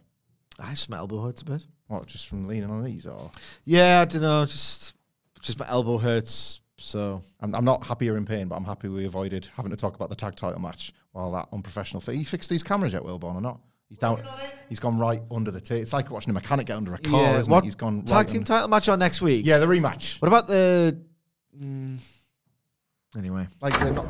I 0.59 0.71
just 0.71 0.89
my 0.91 0.97
elbow 0.99 1.23
hurts 1.23 1.43
a 1.43 1.45
bit. 1.45 1.67
What, 1.89 2.07
just 2.07 2.29
from 2.29 2.47
leaning 2.47 2.71
on 2.71 2.85
these? 2.85 3.07
Or 3.07 3.31
Yeah, 3.65 4.01
I 4.01 4.05
don't 4.05 4.23
know. 4.23 4.45
Just, 4.47 4.95
just 5.41 5.59
my 5.59 5.69
elbow 5.69 5.99
hurts. 5.99 6.61
So 6.79 7.23
I'm, 7.41 7.55
I'm 7.55 7.65
not 7.65 7.85
happy 7.85 8.09
in 8.09 8.25
pain, 8.25 8.49
but 8.49 8.57
I'm 8.57 8.65
happy 8.65 8.89
we 8.89 9.05
avoided 9.05 9.49
having 9.57 9.71
to 9.71 9.77
talk 9.77 9.95
about 9.95 10.09
the 10.09 10.17
tag 10.17 10.35
title 10.37 10.61
match 10.61 10.93
while 11.13 11.31
that 11.33 11.49
unprofessional. 11.53 12.01
Fi- 12.01 12.15
he 12.15 12.25
fixed 12.25 12.49
these 12.51 12.63
cameras 12.63 12.93
yet, 12.93 13.03
Wilbourn, 13.03 13.35
or 13.37 13.41
not? 13.41 13.61
He's 13.89 13.99
down. 13.99 14.23
He's 14.69 14.81
gone 14.81 14.99
right 14.99 15.21
under 15.31 15.51
the 15.51 15.61
T. 15.61 15.77
It's 15.77 15.93
like 15.93 16.11
watching 16.11 16.31
a 16.31 16.33
mechanic 16.35 16.67
get 16.67 16.77
under 16.77 16.95
a 16.95 16.99
car, 16.99 17.21
yeah, 17.21 17.39
isn't 17.39 17.51
what 17.51 17.59
it? 17.63 17.67
He's 17.67 17.75
gone 17.75 18.03
tag 18.03 18.17
right 18.17 18.27
team 18.29 18.39
under- 18.39 18.47
title 18.49 18.69
match 18.69 18.89
on 18.89 18.99
next 18.99 19.21
week. 19.21 19.45
Yeah, 19.47 19.59
the 19.59 19.67
rematch. 19.67 20.21
What 20.23 20.29
about 20.29 20.47
the? 20.47 20.99
Mm, 21.61 21.99
anyway, 23.19 23.47
Like 23.61 23.79
they're 23.79 23.93
not. 23.93 24.07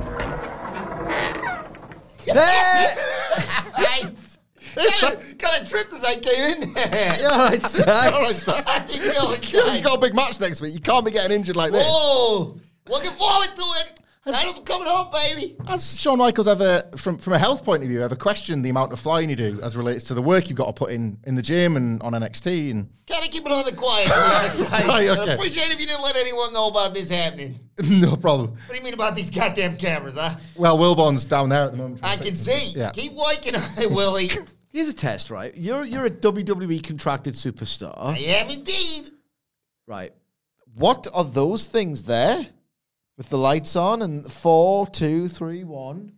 Kind 5.38 5.62
of 5.62 5.68
tripped 5.68 5.92
as 5.92 6.04
I 6.04 6.14
came 6.16 6.62
in 6.62 6.72
there. 6.74 7.18
Yeah, 7.20 7.28
all 7.28 7.38
right. 7.38 7.78
All 7.80 7.84
right. 7.86 8.62
I 8.66 8.78
think 8.80 9.04
you're 9.04 9.32
okay. 9.64 9.78
you 9.78 9.84
got 9.84 9.98
a 9.98 10.00
big 10.00 10.14
match 10.14 10.40
next 10.40 10.60
week. 10.60 10.74
You 10.74 10.80
can't 10.80 11.04
be 11.04 11.10
getting 11.10 11.36
injured 11.36 11.56
like 11.56 11.72
this. 11.72 11.86
Whoa! 11.86 12.58
Looking 12.88 13.10
forward 13.12 13.48
to 13.54 13.62
it. 13.80 14.00
Title's 14.24 14.60
coming 14.64 14.86
home, 14.86 15.08
baby. 15.12 15.56
Has 15.66 15.98
Shawn 15.98 16.18
Michaels 16.18 16.46
ever, 16.46 16.84
from 16.96 17.18
from 17.18 17.32
a 17.32 17.38
health 17.38 17.64
point 17.64 17.82
of 17.82 17.88
view, 17.88 18.02
ever 18.02 18.14
questioned 18.14 18.64
the 18.64 18.70
amount 18.70 18.92
of 18.92 19.00
flying 19.00 19.28
you 19.28 19.34
do 19.34 19.58
as 19.62 19.76
relates 19.76 20.04
to 20.04 20.14
the 20.14 20.22
work 20.22 20.48
you've 20.48 20.56
got 20.56 20.66
to 20.66 20.72
put 20.72 20.92
in 20.92 21.18
in 21.24 21.34
the 21.34 21.42
gym 21.42 21.76
and 21.76 22.00
on 22.02 22.12
NXT? 22.12 22.70
And 22.70 22.88
Kind 23.08 23.24
of 23.24 23.32
keep 23.32 23.44
it 23.44 23.50
on 23.50 23.64
the 23.64 23.72
quiet. 23.72 24.06
to 24.06 24.12
be 24.14 24.20
honest, 24.36 24.58
guys. 24.70 24.86
Right, 24.86 25.08
I'd 25.10 25.28
appreciate 25.28 25.72
if 25.72 25.80
you 25.80 25.86
didn't 25.86 26.02
let 26.04 26.14
anyone 26.14 26.52
know 26.52 26.68
about 26.68 26.94
this 26.94 27.10
happening. 27.10 27.58
no 27.90 28.14
problem. 28.16 28.50
What 28.52 28.68
do 28.68 28.76
you 28.76 28.82
mean 28.82 28.94
about 28.94 29.16
these 29.16 29.28
goddamn 29.28 29.76
cameras, 29.76 30.14
huh? 30.14 30.36
Well, 30.54 30.78
Wilbourn's 30.78 31.24
down 31.24 31.48
there 31.48 31.64
at 31.64 31.72
the 31.72 31.78
moment. 31.78 32.00
I 32.04 32.16
can 32.16 32.36
see. 32.36 32.78
Yeah. 32.78 32.90
Keep 32.92 33.14
working 33.14 33.56
on 33.56 33.62
it, 33.76 33.90
Willie. 33.90 34.28
here's 34.68 34.88
a 34.88 34.94
test, 34.94 35.30
right? 35.30 35.52
You're 35.56 35.84
you're 35.84 36.06
a 36.06 36.10
WWE 36.10 36.84
contracted 36.84 37.34
superstar, 37.34 37.92
I 37.98 38.18
am 38.18 38.50
indeed. 38.50 39.10
right? 39.88 40.12
What 40.74 41.08
are 41.12 41.24
those 41.24 41.66
things 41.66 42.04
there 42.04 42.46
with 43.16 43.28
the 43.28 43.38
lights 43.38 43.76
on 43.76 44.02
and 44.02 44.30
four, 44.30 44.86
two, 44.88 45.28
three, 45.28 45.64
one? 45.64 46.12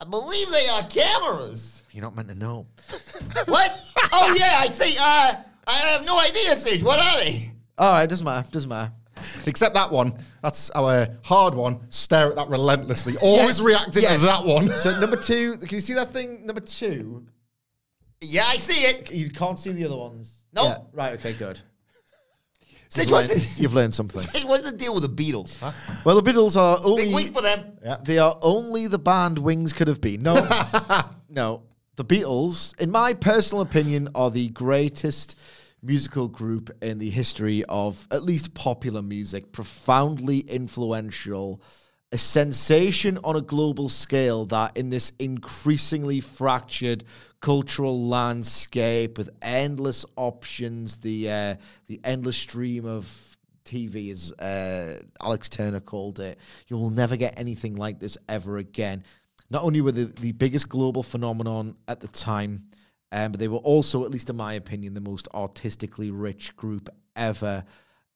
I 0.00 0.04
believe 0.04 0.48
they 0.50 0.66
are 0.68 0.82
cameras. 0.88 1.82
You're 1.92 2.02
not 2.02 2.16
meant 2.16 2.28
to 2.28 2.34
know. 2.34 2.66
What? 3.46 3.78
oh 4.12 4.34
yeah, 4.38 4.54
I 4.58 4.66
see. 4.66 4.96
Uh, 5.00 5.34
I 5.66 5.72
have 5.72 6.04
no 6.04 6.18
idea, 6.18 6.54
Sid. 6.56 6.82
What 6.82 6.98
are 6.98 7.20
they? 7.20 7.52
All 7.78 7.92
right, 7.92 8.08
doesn't 8.08 8.24
matter. 8.24 8.48
Doesn't 8.50 8.68
matter. 8.68 8.92
Except 9.46 9.74
that 9.74 9.90
one. 9.92 10.14
That's 10.42 10.70
our 10.70 11.06
hard 11.22 11.54
one. 11.54 11.80
Stare 11.90 12.30
at 12.30 12.36
that 12.36 12.48
relentlessly. 12.48 13.14
Always 13.22 13.62
reacting 13.62 14.02
Yes. 14.02 14.20
to 14.20 14.26
that 14.26 14.44
one. 14.44 14.76
So 14.78 14.98
number 14.98 15.16
two, 15.16 15.56
can 15.58 15.68
you 15.70 15.80
see 15.80 15.94
that 15.94 16.12
thing? 16.12 16.44
Number 16.46 16.60
two. 16.60 17.24
Yeah, 18.20 18.44
I 18.46 18.56
see 18.56 18.82
it. 18.86 19.12
You 19.12 19.30
can't 19.30 19.58
see 19.58 19.70
the 19.72 19.84
other 19.84 19.96
ones. 19.96 20.44
Nope. 20.52 20.64
Yeah, 20.68 20.78
Right. 20.92 21.12
Okay. 21.14 21.32
Good. 21.34 21.60
Sage, 22.92 23.06
You've 23.08 23.12
learned, 23.12 23.30
the, 23.30 23.62
you've 23.62 23.74
learned 23.74 23.94
something. 23.94 24.20
Sage, 24.32 24.44
what's 24.44 24.70
the 24.70 24.76
deal 24.76 24.92
with 24.92 25.02
the 25.02 25.08
Beatles? 25.08 25.58
Huh? 25.58 25.72
Well, 26.04 26.20
the 26.20 26.30
Beatles 26.30 26.58
are 26.58 26.78
only 26.84 27.06
Big 27.06 27.14
week 27.14 27.32
for 27.32 27.40
them. 27.40 27.78
They 28.04 28.18
are 28.18 28.38
only 28.42 28.86
the 28.86 28.98
band 28.98 29.38
Wings 29.38 29.72
could 29.72 29.88
have 29.88 30.02
been. 30.02 30.22
No, 30.22 30.34
no. 31.30 31.62
The 31.96 32.04
Beatles, 32.04 32.78
in 32.78 32.90
my 32.90 33.14
personal 33.14 33.62
opinion, 33.62 34.10
are 34.14 34.30
the 34.30 34.50
greatest 34.50 35.38
musical 35.82 36.28
group 36.28 36.70
in 36.82 36.98
the 36.98 37.08
history 37.08 37.64
of 37.66 38.06
at 38.10 38.24
least 38.24 38.52
popular 38.52 39.00
music. 39.00 39.52
Profoundly 39.52 40.40
influential, 40.40 41.62
a 42.12 42.18
sensation 42.18 43.18
on 43.24 43.36
a 43.36 43.40
global 43.40 43.88
scale 43.88 44.44
that, 44.46 44.76
in 44.76 44.90
this 44.90 45.12
increasingly 45.18 46.20
fractured 46.20 47.04
cultural 47.40 48.06
landscape 48.06 49.16
with 49.16 49.30
endless 49.40 50.04
options, 50.16 50.98
the 50.98 51.30
uh, 51.30 51.54
the 51.86 52.00
endless 52.04 52.36
stream 52.36 52.84
of 52.84 53.36
TV, 53.64 54.10
as 54.10 54.32
uh, 54.32 55.00
Alex 55.22 55.48
Turner 55.48 55.80
called 55.80 56.20
it. 56.20 56.38
You 56.68 56.76
will 56.76 56.90
never 56.90 57.16
get 57.16 57.38
anything 57.38 57.76
like 57.76 57.98
this 57.98 58.18
ever 58.28 58.58
again. 58.58 59.04
Not 59.50 59.62
only 59.64 59.80
were 59.80 59.92
they 59.92 60.04
the 60.04 60.32
biggest 60.32 60.68
global 60.68 61.02
phenomenon 61.02 61.76
at 61.88 62.00
the 62.00 62.08
time, 62.08 62.60
um, 63.10 63.32
but 63.32 63.40
they 63.40 63.48
were 63.48 63.58
also, 63.58 64.04
at 64.04 64.10
least 64.10 64.30
in 64.30 64.36
my 64.36 64.54
opinion, 64.54 64.94
the 64.94 65.00
most 65.00 65.28
artistically 65.34 66.10
rich 66.10 66.56
group 66.56 66.88
ever. 67.16 67.64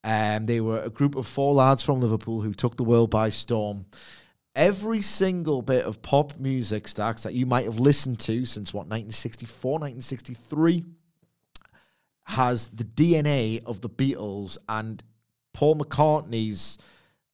Um, 0.06 0.46
they 0.46 0.60
were 0.60 0.80
a 0.80 0.88
group 0.88 1.16
of 1.16 1.26
four 1.26 1.52
lads 1.52 1.82
from 1.82 2.00
Liverpool 2.00 2.40
who 2.40 2.54
took 2.54 2.76
the 2.76 2.84
world 2.84 3.10
by 3.10 3.28
storm. 3.30 3.86
Every 4.54 5.02
single 5.02 5.62
bit 5.62 5.84
of 5.84 6.00
pop 6.00 6.38
music 6.38 6.86
stacks 6.86 7.24
that 7.24 7.34
you 7.34 7.44
might 7.44 7.64
have 7.64 7.80
listened 7.80 8.20
to 8.20 8.44
since 8.44 8.72
what 8.72 8.86
1964, 8.86 9.72
1963 9.72 10.84
has 12.22 12.68
the 12.68 12.84
DNA 12.84 13.64
of 13.66 13.80
the 13.80 13.90
Beatles 13.90 14.56
and 14.68 15.02
Paul 15.52 15.74
McCartney's 15.74 16.78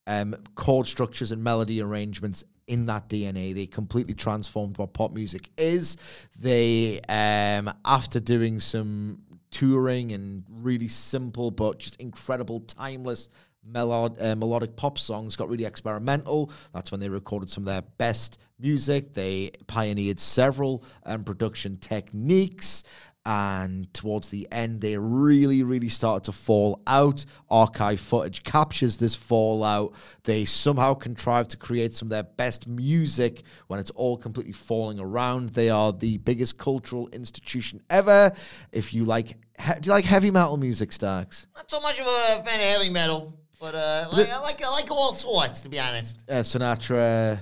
um, 0.06 0.34
chord 0.54 0.86
structures 0.86 1.30
and 1.30 1.44
melody 1.44 1.82
arrangements 1.82 2.42
in 2.66 2.86
that 2.86 3.06
DNA. 3.06 3.54
They 3.54 3.66
completely 3.66 4.14
transformed 4.14 4.78
what 4.78 4.94
pop 4.94 5.12
music 5.12 5.50
is. 5.58 5.98
They, 6.40 7.00
um, 7.02 7.70
after 7.84 8.18
doing 8.18 8.60
some 8.60 9.18
touring 9.52 10.12
and 10.12 10.42
really 10.48 10.88
simple 10.88 11.52
but 11.52 11.78
just 11.78 11.94
incredible, 11.96 12.60
timeless 12.60 13.28
melod- 13.70 14.20
uh, 14.20 14.34
melodic 14.34 14.74
pop 14.76 14.98
songs, 14.98 15.36
got 15.36 15.48
really 15.48 15.64
experimental. 15.64 16.50
That's 16.74 16.90
when 16.90 17.00
they 17.00 17.08
recorded 17.08 17.48
some 17.50 17.62
of 17.62 17.66
their 17.66 17.82
best 17.98 18.38
music. 18.58 19.14
They 19.14 19.52
pioneered 19.66 20.18
several 20.18 20.84
um, 21.04 21.24
production 21.24 21.78
techniques. 21.78 22.84
And 23.24 23.92
towards 23.94 24.30
the 24.30 24.48
end, 24.50 24.80
they 24.80 24.96
really, 24.98 25.62
really 25.62 25.88
started 25.88 26.24
to 26.24 26.32
fall 26.32 26.82
out. 26.88 27.24
Archive 27.48 28.00
footage 28.00 28.42
captures 28.42 28.96
this 28.96 29.14
fallout. 29.14 29.92
They 30.24 30.44
somehow 30.44 30.94
contrive 30.94 31.46
to 31.48 31.56
create 31.56 31.92
some 31.94 32.06
of 32.06 32.10
their 32.10 32.24
best 32.24 32.66
music 32.66 33.44
when 33.68 33.78
it's 33.78 33.90
all 33.92 34.16
completely 34.16 34.52
falling 34.52 34.98
around. 34.98 35.50
They 35.50 35.70
are 35.70 35.92
the 35.92 36.18
biggest 36.18 36.58
cultural 36.58 37.08
institution 37.12 37.80
ever. 37.88 38.32
If 38.72 38.92
you 38.92 39.04
like, 39.04 39.28
he- 39.28 39.74
do 39.80 39.86
you 39.86 39.92
like 39.92 40.04
heavy 40.04 40.32
metal 40.32 40.56
music, 40.56 40.90
Stacks? 40.90 41.46
Not 41.54 41.70
so 41.70 41.80
much 41.80 42.00
of 42.00 42.06
a 42.06 42.42
fan 42.44 42.58
of 42.58 42.66
heavy 42.80 42.90
metal, 42.90 43.32
but 43.60 43.76
uh, 43.76 44.08
like, 44.12 44.28
I 44.30 44.40
like 44.40 44.64
I 44.64 44.68
like 44.70 44.90
all 44.90 45.14
sorts, 45.14 45.60
to 45.60 45.68
be 45.68 45.78
honest. 45.78 46.24
Uh, 46.28 46.34
Sinatra. 46.42 47.38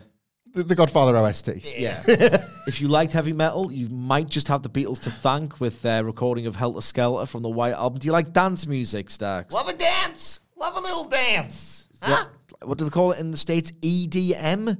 The, 0.52 0.62
the 0.64 0.74
Godfather 0.74 1.16
OST. 1.16 1.48
Yeah. 1.78 2.02
if 2.66 2.80
you 2.80 2.88
liked 2.88 3.12
heavy 3.12 3.32
metal, 3.32 3.70
you 3.70 3.88
might 3.88 4.28
just 4.28 4.48
have 4.48 4.62
the 4.62 4.70
Beatles 4.70 5.00
to 5.02 5.10
thank 5.10 5.60
with 5.60 5.80
their 5.82 6.04
recording 6.04 6.46
of 6.46 6.56
Helter 6.56 6.80
Skelter 6.80 7.26
from 7.26 7.42
the 7.42 7.48
White 7.48 7.74
Album. 7.74 7.98
Do 8.00 8.06
you 8.06 8.12
like 8.12 8.32
dance 8.32 8.66
music, 8.66 9.10
Stacks? 9.10 9.54
Love 9.54 9.68
a 9.68 9.72
dance. 9.74 10.40
Love 10.56 10.76
a 10.76 10.80
little 10.80 11.04
dance. 11.04 11.86
Huh? 12.02 12.24
What, 12.58 12.68
what 12.68 12.78
do 12.78 12.84
they 12.84 12.90
call 12.90 13.12
it 13.12 13.20
in 13.20 13.30
the 13.30 13.36
States? 13.36 13.70
EDM? 13.80 14.76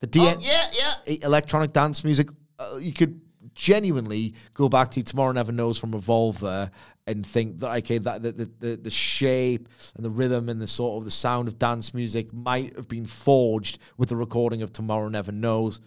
The 0.00 0.06
D- 0.06 0.20
Oh, 0.20 0.36
yeah, 0.40 0.66
yeah. 0.72 1.14
e- 1.14 1.18
electronic 1.22 1.72
dance 1.72 2.04
music. 2.04 2.28
Uh, 2.58 2.76
you 2.80 2.92
could 2.92 3.20
genuinely 3.54 4.34
go 4.54 4.68
back 4.68 4.90
to 4.92 5.02
Tomorrow 5.02 5.32
Never 5.32 5.52
Knows 5.52 5.78
from 5.78 5.92
Revolver 5.92 6.70
and 7.06 7.26
think 7.26 7.58
that 7.60 7.70
okay 7.78 7.98
that 7.98 8.22
the, 8.22 8.32
the, 8.32 8.76
the, 8.76 8.90
shape 8.90 9.68
and 9.96 10.04
the 10.04 10.10
rhythm 10.10 10.48
and 10.48 10.60
the 10.60 10.66
sort 10.66 10.98
of 10.98 11.04
the 11.04 11.10
sound 11.10 11.48
of 11.48 11.58
dance 11.58 11.92
music 11.94 12.32
might 12.32 12.76
have 12.76 12.88
been 12.88 13.06
forged 13.06 13.78
with 13.96 14.08
the 14.08 14.16
recording 14.16 14.62
of 14.62 14.72
Tomorrow 14.72 15.08
Never 15.08 15.32
Knows. 15.32 15.80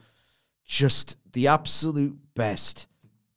Just 0.66 1.16
the 1.34 1.48
absolute 1.48 2.18
best, 2.34 2.88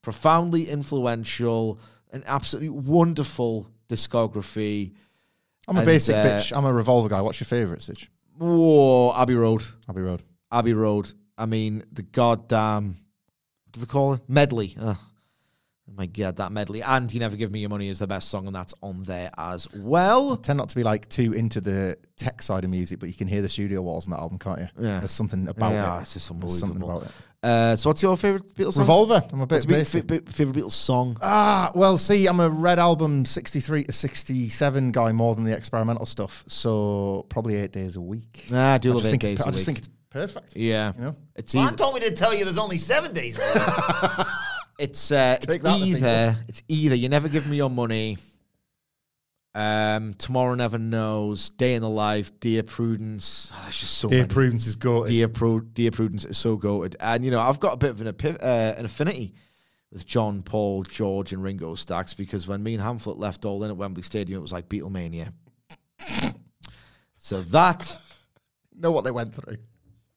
profoundly 0.03 0.69
influential, 0.69 1.79
an 2.13 2.25
absolutely 2.27 2.71
wonderful 2.71 3.69
discography. 3.89 4.93
I'm 5.69 5.77
a 5.77 5.81
And, 5.81 5.87
basic 5.87 6.17
uh, 6.17 6.25
bitch. 6.25 6.57
I'm 6.57 6.65
a 6.65 6.73
revolver 6.73 7.09
guy. 7.09 7.21
What's 7.21 7.41
your 7.41 7.47
favourite, 7.47 7.83
Sitch? 7.83 8.11
Whoa, 8.39 9.13
Abbey 9.15 9.35
Road. 9.35 9.63
Abbey 9.89 10.01
Road. 10.01 10.23
Abbey 10.51 10.73
Road. 10.73 11.13
I 11.37 11.47
mean, 11.47 11.85
the 11.93 12.03
goddamn, 12.03 12.95
do 13.79 13.87
they 13.87 13.91
call 13.91 14.15
it? 14.15 14.21
Medley. 14.29 14.77
Oh 14.79 14.97
my 15.97 16.07
god, 16.07 16.37
that 16.37 16.53
medley. 16.53 16.83
And 16.83 17.13
You 17.13 17.19
Never 17.21 17.35
Give 17.37 17.51
Me 17.51 17.61
Your 17.61 17.71
Money 17.71 17.89
is 17.89 17.99
the 17.99 18.07
best 18.07 18.29
song, 18.29 18.47
and 18.47 18.55
that's 18.55 18.75
on 18.83 19.05
there 19.05 19.31
as 19.39 19.67
well. 19.75 20.37
tend 20.37 20.59
not 20.59 20.69
to 20.69 20.77
be 20.77 20.83
like 20.83 21.09
too 21.09 21.33
into 21.33 21.61
the 21.63 21.97
tech 22.17 22.43
side 22.43 22.65
of 22.65 22.71
music, 22.71 22.99
but 23.01 23.09
you 23.09 23.15
can 23.15 23.27
hear 23.27 23.41
the 23.41 23.49
studio 23.49 23.81
walls 23.81 24.07
on 24.07 24.11
that 24.11 24.19
album, 24.21 24.39
can't 24.39 24.59
you? 24.61 24.69
Yeah. 24.79 24.99
There's 24.99 25.13
something 25.13 25.49
about 25.49 25.73
Yeah, 25.73 25.99
it. 25.99 26.03
it's 26.03 26.13
just 26.13 26.29
There's 26.41 26.59
something 26.59 26.83
about 26.83 27.05
it. 27.05 27.09
Uh, 27.41 27.77
so, 27.77 27.89
what's 27.89 28.03
your 28.03 28.17
favorite 28.17 28.53
Beatles 28.55 28.75
song? 28.75 28.83
Revolver. 28.83 29.23
I'm 29.33 29.41
a 29.41 29.47
bit 29.47 29.55
What's 29.57 29.67
your 29.67 29.79
basic. 29.79 30.09
fa- 30.09 30.23
fa- 30.27 30.33
favorite 30.33 30.57
Beatles 30.57 30.73
song? 30.73 31.17
Ah, 31.23 31.71
well, 31.75 31.97
see, 31.97 32.27
I'm 32.27 32.41
a 32.41 32.51
Red 32.51 32.79
Album 32.81 33.25
63 33.25 33.85
to 33.85 33.93
67 33.93 34.91
guy 34.93 35.13
more 35.13 35.35
than 35.37 35.45
the 35.45 35.57
experimental 35.57 36.05
stuff. 36.05 36.45
So 36.49 37.25
probably 37.29 37.55
eight 37.55 37.71
days 37.73 37.95
a 37.97 38.01
week. 38.01 38.47
Nah, 38.51 38.75
I 38.75 38.79
do 38.79 38.91
I 38.91 38.95
love 38.95 39.03
just 39.03 39.15
Eight 39.15 39.21
think 39.21 39.25
it's 39.25 39.41
Days 39.41 39.47
a 39.47 39.49
I 39.49 39.53
just 39.53 39.61
Week. 39.61 39.65
think 39.67 39.79
it's 39.79 39.89
perfect. 40.19 40.57
Yeah, 40.57 40.93
You 40.95 41.01
know? 41.03 41.17
it's 41.37 41.55
Ron 41.55 41.67
either, 41.67 41.77
told 41.77 41.95
me 41.95 42.01
to 42.01 42.11
tell 42.13 42.35
you 42.35 42.45
there's 42.45 42.59
only 42.59 42.79
seven 42.79 43.13
days 43.13 43.39
left. 43.39 44.29
it's 44.79 45.11
uh, 45.13 45.39
it's 45.41 45.47
Take 45.55 45.63
that, 45.63 45.79
the 45.79 45.85
either 45.87 46.37
it's 46.49 46.63
either 46.69 46.95
You 46.95 47.09
Never 47.09 47.29
Give 47.29 47.49
Me 47.49 47.57
Your 47.57 47.71
Money, 47.71 48.19
um, 49.55 50.15
Tomorrow 50.15 50.55
Never 50.55 50.79
Knows, 50.79 51.51
Day 51.51 51.75
in 51.75 51.83
the 51.83 51.89
Life, 51.89 52.39
Dear 52.41 52.63
Prudence. 52.63 53.53
Oh, 53.55 53.65
it's 53.69 53.81
just 53.81 53.99
so 53.99 54.09
Dear 54.09 54.21
many. 54.21 54.29
Prudence 54.35 54.67
is 54.67 54.77
goated. 54.77 55.09
Dear, 55.09 55.29
Pro, 55.29 55.61
Dear 55.61 55.91
Prudence 55.91 56.25
is 56.25 56.39
so 56.39 56.57
goated. 56.57 56.95
And, 57.01 57.25
you 57.25 57.31
know, 57.31 57.41
I've 57.41 57.59
got 57.61 57.75
a 57.75 57.77
bit 57.77 57.91
of 57.91 58.01
an, 58.01 58.09
epi- 58.09 58.39
uh, 58.41 58.75
an 58.77 58.85
affinity 58.85 59.35
with 59.91 60.07
John, 60.07 60.43
Paul, 60.43 60.83
George, 60.85 61.33
and 61.33 61.43
Ringo 61.43 61.75
Stacks 61.75 62.15
because 62.15 62.47
when 62.47 62.63
me 62.63 62.75
and 62.75 62.83
Hamlet 62.83 63.17
left 63.19 63.45
all 63.45 63.65
in 63.65 63.71
at 63.71 63.77
Wembley 63.77 64.03
Stadium, 64.03 64.39
it 64.39 64.43
was 64.43 64.53
like 64.53 64.69
Beatlemania. 64.69 65.33
so 67.17 67.43
that, 67.43 67.99
know 68.77 68.93
what 68.93 69.05
they 69.05 69.11
went 69.11 69.35
through. 69.35 69.57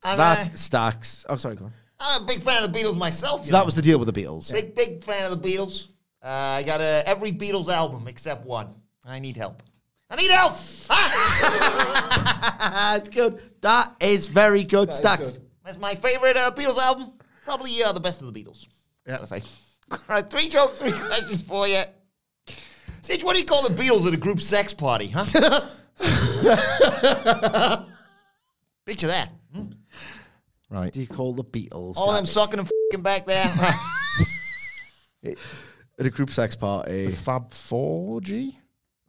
I'm, 0.03 0.17
that 0.17 0.53
a, 0.53 0.57
Stacks. 0.57 1.25
Oh, 1.29 1.37
sorry, 1.37 1.55
go 1.55 1.65
on. 1.65 1.73
I'm 1.99 2.23
a 2.23 2.25
big 2.25 2.41
fan 2.41 2.63
of 2.63 2.71
the 2.71 2.79
Beatles 2.79 2.97
myself. 2.97 3.45
So 3.45 3.51
that 3.51 3.59
know. 3.59 3.65
was 3.65 3.75
the 3.75 3.81
deal 3.81 3.99
with 3.99 4.13
the 4.13 4.21
Beatles. 4.21 4.51
big, 4.51 4.75
big 4.75 5.03
fan 5.03 5.31
of 5.31 5.41
the 5.41 5.47
Beatles. 5.47 5.87
Uh, 6.23 6.27
I 6.27 6.63
got 6.63 6.81
uh, 6.81 7.03
every 7.05 7.31
Beatles 7.31 7.67
album 7.67 8.07
except 8.07 8.45
one. 8.45 8.69
I 9.05 9.19
need 9.19 9.37
help. 9.37 9.63
I 10.09 10.15
need 10.15 10.31
help. 10.31 10.53
Ah! 10.89 12.93
That's 12.95 13.09
good. 13.09 13.41
That 13.61 13.95
is 13.99 14.27
very 14.27 14.63
good, 14.63 14.93
Stacks. 14.93 15.39
That's 15.63 15.77
my 15.77 15.95
favorite 15.95 16.35
uh, 16.35 16.51
Beatles 16.51 16.77
album. 16.77 17.13
Probably 17.45 17.81
uh, 17.83 17.93
the 17.93 17.99
best 17.99 18.21
of 18.21 18.31
the 18.31 18.39
Beatles. 18.39 18.67
Yeah. 19.07 19.19
I 19.21 19.25
say. 19.25 19.41
All 19.91 19.97
right, 20.07 20.29
three 20.29 20.49
jokes, 20.49 20.79
three 20.79 20.91
questions 20.91 21.41
for 21.41 21.67
you. 21.67 21.81
Sage, 23.01 23.23
what 23.23 23.33
do 23.33 23.39
you 23.39 23.45
call 23.45 23.67
the 23.67 23.73
Beatles 23.73 24.07
at 24.07 24.13
a 24.13 24.17
group 24.17 24.39
sex 24.39 24.73
party, 24.73 25.11
huh? 25.13 25.25
Picture 28.85 29.07
that. 29.07 29.31
Hmm? 29.53 29.71
Right. 30.71 30.91
Do 30.91 30.99
you 31.01 31.07
call 31.07 31.33
the 31.33 31.43
Beatles? 31.43 31.97
All 31.97 32.13
them 32.13 32.25
sucking 32.25 32.57
and 32.59 32.69
fing 32.91 33.01
back 33.01 33.25
there. 33.27 33.45
At 35.99 36.05
a 36.05 36.09
group 36.09 36.29
sex 36.31 36.55
party. 36.55 37.07
The 37.07 37.11
Fab 37.11 37.51
4G? 37.51 38.55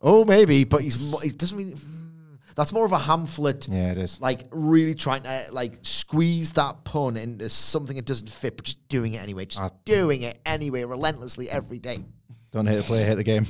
Oh, 0.02 0.24
maybe, 0.24 0.64
but 0.64 0.80
he's 0.82 1.10
mo- 1.12 1.18
he 1.18 1.30
doesn't 1.30 1.56
mean. 1.56 1.72
mm, 1.74 2.39
That's 2.56 2.72
more 2.72 2.84
of 2.84 2.93
a 2.93 2.98
hamlet. 2.98 3.68
Yeah, 3.70 3.93
it 3.93 3.98
is. 3.98 4.20
Like 4.20 4.40
really 4.51 4.94
trying 4.94 5.22
to 5.22 5.47
like 5.52 5.74
squeeze 5.82 6.51
that 6.52 6.82
pun 6.84 7.16
into 7.16 7.48
something 7.48 7.97
it 7.97 8.05
doesn't 8.05 8.28
fit, 8.28 8.56
but 8.56 8.64
just 8.66 8.86
doing 8.89 9.14
it 9.14 9.22
anyway. 9.22 9.44
Just 9.47 9.62
Ah. 9.62 9.70
doing 9.84 10.22
it 10.22 10.40
anyway, 10.44 10.82
relentlessly 10.84 11.48
every 11.48 11.78
day 11.78 12.05
Don't 12.51 12.66
hate 12.66 12.76
the 12.76 12.82
player, 12.82 13.06
hate 13.06 13.14
the 13.14 13.22
game. 13.24 13.47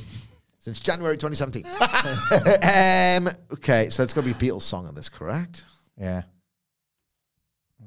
since 0.59 0.78
January 0.78 1.16
2017. 1.16 1.64
um, 3.32 3.34
okay, 3.55 3.89
so 3.89 4.02
it's 4.02 4.12
got 4.12 4.22
to 4.24 4.26
be 4.26 4.32
a 4.32 4.34
Beatles 4.52 4.62
song 4.62 4.86
on 4.86 4.94
this, 4.94 5.09
correct? 5.09 5.64
Yeah. 5.98 6.22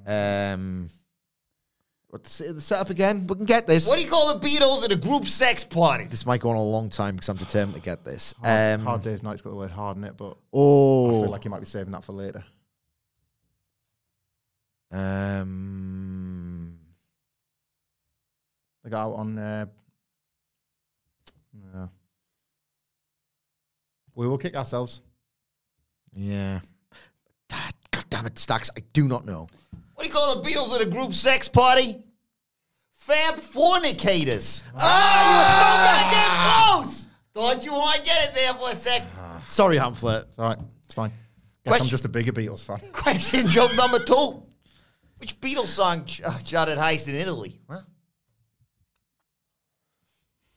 Um, 0.06 0.90
What's 2.10 2.38
the 2.38 2.62
setup 2.62 2.90
again? 2.92 3.28
We 3.28 3.36
can 3.36 3.46
get 3.46 3.68
this. 3.68 3.88
What 3.88 3.98
do 3.98 4.02
you 4.02 4.10
call 4.10 4.38
the 4.38 4.48
Beatles 4.48 4.86
at 4.86 4.92
a 4.92 4.96
group 4.96 5.26
sex 5.26 5.66
party? 5.66 6.06
This 6.06 6.26
might 6.26 6.40
go 6.40 6.50
on 6.50 6.56
a 6.56 6.64
long 6.64 6.90
time 6.90 7.16
because 7.16 7.28
I'm 7.28 7.36
determined 7.36 7.76
to 7.76 7.82
get 7.82 8.06
this. 8.06 8.34
Hard, 8.42 8.80
Um, 8.80 8.86
hard 8.86 9.04
Day's 9.04 9.22
Night's 9.22 9.42
got 9.42 9.50
the 9.50 9.56
word 9.58 9.72
hard 9.72 9.98
in 9.98 10.06
it, 10.06 10.16
but 10.16 10.38
oh, 10.54 11.08
I 11.10 11.22
feel 11.24 11.30
like 11.30 11.44
you 11.44 11.52
might 11.52 11.60
be 11.60 11.66
saving 11.66 11.92
that 11.92 12.06
for 12.06 12.14
later. 12.14 12.42
um, 15.46 16.78
They 18.84 18.90
got 18.90 19.08
out 19.08 19.14
on. 19.16 19.38
Uh, 19.38 19.66
yeah. 21.74 21.88
We 24.14 24.28
will 24.28 24.38
kick 24.38 24.56
ourselves. 24.56 25.02
yeah. 26.16 26.62
Ah, 27.52 27.70
God 27.92 28.06
damn 28.10 28.26
it, 28.26 28.40
Stacks! 28.40 28.70
I 28.78 28.82
do 28.94 29.06
not 29.08 29.26
know. 29.26 29.48
What 29.96 30.04
do 30.04 30.08
you 30.08 30.14
call 30.14 30.42
the 30.42 30.48
Beatles 30.50 30.76
at 30.76 30.82
a 30.82 30.90
group 30.90 31.14
sex 31.14 31.48
party? 31.48 31.98
Fab 32.94 33.36
fornicators. 33.36 34.64
Ah, 34.78 36.76
you 36.76 36.82
were 36.82 36.84
so 36.84 36.84
goddamn 36.84 36.84
close. 36.84 37.08
Thought 37.34 37.66
you 37.66 37.72
might 37.72 38.04
get 38.04 38.30
it 38.30 38.36
there 38.36 38.54
for 38.54 38.70
a 38.72 38.76
sec. 38.76 39.04
Sorry, 39.46 39.78
Hamlet. 39.78 40.26
It's 40.30 40.40
all 40.40 40.46
right. 40.50 40.58
It's 40.86 40.94
fine. 40.94 41.10
Guess 41.64 41.72
Question- 41.72 41.86
I'm 41.86 41.90
just 41.92 42.06
a 42.06 42.10
bigger 42.10 42.32
Beatles 42.32 42.64
fan. 42.66 42.80
Question 42.92 43.48
joke 43.48 43.76
number 43.76 44.00
two. 44.00 44.44
Which 45.18 45.40
Beatles 45.40 45.68
song 45.68 46.06
ch- 46.06 46.22
uh, 46.24 46.38
charted 46.40 46.78
highest 46.78 47.08
in 47.08 47.16
Italy? 47.16 47.60
Huh? 47.70 47.82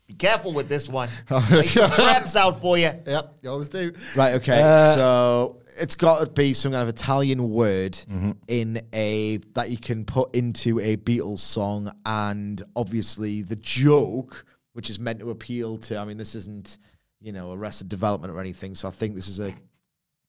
Be 0.07 0.13
careful 0.15 0.53
with 0.53 0.67
this 0.67 0.89
one. 0.89 1.07
Lay 1.51 1.61
some 1.63 1.91
traps 1.91 2.35
out 2.35 2.59
for 2.59 2.77
you. 2.77 2.91
Yep, 3.05 3.37
you 3.43 3.49
always 3.49 3.69
do. 3.69 3.93
Right. 4.15 4.33
Okay. 4.35 4.59
Uh, 4.61 4.95
so 4.95 5.61
it's 5.79 5.95
got 5.95 6.19
to 6.25 6.31
be 6.31 6.53
some 6.53 6.71
kind 6.71 6.83
of 6.83 6.89
Italian 6.89 7.49
word 7.49 7.93
Mm-hmm. 7.93 8.31
in 8.47 8.81
a 8.93 9.37
that 9.55 9.69
you 9.69 9.77
can 9.77 10.05
put 10.05 10.35
into 10.35 10.79
a 10.79 10.97
Beatles 10.97 11.39
song, 11.39 11.91
and 12.05 12.61
obviously 12.75 13.41
the 13.41 13.55
joke, 13.55 14.45
which 14.73 14.89
is 14.89 14.99
meant 14.99 15.19
to 15.19 15.29
appeal 15.31 15.77
to. 15.77 15.97
I 15.97 16.05
mean, 16.05 16.17
this 16.17 16.35
isn't 16.35 16.77
you 17.21 17.31
know 17.31 17.51
Arrested 17.53 17.89
Development 17.89 18.33
or 18.33 18.39
anything. 18.39 18.75
So 18.75 18.87
I 18.87 18.91
think 18.91 19.15
this 19.15 19.27
is 19.27 19.39
a 19.39 19.53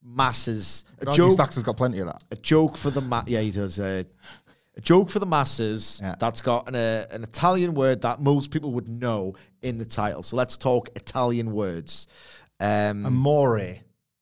masses 0.02 0.84
a 1.00 1.04
Joke. 1.06 1.14
joke. 1.14 1.32
Stacks 1.32 1.54
has 1.56 1.64
got 1.64 1.76
plenty 1.76 1.98
of 1.98 2.06
that. 2.06 2.22
a 2.30 2.36
joke 2.36 2.76
for 2.76 2.90
the 2.90 3.00
ma- 3.02 3.24
yeah 3.26 3.40
he 3.40 3.50
does 3.50 3.78
uh, 3.78 4.02
a 4.76 4.80
joke 4.80 5.10
for 5.10 5.18
the 5.18 5.26
masses 5.26 6.00
Yeah. 6.02 6.14
that's 6.18 6.40
got 6.40 6.68
an, 6.68 6.74
uh, 6.74 7.06
an 7.10 7.22
Italian 7.22 7.74
word 7.74 8.00
that 8.02 8.20
most 8.20 8.50
people 8.50 8.72
would 8.72 8.88
know 8.88 9.34
in 9.62 9.78
the 9.78 9.84
title. 9.84 10.22
So 10.22 10.36
let's 10.36 10.56
talk 10.56 10.88
Italian 10.96 11.52
words. 11.52 12.06
Um, 12.60 13.04
Amore. 13.06 13.74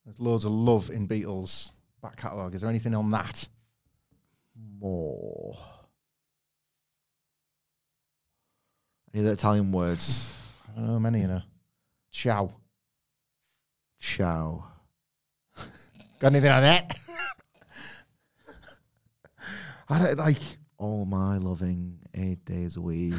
There's 0.08 0.20
loads 0.20 0.46
of 0.46 0.52
love 0.52 0.88
in 0.88 1.06
Beatles 1.06 1.70
back 2.02 2.16
catalogue. 2.16 2.54
Is 2.54 2.62
there 2.62 2.70
anything 2.70 2.94
on 2.94 3.10
that? 3.10 3.46
more. 4.80 5.56
Any 9.12 9.22
other 9.22 9.32
Italian 9.32 9.70
words? 9.70 10.32
I 10.76 10.80
don't 10.80 10.88
know 10.88 10.98
many, 10.98 11.20
you 11.20 11.26
know. 11.26 11.42
Ciao. 12.10 12.52
Ciao. 14.00 14.64
Got 16.20 16.32
anything 16.32 16.52
on 16.52 16.62
that? 16.62 16.96
I 19.90 19.98
don't 19.98 20.18
like. 20.18 20.38
All 20.78 21.04
my 21.04 21.38
loving 21.38 21.98
eight 22.14 22.44
days 22.44 22.76
a 22.76 22.80
week. 22.80 23.14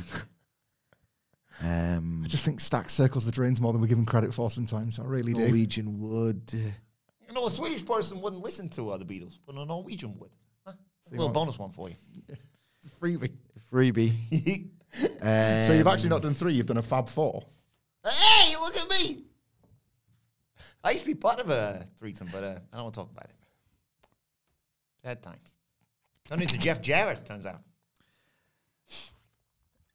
Um, 1.64 2.22
I 2.24 2.28
just 2.28 2.46
think 2.46 2.60
Stacks 2.60 2.94
circles 2.94 3.26
the 3.26 3.32
drains 3.32 3.60
more 3.60 3.74
than 3.74 3.82
we 3.82 3.88
give 3.88 3.98
him 3.98 4.06
credit 4.06 4.34
for 4.34 4.50
sometimes. 4.50 4.98
I 5.00 5.04
really 5.04 5.34
do. 5.34 5.40
Norwegian 5.40 6.00
wood. 6.00 6.42
You 6.54 7.34
know, 7.34 7.46
a 7.48 7.52
Swedish 7.52 7.86
person 7.86 8.22
wouldn't 8.22 8.42
listen 8.42 8.70
to 8.70 8.90
uh, 8.92 8.98
the 8.98 9.06
Beatles, 9.06 9.38
but 9.46 9.56
a 9.56 9.66
Norwegian 9.66 10.18
would. 10.20 10.32
Huh? 10.66 10.74
A 11.08 11.12
little 11.12 11.30
bonus 11.30 11.60
one 11.60 11.72
for 11.72 11.90
you. 11.90 11.96
Freebie. 13.02 13.32
Freebie. 13.72 14.12
so 15.66 15.74
you've 15.74 15.88
Um, 15.88 15.94
actually 15.94 16.10
not 16.10 16.22
done 16.22 16.34
three, 16.34 16.54
you've 16.54 16.66
done 16.66 16.78
a 16.78 16.82
Fab 16.82 17.08
Four. 17.10 17.44
Hey, 18.06 18.56
look 18.60 18.76
at 18.78 18.90
me. 18.90 19.24
I 20.84 20.92
used 20.92 21.04
to 21.04 21.10
be 21.10 21.16
part 21.16 21.40
of 21.42 21.50
a 21.50 21.86
threesome, 22.00 22.30
but 22.32 22.44
uh, 22.44 22.60
I 22.72 22.76
don't 22.78 22.84
want 22.86 22.96
to 22.96 23.02
talk 23.02 23.12
about 23.12 23.26
it. 23.26 23.36
Sad 25.04 25.22
times. 25.22 25.54
Turned 26.26 26.42
into 26.42 26.58
Jeff 26.58 26.82
Jarrett, 26.82 27.26
turns 27.26 27.46
out. 27.46 27.60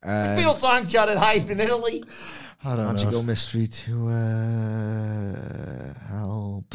Um, 0.05 0.11
Beatles 0.39 0.59
song 0.59 0.87
charted 0.87 1.17
highest 1.19 1.51
in 1.51 1.61
Italy. 1.61 2.05
I 2.65 2.77
don't 2.77 2.87
Magical 2.95 3.13
know. 3.13 3.23
mystery 3.23 3.67
to 3.67 4.09
uh, 4.09 5.95
help. 6.09 6.75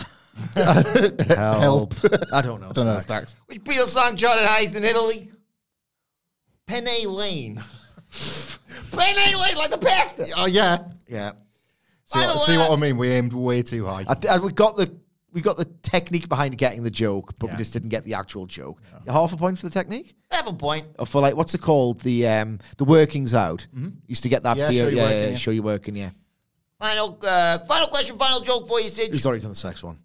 help. 0.55 1.93
I 2.33 2.41
don't 2.41 2.61
know. 2.61 2.71
Don't 2.71 2.85
know, 2.85 2.99
Stacks. 2.99 3.35
Which 3.47 3.63
Beatles 3.63 3.87
song 3.89 4.15
charted 4.15 4.45
highest 4.47 4.75
in 4.75 4.83
Italy? 4.83 5.31
Penne 6.67 7.07
Lane. 7.07 7.55
Penne 8.91 9.15
Lane, 9.39 9.57
like 9.57 9.71
the 9.71 9.77
pasta. 9.79 10.27
Oh, 10.37 10.45
yeah. 10.45 10.79
Yeah. 11.07 11.31
See, 12.05 12.19
what, 12.19 12.39
see 12.41 12.57
what 12.57 12.71
I 12.71 12.75
mean? 12.75 12.97
We 12.97 13.09
aimed 13.09 13.33
way 13.33 13.61
too 13.61 13.85
high. 13.85 14.05
I, 14.07 14.15
I- 14.35 14.39
we 14.39 14.51
got 14.51 14.77
the 14.77 14.91
we 15.31 15.41
got 15.41 15.57
the 15.57 15.65
technique 15.83 16.27
behind 16.29 16.57
getting 16.57 16.83
the 16.83 16.89
joke, 16.91 17.33
but 17.39 17.47
Yeah. 17.47 17.53
we 17.53 17.57
just 17.57 17.73
didn't 17.73 17.89
get 17.89 18.03
the 18.03 18.15
actual 18.15 18.45
joke. 18.45 18.81
Half 19.07 19.33
a 19.33 19.37
point 19.37 19.59
for 19.59 19.67
the 19.67 19.71
technique, 19.73 20.15
Half 20.31 20.47
a 20.49 20.53
point. 20.53 20.87
or 20.97 21.05
for 21.05 21.21
like 21.21 21.35
what's 21.35 21.53
it 21.53 21.61
called? 21.61 22.01
The 22.01 22.27
um 22.27 22.59
the 22.77 22.85
workings 22.85 23.33
out. 23.33 23.67
Used 24.07 24.23
to 24.23 24.29
get 24.29 24.43
that 24.43 24.57
Yeah, 24.57 24.67
for 24.67 24.73
you. 24.73 24.79
show 24.81 24.87
you 24.89 24.97
yeah, 24.97 25.03
working, 25.03 25.21
yeah, 25.23 25.29
yeah. 25.29 25.35
show 25.35 25.51
you 25.51 25.63
working. 25.63 25.95
Yeah. 25.95 26.09
Final, 26.79 27.19
uh, 27.23 27.59
final 27.67 27.87
question, 27.89 28.17
final 28.17 28.39
joke 28.39 28.67
for 28.67 28.79
you, 28.79 28.87
Sid. 28.89 29.11
Who's 29.11 29.25
already 29.25 29.41
done 29.41 29.51
the 29.51 29.55
sex 29.55 29.83
one? 29.83 29.99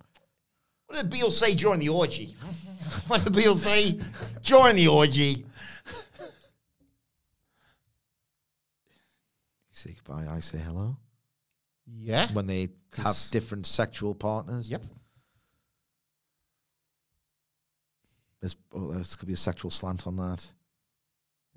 What 0.87 0.97
did 1.01 1.11
the 1.11 1.17
Beatles 1.17 1.33
say 1.33 1.55
during 1.55 1.79
the 1.81 1.89
orgy? 1.89 2.35
what 3.07 3.23
did 3.25 3.33
the 3.33 3.41
Beatles 3.41 3.59
say 3.59 3.99
during 4.43 4.75
the 4.77 4.89
orgy? 4.89 5.45
You 9.71 9.73
say 9.73 9.95
goodbye. 9.95 10.27
I 10.31 10.41
say 10.41 10.59
hello. 10.59 10.97
yeah. 11.87 12.31
When 12.33 12.47
they 12.47 12.69
have 12.97 13.17
different 13.31 13.67
sexual 13.67 14.15
partners. 14.15 14.69
Yep. 14.69 14.83
There's 18.45 18.57
oh, 18.75 18.93
there 18.93 19.03
could 19.17 19.27
be 19.27 19.33
a 19.33 19.39
sexual 19.39 19.71
slant 19.71 20.07
on 20.07 20.17
that. 20.17 20.47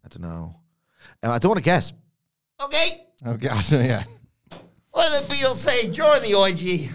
I 0.06 0.08
don't 0.08 0.22
know. 0.22 0.56
Uh, 1.22 1.32
I 1.32 1.38
don't 1.38 1.50
want 1.50 1.58
to 1.58 1.62
guess. 1.62 1.92
Okay. 2.64 3.06
Okay. 3.28 3.50
I 3.52 3.62
don't, 3.62 3.86
yeah. 3.86 4.04
What 4.92 5.10
did 5.12 5.28
the 5.30 5.34
Beatles 5.34 5.56
say 5.56 5.92
during 5.92 6.22
the 6.22 6.34
orgy? 6.36 6.90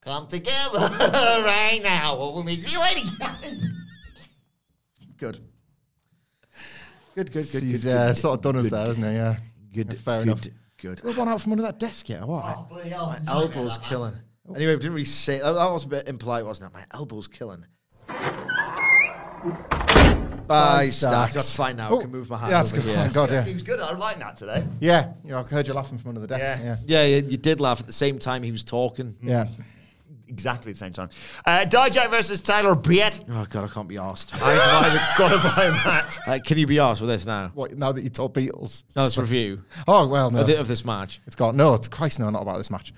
Come 0.00 0.28
together 0.28 0.78
right 0.78 1.80
now. 1.82 2.16
Over 2.16 2.44
me. 2.44 2.54
See 2.54 2.70
you 2.70 2.80
later. 2.80 3.10
Good. 5.18 5.40
Good, 7.16 7.32
good, 7.32 7.46
good. 7.50 7.62
He's 7.64 7.82
good, 7.82 7.92
uh, 7.96 8.06
good, 8.08 8.16
sort 8.16 8.38
of 8.38 8.42
done 8.42 8.56
us 8.56 8.70
there, 8.70 8.86
hasn't 8.86 9.06
he? 9.06 9.12
Yeah. 9.12 9.36
Good, 9.72 9.92
Yeah, 9.92 9.98
fair 9.98 10.18
good, 10.20 10.26
enough. 10.28 10.42
Good. 10.80 11.02
We've 11.02 11.16
gone 11.16 11.28
out 11.28 11.40
from 11.40 11.52
under 11.52 11.62
that 11.64 11.80
desk 11.80 12.08
yet, 12.08 12.24
what? 12.24 12.44
Oh. 12.44 12.66
My 12.70 13.18
elbow's 13.26 13.78
killing. 13.78 14.14
Anyway, 14.54 14.74
we 14.74 14.80
didn't 14.80 14.92
really 14.92 15.04
say. 15.04 15.38
That 15.38 15.52
was 15.52 15.84
a 15.84 15.88
bit 15.88 16.08
impolite, 16.08 16.44
wasn't 16.44 16.70
it? 16.70 16.74
My 16.74 16.84
elbow's 16.92 17.26
killing. 17.26 17.64
Bye, 19.44 20.86
Stacks. 20.90 20.96
Stacks. 20.96 21.34
That's 21.34 21.56
fine 21.56 21.76
now. 21.76 21.90
Oh, 21.90 21.98
I 21.98 22.02
can 22.02 22.10
move 22.10 22.28
my 22.28 22.36
hand. 22.36 22.50
Yeah, 22.50 22.58
that's 22.58 22.72
over 22.72 22.82
good. 22.82 22.90
here. 22.90 22.98
Thank 23.02 23.14
God, 23.14 23.30
yeah. 23.30 23.44
He 23.44 23.54
was 23.54 23.62
good. 23.62 23.80
I 23.80 23.94
like 23.96 24.18
that 24.18 24.36
today. 24.36 24.66
Yeah. 24.80 25.12
You 25.24 25.30
know, 25.30 25.38
I 25.38 25.42
heard 25.42 25.66
you 25.66 25.74
laughing 25.74 25.96
from 25.98 26.10
under 26.10 26.20
the 26.20 26.26
desk. 26.26 26.40
Yeah. 26.62 26.62
Yeah. 26.62 26.76
Yeah, 26.86 27.04
yeah, 27.16 27.28
you 27.28 27.36
did 27.38 27.60
laugh 27.60 27.80
at 27.80 27.86
the 27.86 27.92
same 27.92 28.18
time 28.18 28.42
he 28.42 28.52
was 28.52 28.62
talking. 28.64 29.16
Yeah. 29.22 29.46
Exactly 30.28 30.72
the 30.72 30.78
same 30.78 30.92
time. 30.92 31.08
Uh, 31.46 31.64
Dijak 31.68 32.10
versus 32.10 32.40
Tyler 32.40 32.74
Bate. 32.74 33.20
Oh 33.30 33.46
god, 33.48 33.70
I 33.70 33.72
can't 33.72 33.86
be 33.88 33.98
asked. 33.98 34.34
I 34.42 34.84
either 34.84 34.98
got 35.16 35.28
to 35.30 35.56
buy 35.56 35.64
a 35.66 35.70
match. 35.70 36.18
Uh, 36.26 36.38
can 36.44 36.58
you 36.58 36.66
be 36.66 36.78
asked 36.78 37.00
with 37.00 37.10
this 37.10 37.24
now? 37.26 37.50
What, 37.54 37.76
now 37.76 37.92
that 37.92 38.02
you 38.02 38.10
told 38.10 38.34
Beatles? 38.34 38.84
No, 38.96 39.06
it's 39.06 39.16
review 39.18 39.62
Oh, 39.86 40.08
well, 40.08 40.30
no. 40.30 40.40
of, 40.40 40.46
the- 40.46 40.58
of 40.58 40.66
this 40.68 40.84
match. 40.84 41.20
It's 41.26 41.36
got, 41.36 41.54
no, 41.54 41.74
it's 41.74 41.86
Christ, 41.88 42.18
no, 42.20 42.30
not 42.30 42.42
about 42.42 42.56
this 42.58 42.70
match. 42.70 42.92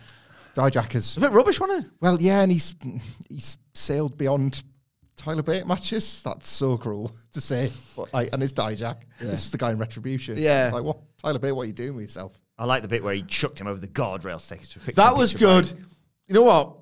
Dijak 0.54 0.90
is, 0.94 1.04
It's 1.04 1.16
a 1.16 1.20
bit 1.20 1.32
rubbish, 1.32 1.60
wasn't 1.60 1.84
it? 1.84 1.90
well, 2.00 2.16
yeah, 2.20 2.40
and 2.42 2.50
he's 2.50 2.74
he's 3.28 3.58
sailed 3.74 4.16
beyond 4.16 4.62
Tyler 5.16 5.42
Bate 5.42 5.66
matches. 5.66 6.22
That's 6.22 6.48
so 6.48 6.76
cruel 6.76 7.10
to 7.32 7.40
say. 7.40 7.70
But 7.96 8.12
like, 8.12 8.30
and 8.32 8.42
it's 8.42 8.52
Dijak. 8.52 9.02
This 9.18 9.46
is 9.46 9.50
the 9.50 9.58
guy 9.58 9.70
in 9.70 9.78
Retribution. 9.78 10.36
Yeah. 10.38 10.64
It's 10.66 10.74
like, 10.74 10.84
what? 10.84 10.98
Tyler 11.22 11.38
Bate, 11.38 11.52
what 11.52 11.62
are 11.62 11.66
you 11.66 11.72
doing 11.72 11.96
with 11.96 12.04
yourself? 12.04 12.38
I 12.58 12.64
like 12.64 12.82
the 12.82 12.88
bit 12.88 13.02
where 13.02 13.14
he 13.14 13.22
chucked 13.22 13.60
him 13.60 13.66
over 13.66 13.80
the 13.80 13.88
guardrail 13.88 14.40
stakes 14.40 14.70
to 14.70 14.80
a. 14.80 14.92
That 14.94 15.16
was 15.16 15.32
good. 15.32 15.64
break. 15.70 15.84
You 16.28 16.34
know 16.34 16.42
what? 16.42 16.76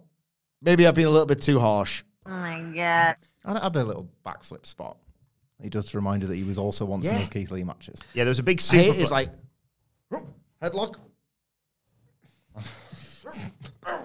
Maybe 0.63 0.87
I've 0.87 0.95
been 0.95 1.07
a 1.07 1.11
little 1.11 1.27
bit 1.27 1.43
too 1.43 1.59
harsh. 1.59 2.03
Oh 2.27 2.31
my 2.31 2.61
god. 2.75 3.17
And 3.45 3.59
I 3.59 3.63
had 3.63 3.77
a 3.77 3.85
little 3.85 4.09
backflip 4.25 4.67
spot. 4.67 4.97
He 5.63 5.69
does 5.69 5.87
to 5.87 5.99
remind 5.99 6.23
you 6.23 6.29
that 6.29 6.37
he 6.37 6.45
was 6.45 6.59
also 6.59 6.85
once 6.85 7.07
in 7.07 7.15
those 7.15 7.29
Keith 7.29 7.51
Lee 7.51 7.65
matches. 7.65 8.01
Yeah, 8.15 8.25
there 8.25 8.31
was 8.31 8.39
a 8.39 8.43
big 8.43 8.61
I 8.61 8.63
super. 8.63 8.83
hate 8.83 8.91
it 8.99 9.03
is 9.03 9.11
like 9.13 9.31
headlock. 10.63 10.97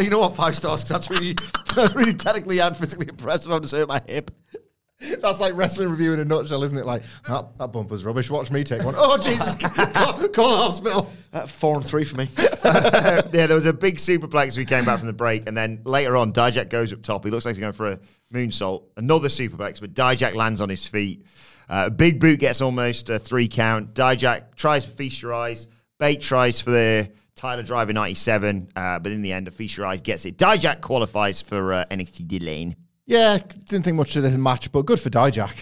you 0.00 0.10
know 0.10 0.20
what? 0.20 0.36
Five 0.36 0.56
stars. 0.56 0.84
That's 0.84 1.10
really, 1.10 1.34
really 1.94 2.14
technically 2.14 2.60
and 2.60 2.76
physically 2.76 3.08
impressive. 3.08 3.50
I'm 3.52 3.62
just 3.62 3.74
hurt 3.74 3.88
my 3.88 4.00
hip. 4.06 4.30
That's 5.20 5.38
like 5.38 5.54
wrestling 5.54 5.90
review 5.90 6.12
in 6.12 6.18
a 6.18 6.24
nutshell, 6.24 6.64
isn't 6.64 6.76
it? 6.76 6.84
Like, 6.84 7.04
that, 7.28 7.56
that 7.58 7.72
bumper's 7.72 8.04
rubbish. 8.04 8.30
Watch 8.30 8.50
me 8.50 8.64
take 8.64 8.82
one. 8.82 8.94
Oh, 8.98 9.16
Jesus. 9.16 9.54
call, 9.54 10.28
call 10.28 10.50
the 10.50 10.56
hospital. 10.56 11.10
Uh, 11.32 11.46
four 11.46 11.76
and 11.76 11.84
three 11.84 12.02
for 12.04 12.16
me. 12.16 12.26
yeah, 12.64 13.20
there 13.46 13.54
was 13.54 13.66
a 13.66 13.72
big 13.72 13.98
superplex. 13.98 14.56
We 14.56 14.64
came 14.64 14.84
back 14.84 14.98
from 14.98 15.06
the 15.06 15.12
break, 15.12 15.46
and 15.46 15.56
then 15.56 15.82
later 15.84 16.16
on, 16.16 16.32
Dijak 16.32 16.68
goes 16.68 16.92
up 16.92 17.02
top. 17.02 17.24
He 17.24 17.30
looks 17.30 17.44
like 17.44 17.54
he's 17.54 17.60
going 17.60 17.74
for 17.74 17.92
a 17.92 18.00
moonsault. 18.32 18.84
Another 18.96 19.28
superplex, 19.28 19.80
but 19.80 19.94
Dijak 19.94 20.34
lands 20.34 20.60
on 20.60 20.68
his 20.68 20.86
feet. 20.86 21.24
Uh, 21.68 21.90
Big 21.90 22.18
Boot 22.18 22.40
gets 22.40 22.60
almost 22.60 23.08
a 23.10 23.18
three 23.18 23.46
count. 23.46 23.94
Dijak 23.94 24.56
tries 24.56 24.84
for 24.84 24.92
Feast 24.92 25.22
Your 25.22 25.34
Eyes. 25.34 25.68
Bate 26.00 26.20
tries 26.20 26.60
for 26.60 26.70
the 26.70 27.10
Tyler 27.38 27.62
Driver 27.62 27.92
97, 27.92 28.68
uh, 28.74 28.98
but 28.98 29.12
in 29.12 29.22
the 29.22 29.32
end, 29.32 29.52
Feast 29.54 29.76
Your 29.76 29.86
Eyes 29.86 30.02
gets 30.02 30.26
it. 30.26 30.36
Dijak 30.36 30.80
qualifies 30.80 31.40
for 31.40 31.72
uh, 31.72 31.84
NXT 31.88 32.26
Deadline. 32.26 32.74
Yeah, 33.06 33.38
didn't 33.38 33.84
think 33.84 33.96
much 33.96 34.16
of 34.16 34.24
the 34.24 34.36
match, 34.36 34.72
but 34.72 34.82
good 34.82 34.98
for 34.98 35.08
Dijak. 35.08 35.54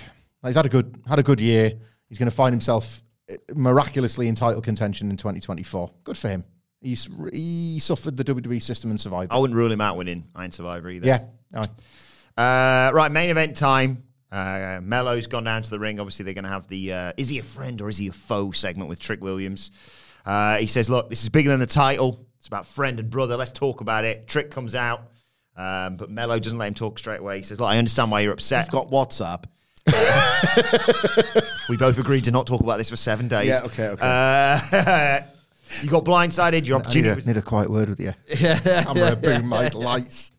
He's 0.45 0.57
had 0.57 0.65
a 0.65 0.71
good 0.71 0.99
had 1.07 1.19
a 1.19 1.23
good 1.23 1.39
year. 1.39 1.73
He's 2.09 2.19
going 2.19 2.31
to 2.31 2.35
find 2.35 2.53
himself 2.55 3.03
uh, 3.31 3.35
miraculously 3.55 4.27
in 4.27 4.35
title 4.35 4.63
contention 4.63 5.11
in 5.11 5.19
2024. 5.19 5.93
Good 6.03 6.17
for 6.17 6.29
him. 6.29 6.45
He's 6.81 7.11
he 7.31 7.79
suffered 7.79 8.17
the 8.17 8.25
WWE 8.25 8.63
system 8.63 8.91
and 8.91 8.99
survived. 8.99 9.31
I 9.31 9.39
wouldn't 9.39 9.57
rule 9.57 9.71
him 9.71 9.83
out 9.83 9.99
winning 9.99 10.25
Iron 10.35 10.53
Survivor 10.53 10.89
either. 10.89 11.07
Yeah. 11.07 11.27
Aye. 11.55 12.89
Uh, 12.89 12.93
right, 12.95 13.13
main 13.13 13.29
event 13.29 13.55
time. 13.55 14.03
Uh, 14.33 14.81
Melo's 14.83 15.27
gone 15.27 15.45
down 15.45 15.63
to 15.63 15.71
the 15.71 15.79
ring. 15.79 16.01
Obviously, 16.01 16.25
they're 16.25 16.35
going 16.35 16.45
to 16.45 16.51
have 16.51 16.69
the 16.69 16.93
uh, 16.93 17.13
is 17.19 17.29
he 17.29 17.39
a 17.39 17.43
friend 17.43 17.83
or 17.83 17.91
is 17.91 17.99
he 17.99 18.09
a 18.09 18.13
foe 18.13 18.51
segment 18.51 18.89
with 18.89 18.99
Trick 18.99 19.21
Williams. 19.21 19.71
Uh, 20.27 20.59
he 20.59 20.67
says, 20.67 20.91
Look, 20.91 21.09
this 21.09 21.23
is 21.23 21.29
bigger 21.29 21.51
than 21.51 21.61
the 21.61 21.67
title. 21.67 22.27
It's 22.39 22.49
about 22.49 22.67
friend 22.67 22.99
and 22.99 23.09
brother. 23.09 23.37
Let's 23.37 23.53
talk 23.53 23.81
about 23.81 24.05
it. 24.05 24.27
Trick 24.27 24.51
comes 24.51 24.75
out, 24.75 25.11
um, 25.57 25.97
but 25.97 26.11
Melo 26.11 26.39
doesn't 26.39 26.59
let 26.59 26.67
him 26.69 26.75
talk 26.75 26.99
straight 26.99 27.21
away. 27.21 27.39
He 27.39 27.45
says, 27.45 27.61
Look, 27.61 27.69
I 27.69 27.79
understand 27.79 28.11
why 28.11 28.21
you're 28.21 28.33
upset. 28.33 28.67
I've 28.67 28.73
got 28.73 28.91
WhatsApp. 28.91 29.45
we 31.69 31.77
both 31.77 31.97
agreed 31.99 32.25
to 32.25 32.33
not 32.33 32.47
talk 32.47 32.61
about 32.61 32.79
this 32.79 32.91
for 32.91 32.97
seven 32.97 33.29
days. 33.29 33.49
Yeah, 33.49 33.61
okay, 33.65 33.89
okay. 33.89 34.03
Uh, 34.03 35.21
you 35.83 35.89
got 35.89 36.05
blindsided. 36.05 36.67
Your 36.67 36.79
I 36.79 36.81
need 36.81 36.87
opportunity 36.87 37.09
a, 37.09 37.15
was 37.15 37.27
need 37.27 37.37
a 37.37 37.43
quiet 37.43 37.71
word 37.71 37.89
with 37.89 38.01
you. 38.01 38.13
I'm 38.89 38.97
going 38.97 39.15
to 39.15 39.21
bring 39.21 39.47
my 39.47 39.69
lights. 39.69 40.33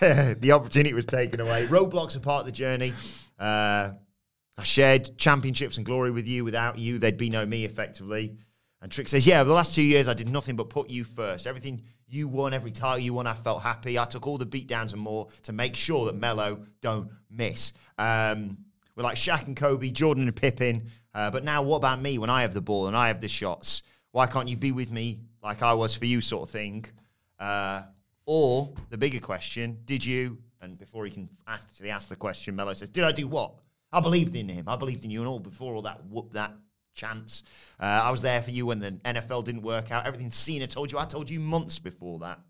the 0.00 0.50
opportunity 0.52 0.94
was 0.94 1.06
taken 1.06 1.40
away. 1.40 1.66
Roadblocks 1.66 2.16
are 2.16 2.20
part 2.20 2.40
of 2.40 2.46
the 2.46 2.52
journey. 2.52 2.92
Uh, 3.38 3.92
I 4.58 4.62
shared 4.62 5.16
championships 5.16 5.76
and 5.76 5.86
glory 5.86 6.10
with 6.10 6.26
you. 6.26 6.44
Without 6.44 6.76
you, 6.76 6.98
there'd 6.98 7.16
be 7.16 7.30
no 7.30 7.46
me, 7.46 7.64
effectively. 7.64 8.36
And 8.86 8.92
Trick 8.92 9.08
says, 9.08 9.26
Yeah, 9.26 9.42
the 9.42 9.52
last 9.52 9.74
two 9.74 9.82
years 9.82 10.06
I 10.06 10.14
did 10.14 10.28
nothing 10.28 10.54
but 10.54 10.70
put 10.70 10.88
you 10.88 11.02
first. 11.02 11.48
Everything 11.48 11.82
you 12.06 12.28
won, 12.28 12.54
every 12.54 12.70
title 12.70 13.00
you 13.00 13.14
won, 13.14 13.26
I 13.26 13.34
felt 13.34 13.60
happy. 13.60 13.98
I 13.98 14.04
took 14.04 14.28
all 14.28 14.38
the 14.38 14.46
beatdowns 14.46 14.92
and 14.92 15.02
more 15.02 15.26
to 15.42 15.52
make 15.52 15.74
sure 15.74 16.06
that 16.06 16.14
Melo 16.14 16.64
don't 16.82 17.10
miss. 17.28 17.72
Um, 17.98 18.56
we're 18.94 19.02
like 19.02 19.16
Shaq 19.16 19.44
and 19.48 19.56
Kobe, 19.56 19.90
Jordan 19.90 20.28
and 20.28 20.36
Pippen. 20.36 20.86
Uh, 21.12 21.32
but 21.32 21.42
now, 21.42 21.62
what 21.62 21.78
about 21.78 22.00
me 22.00 22.18
when 22.18 22.30
I 22.30 22.42
have 22.42 22.54
the 22.54 22.60
ball 22.60 22.86
and 22.86 22.96
I 22.96 23.08
have 23.08 23.20
the 23.20 23.26
shots? 23.26 23.82
Why 24.12 24.28
can't 24.28 24.48
you 24.48 24.56
be 24.56 24.70
with 24.70 24.92
me 24.92 25.18
like 25.42 25.64
I 25.64 25.74
was 25.74 25.96
for 25.96 26.04
you, 26.04 26.20
sort 26.20 26.48
of 26.48 26.52
thing? 26.52 26.84
Uh, 27.40 27.82
or 28.24 28.72
the 28.90 28.98
bigger 28.98 29.18
question, 29.18 29.80
did 29.84 30.04
you? 30.04 30.38
And 30.60 30.78
before 30.78 31.06
he 31.06 31.10
can 31.10 31.28
actually 31.48 31.90
ask 31.90 32.08
the 32.08 32.14
question, 32.14 32.54
Melo 32.54 32.72
says, 32.72 32.90
"Did 32.90 33.02
I 33.02 33.10
do 33.10 33.26
what? 33.26 33.54
I 33.90 33.98
believed 33.98 34.36
in 34.36 34.48
him. 34.48 34.68
I 34.68 34.76
believed 34.76 35.04
in 35.04 35.10
you 35.10 35.22
and 35.22 35.28
all. 35.28 35.40
Before 35.40 35.74
all 35.74 35.82
that 35.82 36.04
whoop 36.06 36.32
that 36.34 36.54
chance, 36.96 37.44
uh, 37.78 38.00
I 38.04 38.10
was 38.10 38.20
there 38.20 38.42
for 38.42 38.50
you 38.50 38.66
when 38.66 38.80
the 38.80 38.92
NFL 39.04 39.44
didn't 39.44 39.62
work 39.62 39.92
out. 39.92 40.06
Everything 40.06 40.30
Cena 40.30 40.66
told 40.66 40.90
you, 40.90 40.98
I 40.98 41.04
told 41.04 41.30
you 41.30 41.38
months 41.38 41.78
before 41.78 42.18
that. 42.20 42.40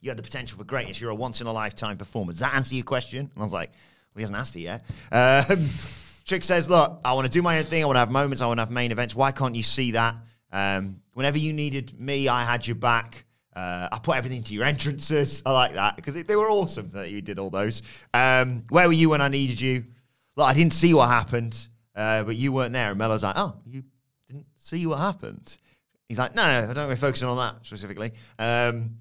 You 0.00 0.10
had 0.10 0.18
the 0.18 0.22
potential 0.22 0.58
for 0.58 0.64
greatness. 0.64 1.00
You're 1.00 1.10
a 1.10 1.14
once 1.14 1.40
in 1.40 1.46
a 1.46 1.52
lifetime 1.52 1.96
performer. 1.96 2.32
Does 2.32 2.40
that 2.40 2.54
answer 2.54 2.74
your 2.74 2.84
question?" 2.84 3.20
And 3.20 3.30
I 3.36 3.42
was 3.42 3.52
like, 3.52 3.70
"Well, 3.70 4.18
he 4.18 4.22
hasn't 4.22 4.38
asked 4.38 4.56
it 4.56 4.60
yet." 4.60 4.84
Um, 5.10 5.58
Trick 6.24 6.44
says, 6.44 6.68
"Look, 6.68 7.00
I 7.04 7.14
want 7.14 7.26
to 7.26 7.32
do 7.32 7.42
my 7.42 7.58
own 7.58 7.64
thing. 7.64 7.82
I 7.82 7.86
want 7.86 7.96
to 7.96 8.00
have 8.00 8.10
moments. 8.10 8.42
I 8.42 8.46
want 8.46 8.58
to 8.58 8.62
have 8.62 8.70
main 8.70 8.92
events. 8.92 9.14
Why 9.14 9.32
can't 9.32 9.54
you 9.54 9.62
see 9.62 9.92
that? 9.92 10.16
Um, 10.52 11.00
whenever 11.14 11.38
you 11.38 11.52
needed 11.52 11.98
me, 11.98 12.28
I 12.28 12.44
had 12.44 12.66
your 12.66 12.76
back." 12.76 13.24
Uh, 13.56 13.88
I 13.90 13.98
put 13.98 14.16
everything 14.16 14.44
to 14.44 14.54
your 14.54 14.64
entrances. 14.64 15.42
I 15.44 15.50
like 15.50 15.74
that 15.74 15.96
because 15.96 16.14
they 16.14 16.36
were 16.36 16.48
awesome 16.48 16.90
that 16.90 17.10
you 17.10 17.20
did 17.20 17.40
all 17.40 17.50
those. 17.50 17.82
Um, 18.14 18.64
where 18.68 18.86
were 18.86 18.92
you 18.92 19.10
when 19.10 19.20
I 19.20 19.26
needed 19.26 19.60
you? 19.60 19.84
Look, 20.36 20.46
I 20.46 20.54
didn't 20.54 20.74
see 20.74 20.94
what 20.94 21.08
happened, 21.08 21.66
uh, 21.98 22.22
but 22.22 22.36
you 22.36 22.52
weren't 22.52 22.72
there. 22.72 22.90
And 22.90 22.98
Melo's 22.98 23.24
like, 23.24 23.34
oh, 23.36 23.56
you 23.66 23.82
didn't 24.28 24.46
see 24.56 24.86
what 24.86 24.98
happened? 24.98 25.58
He's 26.08 26.18
like, 26.18 26.34
no, 26.34 26.42
I 26.42 26.72
don't 26.72 26.84
really 26.84 26.96
focusing 26.96 27.28
on 27.28 27.36
that 27.36 27.66
specifically. 27.66 28.12
Um, 28.38 28.96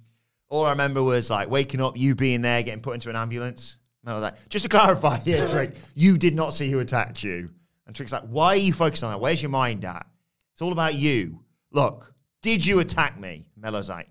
all 0.50 0.66
I 0.66 0.72
remember 0.72 1.04
was 1.04 1.30
like 1.30 1.50
waking 1.50 1.80
up, 1.80 1.96
you 1.96 2.16
being 2.16 2.42
there, 2.42 2.64
getting 2.64 2.82
put 2.82 2.96
into 2.96 3.10
an 3.10 3.16
ambulance. 3.16 3.78
And 4.04 4.10
I 4.10 4.14
was 4.14 4.24
like, 4.24 4.50
just 4.50 4.64
to 4.64 4.70
clarify 4.70 5.18
here, 5.20 5.48
Trick, 5.48 5.76
you 5.94 6.18
did 6.18 6.36
not 6.36 6.54
see 6.54 6.72
who 6.72 6.80
attacked 6.80 7.24
you. 7.24 7.50
And 7.86 7.96
Trick's 7.96 8.12
like, 8.12 8.24
why 8.24 8.48
are 8.48 8.56
you 8.58 8.74
focused 8.74 9.04
on 9.04 9.12
that? 9.12 9.20
Where's 9.20 9.42
your 9.42 9.52
mind 9.52 9.86
at? 9.86 10.06
It's 10.54 10.62
all 10.62 10.72
about 10.72 10.96
you. 10.96 11.40
Look, 11.72 12.12
did 12.42 12.66
you 12.66 12.80
attack 12.80 13.20
me? 13.20 13.46
Melo's 13.56 13.90
like, 13.90 14.10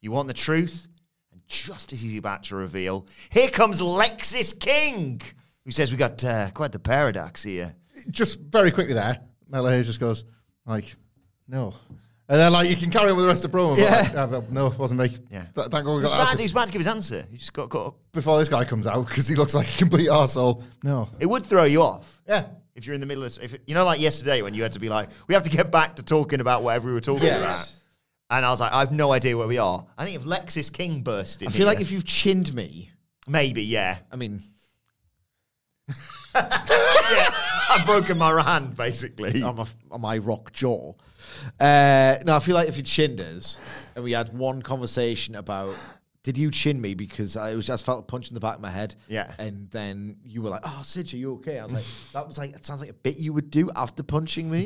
you 0.00 0.10
want 0.10 0.28
the 0.28 0.34
truth? 0.34 0.88
And 1.30 1.42
just 1.46 1.92
as 1.92 2.00
he's 2.00 2.18
about 2.18 2.44
to 2.44 2.56
reveal, 2.56 3.06
here 3.30 3.50
comes 3.50 3.82
Lexis 3.82 4.58
King, 4.58 5.20
who 5.64 5.72
says 5.72 5.92
we 5.92 5.98
got 5.98 6.24
uh, 6.24 6.50
quite 6.52 6.72
the 6.72 6.78
paradox 6.78 7.42
here. 7.42 7.74
Just 8.10 8.40
very 8.40 8.70
quickly 8.70 8.94
there, 8.94 9.20
Melo 9.48 9.68
Hayes 9.70 9.86
just 9.86 10.00
goes, 10.00 10.24
like, 10.66 10.94
no. 11.48 11.74
And 12.28 12.40
then, 12.40 12.52
like, 12.52 12.70
you 12.70 12.76
can 12.76 12.90
carry 12.90 13.10
on 13.10 13.16
with 13.16 13.24
the 13.24 13.28
rest 13.28 13.44
of 13.44 13.52
the 13.52 13.58
promo. 13.58 13.74
but, 13.74 13.78
Yeah. 13.80 13.90
like, 14.00 14.16
"Ah, 14.16 14.26
well, 14.26 14.46
no, 14.50 14.66
it 14.68 14.78
wasn't 14.78 15.00
me. 15.00 15.10
Yeah. 15.30 15.44
Th- 15.54 15.68
thank 15.68 15.84
God 15.84 15.84
we 15.84 15.90
He 15.90 15.94
was, 15.96 16.04
got 16.04 16.14
about 16.14 16.24
that. 16.28 16.30
to, 16.32 16.38
he 16.38 16.42
was 16.44 16.52
about 16.52 16.66
to 16.68 16.72
give 16.72 16.80
his 16.80 16.86
answer. 16.86 17.26
He 17.30 17.36
just 17.36 17.52
got 17.52 17.68
caught 17.68 17.86
up. 17.88 17.96
Before 18.12 18.38
this 18.38 18.48
guy 18.48 18.64
comes 18.64 18.86
out, 18.86 19.06
because 19.06 19.28
he 19.28 19.34
looks 19.34 19.52
like 19.54 19.68
a 19.74 19.76
complete 19.78 20.08
arsehole. 20.08 20.62
No. 20.82 21.10
It 21.20 21.26
would 21.26 21.44
throw 21.44 21.64
you 21.64 21.82
off. 21.82 22.20
Yeah. 22.26 22.46
If 22.74 22.86
you're 22.86 22.94
in 22.94 23.00
the 23.00 23.06
middle 23.06 23.24
of, 23.24 23.38
if 23.42 23.52
it, 23.54 23.62
you 23.66 23.74
know, 23.74 23.84
like 23.84 24.00
yesterday 24.00 24.40
when 24.42 24.54
you 24.54 24.62
had 24.62 24.72
to 24.72 24.80
be 24.80 24.88
like, 24.88 25.10
we 25.28 25.34
have 25.34 25.42
to 25.44 25.50
get 25.50 25.70
back 25.70 25.96
to 25.96 26.02
talking 26.02 26.40
about 26.40 26.62
whatever 26.62 26.88
we 26.88 26.94
were 26.94 27.00
talking 27.00 27.24
Yes. 27.26 27.40
about. 27.40 27.72
And 28.38 28.46
I 28.46 28.50
was 28.50 28.58
like, 28.58 28.72
I 28.72 28.78
have 28.80 28.90
no 28.90 29.12
idea 29.12 29.36
where 29.36 29.46
we 29.46 29.58
are. 29.58 29.86
I 29.98 30.04
think 30.06 30.16
if 30.16 30.24
Lexis 30.26 30.72
King 30.72 31.02
burst 31.02 31.42
in 31.42 31.48
I 31.48 31.50
feel 31.50 31.66
like 31.66 31.80
if 31.80 31.92
you've 31.92 32.06
chinned 32.06 32.52
me, 32.54 32.90
maybe, 33.28 33.62
yeah. 33.62 33.98
I 34.10 34.16
mean, 34.16 34.40
I've 37.70 37.86
broken 37.86 38.18
my 38.18 38.40
hand, 38.42 38.76
basically. 38.76 39.42
on 39.42 39.56
my, 39.56 39.66
on 39.90 40.00
my 40.00 40.18
rock 40.18 40.52
jaw. 40.52 40.92
Uh, 41.60 42.16
no, 42.24 42.36
I 42.36 42.40
feel 42.40 42.54
like 42.54 42.68
if 42.68 42.76
you 42.76 42.82
chinned 42.82 43.20
us 43.20 43.58
and 43.94 44.04
we 44.04 44.12
had 44.12 44.36
one 44.36 44.62
conversation 44.62 45.34
about, 45.36 45.74
did 46.22 46.38
you 46.38 46.50
chin 46.50 46.80
me 46.80 46.94
because 46.94 47.36
I 47.36 47.54
was 47.54 47.66
just 47.66 47.84
felt 47.84 48.00
a 48.00 48.02
punch 48.02 48.28
in 48.28 48.34
the 48.34 48.40
back 48.40 48.56
of 48.56 48.62
my 48.62 48.70
head? 48.70 48.94
Yeah. 49.08 49.32
And 49.38 49.70
then 49.70 50.16
you 50.24 50.42
were 50.42 50.50
like, 50.50 50.62
oh, 50.64 50.80
Sid, 50.84 51.12
are 51.12 51.16
you 51.16 51.34
okay? 51.34 51.58
I 51.58 51.64
was 51.64 51.72
like, 51.72 51.84
that 52.12 52.26
was 52.26 52.38
like, 52.38 52.54
it 52.54 52.64
sounds 52.64 52.80
like 52.80 52.90
a 52.90 52.94
bit 52.94 53.16
you 53.16 53.32
would 53.32 53.50
do 53.50 53.70
after 53.76 54.02
punching 54.02 54.50
me. 54.50 54.64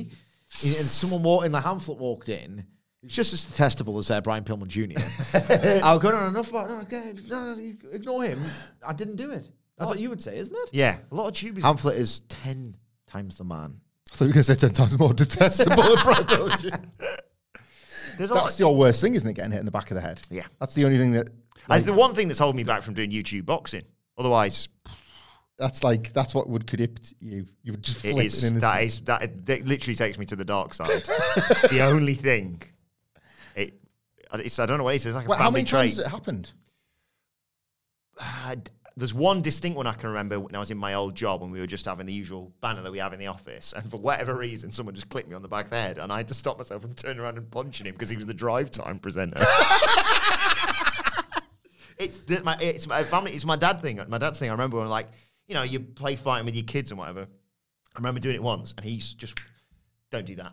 and, 0.62 0.76
and 0.76 0.86
someone 0.86 1.22
walked 1.22 1.46
in, 1.46 1.52
the 1.52 1.60
Hamlet 1.60 1.98
walked 1.98 2.28
in. 2.28 2.64
It's 3.02 3.14
just 3.14 3.32
as 3.32 3.44
detestable 3.44 3.98
as 3.98 4.10
uh, 4.10 4.20
Brian 4.20 4.42
Pillman 4.42 4.66
Jr. 4.68 4.98
I'll 5.84 6.00
go, 6.00 6.10
no, 6.10 6.26
enough 6.26 6.50
about, 6.50 6.68
no, 6.68 6.80
okay, 6.80 7.14
no, 7.28 7.54
no, 7.54 7.60
you 7.60 7.76
ignore 7.92 8.24
him. 8.24 8.42
I 8.86 8.92
didn't 8.92 9.16
do 9.16 9.30
it. 9.30 9.48
That's 9.78 9.90
what 9.90 9.98
you 10.00 10.10
would 10.10 10.20
say, 10.20 10.36
isn't 10.38 10.54
it? 10.56 10.70
Yeah, 10.72 10.98
a 11.10 11.14
lot 11.14 11.28
of 11.28 11.34
tubers. 11.34 11.62
Hamlet 11.62 11.96
is 11.96 12.20
10 12.28 12.74
times 13.06 13.36
the 13.36 13.44
man. 13.44 13.80
I 14.12 14.14
thought 14.16 14.24
you 14.24 14.28
were 14.30 14.34
going 14.34 14.44
to 14.44 14.54
say 14.54 14.54
10 14.56 14.72
times 14.72 14.98
more 14.98 15.12
detestable 15.14 15.82
than 15.82 16.04
Brad 16.04 16.26
Doge. 16.26 16.66
There's 18.16 18.30
a 18.30 18.34
lot. 18.34 18.44
That's 18.44 18.58
your 18.58 18.74
worst 18.74 19.00
thing, 19.00 19.14
isn't 19.14 19.28
it? 19.28 19.34
Getting 19.34 19.52
hit 19.52 19.60
in 19.60 19.66
the 19.66 19.70
back 19.70 19.90
of 19.90 19.94
the 19.94 20.00
head. 20.00 20.20
Yeah. 20.30 20.46
That's 20.58 20.74
the 20.74 20.84
only 20.84 20.98
thing 20.98 21.12
that. 21.12 21.30
That's 21.68 21.84
the 21.84 21.92
one 21.92 22.14
thing 22.14 22.28
that's 22.28 22.40
holding 22.40 22.56
me 22.56 22.64
back 22.64 22.82
from 22.82 22.94
doing 22.94 23.10
YouTube 23.10 23.44
boxing. 23.46 23.84
Otherwise, 24.16 24.68
That's 25.58 25.84
like 25.84 26.12
that's 26.12 26.34
what 26.34 26.48
would 26.48 26.66
corrupt 26.66 27.12
you. 27.20 27.46
You 27.62 27.72
would 27.72 27.82
just 27.82 28.04
it 28.04 28.12
flip 28.12 28.24
is 28.26 28.42
it 28.42 28.52
in 28.54 28.60
that 28.60 28.82
is 28.82 29.00
that, 29.02 29.46
that 29.46 29.66
literally 29.66 29.94
takes 29.94 30.16
me 30.18 30.24
to 30.26 30.36
the 30.36 30.44
dark 30.44 30.72
side. 30.74 30.88
The 31.70 31.80
only 31.88 32.14
thing. 32.14 32.62
It, 33.54 33.74
it's, 34.34 34.58
I 34.58 34.66
don't 34.66 34.78
know 34.78 34.84
what 34.84 34.94
it 34.94 34.96
is. 34.96 35.06
It's 35.06 35.14
like 35.14 35.26
a 35.26 35.28
Well, 35.28 35.38
how 35.38 35.50
many 35.50 35.64
trait. 35.64 35.90
times 35.90 35.96
has 35.98 36.06
it 36.06 36.10
happened? 36.10 36.52
Uh, 38.20 38.54
d- 38.56 38.70
there's 38.98 39.14
one 39.14 39.40
distinct 39.40 39.76
one 39.76 39.86
I 39.86 39.92
can 39.92 40.08
remember 40.08 40.40
when 40.40 40.54
I 40.56 40.58
was 40.58 40.72
in 40.72 40.76
my 40.76 40.94
old 40.94 41.14
job 41.14 41.42
and 41.42 41.52
we 41.52 41.60
were 41.60 41.68
just 41.68 41.84
having 41.84 42.04
the 42.04 42.12
usual 42.12 42.52
banner 42.60 42.82
that 42.82 42.90
we 42.90 42.98
have 42.98 43.12
in 43.12 43.20
the 43.20 43.28
office. 43.28 43.72
And 43.72 43.88
for 43.88 43.98
whatever 43.98 44.34
reason, 44.34 44.72
someone 44.72 44.94
just 44.94 45.08
clicked 45.08 45.28
me 45.28 45.36
on 45.36 45.42
the 45.42 45.48
back 45.48 45.66
of 45.66 45.70
the 45.70 45.76
head 45.76 45.98
and 45.98 46.12
I 46.12 46.16
had 46.16 46.26
to 46.28 46.34
stop 46.34 46.58
myself 46.58 46.82
from 46.82 46.94
turning 46.94 47.20
around 47.20 47.38
and 47.38 47.48
punching 47.48 47.86
him 47.86 47.92
because 47.94 48.08
he 48.08 48.16
was 48.16 48.26
the 48.26 48.34
drive 48.34 48.72
time 48.72 48.98
presenter. 48.98 49.38
it's 51.96 52.18
the, 52.20 52.42
my 52.42 52.56
it's 52.60 52.88
my 52.88 53.04
family. 53.04 53.32
It's 53.32 53.44
my 53.44 53.56
dad 53.56 53.80
thing. 53.80 54.00
My 54.08 54.18
dad's 54.18 54.40
thing. 54.40 54.50
I 54.50 54.52
remember 54.52 54.78
when 54.78 54.88
like 54.88 55.08
you 55.46 55.54
know 55.54 55.62
you 55.62 55.78
play 55.78 56.16
fighting 56.16 56.44
with 56.44 56.56
your 56.56 56.64
kids 56.64 56.90
and 56.90 56.98
whatever. 56.98 57.20
I 57.22 57.98
remember 57.98 58.18
doing 58.20 58.34
it 58.34 58.42
once 58.42 58.74
and 58.76 58.84
he's 58.84 59.14
just 59.14 59.38
don't 60.10 60.26
do 60.26 60.34
that. 60.36 60.52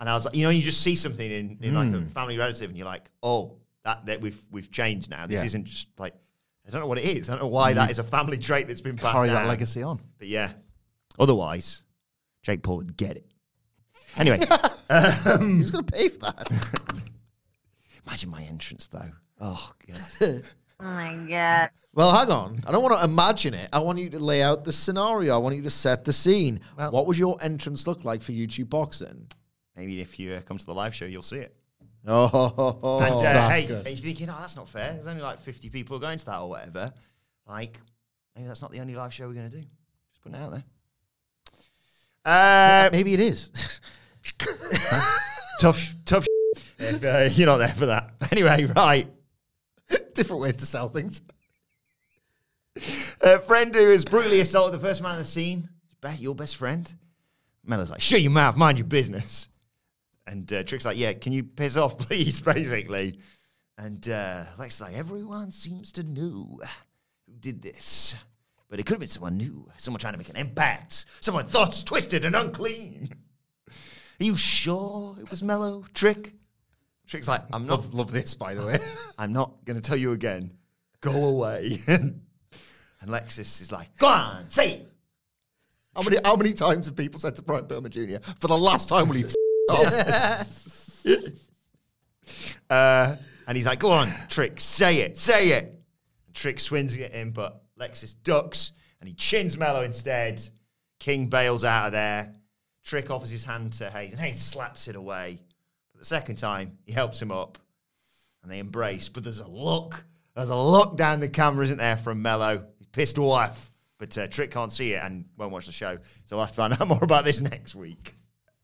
And 0.00 0.10
I 0.10 0.14
was 0.14 0.24
like, 0.24 0.34
you 0.34 0.42
know, 0.42 0.50
you 0.50 0.62
just 0.62 0.82
see 0.82 0.96
something 0.96 1.30
in, 1.30 1.56
in 1.62 1.74
like 1.74 1.86
a 1.88 1.98
hmm. 1.98 2.06
family 2.08 2.36
relative 2.36 2.68
and 2.68 2.76
you're 2.76 2.86
like, 2.86 3.10
oh, 3.22 3.58
that, 3.84 4.06
that 4.06 4.20
we've 4.20 4.40
we've 4.50 4.72
changed 4.72 5.08
now. 5.08 5.26
This 5.26 5.40
Yeah. 5.40 5.46
isn't 5.46 5.64
just 5.66 5.88
like 5.98 6.14
I 6.66 6.70
don't 6.70 6.80
know 6.80 6.86
what 6.86 6.98
it 6.98 7.04
is. 7.04 7.28
I 7.28 7.32
don't 7.32 7.42
know 7.42 7.48
why 7.48 7.74
that 7.74 7.90
is 7.90 7.98
a 7.98 8.04
family 8.04 8.38
trait 8.38 8.68
that's 8.68 8.80
been 8.80 8.96
passed 8.96 9.14
Carry 9.16 9.28
down. 9.28 9.42
that 9.44 9.48
legacy 9.48 9.82
on. 9.82 10.00
But 10.18 10.28
yeah, 10.28 10.52
otherwise, 11.18 11.82
Jake 12.42 12.62
Paul 12.62 12.78
would 12.78 12.96
get 12.96 13.16
it. 13.16 13.26
Anyway, 14.16 14.38
Who's 14.38 15.70
going 15.70 15.84
to 15.84 15.92
pay 15.92 16.08
for 16.08 16.20
that? 16.20 16.48
imagine 18.06 18.30
my 18.30 18.42
entrance 18.44 18.86
though. 18.86 19.10
Oh 19.40 19.72
god. 19.88 20.42
Oh 20.80 20.86
my 20.86 21.14
god. 21.28 21.70
Well, 21.94 22.10
hang 22.12 22.30
on. 22.32 22.60
I 22.66 22.72
don't 22.72 22.82
want 22.82 22.98
to 22.98 23.04
imagine 23.04 23.54
it. 23.54 23.68
I 23.72 23.78
want 23.78 24.00
you 24.00 24.10
to 24.10 24.18
lay 24.18 24.42
out 24.42 24.64
the 24.64 24.72
scenario. 24.72 25.32
I 25.32 25.38
want 25.38 25.54
you 25.54 25.62
to 25.62 25.70
set 25.70 26.04
the 26.04 26.12
scene. 26.12 26.60
Well- 26.76 26.90
what 26.90 27.06
would 27.06 27.16
your 27.16 27.38
entrance 27.40 27.86
look 27.86 28.04
like 28.04 28.20
for 28.22 28.32
YouTube 28.32 28.70
boxing? 28.70 29.28
Maybe 29.76 30.00
if 30.00 30.18
you 30.18 30.32
uh, 30.32 30.40
come 30.40 30.58
to 30.58 30.66
the 30.66 30.74
live 30.74 30.92
show, 30.92 31.04
you'll 31.04 31.22
see 31.22 31.36
it. 31.38 31.54
Oh, 32.06 32.98
and, 33.02 33.14
uh, 33.14 33.48
hey, 33.48 33.66
good. 33.66 33.86
and 33.86 33.96
you're 33.96 34.04
thinking, 34.04 34.28
oh, 34.28 34.36
that's 34.38 34.56
not 34.56 34.68
fair. 34.68 34.92
There's 34.92 35.06
only 35.06 35.22
like 35.22 35.38
50 35.38 35.70
people 35.70 35.98
going 35.98 36.18
to 36.18 36.26
that 36.26 36.40
or 36.40 36.50
whatever. 36.50 36.92
Like, 37.48 37.80
maybe 38.36 38.46
that's 38.46 38.60
not 38.60 38.72
the 38.72 38.80
only 38.80 38.94
live 38.94 39.14
show 39.14 39.26
we're 39.26 39.34
going 39.34 39.48
to 39.48 39.56
do. 39.56 39.62
Just 39.62 40.22
putting 40.22 40.38
it 40.38 40.42
out 40.42 40.50
there. 40.52 40.64
Uh, 42.24 42.88
Maybe 42.90 43.14
it 43.14 43.20
is. 43.20 43.80
tough, 45.60 45.94
tough. 46.06 46.26
if 46.78 47.04
uh, 47.04 47.28
you're 47.32 47.46
not 47.46 47.58
there 47.58 47.68
for 47.68 47.86
that. 47.86 48.10
Anyway, 48.32 48.64
right. 48.74 49.06
Different 50.14 50.42
ways 50.42 50.56
to 50.56 50.66
sell 50.66 50.88
things. 50.88 51.22
A 53.20 53.38
friend 53.38 53.72
who 53.72 53.90
has 53.90 54.04
brutally 54.04 54.40
assaulted 54.40 54.80
the 54.80 54.84
first 54.84 55.02
man 55.02 55.12
on 55.12 55.18
the 55.18 55.24
scene. 55.24 55.68
Your 56.18 56.34
best 56.34 56.56
friend. 56.56 56.92
Melo's 57.64 57.90
like, 57.90 58.00
shut 58.00 58.20
your 58.20 58.32
mouth, 58.32 58.56
mind 58.56 58.78
your 58.78 58.86
business. 58.86 59.48
And 60.26 60.50
uh, 60.52 60.62
Trick's 60.64 60.84
like, 60.84 60.98
yeah, 60.98 61.12
can 61.12 61.32
you 61.32 61.44
piss 61.44 61.76
off, 61.76 61.98
please, 62.06 62.40
basically. 62.40 63.18
And 63.78 64.08
uh, 64.08 64.44
Lex 64.58 64.76
is 64.76 64.80
like, 64.80 64.94
everyone 64.94 65.52
seems 65.52 65.92
to 65.92 66.02
know 66.02 66.58
who 67.26 67.36
did 67.40 67.60
this. 67.62 68.14
But 68.68 68.80
it 68.80 68.86
could 68.86 68.94
have 68.94 69.00
been 69.00 69.08
someone 69.08 69.36
new, 69.36 69.70
someone 69.76 70.00
trying 70.00 70.14
to 70.14 70.18
make 70.18 70.30
an 70.30 70.36
impact, 70.36 71.06
someone 71.20 71.46
thoughts 71.46 71.82
twisted 71.82 72.24
and 72.24 72.34
unclean. 72.34 73.08
Are 73.68 74.24
you 74.24 74.36
sure 74.36 75.16
it 75.20 75.30
was 75.30 75.42
Melo, 75.42 75.84
Trick? 75.92 76.32
Trick's 77.06 77.28
like, 77.28 77.42
I'm 77.52 77.66
not. 77.66 77.80
Love, 77.80 77.94
love 77.94 78.12
this, 78.12 78.34
by 78.34 78.54
the 78.54 78.64
way. 78.64 78.78
I'm 79.18 79.32
not 79.32 79.64
going 79.64 79.80
to 79.80 79.86
tell 79.86 79.96
you 79.96 80.12
again. 80.12 80.52
Go 81.00 81.12
away. 81.26 81.78
and 81.86 82.20
Lexis 83.06 83.60
is 83.60 83.70
like, 83.70 83.96
go 83.98 84.06
on, 84.06 84.48
say 84.48 84.72
it. 84.72 84.88
How 85.94 86.02
many 86.02 86.16
how 86.24 86.34
many 86.34 86.52
times 86.52 86.86
have 86.86 86.96
people 86.96 87.20
said 87.20 87.36
to 87.36 87.42
Brian 87.42 87.66
Pillman 87.66 87.90
Jr. 87.90 88.18
for 88.40 88.48
the 88.48 88.58
last 88.58 88.88
time 88.88 89.08
will 89.08 89.14
he 89.14 89.22
off? 89.70 91.04
Uh, 92.70 93.16
and 93.46 93.56
he's 93.56 93.66
like, 93.66 93.78
go 93.78 93.90
on, 93.90 94.08
Trick, 94.28 94.58
say 94.58 95.00
it, 95.00 95.18
say 95.18 95.50
it. 95.50 95.78
Trick 96.32 96.58
swings 96.58 96.98
at 96.98 97.12
him, 97.12 97.30
but 97.30 97.62
Lexis 97.78 98.16
ducks 98.24 98.72
and 99.00 99.08
he 99.08 99.14
chins 99.14 99.58
Melo 99.58 99.82
instead. 99.82 100.42
King 100.98 101.26
bails 101.26 101.62
out 101.62 101.86
of 101.86 101.92
there. 101.92 102.32
Trick 102.82 103.10
offers 103.10 103.30
his 103.30 103.44
hand 103.44 103.74
to 103.74 103.90
Hayes, 103.90 104.12
and 104.12 104.20
Hayes 104.20 104.40
slaps 104.40 104.88
it 104.88 104.96
away. 104.96 105.40
But 105.92 106.00
the 106.00 106.06
second 106.06 106.36
time, 106.36 106.78
he 106.86 106.92
helps 106.92 107.20
him 107.20 107.30
up 107.30 107.58
and 108.42 108.50
they 108.50 108.58
embrace. 108.58 109.08
But 109.08 109.24
there's 109.24 109.40
a 109.40 109.48
look, 109.48 110.04
there's 110.34 110.50
a 110.50 110.56
look 110.56 110.96
down 110.96 111.20
the 111.20 111.28
camera, 111.28 111.64
isn't 111.64 111.78
there, 111.78 111.96
from 111.96 112.22
Melo? 112.22 112.64
He's 112.78 112.86
pissed 112.88 113.18
off, 113.18 113.70
but 113.98 114.16
uh, 114.16 114.26
Trick 114.28 114.50
can't 114.50 114.72
see 114.72 114.92
it 114.94 115.02
and 115.02 115.26
won't 115.36 115.52
watch 115.52 115.66
the 115.66 115.72
show. 115.72 115.98
So 116.24 116.36
we'll 116.36 116.46
have 116.46 116.50
to 116.50 116.56
find 116.56 116.72
out 116.72 116.88
more 116.88 117.02
about 117.02 117.24
this 117.24 117.40
next 117.40 117.74
week. 117.74 118.14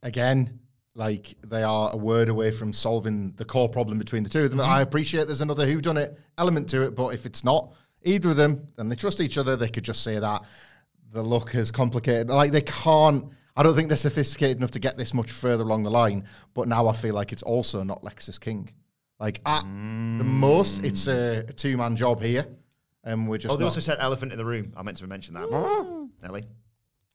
Again, 0.02 0.60
like 0.94 1.36
they 1.46 1.62
are 1.62 1.90
a 1.92 1.96
word 1.96 2.28
away 2.28 2.50
from 2.50 2.72
solving 2.72 3.32
the 3.36 3.44
core 3.44 3.68
problem 3.68 3.98
between 3.98 4.22
the 4.22 4.28
two 4.28 4.44
of 4.44 4.50
them. 4.50 4.60
Mm-hmm. 4.60 4.70
I 4.70 4.80
appreciate 4.82 5.26
there's 5.26 5.40
another 5.40 5.66
who 5.66 5.80
done 5.80 5.96
it 5.96 6.18
element 6.38 6.68
to 6.70 6.82
it, 6.82 6.94
but 6.94 7.14
if 7.14 7.26
it's 7.26 7.44
not 7.44 7.72
either 8.02 8.30
of 8.30 8.36
them, 8.36 8.68
then 8.76 8.88
they 8.88 8.96
trust 8.96 9.20
each 9.20 9.38
other. 9.38 9.56
They 9.56 9.68
could 9.68 9.84
just 9.84 10.02
say 10.02 10.18
that 10.18 10.42
the 11.12 11.22
look 11.22 11.54
is 11.54 11.70
complicated. 11.70 12.28
Like 12.28 12.52
they 12.52 12.62
can't. 12.62 13.26
I 13.56 13.62
don't 13.62 13.74
think 13.74 13.88
they're 13.88 13.96
sophisticated 13.96 14.58
enough 14.58 14.70
to 14.72 14.78
get 14.78 14.96
this 14.96 15.12
much 15.12 15.30
further 15.30 15.64
along 15.64 15.82
the 15.82 15.90
line. 15.90 16.24
But 16.54 16.68
now 16.68 16.88
I 16.88 16.92
feel 16.92 17.14
like 17.14 17.32
it's 17.32 17.42
also 17.42 17.82
not 17.82 18.02
Lexis 18.02 18.40
King. 18.40 18.70
Like 19.18 19.40
at 19.44 19.62
the 19.62 19.66
mm. 19.66 20.24
most, 20.24 20.82
it's 20.84 21.06
a, 21.06 21.44
a 21.46 21.52
two 21.52 21.76
man 21.76 21.94
job 21.94 22.22
here, 22.22 22.46
and 23.04 23.28
we're 23.28 23.38
just. 23.38 23.52
oh, 23.52 23.56
they 23.56 23.64
not- 23.64 23.68
also 23.68 23.80
said 23.80 23.98
elephant 24.00 24.32
in 24.32 24.38
the 24.38 24.44
room. 24.44 24.72
I 24.76 24.82
meant 24.82 24.96
to 24.98 25.06
mention 25.06 25.34
that. 25.34 25.48
Mm. 25.48 26.10
Nelly. 26.22 26.44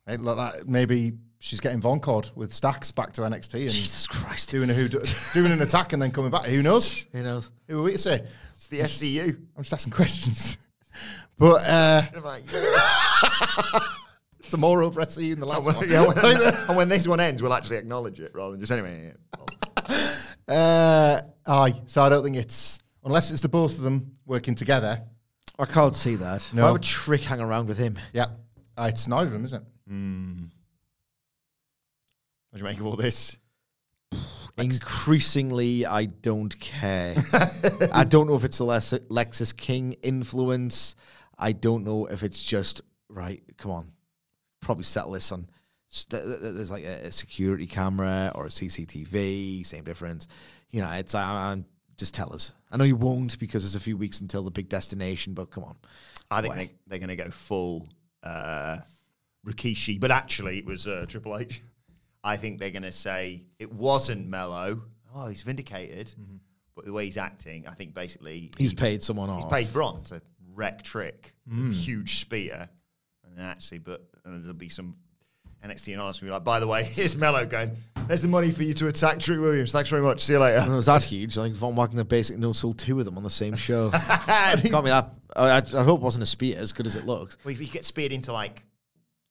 Hey, 0.06 0.18
look, 0.18 0.38
that, 0.38 0.68
maybe 0.68 1.14
she's 1.40 1.60
getting 1.60 1.82
Voncord 1.82 2.36
with 2.36 2.54
Stacks 2.54 2.92
back 2.92 3.14
to 3.14 3.22
NXT 3.22 3.62
and 3.62 3.70
Jesus 3.70 4.08
Christ. 4.08 4.50
doing 4.50 4.70
a 4.70 4.74
who, 4.74 4.88
doing 5.34 5.52
an 5.52 5.62
attack 5.62 5.94
and 5.94 6.02
then 6.02 6.12
coming 6.12 6.32
back. 6.32 6.46
Who 6.46 6.62
knows? 6.64 7.06
Who 7.12 7.24
knows? 7.24 7.52
Who 7.68 7.80
are 7.80 7.84
we 7.84 7.92
to 7.94 7.98
say? 7.98 8.26
It's 8.54 8.68
the 8.68 8.80
SCU. 8.82 9.38
I'm 9.56 9.64
just 9.64 9.74
asking 9.74 9.94
questions. 9.94 10.58
But 11.38 11.68
uh, 11.68 12.02
tomorrow 14.50 14.90
for 14.90 15.02
SCU 15.02 15.34
in 15.34 15.40
the 15.42 15.46
last 15.46 15.66
one. 15.66 15.90
yeah, 15.90 16.08
when, 16.08 16.18
and 16.70 16.78
when 16.78 16.88
this 16.88 17.06
one 17.08 17.20
ends, 17.20 17.42
we'll 17.44 17.54
actually 17.54 17.76
acknowledge 17.76 18.22
it 18.22 18.32
rather 18.34 18.52
than 18.52 18.62
just 18.62 18.72
anyway. 18.72 19.12
yeah. 19.38 20.16
Uh, 20.48 21.20
aye. 21.46 21.74
So 21.88 22.04
I 22.04 22.10
don't 22.10 22.24
think 22.24 22.38
it's 22.38 22.80
unless 23.04 23.32
it's 23.32 23.42
the 23.42 23.50
both 23.50 23.78
of 23.78 23.84
them 23.84 24.14
working 24.26 24.56
together. 24.56 25.00
I 25.58 25.66
can't 25.66 25.96
see 25.96 26.16
that. 26.16 26.50
No. 26.54 26.64
Why 26.64 26.72
would 26.72 26.84
Trick 26.84 27.22
hang 27.22 27.40
around 27.42 27.68
with 27.68 27.78
him? 27.78 27.98
Yeah, 28.14 28.28
uh, 28.78 28.88
it's 28.90 29.08
neither 29.08 29.28
of 29.28 29.34
them, 29.34 29.46
isn't 29.46 29.62
it? 29.62 29.68
What 32.56 32.60
do 32.60 32.68
you 32.68 32.72
make 32.72 32.80
of 32.80 32.86
all 32.86 32.96
this? 32.96 33.38
Increasingly, 34.58 35.86
I 35.86 36.06
don't 36.06 36.58
care. 36.58 37.14
I 37.94 38.06
don't 38.06 38.28
know 38.28 38.36
if 38.38 38.46
it's 38.46 38.62
a 38.62 38.64
Lexis 38.64 39.58
King 39.58 39.98
influence. 40.02 40.96
I 41.38 41.52
don't 41.52 41.84
know 41.84 42.06
if 42.06 42.24
it's 42.24 42.42
just 42.42 42.80
right. 43.10 43.44
Come 43.58 43.72
on, 43.72 43.92
probably 44.62 44.86
settle 44.86 45.12
this 45.12 45.34
on. 45.34 45.50
s- 45.92 46.06
th- 46.06 46.24
th- 46.24 46.40
There's 46.40 46.72
like 46.72 46.86
a, 46.86 47.12
security 47.12 47.68
camera 47.68 48.32
or 48.36 48.46
a 48.46 48.50
CCTV. 48.50 49.66
Same 49.66 49.84
difference. 49.84 50.30
You 50.70 50.82
know, 50.82 50.92
it's 50.92 51.14
uh, 51.14 51.58
just 51.98 52.14
tell 52.14 52.32
us. 52.34 52.54
I 52.72 52.78
know 52.78 52.86
you 52.86 52.96
won't 52.96 53.38
because 53.38 53.64
there's 53.64 53.76
a 53.76 53.82
few 53.82 53.98
weeks 53.98 54.22
until 54.22 54.44
the 54.44 54.52
big 54.52 54.70
destination. 54.70 55.34
But 55.34 55.52
come 55.52 55.66
on, 55.66 55.76
I 56.32 56.42
think 56.42 56.54
Why? 56.54 56.58
they, 56.68 56.72
they're 56.88 57.00
going 57.06 57.18
to 57.18 57.22
go 57.22 57.32
full 57.32 57.90
uh, 58.24 58.78
Rikishi, 59.46 60.00
but 60.00 60.10
actually 60.10 60.60
it 60.60 60.66
was 60.66 60.88
uh, 60.88 61.06
Triple 61.10 61.38
H. 61.38 61.62
I 62.26 62.38
think 62.38 62.60
they're 62.60 62.72
going 62.72 62.84
to 62.84 62.92
say 62.92 63.44
it 63.60 63.72
wasn't 63.72 64.28
Melo. 64.28 64.82
Oh, 65.14 65.28
he's 65.28 65.44
vindicated. 65.44 66.08
Mm-hmm. 66.08 66.38
But 66.76 66.86
the 66.86 66.92
way 66.92 67.06
he's 67.06 67.18
acting, 67.18 67.68
I 67.68 67.74
think 67.74 67.94
basically 67.94 68.52
he's 68.58 68.72
he- 68.72 68.76
paid 68.76 69.02
someone 69.02 69.30
He's 69.30 69.46
off. 69.46 69.52
He's 69.52 69.68
paid 69.68 69.74
Bron 69.74 70.04
to 70.06 70.22
wreck 70.54 70.84
Trick, 70.84 71.34
mm. 71.50 71.72
huge 71.72 72.20
spear, 72.20 72.68
and 73.24 73.40
actually, 73.40 73.78
but 73.78 74.04
and 74.26 74.44
there'll 74.44 74.54
be 74.54 74.68
some 74.68 74.96
NXT 75.64 75.94
announcers 75.94 76.22
will 76.22 76.28
be 76.28 76.32
like, 76.32 76.44
by 76.44 76.60
the 76.60 76.68
way, 76.68 76.84
here's 76.96 77.16
Melo 77.16 77.46
going. 77.46 77.78
There's 78.08 78.22
the 78.22 78.28
money 78.28 78.52
for 78.52 78.64
you 78.64 78.74
to 78.74 78.88
attack 78.88 79.20
Trick 79.20 79.40
Williams. 79.40 79.72
Thanks 79.72 79.90
very 79.90 80.02
much. 80.02 80.22
See 80.22 80.34
you 80.34 80.40
later. 80.40 80.58
And 80.58 80.72
it 80.72 80.76
was 80.76 80.88
that 80.88 81.04
huge. 81.04 81.38
Like 81.38 81.54
Von 81.54 81.76
Wagner 81.76 82.04
basically 82.04 82.42
no 82.42 82.54
sold 82.54 82.78
two 82.78 83.00
of 83.00 83.06
them 83.06 83.18
on 83.18 83.24
the 83.24 83.30
same 83.30 83.56
show. 83.56 83.90
Got 83.92 84.84
me 84.84 84.90
that. 84.90 85.12
I, 85.36 85.50
I, 85.50 85.58
I 85.58 85.84
hope 85.84 86.02
it 86.02 86.04
wasn't 86.04 86.24
a 86.24 86.28
spear 86.28 86.58
as 86.60 86.72
good 86.72 86.88
as 86.88 86.96
it 86.96 87.06
looks. 87.06 87.38
Well, 87.44 87.54
if 87.54 87.60
he 87.60 87.68
gets 87.68 87.88
speared 87.88 88.12
into 88.12 88.32
like 88.32 88.64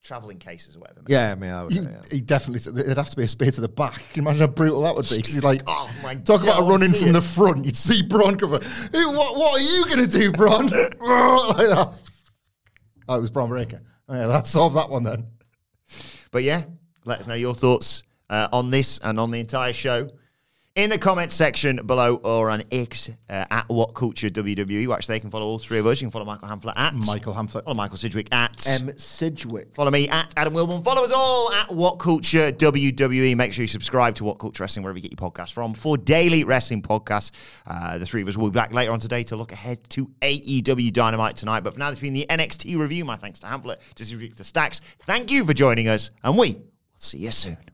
traveling 0.05 0.39
cases 0.39 0.76
or 0.76 0.81
whatever. 0.81 1.01
Yeah, 1.09 1.32
I 1.32 1.35
mean, 1.35 1.51
I 1.51 1.64
would, 1.64 1.72
He, 1.72 1.81
yeah. 1.81 2.02
he 2.10 2.20
definitely. 2.20 2.60
said 2.60 2.78
It'd 2.78 2.97
have 2.97 3.09
to 3.10 3.16
be 3.16 3.24
a 3.24 3.28
spear 3.28 3.51
to 3.51 3.60
the 3.60 3.68
back. 3.68 3.94
Can 4.12 4.22
you 4.22 4.28
imagine 4.28 4.40
how 4.43 4.47
brutal 4.48 4.82
that 4.82 4.94
would 4.94 5.09
be? 5.09 5.16
Because 5.16 5.32
he's 5.32 5.43
like, 5.52 5.62
Oh 5.66 5.90
my 6.02 6.14
talk 6.14 6.43
about 6.43 6.60
God, 6.60 6.68
a 6.68 6.70
running 6.70 6.93
from 6.93 7.09
it. 7.09 7.12
the 7.12 7.22
front. 7.22 7.64
You'd 7.64 7.76
see 7.76 8.02
Bron 8.02 8.36
cover. 8.36 8.60
Hey, 8.93 9.05
what, 9.06 9.36
what 9.36 9.59
are 9.59 9.62
you 9.64 9.85
going 9.86 10.06
to 10.09 10.18
do, 10.18 10.31
Bron? 10.31 10.66
like 10.68 10.98
that. 10.98 12.01
Oh, 13.09 13.18
it 13.18 13.20
was 13.20 13.31
Bron 13.31 13.48
Breakker. 13.48 13.81
Oh, 14.09 14.14
yeah, 14.14 14.26
that 14.26 14.47
solved 14.47 14.76
that 14.76 14.90
one 14.90 15.02
then. 15.05 15.26
But 16.31 16.43
yeah, 16.43 16.64
let 17.05 17.20
us 17.20 17.26
know 17.26 17.35
your 17.35 17.55
thoughts 17.55 18.02
uh, 18.28 18.48
on 18.52 18.70
this 18.70 18.98
and 18.98 19.18
on 19.18 19.31
the 19.31 19.40
entire 19.40 19.72
show 19.72 20.09
in 20.76 20.90
the 20.90 20.98
comments 20.98 21.36
section 21.36 21.76
below 21.86 22.16
or 22.16 22.51
on 22.51 22.64
X 22.72 23.09
uh, 23.30 23.44
at 23.48 23.68
What 23.68 23.94
Culture 23.94 24.28
WWE. 24.28 24.88
Watch 24.88 25.06
they 25.06 25.20
can 25.20 25.30
follow 25.30 25.46
all 25.46 25.60
three 25.60 25.78
of 25.78 25.86
us. 25.86 26.01
You 26.01 26.06
can 26.06 26.10
follow 26.10 26.24
Michael 26.24 26.48
Hamflett 26.48 26.72
at 26.76 26.94
Michael 26.94 27.32
Hamflett. 27.32 27.62
Follow 27.62 27.76
Michael 27.76 27.96
Sidgwick 27.96 28.28
at 28.32 28.66
M. 28.66 28.90
Sidgwick. 28.98 29.72
Follow 29.72 29.92
me 29.92 30.09
at 30.09 30.34
Adam 30.36 30.52
Wilbourn. 30.52 30.82
Follow 30.82 31.05
us 31.05 31.12
all 31.14 31.52
at 31.52 31.72
What 31.72 32.01
Culture 32.01 32.51
WWE. 32.51 33.36
Make 33.36 33.52
sure 33.52 33.62
you 33.62 33.68
subscribe 33.68 34.16
to 34.16 34.24
What 34.24 34.38
Culture 34.40 34.64
Wrestling 34.64 34.82
wherever 34.82 34.98
you 34.98 35.09
get 35.09 35.12
your 35.12 35.30
podcasts 35.30 35.52
from 35.52 35.74
for 35.74 35.96
daily 35.96 36.42
wrestling 36.42 36.82
podcasts. 36.82 37.30
Uh, 37.68 37.98
the 37.98 38.06
three 38.06 38.22
of 38.22 38.28
us 38.28 38.36
will 38.36 38.51
be 38.51 38.55
back 38.55 38.72
later 38.72 38.90
on 38.90 38.98
today 38.98 39.22
to 39.24 39.36
look 39.36 39.52
ahead 39.52 39.78
to 39.90 40.06
AEW 40.22 40.92
Dynamite 40.92 41.36
tonight. 41.36 41.60
But 41.60 41.74
for 41.74 41.78
now, 41.78 41.90
this 41.90 42.01
has 42.01 42.02
been 42.02 42.14
the 42.14 42.26
NXT 42.28 42.76
review. 42.76 43.05
My 43.05 43.16
thanks 43.16 43.38
to 43.40 43.46
Hamlet, 43.46 43.80
to 43.94 44.05
Cedric, 44.05 44.34
to 44.36 44.44
Stacks. 44.44 44.80
Thank 44.80 45.30
you 45.30 45.44
for 45.44 45.55
joining 45.55 45.86
us, 45.86 46.10
and 46.24 46.36
we 46.36 46.55
will 46.55 46.62
see 46.96 47.18
you 47.18 47.30
soon. 47.30 47.73